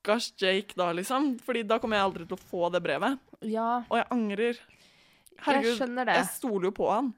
Stakkars 0.00 0.32
Jake, 0.40 0.72
da, 0.76 0.92
liksom. 0.96 1.38
Fordi 1.44 1.62
da 1.68 1.78
kommer 1.78 1.98
jeg 2.00 2.04
aldri 2.08 2.26
til 2.26 2.36
å 2.38 2.40
få 2.50 2.70
det 2.72 2.80
brevet. 2.84 3.18
Ja, 3.44 3.82
Og 3.90 3.98
jeg 3.98 4.06
angrer. 4.10 4.56
jeg 4.56 5.44
Herregud, 5.44 5.76
skjønner 5.78 6.06
det. 6.08 6.14
jeg 6.16 6.26
stoler 6.36 6.64
jo 6.70 6.72
på 6.76 6.88
han. 6.90 7.12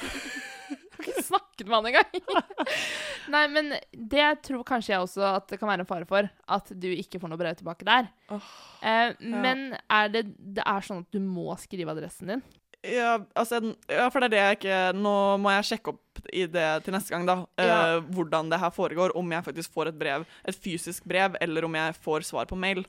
ikke 1.04 1.22
snakket 1.26 1.66
med 1.68 1.74
han 1.76 1.88
engang. 1.90 2.74
Nei, 3.34 3.44
men 3.52 3.72
det 3.92 4.26
tror 4.46 4.64
kanskje 4.68 4.94
jeg 4.94 5.04
også 5.04 5.24
at 5.34 5.48
det 5.52 5.58
kan 5.60 5.68
være 5.68 5.84
en 5.84 5.88
fare 5.90 6.08
for. 6.08 6.28
At 6.56 6.72
du 6.72 6.88
ikke 6.92 7.20
får 7.20 7.32
noe 7.32 7.40
brev 7.40 7.56
tilbake 7.60 7.84
der. 7.88 8.08
Oh, 8.32 8.52
Eh, 8.84 9.14
Men 9.20 9.70
er 9.88 10.10
det, 10.12 10.26
det 10.36 10.60
er 10.68 10.84
sånn 10.84 11.04
at 11.06 11.12
du 11.14 11.20
må 11.24 11.54
skrive 11.56 11.92
adressen 11.94 12.28
din? 12.28 12.42
Ja, 12.84 13.14
altså, 13.34 13.60
ja, 13.88 14.08
for 14.12 14.20
det 14.20 14.28
er 14.28 14.34
det 14.34 14.42
jeg 14.42 14.58
ikke 14.58 14.80
Nå 14.98 15.14
må 15.40 15.52
jeg 15.54 15.68
sjekke 15.70 15.94
opp 15.94 16.20
i 16.32 16.44
det 16.50 16.68
til 16.84 16.94
neste 16.94 17.14
gang, 17.14 17.24
da. 17.28 17.36
Ja. 17.60 17.78
Uh, 17.96 18.10
hvordan 18.16 18.52
det 18.52 18.60
her 18.60 18.72
foregår. 18.74 19.14
Om 19.16 19.32
jeg 19.34 19.46
faktisk 19.48 19.72
får 19.74 19.90
et 19.90 19.98
brev, 20.00 20.26
et 20.44 20.56
fysisk 20.56 21.04
brev, 21.08 21.38
eller 21.44 21.66
om 21.66 21.74
jeg 21.80 21.96
får 22.04 22.28
svar 22.28 22.48
på 22.50 22.58
mail. 22.58 22.84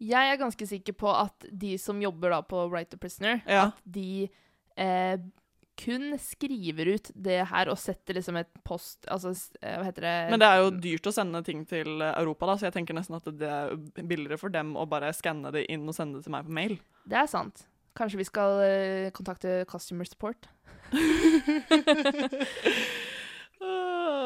Jeg 0.00 0.32
er 0.32 0.40
ganske 0.40 0.66
sikker 0.66 0.96
på 0.96 1.10
at 1.12 1.50
de 1.52 1.74
som 1.78 2.00
jobber 2.00 2.32
da 2.32 2.40
på 2.46 2.64
Right 2.72 2.88
to 2.90 2.96
Prisoner, 3.00 3.42
Ja. 3.46 3.66
at 3.68 3.82
de 3.84 4.30
eh, 4.80 5.18
kun 5.80 6.14
skriver 6.20 6.94
ut 6.96 7.10
det 7.14 7.40
her 7.50 7.68
og 7.72 7.78
setter 7.80 8.16
liksom 8.18 8.36
et 8.40 8.50
post 8.64 9.06
Altså, 9.08 9.32
eh, 9.62 9.76
hva 9.78 9.86
heter 9.88 10.04
det 10.04 10.14
Men 10.32 10.42
det 10.42 10.48
er 10.48 10.60
jo 10.60 10.70
dyrt 10.76 11.08
å 11.08 11.12
sende 11.14 11.42
ting 11.44 11.66
til 11.68 12.00
Europa, 12.04 12.46
da, 12.46 12.56
så 12.56 12.68
jeg 12.68 12.78
tenker 12.78 12.96
nesten 12.96 13.16
at 13.16 13.28
det 13.40 13.48
er 13.48 13.76
billigere 14.00 14.40
for 14.40 14.52
dem 14.52 14.74
å 14.76 14.86
bare 14.88 15.12
skanne 15.16 15.52
det 15.54 15.66
inn 15.72 15.86
og 15.88 15.96
sende 15.96 16.18
det 16.20 16.26
til 16.28 16.34
meg 16.36 16.48
på 16.48 16.56
mail. 16.60 16.78
Det 17.08 17.20
er 17.20 17.28
sant. 17.30 17.66
Kanskje 17.98 18.20
vi 18.20 18.28
skal 18.28 18.60
eh, 18.64 19.10
kontakte 19.16 19.60
Customer 19.70 20.08
Support. 20.08 20.48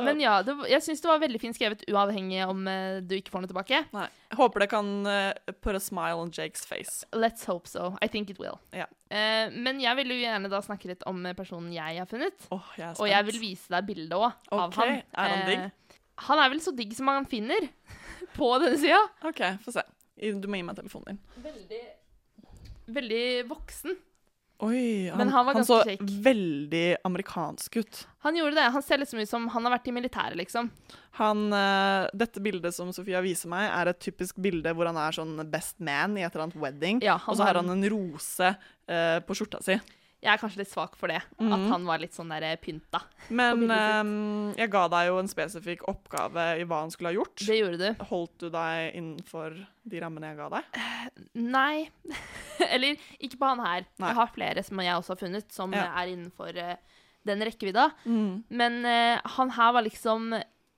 Men 0.04 0.20
ja, 0.20 0.36
det, 0.46 0.52
jeg 0.70 0.82
syns 0.84 1.00
det 1.02 1.08
var 1.10 1.20
veldig 1.22 1.40
fint 1.42 1.56
skrevet, 1.56 1.82
uavhengig 1.90 2.42
om 2.46 2.66
eh, 2.70 2.98
du 3.02 3.14
ikke 3.16 3.32
får 3.34 3.44
noe 3.44 3.50
tilbake. 3.50 3.80
Nei. 3.94 4.06
Jeg 4.30 4.38
håper 4.38 4.64
det 4.64 4.68
kan 4.70 4.90
uh, 5.08 5.54
put 5.64 5.78
a 5.78 5.80
smile 5.82 6.18
on 6.20 6.30
Jakes 6.34 6.66
face. 6.68 7.06
Let's 7.16 7.46
hope 7.48 7.70
so. 7.70 7.92
I 8.04 8.08
think 8.10 8.30
it 8.30 8.38
will. 8.42 8.58
Ja. 8.74 8.86
Eh, 9.10 9.50
men 9.54 9.80
jeg 9.82 9.98
vil 10.00 10.14
jo 10.14 10.18
gjerne 10.20 10.50
da 10.52 10.60
snakke 10.64 10.90
litt 10.90 11.02
om 11.10 11.24
eh, 11.26 11.34
personen 11.38 11.72
jeg 11.74 11.98
har 12.02 12.10
funnet. 12.10 12.46
Åh, 12.54 12.70
jeg 12.78 12.86
er 12.88 12.94
spent. 12.94 13.02
Og 13.04 13.10
jeg 13.10 13.28
vil 13.30 13.40
vise 13.42 13.74
deg 13.74 13.88
bildet 13.90 14.16
òg, 14.18 14.30
av 14.54 14.64
Ok, 14.68 14.78
han. 14.80 14.94
er 15.02 15.34
han 15.34 15.44
digg? 15.50 15.66
Eh, 15.66 15.98
han 16.28 16.44
er 16.44 16.52
vel 16.52 16.62
så 16.62 16.74
digg 16.76 16.94
som 16.94 17.08
man 17.10 17.26
finner 17.30 17.66
på 18.38 18.52
denne 18.62 18.78
sida. 18.82 19.00
OK, 19.26 19.42
få 19.64 19.74
se. 19.74 19.82
Du 20.14 20.46
må 20.50 20.60
gi 20.60 20.66
meg 20.66 20.78
telefonen 20.78 21.14
din. 21.14 21.22
Veldig, 21.42 21.82
veldig 22.86 23.24
voksen. 23.50 23.96
Oi, 24.62 25.08
han, 25.10 25.18
Men 25.18 25.32
han 25.34 25.46
var 25.48 25.58
så 25.66 25.80
kjekk. 25.84 26.02
veldig 26.24 26.96
amerikansk 27.04 27.76
ut. 27.76 28.06
Han 28.24 28.36
gjorde 28.38 28.54
det. 28.54 28.68
Han 28.76 28.84
ser 28.86 29.00
liksom 29.02 29.18
ut 29.18 29.28
som 29.28 29.48
han 29.50 29.66
har 29.66 29.74
vært 29.74 29.90
i 29.90 29.94
militæret, 29.96 30.38
liksom. 30.38 30.70
Han, 31.18 31.42
uh, 31.52 32.06
dette 32.14 32.40
bildet 32.42 32.74
som 32.74 32.92
Sofia 32.94 33.20
viser 33.24 33.50
meg, 33.50 33.66
er 33.66 33.90
et 33.90 34.00
typisk 34.00 34.38
bilde 34.42 34.70
hvor 34.72 34.88
han 34.88 34.98
er 35.00 35.16
sånn 35.16 35.36
best 35.50 35.82
man 35.82 36.16
i 36.16 36.22
et 36.22 36.30
eller 36.30 36.46
annet 36.46 36.62
wedding. 36.62 37.02
Ja, 37.04 37.18
og 37.26 37.36
så 37.36 37.48
har 37.48 37.58
han 37.60 37.74
en 37.74 37.84
rose 37.90 38.54
uh, 38.54 39.18
på 39.26 39.36
skjorta 39.36 39.60
si. 39.66 39.76
Jeg 40.24 40.32
er 40.32 40.40
kanskje 40.40 40.62
litt 40.62 40.70
svak 40.72 40.94
for 40.96 41.12
det. 41.12 41.18
At 41.20 41.44
Mhm. 41.44 41.66
han 41.68 41.84
var 41.84 41.98
litt 42.00 42.14
sånn 42.16 42.30
der 42.32 42.42
eh, 42.48 42.56
pynta. 42.56 43.02
Men 43.30 43.66
eh, 43.70 44.56
jeg 44.62 44.70
ga 44.72 44.86
deg 44.88 45.10
jo 45.10 45.18
en 45.20 45.28
spesifikk 45.28 45.84
oppgave 45.92 46.46
i 46.60 46.64
hva 46.64 46.80
han 46.80 46.90
skulle 46.94 47.12
ha 47.12 47.18
gjort. 47.18 47.36
Det 47.44 47.58
gjorde 47.60 47.78
du. 47.82 48.04
Holdt 48.08 48.38
du 48.40 48.48
deg 48.54 48.96
innenfor 48.96 49.58
de 49.84 50.00
rammene 50.00 50.30
jeg 50.32 50.38
ga 50.40 50.48
deg? 50.56 50.82
Nei. 51.34 51.90
Eller 52.72 52.96
ikke 53.20 53.36
på 53.38 53.50
han 53.52 53.60
her. 53.60 53.84
Nei. 54.00 54.08
Jeg 54.08 54.16
har 54.22 54.32
flere 54.32 54.64
som 54.64 54.80
jeg 54.80 54.96
også 54.96 55.12
har 55.14 55.22
funnet, 55.26 55.52
som 55.52 55.72
Ja. 55.76 55.90
er 56.00 56.12
innenfor 56.14 56.56
uh, 56.56 56.76
den 57.28 57.40
rekkevidda. 57.44 57.90
Mm. 58.06 58.44
Men 58.48 58.80
uh, 58.88 59.20
han 59.36 59.50
her 59.50 59.72
var 59.76 59.84
liksom 59.84 60.32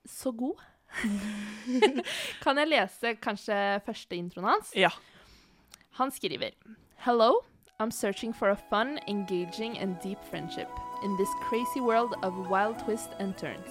så 0.07 0.31
god. 0.35 0.59
kan 2.43 2.57
jeg 2.61 2.69
lese 2.71 3.15
kanskje 3.23 3.57
første 3.85 4.15
introen 4.17 4.47
hans? 4.51 4.71
Ja. 4.77 4.91
Han 5.99 6.11
skriver 6.15 6.51
Hello, 7.05 7.41
I'm 7.79 7.91
searching 7.91 8.33
for 8.33 8.49
a 8.49 8.55
fun, 8.55 8.99
engaging 9.07 9.77
and 9.77 9.99
deep 10.01 10.17
friendship. 10.31 10.69
In 11.03 11.15
this 11.15 11.29
crazy 11.47 11.79
world 11.79 12.15
of 12.23 12.49
wild 12.49 12.79
twists 12.79 13.13
and 13.19 13.37
turns, 13.37 13.69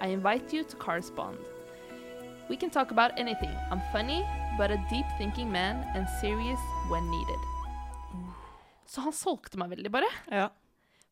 I 0.00 0.08
invite 0.14 0.52
you 0.52 0.62
to 0.62 0.76
correspond. 0.76 1.38
We 2.48 2.56
can 2.56 2.70
talk 2.70 2.92
about 2.92 3.18
anything. 3.18 3.50
I'm 3.72 3.82
funny, 3.90 4.24
but 4.56 4.70
a 4.70 4.78
deep 4.88 5.06
thinking 5.18 5.50
man 5.50 5.84
and 5.96 6.06
serious 6.20 6.60
when 6.88 7.10
needed. 7.10 7.42
Så 8.86 9.00
han 9.00 9.12
solgte 9.12 9.58
meg 9.58 9.74
veldig, 9.74 9.90
bare. 9.90 10.08
ja. 10.30 10.48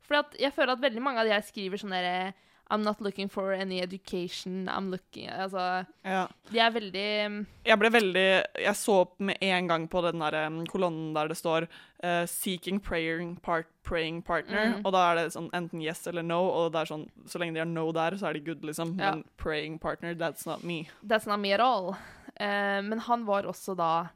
For 0.06 0.22
jeg 0.38 0.54
føler 0.54 0.72
at 0.72 0.80
veldig 0.86 1.02
mange 1.02 1.20
av 1.20 1.26
de 1.26 1.34
jeg 1.34 1.48
skriver 1.48 1.82
sånn 1.82 1.90
derre 1.90 2.30
I'm 2.68 2.82
not 2.82 3.00
looking 3.00 3.28
for 3.28 3.52
any 3.52 3.80
education. 3.80 4.68
I'm 4.68 4.90
looking 4.90 5.28
Altså, 5.28 5.84
ja. 6.02 6.26
de 6.50 6.58
er 6.58 6.70
veldig 6.74 7.10
Jeg 7.64 7.78
ble 7.78 7.90
veldig 7.92 8.26
Jeg 8.58 8.74
så 8.76 9.02
opp 9.04 9.20
med 9.20 9.38
en 9.40 9.68
gang 9.70 9.86
på 9.88 10.02
den 10.02 10.18
der 10.20 10.38
um, 10.46 10.64
kolonnen 10.66 11.14
der 11.14 11.28
det 11.30 11.36
står 11.36 11.68
uh, 12.02 12.26
'seeking 12.26 12.80
praying, 12.82 13.36
part, 13.42 13.66
praying 13.84 14.22
partner', 14.22 14.76
mm. 14.76 14.84
og 14.84 14.92
da 14.92 15.04
er 15.10 15.14
det 15.20 15.32
sånn 15.36 15.50
enten 15.54 15.80
yes 15.82 16.06
eller 16.06 16.22
no, 16.26 16.42
og 16.42 16.72
det 16.72 16.82
er 16.82 16.90
sånn 16.90 17.06
Så 17.26 17.38
lenge 17.38 17.54
de 17.54 17.62
har 17.62 17.70
no 17.70 17.92
der, 17.92 18.18
så 18.18 18.28
er 18.28 18.34
de 18.34 18.40
good, 18.40 18.64
liksom. 18.64 18.98
Ja. 18.98 19.14
Men 19.14 19.24
'praying 19.38 19.78
partner', 19.78 20.14
that's 20.14 20.46
not 20.46 20.64
me. 20.64 20.88
That's 21.06 21.26
not 21.26 21.40
me 21.40 21.52
at 21.52 21.60
all. 21.60 21.94
Uh, 22.40 22.82
men 22.82 22.98
han 22.98 23.26
var 23.26 23.46
også 23.46 23.76
da 23.76 24.08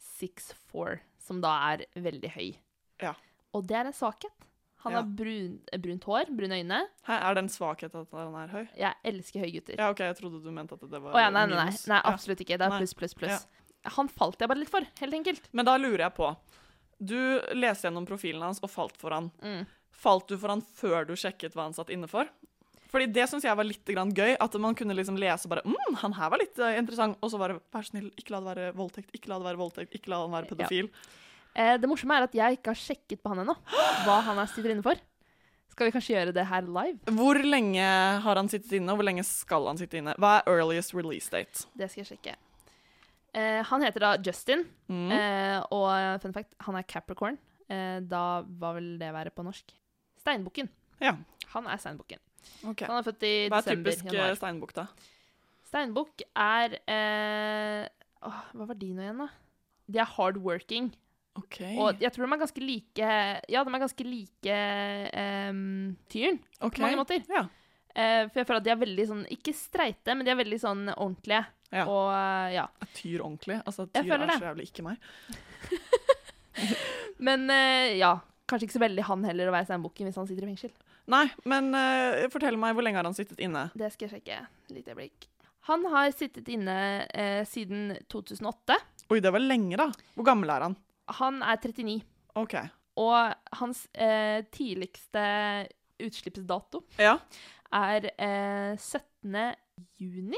6'4, 0.00 0.98
som 1.18 1.40
da 1.42 1.72
er 1.72 1.84
veldig 1.94 2.30
høy. 2.30 2.54
Ja. 3.02 3.14
Og 3.52 3.66
det 3.66 3.76
er 3.76 3.90
en 3.90 3.92
svakhet. 3.96 4.32
Han 4.82 4.92
Ja. 4.92 4.98
har 4.98 5.10
brun, 5.18 5.60
brunt 5.78 6.04
hår, 6.10 6.30
brune 6.34 6.56
øyne. 6.58 6.78
Hæ, 7.06 7.12
er 7.14 7.34
det 7.34 7.42
en 7.44 7.50
svakhet 7.54 7.94
at 7.94 8.14
han 8.18 8.34
er 8.34 8.48
høy? 8.50 8.64
Jeg 8.76 8.94
elsker 9.04 9.44
høye 9.44 9.52
gutter. 9.54 9.76
Ja, 9.78 9.90
OK, 9.90 10.00
jeg 10.02 10.16
trodde 10.18 10.40
du 10.42 10.50
mente 10.50 10.74
at 10.74 10.82
det 10.90 11.00
var 11.02 11.14
oh, 11.14 11.20
ja, 11.22 11.30
nei, 11.30 11.44
nei, 11.46 11.60
nei, 11.68 11.76
nei, 11.92 12.00
absolutt 12.10 12.42
ikke. 12.42 12.58
Det 12.58 12.66
er 12.66 12.78
pluss, 12.80 12.94
pluss, 12.98 13.14
pluss, 13.14 13.44
pluss. 13.46 13.94
Han 13.96 14.08
falt 14.10 14.42
jeg 14.42 14.50
bare 14.50 14.58
litt 14.62 14.70
for, 14.70 14.86
helt 15.00 15.14
enkelt. 15.14 15.46
Men 15.52 15.66
da 15.66 15.76
lurer 15.78 16.06
jeg 16.06 16.14
på 16.18 16.32
Du 17.02 17.18
leste 17.58 17.88
gjennom 17.88 18.06
profilen 18.06 18.42
hans 18.42 18.60
og 18.62 18.70
falt 18.70 18.98
for 18.98 19.10
han. 19.14 19.30
Mm. 19.42 19.64
Falt 19.90 20.28
du 20.28 20.36
for 20.38 20.48
han 20.54 20.62
før 20.62 21.06
du 21.06 21.14
sjekket 21.18 21.54
hva 21.54 21.64
han 21.66 21.74
satt 21.74 21.90
inne 21.90 22.06
for? 22.10 22.30
Fordi 22.92 23.06
det 23.08 23.24
syns 23.30 23.46
jeg 23.46 23.56
var 23.56 23.64
litt 23.64 23.88
grann 23.88 24.12
gøy. 24.14 24.36
At 24.38 24.54
man 24.60 24.74
kunne 24.78 24.94
liksom 24.94 25.16
lese 25.18 25.48
bare 25.50 25.64
mm, 25.64 25.96
han 26.02 26.12
her 26.18 26.30
var 26.30 26.42
litt 26.42 26.58
eh, 26.60 26.76
interessant. 26.78 27.16
Og 27.24 27.32
så 27.32 27.40
bare 27.40 27.56
vær 27.72 27.86
snill, 27.88 28.10
ikke 28.18 28.34
la 28.34 28.42
det 28.42 28.50
være 28.52 28.74
voldtekt, 28.76 29.14
ikke 29.16 29.32
la 29.32 29.38
det 29.40 29.48
være 29.48 29.60
voldtekt, 29.62 29.94
ikke 29.96 30.12
la 30.12 30.20
han 30.26 30.34
være 30.34 30.50
pedofil. 30.52 30.90
Eh, 31.54 31.76
det 31.76 31.88
morsomme 31.90 32.16
er 32.16 32.22
at 32.28 32.34
jeg 32.34 32.56
ikke 32.58 32.72
har 32.72 32.80
sjekket 32.80 33.20
på 33.22 33.28
han 33.32 33.42
ennå, 33.44 33.54
hva 34.06 34.20
han 34.24 34.38
er 34.40 34.46
sitter 34.48 34.72
inne 34.72 34.82
for. 34.86 34.96
Skal 35.72 35.88
vi 35.88 35.92
kanskje 35.94 36.14
gjøre 36.14 36.32
det 36.36 36.44
her 36.48 36.62
live? 36.68 36.98
Hvor 37.16 37.38
lenge 37.44 37.84
har 38.24 38.36
han 38.36 38.48
sittet 38.52 38.72
inne, 38.76 38.92
og 38.92 38.98
hvor 39.00 39.06
lenge 39.08 39.24
skal 39.24 39.66
han 39.70 39.78
sitte 39.80 39.96
inne? 40.00 40.14
Hva 40.20 40.38
er 40.42 40.50
earliest 40.52 40.92
release 40.96 41.30
date? 41.32 41.66
Det 41.76 41.88
skal 41.90 42.02
jeg 42.04 42.10
sjekke. 42.12 42.34
Eh, 43.34 43.62
han 43.64 43.80
heter 43.86 44.00
da 44.04 44.10
Justin, 44.20 44.66
Mm. 44.88 45.10
eh, 45.12 45.62
og 45.72 46.20
fun 46.20 46.32
fact, 46.34 46.52
han 46.60 46.76
er 46.76 46.82
Capricorn. 46.84 47.38
Eh, 47.70 48.00
da 48.00 48.42
hva 48.42 48.74
vil 48.76 48.98
det 49.00 49.12
være 49.14 49.30
på 49.32 49.42
norsk? 49.46 49.72
Steinbukken. 50.20 50.68
Ja, 51.00 51.16
Han 51.54 51.66
er 51.66 51.76
steinbukken. 51.76 52.18
Okay. 52.64 52.86
Han 52.86 52.96
er 52.98 53.02
født 53.02 53.22
i 53.22 53.48
desember. 53.48 53.50
Hva 53.50 53.58
er 53.58 53.62
desember. 53.62 53.90
typisk 53.90 54.06
eh, 54.06 54.12
januar. 54.12 54.36
steinbukk, 54.36 54.72
da? 54.74 54.86
Steinbukk 55.68 56.22
er 56.36 56.76
eh, 56.86 57.88
åh, 58.22 58.40
Hva 58.54 58.66
var 58.68 58.74
de 58.78 58.92
nå 58.92 59.02
igjen, 59.02 59.18
da? 59.24 59.28
De 59.88 59.98
er 59.98 60.04
hardworking. 60.16 60.92
OK. 61.40 61.58
Og 61.80 62.02
jeg 62.02 62.12
tror 62.12 62.26
de 62.26 62.34
er 62.34 62.40
ganske 62.42 62.62
like 62.62 63.10
Ja, 63.48 63.62
de 63.64 63.72
er 63.72 63.80
ganske 63.80 64.04
like 64.04 64.56
um, 65.48 65.60
tyren 66.12 66.38
okay. 66.60 66.76
på 66.76 66.84
mange 66.84 67.00
måter. 67.00 67.24
Ja. 67.32 67.46
Uh, 67.92 68.28
for 68.28 68.40
jeg 68.40 68.48
føler 68.48 68.60
at 68.60 68.66
de 68.66 68.72
er 68.72 68.80
veldig 68.80 69.04
sånn 69.08 69.22
Ikke 69.32 69.52
streite, 69.56 70.14
men 70.16 70.24
de 70.24 70.32
er 70.32 70.38
veldig 70.38 70.58
sånn 70.60 70.84
ordentlige. 70.92 71.42
Ja. 71.72 71.86
Og 71.86 72.10
uh, 72.12 72.48
ja. 72.52 72.66
Er 72.84 72.92
Tyr 72.92 73.24
ordentlig? 73.24 73.58
Altså, 73.64 73.88
tyr 73.88 74.12
er 74.12 74.26
det. 74.26 74.36
så 74.36 74.50
jævlig 74.50 74.68
ikke 74.68 74.84
meg. 74.86 75.08
Men 77.26 77.48
uh, 77.48 77.88
ja. 77.96 78.14
Kanskje 78.48 78.66
ikke 78.66 78.76
så 78.76 78.82
veldig 78.82 79.04
han 79.08 79.22
heller 79.24 79.48
å 79.48 79.52
være 79.54 79.68
steinbukken 79.70 80.08
hvis 80.08 80.18
han 80.20 80.26
sitter 80.28 80.44
i 80.44 80.48
fengsel. 80.50 80.72
Nei, 81.12 81.22
men 81.48 81.72
fortell 82.30 82.58
meg, 82.60 82.74
hvor 82.76 82.84
lenge 82.84 82.98
har 83.00 83.06
han 83.08 83.16
sittet 83.16 83.40
inne? 83.42 83.62
Det 83.72 83.88
skal 83.94 84.04
jeg 84.06 84.18
sjekke. 84.18 84.36
Litt 84.74 84.90
øyeblikk. 84.92 85.24
Han 85.70 85.86
har 85.88 86.10
sittet 86.12 86.50
inne 86.52 86.74
siden 87.48 87.94
2008. 88.12 88.76
Oi, 89.08 89.22
det 89.24 89.32
var 89.32 89.40
lenge, 89.40 89.78
da. 89.80 89.88
Hvor 90.18 90.28
gammel 90.28 90.52
er 90.52 90.66
han? 90.66 90.76
Han 91.08 91.42
er 91.42 91.56
39. 91.56 92.02
OK. 92.34 92.54
Og 92.96 93.34
hans 93.52 93.88
eh, 93.94 94.44
tidligste 94.52 95.22
utslippsdato 96.04 96.84
Ja. 96.98 97.16
er 97.72 98.08
eh, 98.18 98.78
17. 98.78 99.54
juni. 100.00 100.36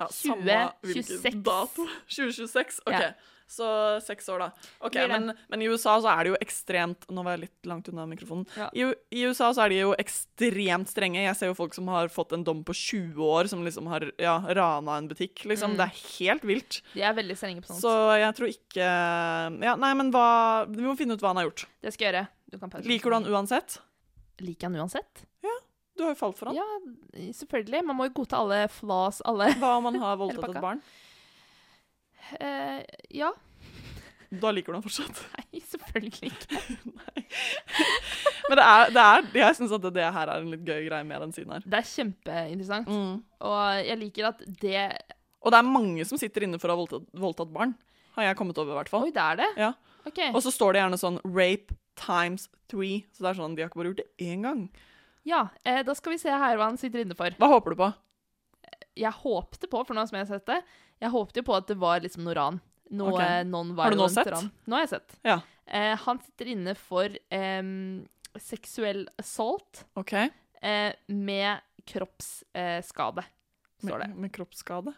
ja 0.00 0.06
20, 0.06 0.12
samme 0.12 0.70
hvilken 0.82 1.42
Dato. 1.42 1.86
2026? 2.08 2.80
OK. 2.86 2.92
Ja. 2.92 3.12
Så 3.48 3.66
seks 4.04 4.26
år, 4.28 4.42
da. 4.44 4.68
Ok, 4.84 4.98
men, 5.08 5.30
men 5.48 5.62
i 5.64 5.68
USA 5.72 5.94
så 6.04 6.10
er 6.12 6.26
det 6.26 6.32
jo 6.34 6.38
ekstremt 6.44 7.06
Nå 7.08 7.22
var 7.24 7.38
jeg 7.38 7.46
litt 7.46 7.68
langt 7.70 7.86
unna 7.88 8.04
mikrofonen. 8.10 8.44
Ja. 8.52 8.66
I, 8.76 8.90
I 9.16 9.22
USA 9.24 9.48
så 9.56 9.64
er 9.64 9.72
de 9.72 9.78
jo 9.80 9.94
ekstremt 9.96 10.90
strenge. 10.92 11.22
Jeg 11.24 11.38
ser 11.38 11.48
jo 11.48 11.56
folk 11.56 11.72
som 11.76 11.88
har 11.88 12.12
fått 12.12 12.34
en 12.36 12.44
dom 12.44 12.60
på 12.68 12.76
20 12.76 13.22
år, 13.24 13.48
som 13.48 13.64
liksom 13.64 13.88
har 13.88 14.04
ja, 14.20 14.36
rana 14.58 14.98
en 15.00 15.08
butikk. 15.08 15.46
Liksom. 15.48 15.72
Mm. 15.72 15.80
Det 15.80 15.86
er 15.86 16.02
helt 16.18 16.44
vilt. 16.50 16.80
De 16.92 17.06
er 17.08 17.16
veldig 17.16 17.38
strenge 17.40 17.64
på 17.64 17.72
sånt. 17.72 17.80
Så 17.86 17.94
jeg 18.20 18.36
tror 18.36 18.52
ikke 18.52 18.92
Ja, 19.64 19.74
nei, 19.80 19.94
men 19.96 20.12
hva 20.14 20.28
Vi 20.68 20.84
må 20.84 20.92
finne 20.98 21.16
ut 21.16 21.24
hva 21.24 21.32
han 21.32 21.40
har 21.40 21.48
gjort. 21.48 21.64
Det 21.80 21.96
skal 21.96 22.10
jeg 22.10 22.12
gjøre. 22.12 22.26
Du 22.52 22.60
kan 22.60 22.76
pause. 22.76 22.88
Liker 22.88 23.08
du 23.08 23.16
han 23.16 23.32
uansett? 23.32 23.80
Liker 24.44 24.68
han 24.68 24.76
uansett? 24.84 25.24
Ja. 25.44 25.56
Du 25.96 26.04
har 26.04 26.12
jo 26.12 26.20
falt 26.20 26.38
for 26.38 26.52
han. 26.52 26.60
Ja, 26.60 27.32
selvfølgelig. 27.40 27.82
Man 27.88 27.96
må 27.98 28.12
jo 28.12 28.18
godta 28.20 28.44
alle 28.44 28.66
flaws, 28.70 29.24
alle 29.26 29.50
Hva 29.58 29.78
om 29.80 29.88
han 29.90 30.02
har 30.04 30.18
voldtatt 30.22 30.52
et 30.52 30.62
barn? 30.62 30.84
Eh, 32.40 32.82
Ja. 33.16 33.32
Da 34.28 34.50
liker 34.52 34.74
du 34.74 34.76
han 34.76 34.84
fortsatt. 34.84 35.22
Nei, 35.38 35.60
selvfølgelig 35.64 36.28
ikke. 36.28 36.58
Men 38.48 38.60
det 38.60 38.64
er, 38.64 38.90
det 38.92 39.04
er 39.04 39.28
jeg 39.40 39.56
syns 39.56 39.72
at 39.72 39.84
det, 39.86 39.94
det 39.96 40.08
her 40.12 40.32
er 40.32 40.42
en 40.42 40.50
litt 40.52 40.66
gøy 40.66 40.82
greie 40.88 41.06
med 41.08 41.22
den 41.24 41.32
siden 41.36 41.54
her. 41.56 41.64
Det 41.64 41.78
er 41.80 41.88
kjempeinteressant. 41.88 42.90
Mm. 42.92 43.14
Og 43.48 43.62
jeg 43.88 44.00
liker 44.02 44.28
at 44.32 44.42
det 44.60 44.82
Og 45.40 45.52
det 45.54 45.60
er 45.60 45.68
mange 45.68 46.04
som 46.08 46.20
sitter 46.20 46.44
inne 46.44 46.60
for 46.60 46.68
å 46.68 46.76
ha 46.76 46.80
voldtatt, 46.82 47.08
voldtatt 47.16 47.52
barn. 47.54 47.72
Har 48.18 48.28
jeg 48.28 48.38
kommet 48.40 48.58
over, 48.60 48.74
i 48.74 48.78
hvert 48.82 48.92
fall. 48.92 49.06
Oi, 49.08 49.14
det 49.14 49.24
er 49.24 49.40
det? 49.40 49.48
Ja. 49.60 49.72
Okay. 50.08 50.32
Og 50.32 50.42
så 50.44 50.52
står 50.52 50.74
det 50.74 50.82
gjerne 50.82 51.00
sånn 51.00 51.20
'rape 51.24 51.76
times 51.98 52.48
three'. 52.70 53.04
Så 53.12 53.24
det 53.24 53.30
er 53.30 53.40
sånn, 53.40 53.56
de 53.56 53.62
har 53.62 53.70
ikke 53.70 53.80
bare 53.80 53.92
gjort 53.92 54.02
det 54.02 54.10
én 54.28 54.44
gang. 54.44 54.66
Ja, 55.28 55.48
eh, 55.64 55.82
da 55.84 55.94
skal 55.96 56.14
vi 56.14 56.20
se 56.20 56.32
her 56.32 56.56
hva 56.56 56.70
han 56.70 56.80
sitter 56.80 57.04
inne 57.04 57.16
for. 57.16 57.30
Hva 57.38 57.50
håper 57.52 57.74
du 57.74 57.80
på? 57.80 57.88
Jeg 58.98 59.12
håpte 59.22 59.68
på, 59.70 59.84
for 59.86 59.94
nå 59.94 60.04
som 60.08 60.18
jeg 60.18 60.26
har 60.26 60.38
sett 60.38 60.48
det, 60.48 60.62
jeg 61.00 61.10
håpte 61.14 61.40
jo 61.40 61.46
på 61.46 61.56
at 61.56 61.68
det 61.70 61.76
var 61.78 62.00
liksom 62.04 62.24
noe 62.26 62.34
ran. 62.38 62.60
Noe 62.90 63.12
Ok. 63.12 63.20
eh, 63.20 63.44
Har 63.82 63.90
du 63.90 63.96
nå 64.00 64.08
sett? 64.10 64.30
ran. 64.32 64.50
Nå 64.66 64.76
har 64.78 64.86
jeg 64.86 64.92
sett. 64.96 65.18
Ja. 65.24 65.40
Eh, 65.66 65.96
han 66.04 66.20
sitter 66.24 66.46
inne 66.54 66.74
for 66.78 67.08
eh, 67.30 67.62
seksuell 68.38 69.06
assault 69.20 69.84
okay. 69.98 70.30
eh, 70.62 70.92
med 71.08 71.60
kroppsskade, 71.88 73.24
står 73.84 73.98
det. 74.04 74.08
Med, 74.08 74.16
med 74.24 74.32
kroppsskade? 74.32 74.94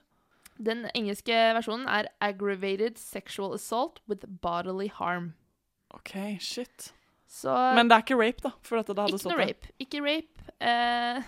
Den 0.60 0.84
engelske 0.94 1.34
versjonen 1.56 1.86
er 1.88 2.08
'aggravated 2.20 2.98
sexual 2.98 3.54
assault 3.54 4.00
with 4.08 4.26
bodily 4.42 4.90
harm'. 4.90 5.32
OK, 5.94 6.38
shit. 6.40 6.92
Så 7.26 7.54
Men 7.74 7.88
det 7.88 7.96
er 7.96 8.02
ikke 8.02 8.18
rape, 8.18 8.42
da? 8.42 8.50
For 8.62 8.76
dette 8.76 8.94
det 8.94 9.02
hadde 9.02 9.14
ikke 9.14 9.22
stått 9.22 9.36
noe 9.36 9.46
rape. 9.46 9.70
Ikke 9.80 10.00
rape. 10.02 10.52
Eh, 10.60 11.22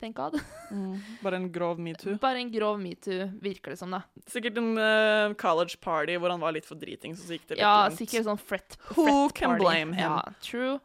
thank 0.00 0.16
God. 0.16 0.36
Mm, 0.70 0.96
bare 1.22 1.36
en 1.40 1.46
grov 1.52 1.78
metoo. 1.80 2.16
Bare 2.22 2.40
en 2.42 2.50
grov 2.52 2.80
metoo, 2.82 3.28
virker 3.44 3.74
det 3.74 3.78
som, 3.80 3.90
da. 3.94 4.02
Sikkert 4.30 4.58
en 4.60 4.72
uh, 4.78 5.34
college 5.40 5.78
party 5.84 6.16
hvor 6.18 6.30
han 6.34 6.40
var 6.42 6.52
litt 6.56 6.66
for 6.68 6.76
driting, 6.80 7.14
så 7.16 7.34
gikk 7.36 7.46
det 7.48 7.56
litt 7.58 7.64
Ja, 7.64 7.86
langt. 7.86 7.98
sikkert 8.00 8.26
sånn 8.28 8.40
fret, 8.42 8.76
Who 8.94 9.06
fret 9.06 9.38
can 9.38 9.54
party. 9.54 9.62
blame 9.64 9.94
him? 9.96 10.10
Ja, 10.18 10.22
true. 10.44 10.78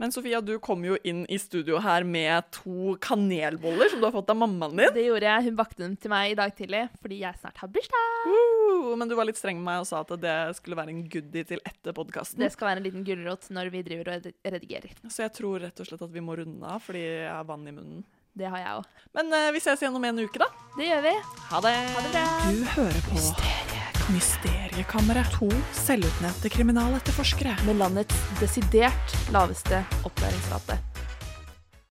Men 0.00 0.08
Sofia, 0.14 0.38
du 0.40 0.54
kom 0.64 0.80
jo 0.80 0.94
inn 1.04 1.26
i 1.28 1.36
studio 1.36 1.76
her 1.84 2.06
med 2.08 2.46
to 2.56 2.94
kanelboller 3.04 3.90
som 3.92 4.00
du 4.00 4.06
har 4.06 4.14
fått 4.14 4.30
av 4.32 4.38
mammaen 4.40 4.72
din. 4.78 4.88
Det 4.96 5.02
gjorde 5.04 5.26
jeg. 5.28 5.44
Hun 5.50 5.58
bakte 5.58 5.82
dem 5.82 5.96
til 6.00 6.08
meg 6.08 6.30
i 6.32 6.38
dag 6.38 6.54
tidlig 6.56 6.86
fordi 7.02 7.18
jeg 7.20 7.36
snart 7.42 7.60
har 7.60 7.68
bursdag. 7.68 8.06
Uh, 8.24 8.94
Men 8.96 9.10
du 9.10 9.14
var 9.18 9.28
litt 9.28 9.36
streng 9.36 9.58
med 9.60 9.66
meg 9.68 9.82
og 9.82 9.90
sa 9.90 10.00
at 10.00 10.14
det 10.22 10.36
skulle 10.56 10.78
være 10.80 10.94
en 10.94 11.02
goodie 11.12 11.44
til 11.50 11.60
etter 11.68 11.92
podkasten. 11.92 12.40
Det 12.40 12.48
skal 12.54 12.70
være 12.70 12.80
en 12.80 12.86
liten 12.88 13.04
gulrot 13.04 13.50
når 13.52 13.68
vi 13.76 13.82
driver 13.90 14.14
og 14.14 14.30
redigerer. 14.56 14.96
Så 15.12 15.26
jeg 15.26 15.34
tror 15.36 15.60
rett 15.66 15.84
og 15.84 15.90
slett 15.92 16.06
at 16.08 16.16
vi 16.16 16.24
må 16.24 16.38
runde 16.40 16.64
av, 16.64 16.80
fordi 16.80 17.04
jeg 17.04 17.28
har 17.34 17.44
vann 17.52 17.68
i 17.68 17.76
munnen. 17.76 18.00
Det 18.38 18.50
har 18.50 18.62
jeg 18.62 18.74
òg. 18.78 19.06
Men 19.16 19.32
uh, 19.34 19.48
vi 19.54 19.62
ses 19.62 19.82
igjen 19.82 19.96
om 19.96 20.04
en 20.06 20.22
uke, 20.22 20.38
da. 20.42 20.50
Det 20.76 20.86
gjør 20.86 21.02
vi. 21.08 21.14
Ha 21.50 21.62
det. 21.66 21.74
Ha 21.96 22.04
det 22.04 22.12
bra. 22.14 22.26
Du 22.46 22.60
hører 22.76 23.08
på 23.08 23.24
Mysteriekammeret. 24.10 25.34
To 25.38 25.50
selvutnevnte 25.76 26.52
kriminaletterforskere. 26.52 27.56
Med 27.66 27.78
landets 27.82 28.22
desidert 28.42 29.18
laveste 29.34 29.84
oppklaringsrate. 30.06 30.80